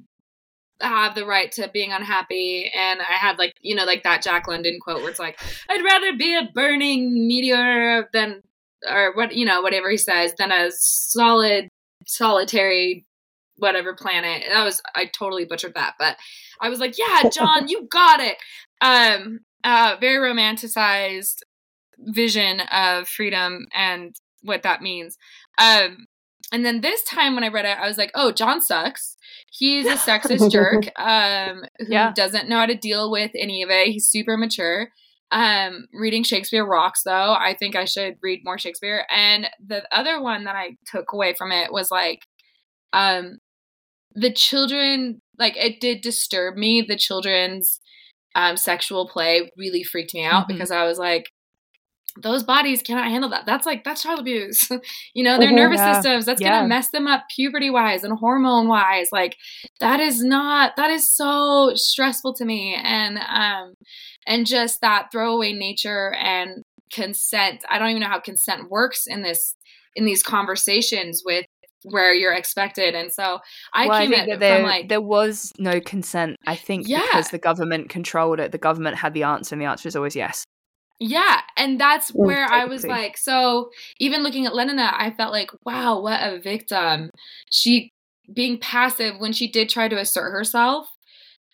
have 0.87 1.15
the 1.15 1.25
right 1.25 1.51
to 1.53 1.69
being 1.73 1.91
unhappy." 1.91 2.71
And 2.75 3.01
I 3.01 3.13
had 3.13 3.37
like, 3.37 3.53
you 3.61 3.75
know, 3.75 3.85
like 3.85 4.03
that 4.03 4.23
Jack 4.23 4.47
London 4.47 4.79
quote 4.81 5.01
where 5.01 5.09
it's 5.09 5.19
like, 5.19 5.39
"I'd 5.69 5.83
rather 5.83 6.15
be 6.15 6.35
a 6.35 6.49
burning 6.53 7.27
meteor 7.27 8.09
than 8.13 8.41
or 8.89 9.13
what, 9.15 9.35
you 9.35 9.45
know, 9.45 9.61
whatever 9.61 9.89
he 9.89 9.97
says, 9.97 10.33
than 10.37 10.51
a 10.51 10.69
solid 10.71 11.69
solitary 12.07 13.05
whatever 13.57 13.93
planet." 13.93 14.43
That 14.49 14.63
was 14.63 14.81
I 14.95 15.05
totally 15.05 15.45
butchered 15.45 15.75
that, 15.75 15.95
but 15.99 16.17
I 16.61 16.69
was 16.69 16.79
like, 16.79 16.97
"Yeah, 16.97 17.29
John, 17.29 17.67
you 17.67 17.87
got 17.89 18.19
it." 18.19 18.37
Um 18.81 19.39
uh, 19.63 19.95
very 19.99 20.17
romanticized 20.17 21.37
vision 21.99 22.61
of 22.71 23.07
freedom 23.07 23.67
and 23.73 24.15
what 24.41 24.63
that 24.63 24.81
means. 24.81 25.17
Um, 25.57 26.05
and 26.53 26.65
then 26.65 26.79
this 26.81 27.03
time 27.03 27.35
when 27.35 27.43
I 27.43 27.49
read 27.49 27.65
it, 27.65 27.77
I 27.77 27.87
was 27.87 27.97
like, 27.97 28.11
oh, 28.15 28.31
John 28.31 28.61
sucks. 28.61 29.17
He's 29.51 29.85
a 29.85 29.95
sexist 29.95 30.51
jerk 30.57 30.83
um, 30.99 31.63
who 31.79 31.87
Yeah. 31.91 32.13
doesn't 32.15 32.47
know 32.47 32.59
how 32.59 32.65
to 32.67 32.75
deal 32.75 33.11
with 33.11 33.31
any 33.37 33.61
of 33.63 33.69
it. 33.69 33.87
He's 33.87 34.07
super 34.07 34.37
mature. 34.37 34.87
Um, 35.31 35.87
reading 35.93 36.23
Shakespeare 36.23 36.63
rocks, 36.65 37.01
though. 37.03 37.33
I 37.33 37.55
think 37.59 37.75
I 37.75 37.85
should 37.85 38.15
read 38.21 38.41
more 38.45 38.57
Shakespeare. 38.59 39.05
And 39.09 39.49
the 39.65 39.83
other 39.91 40.21
one 40.21 40.43
that 40.45 40.55
I 40.55 40.77
took 40.85 41.11
away 41.11 41.33
from 41.33 41.51
it 41.51 41.73
was 41.73 41.89
like, 41.91 42.19
um, 42.93 43.39
the 44.13 44.31
children, 44.31 45.21
like, 45.39 45.57
it 45.57 45.81
did 45.81 46.01
disturb 46.01 46.55
me. 46.55 46.83
The 46.87 46.95
children's 46.95 47.79
um, 48.35 48.57
sexual 48.57 49.07
play 49.07 49.49
really 49.57 49.83
freaked 49.83 50.13
me 50.13 50.23
out 50.23 50.45
Mhm. 50.45 50.47
because 50.49 50.71
I 50.71 50.85
was 50.85 50.97
like, 50.99 51.25
those 52.21 52.43
bodies 52.43 52.81
cannot 52.81 53.05
handle 53.09 53.29
that. 53.31 53.45
That's 53.45 53.65
like 53.65 53.83
that's 53.83 54.03
child 54.03 54.19
abuse. 54.19 54.69
you 55.13 55.23
know, 55.23 55.37
their 55.39 55.49
Mhm. 55.51 55.55
nervous 55.55 55.79
Yeah. 55.79 55.93
systems. 55.93 56.25
That's 56.25 56.41
Yeah. 56.41 56.57
gonna 56.57 56.67
mess 56.67 56.89
them 56.89 57.07
up 57.07 57.23
puberty 57.35 57.69
wise 57.69 58.03
and 58.03 58.17
hormone 58.19 58.67
wise. 58.67 59.09
Like 59.11 59.35
that 59.79 59.99
is 59.99 60.23
not 60.23 60.75
that 60.75 60.91
is 60.91 61.11
so 61.11 61.71
stressful 61.75 62.33
to 62.35 62.45
me. 62.45 62.75
And 62.81 63.17
um 63.17 63.73
and 64.27 64.45
just 64.45 64.81
that 64.81 65.07
throwaway 65.11 65.53
nature 65.53 66.13
and 66.13 66.63
consent. 66.93 67.63
I 67.69 67.79
don't 67.79 67.89
even 67.89 68.01
know 68.01 68.07
how 68.09 68.19
consent 68.19 68.69
works 68.69 69.07
in 69.07 69.23
this 69.23 69.55
in 69.95 70.05
these 70.05 70.21
conversations 70.21 71.23
with 71.25 71.45
where 71.85 72.13
you're 72.13 72.33
expected. 72.33 72.95
And 72.95 73.11
so 73.11 73.39
I 73.73 73.87
well, 73.87 73.97
I 73.97 74.03
came 74.05 74.13
at 74.13 74.25
that 74.27 74.33
it 74.35 74.39
there, 74.39 74.57
from 74.59 74.65
like 74.67 74.87
there 74.89 75.01
was 75.01 75.51
no 75.57 75.81
consent. 75.81 76.37
I 76.47 76.55
think 76.55 76.87
Yeah. 76.87 77.01
because 77.01 77.29
the 77.31 77.39
government 77.39 77.89
controlled 77.89 78.39
it, 78.39 78.51
the 78.51 78.57
government 78.57 78.97
had 78.97 79.13
the 79.13 79.23
answer, 79.23 79.55
and 79.55 79.61
the 79.61 79.65
answer 79.65 79.87
is 79.87 79.95
always 79.95 80.15
yes. 80.15 80.43
Yeah, 81.05 81.41
and 81.57 81.77
that's 81.77 82.11
where 82.11 82.45
I 82.49 82.63
was 82.63 82.85
like, 82.87 83.17
so 83.17 83.71
even 83.99 84.23
looking 84.23 84.45
at 84.45 84.53
Lenina, 84.53 84.89
I 84.93 85.11
felt 85.11 85.33
like, 85.33 85.51
wow, 85.65 85.99
what 85.99 86.21
a 86.21 86.39
victim. 86.39 87.09
She 87.51 87.89
being 88.33 88.57
passive 88.57 89.15
when 89.19 89.33
she 89.33 89.51
did 89.51 89.67
try 89.67 89.89
to 89.89 89.97
assert 89.99 90.31
herself. 90.31 90.87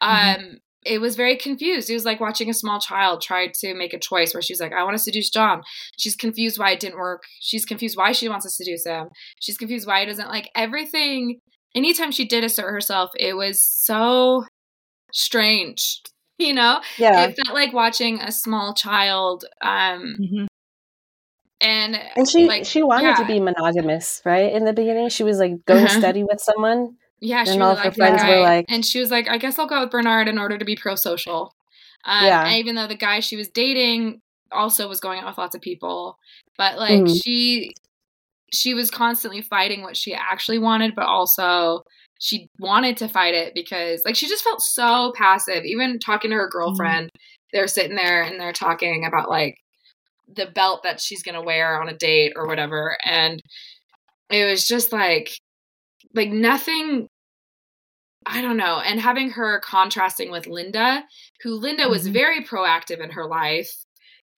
Um, 0.02 0.18
Mhm. 0.20 0.58
it 0.86 1.02
was 1.02 1.16
very 1.16 1.36
confused. 1.36 1.90
It 1.90 1.96
was 1.96 2.06
like 2.06 2.20
watching 2.20 2.48
a 2.48 2.54
small 2.54 2.80
child 2.80 3.22
try 3.24 3.48
to 3.62 3.74
make 3.74 3.92
a 3.96 4.00
choice 4.00 4.36
where 4.36 4.42
she's 4.44 4.62
like, 4.62 4.72
I 4.72 4.84
want 4.84 4.96
to 4.96 5.04
seduce 5.04 5.32
John. 5.32 5.64
She's 5.98 6.16
confused 6.16 6.60
why 6.60 6.70
it 6.74 6.80
didn't 6.80 7.00
work. 7.00 7.24
She's 7.40 7.66
confused 7.66 7.98
why 7.98 8.12
she 8.12 8.30
wants 8.30 8.46
to 8.46 8.52
seduce 8.52 8.86
him. 8.86 9.10
She's 9.40 9.58
confused 9.58 9.88
why 9.88 10.02
he 10.02 10.06
doesn't 10.06 10.30
like 10.30 10.52
everything. 10.56 11.40
Anytime 11.74 12.12
she 12.12 12.26
did 12.28 12.44
assert 12.44 12.70
herself, 12.72 13.10
it 13.18 13.36
was 13.36 13.64
so 13.64 14.46
strange. 15.12 16.02
You 16.40 16.54
know, 16.54 16.82
Yeah. 16.98 17.26
it 17.26 17.36
felt 17.36 17.54
like 17.54 17.74
watching 17.74 18.20
a 18.22 18.32
small 18.32 18.74
child 18.74 19.44
um 19.62 20.16
Mhm. 20.20 20.48
and 21.62 21.96
And 22.16 22.30
she 22.30 22.48
like 22.48 22.66
she 22.66 22.82
wanted 22.82 23.18
to 23.18 23.26
be 23.26 23.40
monogamous, 23.40 24.22
right? 24.26 24.52
In 24.54 24.64
the 24.66 24.74
beginning, 24.74 25.10
she 25.10 25.24
was 25.24 25.38
like 25.40 25.66
going 25.66 25.84
Uh-huh. 25.86 26.00
steady 26.00 26.24
with 26.24 26.40
someone. 26.40 26.96
yeah 27.22 27.44
she 27.44 27.52
and 27.52 27.62
all 27.62 27.72
of 27.74 27.80
her 27.80 27.92
friends 27.92 28.24
were 28.24 28.40
like- 28.40 28.66
and 28.70 28.86
she 28.86 28.98
was 28.98 29.12
like 29.12 29.28
i 29.28 29.38
guess 29.38 29.60
i'll 29.60 29.68
go 29.68 29.82
with 29.82 29.92
bernard 29.92 30.30
in 30.30 30.38
order 30.40 30.58
to 30.58 30.64
be 30.64 30.74
pro-social 30.78 31.54
um, 32.06 32.24
Yeah. 32.26 32.46
and 32.46 32.56
even 32.56 32.76
though 32.76 32.88
the 32.88 32.96
guy 32.96 33.20
she 33.20 33.36
was 33.36 33.50
dating 33.50 34.22
also 34.54 34.88
was 34.88 35.02
going 35.02 35.20
out 35.20 35.26
with 35.28 35.38
lots 35.38 35.54
of 35.54 35.60
people 35.62 36.18
but 36.58 36.78
like 36.80 37.02
Mhm. 37.02 37.22
she 37.22 37.74
she 38.54 38.74
was 38.74 38.90
constantly 38.90 39.42
fighting 39.42 39.82
what 39.82 39.98
she 39.98 40.14
actually 40.14 40.60
wanted 40.60 40.96
but 40.96 41.08
also 41.08 41.84
she 42.20 42.50
wanted 42.60 42.98
to 42.98 43.08
fight 43.08 43.34
it 43.34 43.54
because 43.56 44.02
like 44.06 44.16
she 44.16 44.28
just 44.28 44.44
felt 44.44 44.62
so 44.62 45.12
passive. 45.16 45.64
Even 45.66 46.00
talking 46.00 46.32
to 46.32 46.36
her 46.38 46.50
girlfriend 46.50 47.10
they're 47.52 47.68
sitting 47.68 47.96
there 47.96 48.22
and 48.22 48.40
they're 48.40 48.54
talking 48.54 49.06
about 49.06 49.28
like 49.30 49.56
the 50.36 50.46
belt 50.46 50.84
that 50.84 51.00
she's 51.00 51.24
gonna 51.24 51.42
wear 51.42 51.82
on 51.82 51.90
a 51.90 51.98
date 51.98 52.34
or 52.36 52.46
whatever. 52.46 52.96
And 53.04 53.42
it 54.30 54.46
was 54.46 54.68
just 54.68 54.94
like 54.94 55.32
like 56.14 56.30
nothing 56.30 57.08
i 58.26 58.42
don't 58.42 58.58
know. 58.58 58.80
And 58.80 59.00
having 59.00 59.32
her 59.32 59.60
contrasting 59.62 60.30
with 60.30 60.46
linda 60.46 61.04
who 61.42 61.56
linda 61.56 61.88
was 61.90 62.08
Mhm. 62.08 62.14
very 62.14 62.44
proactive 62.44 63.00
in 63.02 63.12
her 63.12 63.26
life 63.26 63.72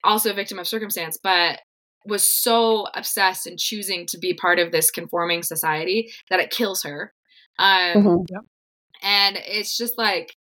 also 0.04 0.30
a 0.30 0.34
victim 0.34 0.58
of 0.58 0.68
circumstance 0.68 1.18
but 1.22 1.60
was 2.06 2.26
so 2.26 2.86
obsessed 2.94 3.46
and 3.46 3.58
choosing 3.58 4.06
to 4.06 4.18
be 4.18 4.34
part 4.34 4.58
of 4.58 4.72
this 4.72 4.90
conforming 4.90 5.42
society 5.42 6.12
that 6.30 6.40
it 6.40 6.50
kills 6.50 6.82
her 6.84 7.12
um 7.62 8.02
Mhm. 8.02 8.26
and 9.02 9.38
it's 9.46 9.76
just 9.76 9.96
like 9.96 10.34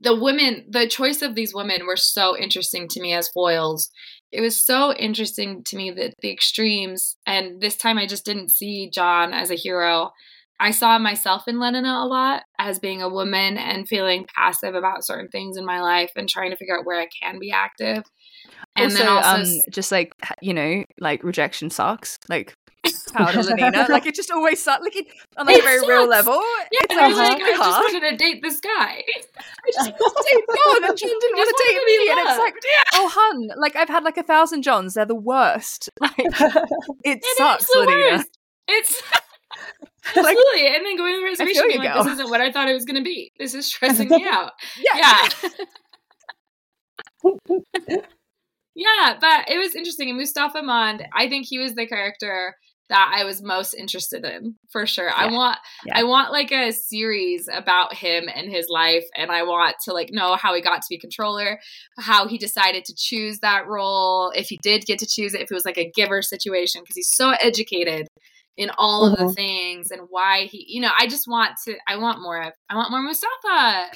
the 0.00 0.14
women 0.14 0.64
the 0.70 0.86
choice 0.86 1.22
of 1.22 1.34
these 1.34 1.54
women 1.54 1.86
were 1.86 1.96
so 1.96 2.36
interesting 2.36 2.86
to 2.88 3.00
me 3.00 3.12
as 3.12 3.28
foils 3.30 3.90
it 4.30 4.40
was 4.40 4.64
so 4.64 4.92
interesting 4.94 5.62
to 5.64 5.76
me 5.76 5.90
that 5.92 6.14
the 6.20 6.30
extremes, 6.30 7.16
and 7.26 7.60
this 7.60 7.76
time 7.76 7.96
I 7.98 8.06
just 8.06 8.24
didn't 8.26 8.50
see 8.50 8.90
John 8.92 9.32
as 9.32 9.50
a 9.50 9.54
hero. 9.54 10.10
I 10.60 10.72
saw 10.72 10.98
myself 10.98 11.44
in 11.46 11.56
Lenina 11.56 12.04
a 12.04 12.06
lot 12.06 12.42
as 12.58 12.78
being 12.80 13.00
a 13.00 13.08
woman 13.08 13.56
and 13.56 13.88
feeling 13.88 14.26
passive 14.36 14.74
about 14.74 15.06
certain 15.06 15.28
things 15.28 15.56
in 15.56 15.64
my 15.64 15.80
life 15.80 16.10
and 16.16 16.28
trying 16.28 16.50
to 16.50 16.56
figure 16.56 16.76
out 16.76 16.84
where 16.84 17.00
I 17.00 17.06
can 17.22 17.38
be 17.38 17.52
active. 17.52 18.02
And 18.76 18.86
also, 18.90 18.98
then 18.98 19.06
also, 19.06 19.36
um, 19.36 19.60
just 19.70 19.92
like 19.92 20.12
you 20.42 20.52
know, 20.52 20.84
like 21.00 21.22
rejection 21.22 21.70
sucks. 21.70 22.18
Like 22.28 22.54
power 23.14 23.32
to 23.32 23.38
Lenina. 23.38 23.88
like 23.88 24.06
it 24.06 24.14
just 24.14 24.30
always 24.30 24.62
sucks. 24.62 24.82
Like 24.82 24.96
it, 24.96 25.06
on 25.36 25.46
like 25.46 25.56
It 25.56 25.60
a 25.60 25.62
very 25.64 25.80
real 25.86 26.06
level. 26.06 26.40
yeah, 26.72 26.80
it's 26.82 26.94
I 26.94 27.08
was 27.08 27.16
like, 27.18 27.42
I 27.42 27.50
just 27.56 27.60
wanted 27.60 28.10
to 28.10 28.16
date 28.16 28.42
this 28.42 28.60
guy. 28.60 28.68
I 28.78 29.70
just 29.72 29.90
wanted 30.00 30.16
to 30.16 30.24
date 30.30 30.44
John, 30.48 30.84
and 30.84 30.98
John 30.98 31.20
didn't 31.20 31.36
want 31.36 31.48
to 31.48 31.64
date 31.68 31.82
me, 31.86 32.10
and 32.10 32.18
it's 32.28 32.38
like, 32.38 32.54
oh 32.94 33.08
hun, 33.12 33.50
like 33.60 33.76
I've 33.76 33.88
had 33.88 34.04
like 34.04 34.16
a 34.16 34.22
thousand 34.22 34.62
Johns. 34.62 34.94
They're 34.94 35.04
the 35.06 35.14
worst. 35.14 35.90
Like 36.00 36.12
it 37.04 37.24
sucks, 37.36 37.66
the 37.66 37.86
Lenina. 37.88 38.24
It's 38.68 39.02
Like, 40.16 40.36
absolutely, 40.36 40.66
and 40.74 40.86
then 40.86 40.96
going 40.96 41.14
to 41.14 41.18
the 41.18 41.24
reservation, 41.24 41.64
being 41.68 41.78
like. 41.82 41.94
"This 42.04 42.12
isn't 42.14 42.30
what 42.30 42.40
I 42.40 42.50
thought 42.52 42.68
it 42.68 42.74
was 42.74 42.84
going 42.84 42.96
to 42.96 43.02
be. 43.02 43.32
This 43.38 43.54
is 43.54 43.66
stressing 43.66 44.08
me 44.08 44.24
out." 44.26 44.52
yeah, 44.80 45.28
yeah. 47.24 47.38
yeah, 48.74 49.16
but 49.20 49.50
it 49.50 49.58
was 49.58 49.74
interesting. 49.74 50.08
And 50.08 50.18
Mustafa 50.18 50.62
Mond, 50.62 51.04
I 51.14 51.28
think 51.28 51.46
he 51.46 51.58
was 51.58 51.74
the 51.74 51.86
character 51.86 52.54
that 52.88 53.12
I 53.14 53.24
was 53.24 53.42
most 53.42 53.74
interested 53.74 54.24
in 54.24 54.54
for 54.70 54.86
sure. 54.86 55.10
I 55.10 55.26
want 55.26 55.58
Yeah. 55.84 55.98
I 55.98 56.04
want 56.04 56.32
like 56.32 56.50
a 56.52 56.72
series 56.72 57.48
about 57.52 57.94
him 57.94 58.28
and 58.34 58.50
his 58.50 58.68
life 58.68 59.04
and 59.16 59.30
I 59.30 59.42
want 59.42 59.76
to 59.84 59.92
like 59.92 60.10
know 60.10 60.36
how 60.36 60.54
he 60.54 60.62
got 60.62 60.76
to 60.82 60.86
be 60.88 60.98
controller, 60.98 61.60
how 61.98 62.26
he 62.26 62.38
decided 62.38 62.84
to 62.86 62.94
choose 62.96 63.40
that 63.40 63.66
role, 63.66 64.32
if 64.34 64.48
he 64.48 64.58
did 64.62 64.86
get 64.86 64.98
to 65.00 65.06
choose 65.06 65.34
it, 65.34 65.40
if 65.42 65.50
it 65.50 65.54
was 65.54 65.64
like 65.66 65.78
a 65.78 65.90
giver 65.94 66.22
situation 66.22 66.82
because 66.82 66.96
he's 66.96 67.10
so 67.12 67.30
educated 67.40 68.06
in 68.56 68.70
all 68.78 69.04
of 69.06 69.16
the 69.18 69.24
Mhm. 69.24 69.34
things 69.34 69.90
and 69.90 70.02
why 70.10 70.44
he 70.44 70.64
you 70.68 70.80
know, 70.80 70.90
I 70.98 71.06
just 71.06 71.28
want 71.28 71.52
to 71.66 71.76
I 71.86 71.96
want 71.96 72.22
more 72.22 72.40
of 72.42 72.52
I 72.70 72.76
want 72.76 72.90
more 72.90 73.02
Mustafa. 73.02 73.90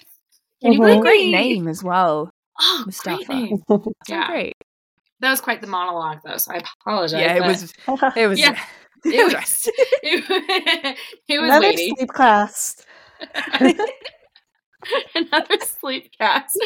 Can 0.62 0.72
Mhm. 0.72 0.74
you 0.74 0.98
a 0.98 1.00
great 1.00 1.30
name 1.30 1.66
as 1.66 1.82
well. 1.82 2.30
Oh, 2.60 2.82
Mustafa. 2.84 3.16
great 3.26 3.28
name. 3.28 3.62
So 4.06 4.14
Yeah. 4.14 4.26
great. 4.26 4.54
That 5.20 5.30
was 5.30 5.40
quite 5.40 5.60
the 5.60 5.68
monologue, 5.68 6.18
though, 6.24 6.36
so 6.36 6.52
I 6.52 6.60
apologize. 6.80 7.20
Yeah, 7.20 7.36
it 7.36 7.42
was. 7.42 7.72
It 8.16 8.26
was. 8.26 8.38
Yeah. 8.40 8.58
It 9.04 9.34
was. 9.34 9.68
it, 10.02 10.96
it 11.28 11.40
was 11.40 11.48
Another 11.50 11.66
weighty. 11.68 11.92
sleep 11.96 12.08
class. 12.10 12.76
Another 15.14 15.58
sleep 15.80 16.10
cast. 16.18 16.58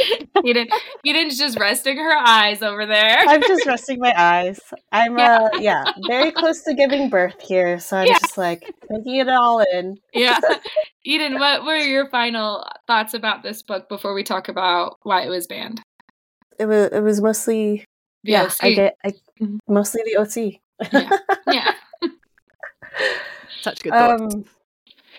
He 0.43 0.53
didn't. 0.53 0.72
He 1.03 1.12
didn't 1.12 1.34
just 1.37 1.59
resting 1.59 1.99
her 1.99 2.16
eyes 2.16 2.62
over 2.62 2.87
there. 2.87 3.18
I'm 3.26 3.43
just 3.43 3.66
resting 3.66 3.99
my 4.01 4.12
eyes. 4.16 4.59
I'm 4.91 5.18
Yeah. 5.18 5.39
uh 5.39 5.49
yeah, 5.59 5.84
very 5.99 6.30
close 6.32 6.62
to 6.62 6.74
giving 6.74 7.11
birth 7.11 7.41
here, 7.41 7.78
so 7.78 7.97
I'm 7.99 8.07
Yeah. 8.09 8.14
just 8.18 8.39
like 8.39 8.62
taking 8.91 9.16
it 9.16 9.28
all 9.28 9.61
in. 9.72 9.97
yeah, 10.14 10.41
Eden. 11.05 11.39
What 11.39 11.64
were 11.64 11.76
your 11.76 12.09
final 12.09 12.66
thoughts 12.87 13.12
about 13.14 13.43
this 13.43 13.62
book 13.62 13.89
before 13.89 14.14
we 14.14 14.24
talk 14.24 14.49
about 14.49 14.97
why 15.03 15.22
it 15.22 15.28
was 15.28 15.47
banned? 15.47 15.82
It 16.59 16.66
was 16.66 16.89
it 16.93 17.01
was 17.01 17.20
mostly 17.20 17.84
The 18.24 18.32
yeah, 18.32 18.45
OC. 18.45 18.57
I 18.62 18.72
get 18.74 18.97
I 19.05 19.12
Mhm. 19.43 19.59
mostly 19.68 20.03
the 20.07 20.16
OC. 20.16 20.61
Yeah. 21.53 21.74
Such 23.61 23.82
good 23.82 23.92
thoughts. 23.92 24.34
um 24.34 24.44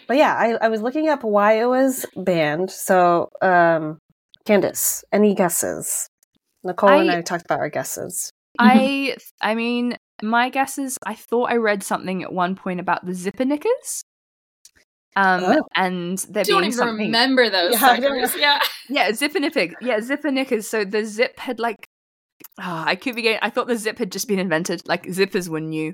but 0.07 0.15
yeah, 0.17 0.33
I, 0.35 0.65
I 0.65 0.69
was 0.69 0.81
looking 0.81 1.09
up 1.09 1.23
why 1.23 1.53
it 1.61 1.65
was 1.65 2.05
banned. 2.15 2.71
So 2.71 3.29
um 3.41 3.97
Candice, 4.45 5.03
any 5.11 5.35
guesses? 5.35 6.07
Nicolle 6.63 7.01
and 7.01 7.11
I- 7.11 7.17
I 7.17 7.21
talked 7.21 7.45
about 7.45 7.59
our 7.59 7.69
guesses. 7.69 8.31
I. 8.59 9.17
I 9.41 9.53
mean, 9.55 9.97
my 10.23 10.49
guess 10.49 10.77
is 10.77 10.97
I 11.05 11.13
thought 11.15 11.51
I 11.51 11.57
read 11.57 11.83
something 11.83 12.23
at 12.23 12.31
one 12.33 12.55
point 12.55 12.79
about 12.79 13.05
the 13.05 13.13
zipper 13.13 13.45
knickers. 13.45 14.01
Um, 15.15 15.43
Oh. 15.43 15.63
and 15.75 16.17
there 16.29 16.43
Don't 16.43 16.61
being 16.61 16.71
even 16.71 16.77
something. 16.77 17.05
remember 17.07 17.49
those 17.49 17.73
Yeah, 17.73 17.85
I 17.87 17.99
don't 17.99 18.25
suckers. 18.25 18.39
Yeah. 18.41 18.59
Yeah, 18.89 19.11
zipper 19.11 19.39
knickers. 19.41 19.73
Yeah, 19.81 19.99
zipper 19.99 20.31
knickers. 20.31 20.67
So 20.69 20.85
the 20.85 21.03
zip 21.05 21.37
had 21.39 21.59
like. 21.59 21.85
ah, 22.59 22.85
I 22.87 22.95
could 22.95 23.15
be 23.15 23.21
getting. 23.23 23.39
I 23.41 23.49
thought 23.49 23.67
the 23.67 23.75
zip 23.77 23.97
had 23.97 24.11
just 24.13 24.27
been 24.29 24.39
invented. 24.39 24.81
Like 24.87 25.03
zippers 25.07 25.49
were 25.49 25.59
new, 25.59 25.93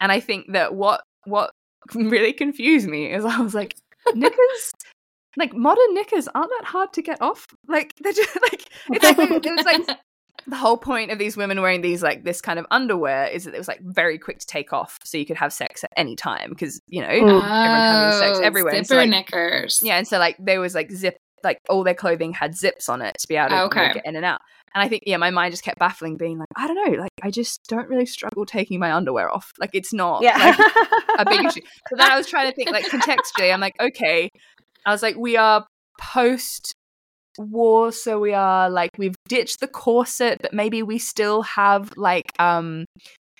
and 0.00 0.10
I 0.10 0.20
think 0.20 0.52
that 0.52 0.74
what 0.74 1.02
what 1.24 1.52
really 1.94 2.32
confused 2.32 2.88
me 2.88 3.12
is 3.12 3.24
I 3.24 3.38
was 3.40 3.54
like 3.54 3.74
knickers. 4.14 4.72
Like 5.36 5.54
modern 5.54 5.94
knickers 5.94 6.28
aren't 6.34 6.50
that 6.60 6.66
hard 6.66 6.92
to 6.94 7.02
get 7.02 7.22
off. 7.22 7.46
Like 7.68 7.94
they're 8.00 8.12
just 8.12 8.36
like 8.42 8.64
it's 8.90 9.18
like 9.18 9.30
it 9.46 9.56
was 9.56 9.64
like 9.64 9.98
the 10.46 10.56
whole 10.56 10.76
point 10.76 11.10
of 11.12 11.18
these 11.18 11.36
women 11.36 11.60
wearing 11.62 11.82
these 11.82 12.02
like 12.02 12.24
this 12.24 12.40
kind 12.40 12.58
of 12.58 12.66
underwear 12.70 13.26
is 13.28 13.44
that 13.44 13.54
it 13.54 13.58
was 13.58 13.68
like 13.68 13.80
very 13.82 14.18
quick 14.18 14.40
to 14.40 14.46
take 14.46 14.72
off 14.72 14.98
so 15.04 15.16
you 15.16 15.24
could 15.24 15.36
have 15.36 15.52
sex 15.52 15.84
at 15.84 15.90
any 15.96 16.16
time 16.16 16.50
because 16.50 16.80
you 16.88 17.00
know 17.00 17.06
Mm. 17.08 17.20
everyone 17.20 17.42
having 17.42 18.18
sex 18.18 18.38
Oh, 18.38 18.42
everywhere 18.42 18.74
and 18.74 18.86
so, 18.86 18.94
Zipper 18.94 19.00
like, 19.02 19.10
knickers. 19.10 19.78
yeah 19.84 19.98
and 19.98 20.08
so 20.08 20.18
like 20.18 20.36
there 20.40 20.60
was 20.60 20.74
like 20.74 20.90
zip 20.90 21.16
like 21.44 21.58
all 21.68 21.84
their 21.84 21.94
clothing 21.94 22.32
had 22.32 22.56
zips 22.56 22.88
on 22.88 23.02
it 23.02 23.14
to 23.18 23.26
be 23.28 23.36
able 23.36 23.48
to 23.50 23.54
know, 23.56 23.64
Okay. 23.64 23.92
get 23.94 24.06
in 24.06 24.16
and 24.16 24.24
out 24.24 24.40
and 24.74 24.82
i 24.82 24.88
think 24.88 25.02
yeah 25.06 25.16
my 25.16 25.30
mind 25.30 25.52
just 25.52 25.62
kept 25.62 25.78
baffling 25.78 26.16
being 26.16 26.38
like 26.38 26.48
i 26.56 26.66
don't 26.66 26.76
know 26.76 26.98
like 27.00 27.10
i 27.22 27.30
just 27.30 27.60
don't 27.68 27.88
really 27.88 28.06
struggle 28.06 28.44
taking 28.46 28.78
my 28.80 28.92
underwear 28.92 29.30
off 29.30 29.50
like 29.58 29.70
it's 29.74 29.92
not 29.92 30.22
Yeah. 30.22 30.36
like, 30.38 30.72
a 31.18 31.24
big 31.28 31.44
issue. 31.46 31.60
But 31.90 31.98
then 31.98 32.10
I 32.10 32.16
was 32.16 32.26
trying 32.26 32.48
to 32.50 32.54
think 32.56 32.70
like 32.70 32.86
contextually. 32.86 33.52
I'm 33.52 33.60
like, 33.60 33.74
okay. 33.80 34.28
I 34.86 34.90
was 34.92 35.02
like, 35.02 35.16
we 35.16 35.36
are 35.36 35.66
post 36.00 36.74
war, 37.38 37.92
so 37.92 38.18
we 38.18 38.32
are 38.34 38.70
like 38.70 38.90
we've 38.98 39.14
ditched 39.28 39.60
the 39.60 39.68
corset, 39.68 40.38
but 40.40 40.52
maybe 40.54 40.82
we 40.82 40.98
still 40.98 41.42
have 41.42 41.92
like 41.96 42.24
um 42.38 42.84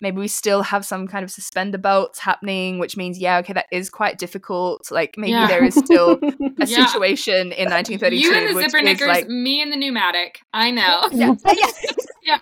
maybe 0.03 0.19
we 0.19 0.29
still 0.29 0.63
have 0.63 0.85
some 0.85 1.07
kind 1.07 1.25
of 1.25 1.31
suspender 1.31 1.79
belts 1.79 2.19
happening, 2.19 2.79
which 2.79 2.97
means 2.97 3.19
yeah, 3.19 3.39
okay, 3.39 3.53
that 3.55 3.67
is 3.73 3.89
quite 3.89 4.19
difficult. 4.19 4.91
Like 4.91 5.15
maybe 5.17 5.31
Yeah. 5.31 5.47
there 5.47 5.65
is 5.65 5.75
still 5.75 6.19
a 6.61 6.67
Yeah. 6.67 6.87
situation 6.87 7.53
in 7.53 7.71
1932 7.71 8.17
You 8.19 8.35
and 8.35 8.55
the 8.57 8.61
zipper 8.61 8.83
knickers, 8.83 9.09
like 9.09 9.29
me 9.29 9.63
and 9.63 9.73
the 9.73 9.77
pneumatic. 9.77 10.41
I 10.53 10.71
know. 10.71 11.05
yeah, 11.13 11.35
yeah. 11.47 12.39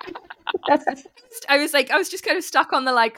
Yeah. 0.68 0.76
I 1.48 1.58
was 1.58 1.72
like, 1.72 1.90
I 1.90 1.96
was 1.96 2.08
just 2.08 2.24
kind 2.24 2.36
of 2.36 2.44
stuck 2.44 2.72
on 2.72 2.84
the 2.84 2.92
like, 2.92 3.16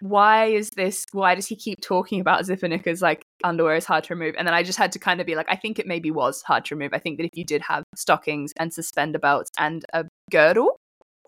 why 0.00 0.46
is 0.46 0.70
this? 0.70 1.04
Why 1.12 1.34
does 1.34 1.46
he 1.46 1.56
keep 1.56 1.80
talking 1.82 2.20
about 2.20 2.46
zipper 2.46 2.68
knickers 2.68 3.02
like 3.02 3.22
underwear 3.44 3.74
is 3.76 3.84
hard 3.84 4.04
to 4.04 4.14
remove? 4.14 4.34
And 4.38 4.46
then 4.46 4.54
I 4.54 4.62
just 4.62 4.78
had 4.78 4.92
to 4.92 4.98
kind 4.98 5.20
of 5.20 5.26
be 5.26 5.34
like, 5.34 5.46
I 5.50 5.56
think 5.56 5.78
it 5.78 5.86
maybe 5.86 6.10
was 6.10 6.40
hard 6.42 6.64
to 6.66 6.74
remove. 6.74 6.94
I 6.94 6.98
think 6.98 7.18
that 7.18 7.24
if 7.24 7.30
you 7.34 7.44
did 7.44 7.60
have 7.62 7.84
stockings 7.94 8.52
and 8.58 8.72
suspender 8.72 9.18
belts 9.18 9.50
and 9.58 9.84
a 9.92 10.06
girdle, 10.30 10.76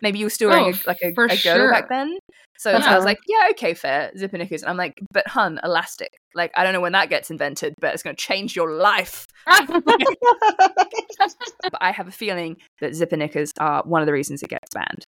maybe 0.03 0.19
you 0.19 0.25
were 0.27 0.29
still 0.29 0.49
wearing 0.49 0.65
Oh, 0.65 0.69
a, 0.69 0.87
like 0.87 0.97
a, 1.01 1.13
for 1.15 1.25
a 1.25 1.37
girdle 1.37 1.71
back 1.71 1.89
then. 1.89 2.19
So, 2.59 2.79
so 2.79 2.91
I 2.91 2.95
was 2.95 3.05
like, 3.05 3.17
yeah, 3.27 3.47
okay, 3.51 3.73
fair, 3.73 4.11
zipper 4.15 4.37
knickers. 4.37 4.61
And 4.61 4.69
I'm 4.69 4.77
like, 4.77 4.93
but 5.11 5.27
hun, 5.27 5.59
elastic. 5.63 6.11
Like, 6.35 6.51
I 6.55 6.63
don't 6.63 6.73
know 6.73 6.81
when 6.81 6.91
that 6.91 7.09
gets 7.09 7.31
invented, 7.31 7.73
but 7.79 7.93
it's 7.93 8.03
going 8.03 8.15
to 8.15 8.21
change 8.21 8.55
your 8.55 8.71
life. 8.71 9.25
But 11.63 11.81
I 11.81 11.91
have 11.91 12.07
a 12.07 12.11
feeling 12.11 12.57
that 12.81 12.93
zipper 12.93 13.15
knickers 13.17 13.51
are 13.59 13.83
one 13.83 14.01
of 14.01 14.05
the 14.05 14.13
reasons 14.13 14.43
it 14.43 14.49
gets 14.49 14.69
banned. 14.73 15.05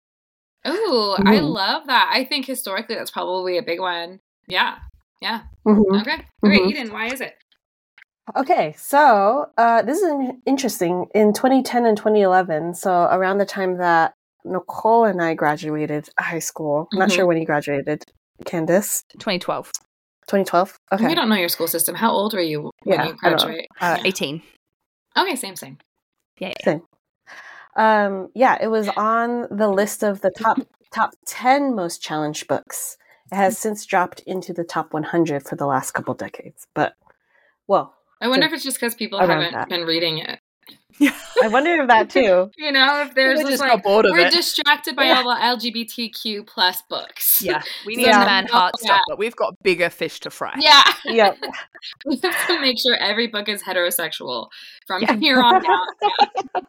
Ooh, 0.67 1.17
I 1.19 1.41
love 1.41 1.89
that. 1.89 2.11
I 2.13 2.25
think 2.25 2.47
historically 2.47 2.95
that's 2.95 3.11
probably 3.11 3.59
a 3.59 3.63
big 3.63 3.81
one. 3.81 4.21
Yeah. 4.47 4.77
Yeah. 5.21 5.43
Mhm. 5.67 6.01
Okay. 6.01 6.25
Great. 6.43 6.63
Mhm. 6.63 6.71
Eden, 6.71 6.93
why 6.93 7.07
is 7.09 7.21
it? 7.21 7.35
Okay, 8.37 8.75
so 8.79 9.51
uh, 9.59 9.83
this 9.83 10.01
is 10.01 10.11
interesting. 10.47 11.07
In 11.15 11.33
2010 11.35 11.85
and 11.85 11.97
2011, 11.97 12.75
so 12.75 13.05
around 13.11 13.39
the 13.39 13.45
time 13.45 13.77
that 13.79 14.15
Nicolle 14.45 15.05
and 15.05 15.23
I 15.23 15.35
graduated 15.35 16.09
high 16.19 16.39
school, 16.39 16.89
I'm 16.93 16.99
not 16.99 17.13
sure 17.13 17.27
when 17.27 17.39
you 17.39 17.47
graduated, 17.47 18.05
Candice, 18.45 19.03
2012, 19.15 19.71
2012. 20.27 20.79
Okay, 20.93 21.07
We 21.07 21.15
don't 21.15 21.29
know 21.29 21.37
your 21.37 21.49
school 21.49 21.69
system. 21.69 21.95
How 21.95 22.11
old 22.11 22.35
were 22.35 22.41
you 22.41 22.71
when 22.83 23.01
Yeah, 23.01 23.07
you 23.07 23.17
I 23.23 23.29
don't 23.31 23.39
know. 23.39 23.45
graduate? 23.47 23.67
uh, 23.81 23.97
Yeah. 23.99 24.03
18. 24.05 24.43
Okay, 25.17 25.37
same, 25.37 25.57
same. 25.57 25.79
Yeah, 26.39 26.53
yeah. 26.67 26.79
um, 27.77 28.29
yeah, 28.35 28.59
it 28.61 28.69
was 28.69 28.89
on 28.89 29.47
the 29.51 29.69
list 29.69 30.03
of 30.03 30.21
the 30.21 30.31
top 30.31 30.59
top 30.93 31.15
10 31.27 31.75
most 31.75 32.03
challenged 32.03 32.47
books. 32.49 32.97
It 33.33 33.37
has 33.37 33.59
since 33.59 33.85
dropped 33.87 34.21
into 34.27 34.53
the 34.53 34.65
top 34.65 34.93
100 34.93 35.45
for 35.45 35.57
the 35.57 35.67
last 35.67 35.93
couple 35.93 36.15
decades, 36.15 36.67
but 36.75 36.95
well, 37.67 37.95
I 38.21 38.29
wonder 38.29 38.47
if 38.47 38.53
it's 38.53 38.65
just 38.65 38.77
because 38.79 38.95
people 38.95 39.19
haven't 39.21 39.53
that. 39.53 39.69
been 39.69 39.85
reading 39.85 40.19
it. 40.19 40.39
I 41.43 41.49
wonder 41.49 41.75
if 41.83 41.89
that 41.89 42.11
too. 42.11 42.51
You 42.57 42.73
know, 42.73 43.03
if 43.03 43.15
there's 43.15 43.41
just 43.41 43.51
just 43.51 43.61
like 43.63 43.73
got 43.73 43.83
bored 43.83 44.07
of 44.07 44.13
we're 44.13 44.27
it. 44.27 44.33
distracted 44.33 44.95
by 44.97 45.05
Yeah. 45.05 45.23
all 45.23 45.35
the 45.35 45.71
LGBTQ 45.71 46.47
plus 46.47 46.83
books. 46.89 47.43
Yeah, 47.43 47.63
we 47.87 47.97
need 47.97 48.07
Yeah. 48.07 48.21
to 48.21 48.25
ban 48.27 48.47
heart 48.47 48.75
Yeah. 48.81 48.87
stuff, 48.87 49.01
but 49.09 49.19
we've 49.19 49.37
got 49.37 49.55
bigger 49.63 49.91
fish 49.91 50.21
to 50.21 50.31
fry. 50.31 50.55
Yeah. 50.59 50.83
Yep. 51.05 51.39
we 52.07 52.17
have 52.23 52.47
to 52.47 52.61
make 52.61 52.79
sure 52.79 52.95
every 52.97 53.27
book 53.27 53.49
is 53.49 53.63
heterosexual 53.63 54.49
from 54.87 55.03
Yeah. 55.03 55.17
here 55.17 55.41
on 55.43 55.63
out. 55.67 56.65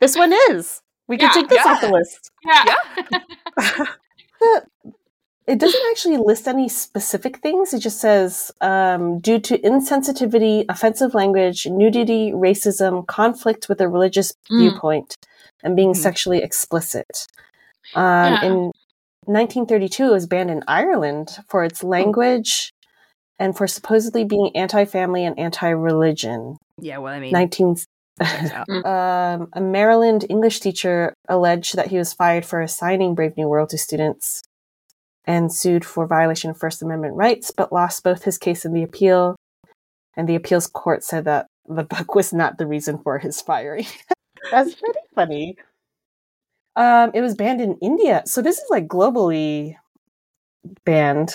This 0.00 0.16
one 0.16 0.32
is. 0.50 0.82
We 1.08 1.16
can 1.16 1.26
Yeah, 1.28 1.32
take 1.32 1.48
this 1.48 1.66
off 1.66 1.80
the 1.80 1.88
list. 1.90 2.30
Yeah. 2.46 2.64
The- 4.40 4.62
it 5.50 5.58
doesn't 5.58 5.82
actually 5.90 6.16
list 6.16 6.46
any 6.46 6.68
specific 6.68 7.38
things. 7.38 7.74
It 7.74 7.80
just 7.80 8.00
says 8.00 8.52
um, 8.60 9.18
due 9.18 9.40
to 9.40 9.58
insensitivity, 9.58 10.64
offensive 10.68 11.12
language, 11.12 11.66
nudity, 11.66 12.30
racism, 12.30 13.04
conflict 13.06 13.68
with 13.68 13.80
a 13.80 13.88
religious 13.88 14.32
Mm. 14.50 14.58
viewpoint, 14.60 15.16
and 15.64 15.74
being 15.74 15.92
Mhm. 15.92 15.96
sexually 15.96 16.38
explicit. 16.38 17.26
Um, 17.96 18.32
Yeah. 18.32 18.44
In 18.44 18.72
1932, 19.26 20.06
it 20.06 20.12
was 20.12 20.26
banned 20.26 20.50
in 20.50 20.62
Ireland 20.68 21.38
for 21.48 21.64
its 21.64 21.82
language 21.82 22.70
and 23.40 23.56
for 23.56 23.66
supposedly 23.66 24.24
being 24.24 24.50
anti-family 24.54 25.24
and 25.24 25.36
anti-religion. 25.38 26.56
Yeah, 26.78 26.98
well, 26.98 27.12
I 27.12 27.18
mean, 27.18 27.32
19 27.32 27.76
checks 28.22 28.52
out. 28.52 28.68
um, 28.86 29.48
a 29.52 29.60
Maryland 29.60 30.26
English 30.28 30.60
teacher 30.60 31.12
alleged 31.28 31.74
that 31.76 31.88
he 31.88 31.98
was 31.98 32.12
fired 32.12 32.44
for 32.46 32.60
assigning 32.60 33.16
Brave 33.16 33.36
New 33.36 33.48
World 33.48 33.70
to 33.70 33.78
students 33.78 34.42
and 35.24 35.52
sued 35.52 35.84
for 35.84 36.06
violation 36.06 36.50
of 36.50 36.58
First 36.58 36.82
Amendment 36.82 37.14
rights, 37.14 37.50
but 37.50 37.72
lost 37.72 38.02
both 38.02 38.24
his 38.24 38.38
case 38.38 38.64
and 38.64 38.74
the 38.74 38.82
appeal. 38.82 39.36
And 40.16 40.28
the 40.28 40.34
appeals 40.34 40.66
court 40.66 41.04
said 41.04 41.24
that 41.24 41.46
the 41.68 41.84
book 41.84 42.14
was 42.14 42.32
not 42.32 42.58
the 42.58 42.66
reason 42.66 42.98
for 42.98 43.18
his 43.18 43.40
firing. 43.40 43.86
That's 44.50 44.74
pretty 44.74 44.98
funny. 45.14 45.56
Um, 46.76 47.10
it 47.14 47.20
was 47.20 47.34
banned 47.34 47.60
in 47.60 47.76
India, 47.82 48.22
so 48.24 48.42
this 48.42 48.58
is 48.58 48.66
like 48.70 48.86
globally 48.86 49.76
banned. 50.84 51.34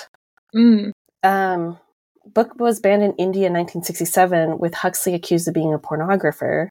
Mm. 0.55 0.91
Um, 1.23 1.77
book 2.25 2.59
was 2.59 2.79
banned 2.79 3.03
in 3.03 3.13
India 3.13 3.47
in 3.47 3.53
1967 3.53 4.57
with 4.57 4.73
Huxley 4.73 5.13
accused 5.13 5.47
of 5.47 5.53
being 5.53 5.73
a 5.73 5.79
pornographer. 5.79 6.69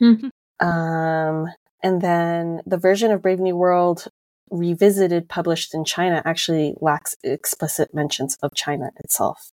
Mhm. 0.00 0.30
Um, 0.60 1.48
and 1.82 2.00
then 2.00 2.60
the 2.66 2.78
version 2.78 3.10
of 3.10 3.22
Brave 3.22 3.40
New 3.40 3.56
World 3.56 4.08
revisited 4.50 5.28
published 5.28 5.74
in 5.74 5.84
China 5.84 6.22
actually 6.24 6.74
lacks 6.80 7.16
explicit 7.22 7.94
mentions 7.94 8.36
of 8.42 8.54
China 8.54 8.90
itself. 9.02 9.50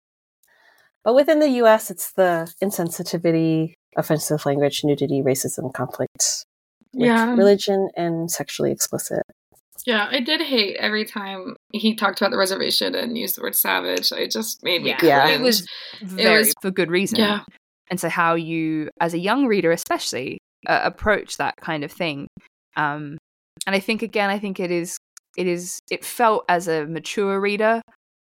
But 1.05 1.15
within 1.15 1.39
the 1.41 1.49
US, 1.63 1.91
it's 1.91 2.13
the 2.13 2.53
insensitivity, 2.63 3.75
offensive 3.97 4.45
language, 4.45 4.83
nudity, 4.85 5.23
racism, 5.23 5.73
conflict 5.73 6.45
with 6.93 7.07
Yeah. 7.07 7.35
religion, 7.35 7.89
and 7.97 8.31
sexually 8.31 8.71
explicit. 8.73 9.23
Yeah, 9.87 10.09
I 10.11 10.21
did 10.21 10.43
hate 10.43 10.77
every 10.77 11.07
time 11.07 11.57
he 11.73 11.95
talked 11.97 12.21
about 12.21 12.31
the 12.33 12.37
reservation 12.37 12.95
and 12.95 13.17
used 13.17 13.37
the 13.39 13.43
word 13.43 13.57
savage. 13.57 14.13
It 14.13 14.31
just 14.31 14.63
made 14.63 14.83
me 14.83 14.91
Yeah. 14.91 14.99
Yeah. 15.03 15.29
It 15.31 15.41
was 15.41 15.67
very 16.03 16.41
was- 16.41 16.55
for 16.61 16.71
good 16.71 16.91
reason. 16.91 17.19
yeah. 17.19 17.41
And 17.91 17.99
so, 17.99 18.09
how 18.09 18.35
you, 18.35 18.91
as 19.01 19.15
a 19.15 19.19
young 19.19 19.47
reader, 19.47 19.73
especially, 19.73 20.39
uh, 20.67 20.81
approach 20.85 21.39
that 21.39 21.57
kind 21.57 21.83
of 21.83 21.91
thing. 21.91 22.29
Um, 22.77 23.17
and 23.67 23.75
I 23.77 23.81
think 23.81 24.03
again, 24.03 24.31
I 24.31 24.39
think 24.39 24.59
it 24.61 24.71
is, 24.71 24.97
it 25.37 25.47
is, 25.47 25.79
it 25.91 26.05
felt 26.05 26.45
as 26.49 26.69
a 26.69 26.87
mature 26.87 27.41
reader 27.41 27.83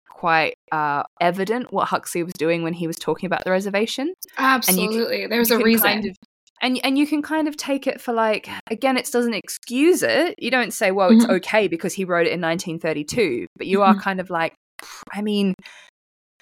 quite 0.08 0.54
uh, 0.72 1.02
evident 1.20 1.72
what 1.72 1.88
Huxley 1.88 2.22
was 2.22 2.32
doing 2.34 2.62
when 2.62 2.72
he 2.72 2.86
was 2.86 2.96
talking 2.96 3.26
about 3.26 3.44
the 3.44 3.50
reservation. 3.50 4.14
Absolutely. 4.38 5.26
There's 5.26 5.50
You 5.50 5.60
a 5.60 5.62
reason. 5.62 5.88
kind 5.90 6.06
of- 6.06 6.16
and 6.62 6.80
and 6.82 6.96
you 6.96 7.06
can 7.06 7.20
kind 7.20 7.48
of 7.48 7.56
take 7.58 7.86
it 7.86 8.00
for 8.00 8.14
like 8.14 8.48
again, 8.70 8.96
it 8.96 9.10
doesn't 9.12 9.34
excuse 9.34 10.02
it. 10.02 10.34
You 10.38 10.50
don't 10.50 10.72
say, 10.72 10.90
well, 10.90 11.10
it's 11.10 11.26
Mhm. 11.26 11.36
okay 11.36 11.68
because 11.68 11.92
he 11.92 12.06
wrote 12.06 12.26
it 12.26 12.32
in 12.32 12.40
1932, 12.40 13.46
but 13.58 13.66
you 13.66 13.82
are 13.82 13.94
Mhm. 13.94 14.00
kind 14.00 14.20
of 14.20 14.30
like, 14.30 14.54
I 15.12 15.20
mean, 15.20 15.52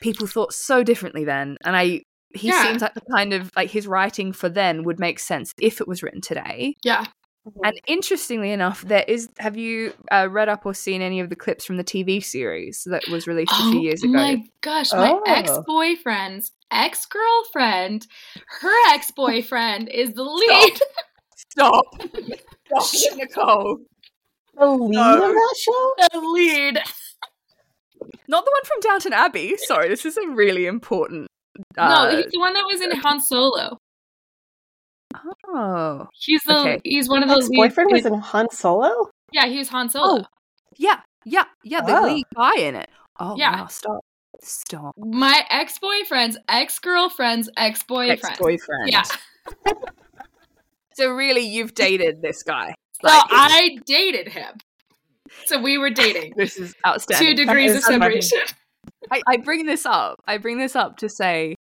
people 0.00 0.28
thought 0.28 0.52
so 0.54 0.82
differently 0.84 1.24
then, 1.24 1.56
and 1.64 1.76
I. 1.76 2.02
He 2.36 2.48
Yeah. 2.48 2.64
seems 2.64 2.82
like 2.82 2.94
the 2.94 3.00
kind 3.14 3.32
of 3.32 3.50
like 3.54 3.70
his 3.70 3.86
writing 3.86 4.32
for 4.32 4.48
then 4.48 4.82
would 4.82 4.98
make 4.98 5.20
sense 5.20 5.52
if 5.60 5.80
it 5.80 5.86
was 5.86 6.02
written 6.02 6.20
today. 6.20 6.74
yeah. 6.82 7.04
And 7.62 7.78
interestingly 7.86 8.50
enough, 8.52 8.82
there 8.82 9.04
is. 9.06 9.28
Have 9.38 9.56
you 9.56 9.92
uh, 10.10 10.28
read 10.30 10.48
up 10.48 10.64
or 10.64 10.72
seen 10.74 11.02
any 11.02 11.20
of 11.20 11.28
the 11.28 11.36
clips 11.36 11.64
from 11.64 11.76
the 11.76 11.84
TV 11.84 12.24
series 12.24 12.84
that 12.90 13.06
was 13.10 13.26
released 13.26 13.52
a 13.52 13.70
few 13.70 13.80
years 13.80 14.02
ago? 14.02 14.12
Oh 14.14 14.16
my 14.16 14.42
gosh, 14.62 14.92
my 14.92 15.10
Oh. 15.10 15.22
ex-boyfriend's 15.26 16.52
ex-girlfriend, 16.70 18.06
her 18.60 18.92
ex-boyfriend 18.94 19.88
is 19.90 20.14
the 20.14 20.22
lead. 20.24 20.78
Stop! 21.36 21.84
Stop, 22.66 23.16
Nicolle. 23.18 23.78
The 24.56 24.66
lead 24.66 24.90
No. 24.92 25.14
of 25.28 25.34
that 25.34 25.54
show? 25.58 25.94
The 26.12 26.20
lead. 26.20 26.78
Not 28.26 28.44
the 28.44 28.50
one 28.50 28.64
from 28.64 28.80
Downton 28.80 29.12
Abbey. 29.12 29.56
Sorry, 29.58 29.88
this 29.88 30.04
is 30.06 30.16
a 30.16 30.26
really 30.28 30.64
important. 30.66 31.28
no, 31.76 31.82
Uh, 31.82 32.16
he's 32.16 32.32
the 32.32 32.38
one 32.38 32.54
that 32.54 32.64
was 32.64 32.80
in 32.80 32.90
Han 32.92 33.20
Solo. 33.20 33.76
Oh, 35.48 36.06
He's 36.14 36.42
the 36.44 36.58
Okay. 36.58 36.80
he's 36.84 37.08
one 37.08 37.22
of 37.22 37.28
those. 37.28 37.44
His 37.44 37.48
lead- 37.50 37.56
boyfriend 37.56 37.90
was 37.92 38.06
in 38.06 38.14
Han 38.14 38.50
Solo? 38.50 39.10
Yeah, 39.32 39.46
he 39.46 39.58
was 39.58 39.68
Han 39.68 39.88
Solo. 39.88 40.22
oh, 40.22 40.24
yeah, 40.76 41.00
yeah, 41.24 41.44
yeah. 41.62 41.80
The 41.82 41.98
Oh. 41.98 42.02
lead 42.04 42.24
guy 42.34 42.56
in 42.58 42.74
it. 42.76 42.90
Oh, 43.20 43.34
Yeah. 43.36 43.60
wow, 43.62 43.66
stop, 43.66 44.04
stop. 44.42 44.94
My 44.98 45.44
ex-boyfriend's 45.50 46.36
ex-girlfriend's 46.48 47.48
ex-boyfriend. 47.56 48.24
Ex-boyfriend. 48.24 48.90
Yeah. 48.90 49.04
So 50.96 51.10
really, 51.10 51.40
you've 51.40 51.74
dated 51.74 52.22
this 52.22 52.42
guy. 52.44 52.74
So 53.02 53.08
Like, 53.08 53.24
I 53.30 53.78
dated 53.84 54.28
him. 54.28 54.54
So 55.46 55.60
we 55.60 55.76
were 55.76 55.90
dating. 55.90 56.34
this 56.36 56.56
is 56.56 56.72
outstanding. 56.86 57.36
Two 57.36 57.44
degrees 57.44 57.74
of 57.74 57.82
separation. 57.82 58.38
I, 59.10 59.20
I 59.26 59.36
bring 59.38 59.66
this 59.66 59.86
up. 59.86 60.20
I 60.26 60.38
bring 60.38 60.58
this 60.58 60.76
up 60.76 60.98
to 60.98 61.08
say, 61.08 61.56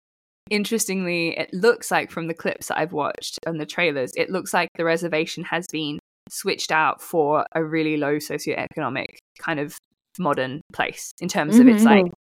interestingly, 0.51 1.37
it 1.39 1.53
looks 1.53 1.91
like 1.91 2.11
from 2.11 2.27
the 2.27 2.35
clips 2.35 2.69
that 2.69 2.79
I've 2.79 2.93
watched 2.93 3.39
and 3.47 3.61
the 3.61 3.67
trailers, 3.67 4.13
it 4.17 4.31
looks 4.31 4.53
like 4.53 4.69
the 4.77 4.85
reservation 4.85 5.45
has 5.45 5.67
been 5.73 5.99
switched 6.31 6.71
out 6.73 7.03
for 7.03 7.45
a 7.55 7.65
really 7.65 7.97
low 7.97 8.17
socioeconomic 8.17 9.17
kind 9.39 9.59
of 9.61 9.77
modern 10.19 10.61
place 10.73 11.13
in 11.21 11.29
terms 11.29 11.59
of 11.59 11.67
it's 11.69 11.83
Mhm. 11.83 11.87
like 12.05 12.13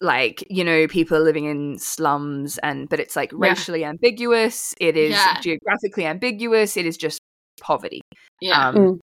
like 0.00 0.44
you 0.48 0.62
know 0.62 0.86
people 0.86 1.20
living 1.20 1.44
in 1.44 1.76
slums 1.78 2.56
and 2.58 2.88
but 2.88 3.00
it's 3.00 3.16
like 3.16 3.32
Yeah. 3.32 3.38
racially 3.40 3.84
ambiguous 3.84 4.72
it 4.80 4.96
is 4.96 5.10
Yeah. 5.10 5.40
geographically 5.40 6.04
ambiguous 6.06 6.76
it 6.76 6.86
is 6.86 6.96
just 6.96 7.18
poverty 7.60 8.00
Yeah. 8.40 8.68
um, 8.68 8.74
Mm. 8.76 8.98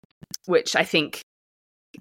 which 0.47 0.77
i 0.77 0.85
think 0.85 1.21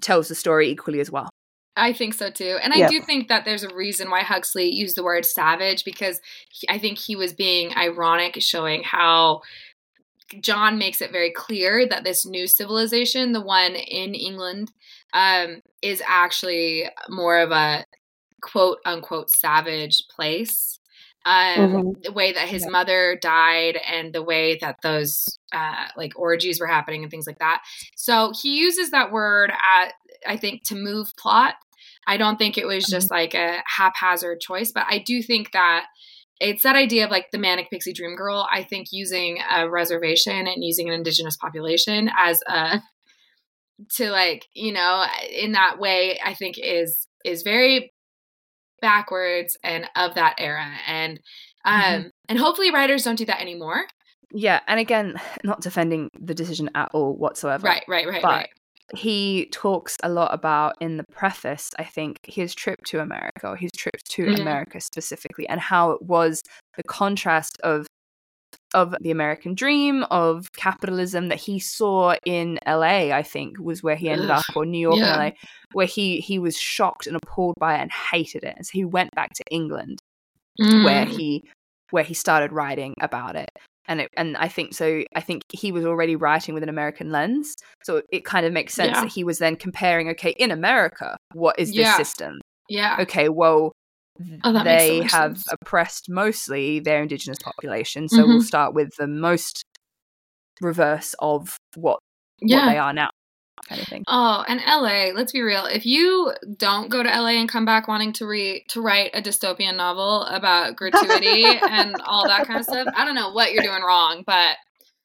tells 0.00 0.28
the 0.28 0.36
story 0.36 0.68
equally 0.70 1.00
as 1.00 1.10
well 1.10 1.28
I 1.76 1.92
think 1.92 2.14
so 2.14 2.30
too. 2.30 2.58
And 2.62 2.72
I 2.72 2.80
Yeah. 2.80 2.88
do 2.88 3.00
think 3.00 3.28
that 3.28 3.44
there's 3.44 3.64
a 3.64 3.74
reason 3.74 4.10
why 4.10 4.20
Huxley 4.22 4.70
used 4.72 4.96
the 4.96 5.02
word 5.02 5.24
savage 5.24 5.84
because 5.84 6.20
he, 6.50 6.68
I 6.68 6.78
think 6.78 6.98
he 6.98 7.16
was 7.16 7.32
being 7.32 7.76
ironic, 7.76 8.36
showing 8.40 8.82
how 8.84 9.42
John 10.40 10.78
makes 10.78 11.00
it 11.00 11.12
very 11.12 11.30
clear 11.32 11.86
that 11.88 12.04
this 12.04 12.26
new 12.26 12.46
civilization, 12.46 13.32
the 13.32 13.40
one 13.42 13.74
in 13.74 14.14
England, 14.14 14.72
um, 15.12 15.60
is 15.82 16.02
actually 16.06 16.88
more 17.08 17.38
of 17.40 17.50
a 17.50 17.84
quote 18.42 18.78
unquote 18.86 19.30
savage 19.30 20.02
place. 20.14 20.78
Um, 21.26 21.74
Mhm. 21.74 22.02
The 22.02 22.12
way 22.12 22.32
that 22.32 22.48
his 22.48 22.64
Yeah. 22.64 22.70
mother 22.70 23.18
died 23.20 23.76
and 23.78 24.12
the 24.14 24.22
way 24.22 24.56
that 24.60 24.76
those 24.82 25.38
uh, 25.54 25.86
like 25.96 26.12
orgies 26.18 26.60
were 26.60 26.66
happening 26.66 27.02
and 27.02 27.10
things 27.10 27.26
like 27.26 27.38
that. 27.38 27.62
So 27.96 28.32
he 28.42 28.56
uses 28.58 28.90
that 28.90 29.12
word 29.12 29.50
at 29.52 29.92
I 30.26 30.36
think 30.36 30.64
to 30.64 30.74
move 30.74 31.14
plot. 31.18 31.54
I 32.06 32.16
don't 32.16 32.36
think 32.36 32.56
it 32.58 32.66
was 32.66 32.84
just 32.84 33.10
like 33.10 33.34
a 33.34 33.62
haphazard 33.66 34.40
choice, 34.40 34.72
but 34.72 34.84
I 34.88 34.98
do 34.98 35.22
think 35.22 35.52
that 35.52 35.86
it's 36.40 36.62
that 36.64 36.76
idea 36.76 37.04
of 37.04 37.10
like 37.10 37.26
the 37.32 37.38
manic 37.38 37.70
pixie 37.70 37.92
dream 37.92 38.16
girl. 38.16 38.46
I 38.52 38.62
think 38.64 38.88
using 38.90 39.38
a 39.50 39.68
reservation 39.70 40.46
and 40.46 40.64
using 40.64 40.88
an 40.88 40.94
indigenous 40.94 41.36
population 41.36 42.10
as 42.18 42.40
a 42.48 42.80
to 43.96 44.10
like 44.10 44.46
you 44.54 44.72
know 44.72 45.04
in 45.30 45.52
that 45.52 45.78
way 45.78 46.18
I 46.24 46.34
think 46.34 46.56
is 46.58 47.06
is 47.24 47.42
very 47.42 47.92
backwards 48.80 49.56
and 49.62 49.86
of 49.96 50.14
that 50.14 50.34
era 50.38 50.66
and 50.86 51.20
um 51.64 51.74
Mhm. 51.82 52.10
and 52.28 52.38
hopefully 52.38 52.70
writers 52.70 53.02
don't 53.04 53.16
do 53.16 53.24
that 53.26 53.40
anymore. 53.40 53.86
yeah 54.32 54.60
and 54.66 54.78
again 54.80 55.14
not 55.44 55.60
defending 55.60 56.10
the 56.20 56.34
decision 56.34 56.68
at 56.74 56.90
all 56.92 57.14
whatsoever 57.16 57.66
Right, 57.66 57.84
right, 57.88 58.06
right, 58.06 58.22
But- 58.22 58.28
right. 58.28 58.48
He 58.94 59.46
talks 59.52 59.96
a 60.02 60.08
lot 60.08 60.32
about 60.34 60.74
in 60.80 60.96
the 60.98 61.04
preface 61.12 61.70
i 61.78 61.84
think 61.84 62.18
his 62.24 62.54
trip 62.54 62.78
to 62.84 63.00
america 63.00 63.48
or 63.48 63.56
his 63.56 63.70
trips 63.76 64.02
to 64.02 64.24
Mhm. 64.26 64.40
america 64.40 64.80
specifically 64.80 65.48
and 65.48 65.60
how 65.60 65.90
it 65.92 66.02
was 66.02 66.42
the 66.76 66.82
contrast 66.82 67.56
of 67.62 67.86
of 68.74 68.94
the 69.00 69.10
american 69.10 69.54
dream 69.54 70.04
of 70.10 70.52
capitalism 70.56 71.28
that 71.28 71.38
he 71.40 71.58
saw 71.58 72.14
in 72.26 72.58
la 72.66 72.82
i 72.82 73.22
think 73.22 73.58
was 73.58 73.82
where 73.82 73.96
he 73.96 74.08
ended 74.10 74.30
Ugh, 74.30 74.42
up 74.48 74.56
or 74.56 74.66
new 74.66 74.78
york 74.78 74.96
yeah. 74.98 75.14
and 75.14 75.32
la 75.34 75.38
where 75.72 75.86
he 75.86 76.18
he 76.20 76.38
was 76.38 76.56
shocked 76.58 77.06
and 77.06 77.16
appalled 77.16 77.54
by 77.58 77.76
it 77.76 77.80
and 77.82 77.92
hated 77.92 78.44
it 78.44 78.54
and 78.56 78.66
so 78.66 78.70
he 78.72 78.84
went 78.84 79.10
back 79.14 79.32
to 79.34 79.44
england 79.50 79.98
where 80.58 81.06
Mm. 81.06 81.08
he 81.08 81.44
where 81.90 82.04
he 82.04 82.14
started 82.14 82.52
writing 82.52 82.94
about 83.00 83.34
it 83.36 83.50
and 83.86 84.00
it, 84.02 84.10
and 84.16 84.36
I 84.36 84.48
think 84.48 84.74
so 84.74 85.02
I 85.14 85.20
think 85.20 85.42
he 85.52 85.72
was 85.72 85.84
already 85.84 86.16
writing 86.16 86.54
with 86.54 86.62
an 86.62 86.68
American 86.68 87.10
lens 87.10 87.54
so 87.82 88.02
it 88.10 88.24
kind 88.24 88.46
of 88.46 88.52
makes 88.52 88.74
sense 88.74 88.96
Yeah. 88.96 89.00
that 89.02 89.10
he 89.12 89.24
was 89.24 89.38
then 89.38 89.56
comparing 89.56 90.08
okay 90.10 90.30
in 90.38 90.50
America 90.50 91.16
what 91.32 91.58
is 91.58 91.68
this 91.70 91.76
Yeah. 91.78 91.96
system 91.96 92.40
yeah. 92.68 92.96
okay 93.00 93.28
well 93.28 93.72
Oh, 94.44 94.52
makes 94.52 94.58
so 94.58 94.64
they 94.64 95.02
have 95.02 95.36
sense. 95.38 95.44
oppressed 95.50 96.08
mostly 96.08 96.78
their 96.80 97.02
indigenous 97.02 97.38
population 97.42 98.08
so 98.08 98.26
we'll 98.26 98.38
Mhm. 98.38 98.44
start 98.44 98.74
with 98.74 98.90
the 98.96 99.06
most 99.08 99.64
reverse 100.60 101.14
of 101.18 101.56
what 101.74 101.98
what 102.42 102.66
they 102.66 102.78
are 102.78 102.92
now 102.92 103.10
kind 103.68 103.80
of 103.80 103.88
thing 103.88 104.04
Oh, 104.08 104.44
and 104.46 104.60
LA, 104.66 105.12
let's 105.14 105.32
be 105.32 105.40
real. 105.42 105.64
If 105.66 105.86
you 105.86 106.32
don't 106.56 106.90
go 106.90 107.02
to 107.02 107.08
LA 107.08 107.30
and 107.40 107.48
come 107.48 107.64
back 107.64 107.88
wanting 107.88 108.12
to 108.14 108.26
read 108.26 108.64
to 108.70 108.80
write 108.82 109.10
a 109.14 109.22
dystopian 109.22 109.76
novel 109.76 110.22
about 110.24 110.76
gratuity 110.76 111.44
and 111.62 111.96
all 112.04 112.26
that 112.28 112.46
kind 112.46 112.58
of 112.60 112.66
stuff, 112.66 112.88
I 112.96 113.04
don't 113.04 113.14
know 113.14 113.32
what 113.32 113.52
you're 113.52 113.62
doing 113.62 113.82
wrong, 113.82 114.22
but 114.26 114.56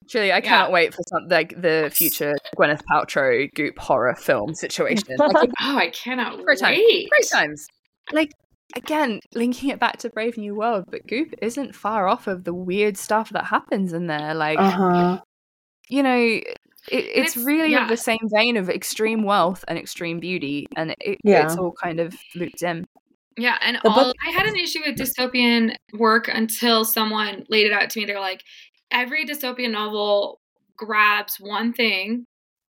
Truly, 0.09 0.33
I 0.33 0.41
cannot 0.41 0.71
wait 0.71 0.93
for 0.95 1.03
some 1.07 1.27
like 1.27 1.61
the 1.61 1.91
future 1.93 2.33
Gwyneth 2.57 2.81
Paltrow 2.91 3.47
Goop 3.53 3.77
horror 3.77 4.15
film 4.15 4.55
situation. 4.55 5.03
Like, 5.19 5.51
oh, 5.61 5.77
I 5.77 5.91
cannot 5.91 6.43
great 6.43 6.57
time. 6.57 6.73
wait. 6.75 7.09
Great 7.11 7.29
times. 7.31 7.67
Like 8.11 8.31
again, 8.75 9.19
linking 9.35 9.69
it 9.69 9.79
back 9.79 9.97
to 9.97 10.09
Brave 10.09 10.35
New 10.37 10.55
World, 10.55 10.85
but 10.89 11.05
Goop 11.05 11.35
isn't 11.43 11.75
far 11.75 12.07
off 12.07 12.25
of 12.25 12.43
the 12.43 12.55
weird 12.55 12.97
stuff 12.97 13.29
that 13.29 13.45
happens 13.45 13.93
in 13.93 14.07
there. 14.07 14.33
Like, 14.33 14.57
Uh-huh. 14.57 15.21
you 15.89 16.01
know, 16.01 16.39
it, 16.91 17.05
it's, 17.05 17.31
it's- 17.35 17.45
really 17.45 17.71
yeah. 17.71 17.83
of 17.83 17.89
the 17.89 17.97
same 17.97 18.19
vein 18.33 18.57
of 18.57 18.69
extreme 18.69 19.23
wealth 19.23 19.63
and 19.67 19.77
extreme 19.77 20.19
beauty, 20.19 20.67
and 20.75 20.95
it, 20.99 21.19
Yeah. 21.23 21.45
it's 21.45 21.55
all 21.57 21.71
kind 21.73 21.99
of 21.99 22.15
looped 22.35 22.61
in. 22.63 22.85
Yeah, 23.37 23.57
and 23.61 23.77
The 23.83 23.89
all 23.89 23.95
book- 24.05 24.15
I 24.25 24.31
had 24.31 24.47
an 24.47 24.55
issue 24.57 24.79
with 24.85 24.97
dystopian 24.97 25.75
work 25.93 26.27
until 26.27 26.83
someone 26.83 27.45
laid 27.49 27.67
it 27.67 27.71
out 27.71 27.89
to 27.91 27.99
me. 27.99 28.05
They're 28.05 28.19
like, 28.19 28.43
every 28.91 29.25
dystopian 29.25 29.71
novel 29.71 30.41
grabs 30.75 31.37
one 31.39 31.71
thing 31.73 32.25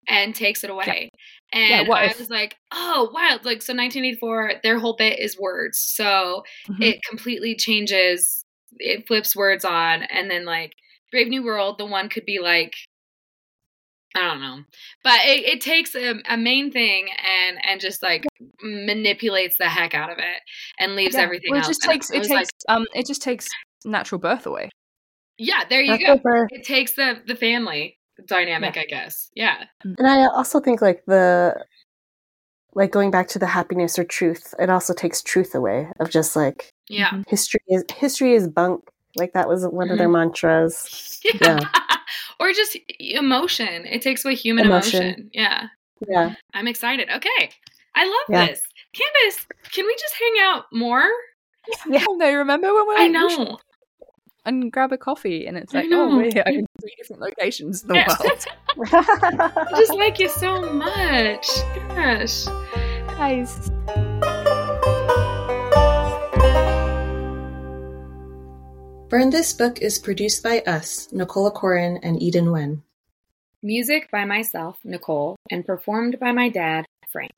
and 0.08 0.34
takes 0.34 0.64
it 0.64 0.70
away. 0.70 1.08
Yeah, 1.54 1.58
And 1.80 1.88
what 1.88 2.02
I 2.02 2.14
was 2.18 2.28
like, 2.30 2.56
oh, 2.72 3.10
wild. 3.14 3.44
Like, 3.46 3.62
so 3.62 3.72
1984, 3.72 4.54
their 4.62 4.78
whole 4.78 4.96
bit 4.96 5.18
is 5.18 5.38
words. 5.38 5.78
So 5.78 6.42
Mhm. 6.68 6.82
it 6.82 7.00
completely 7.08 7.54
changes, 7.54 8.44
it 8.78 9.06
flips 9.06 9.34
words 9.36 9.64
on. 9.64 10.02
And 10.04 10.30
then, 10.30 10.44
like, 10.44 10.72
Brave 11.10 11.28
New 11.28 11.42
World, 11.42 11.78
the 11.78 11.86
one 11.86 12.08
could 12.10 12.24
be 12.26 12.38
like, 12.40 12.74
I 14.18 14.28
don't 14.28 14.40
know, 14.40 14.64
but 15.04 15.20
it, 15.24 15.44
it 15.44 15.60
takes 15.60 15.94
a, 15.94 16.14
a 16.28 16.36
main 16.36 16.70
thing 16.72 17.08
and 17.26 17.58
and 17.66 17.80
just 17.80 18.02
like 18.02 18.26
manipulates 18.62 19.56
the 19.58 19.68
heck 19.68 19.94
out 19.94 20.10
of 20.10 20.18
it 20.18 20.40
and 20.78 20.94
leaves 20.96 21.14
Yeah. 21.14 21.22
everything 21.22 21.50
Well, 21.52 21.58
it 21.60 21.64
else. 21.64 21.68
just 21.68 21.84
And 21.84 21.92
takes 21.92 22.10
I 22.10 22.16
it 22.16 22.18
was 22.18 22.28
takes 22.28 22.50
um 22.68 22.86
it 22.94 23.06
just 23.06 23.22
takes 23.22 23.46
natural 23.84 24.18
birth 24.20 24.46
away. 24.46 24.70
yeah, 25.38 25.64
there 25.68 25.80
you 25.80 25.92
That's 25.92 26.04
go. 26.04 26.12
over- 26.14 26.48
It 26.50 26.64
takes 26.64 26.92
the 26.92 27.22
the 27.26 27.36
family 27.36 27.98
dynamic, 28.26 28.76
I 28.76 28.84
guess. 28.84 29.30
Yeah, 29.34 29.64
And 29.84 30.06
I 30.06 30.26
also 30.26 30.58
think 30.60 30.82
like 30.82 31.04
the 31.06 31.64
like 32.74 32.90
going 32.90 33.10
back 33.10 33.28
to 33.28 33.38
the 33.38 33.46
happiness 33.46 33.98
or 33.98 34.04
truth, 34.04 34.54
it 34.58 34.68
also 34.70 34.92
takes 34.92 35.22
truth 35.22 35.54
away 35.54 35.88
of 36.00 36.10
just 36.10 36.36
like 36.36 36.70
yeah, 36.88 37.10
Mhm. 37.10 37.24
history 37.28 37.60
is 37.68 37.84
history 37.94 38.34
is 38.34 38.48
bunk. 38.48 38.82
Like 39.16 39.32
that 39.34 39.48
was 39.48 39.66
one 39.66 39.90
of 39.90 39.98
their 39.98 40.08
mantras. 40.08 41.20
yeah. 41.24 41.58
Yeah. 41.60 41.60
or 42.40 42.52
just 42.52 42.76
emotion. 42.98 43.84
It 43.86 44.02
takes 44.02 44.24
away 44.24 44.34
human 44.34 44.66
Emotion. 44.66 45.02
emotion. 45.02 45.30
Yeah, 45.32 45.68
Yeah. 46.08 46.34
I'm 46.54 46.66
excited. 46.68 47.08
Okay, 47.10 47.50
I 47.94 48.04
love 48.06 48.14
Yeah. 48.28 48.46
this. 48.46 48.62
Candice, 48.94 49.46
can 49.72 49.84
we 49.86 49.94
just 49.98 50.14
hang 50.14 50.34
out 50.42 50.64
more? 50.72 51.08
Yeah. 51.88 52.04
No! 52.08 52.32
Remember 52.32 52.72
when 52.74 52.86
we're 52.86 52.94
I 52.94 53.08
like, 53.08 53.28
"We 53.30 53.36
know. 53.44 53.58
and 54.46 54.72
grab 54.72 54.92
a 54.92 54.98
coffee, 54.98 55.46
and 55.46 55.56
it's 55.58 55.74
I 55.74 55.82
like, 55.82 55.90
oh, 55.92 56.16
we're 56.16 56.32
here 56.32 56.42
in 56.46 56.66
three 56.80 56.94
different 56.96 57.20
locations 57.20 57.82
in 57.82 57.88
the 57.88 57.94
world. 57.94 58.92
I 59.66 59.70
just 59.76 59.94
like 59.94 60.18
you 60.18 60.28
so 60.30 60.62
much. 60.72 61.46
Gosh. 61.94 62.46
Guys, 63.18 63.70
Burn 69.08 69.30
This 69.30 69.54
Book 69.54 69.80
is 69.80 69.98
produced 69.98 70.42
by 70.42 70.60
us, 70.66 71.10
Nicola 71.12 71.50
Corin 71.50 71.98
and 72.02 72.20
Eden 72.20 72.52
Wen. 72.52 72.82
Music 73.62 74.10
by 74.12 74.26
myself, 74.26 74.78
Nicolle, 74.84 75.36
and 75.50 75.64
performed 75.64 76.18
by 76.20 76.30
my 76.32 76.50
dad, 76.50 76.84
Frank. 77.10 77.32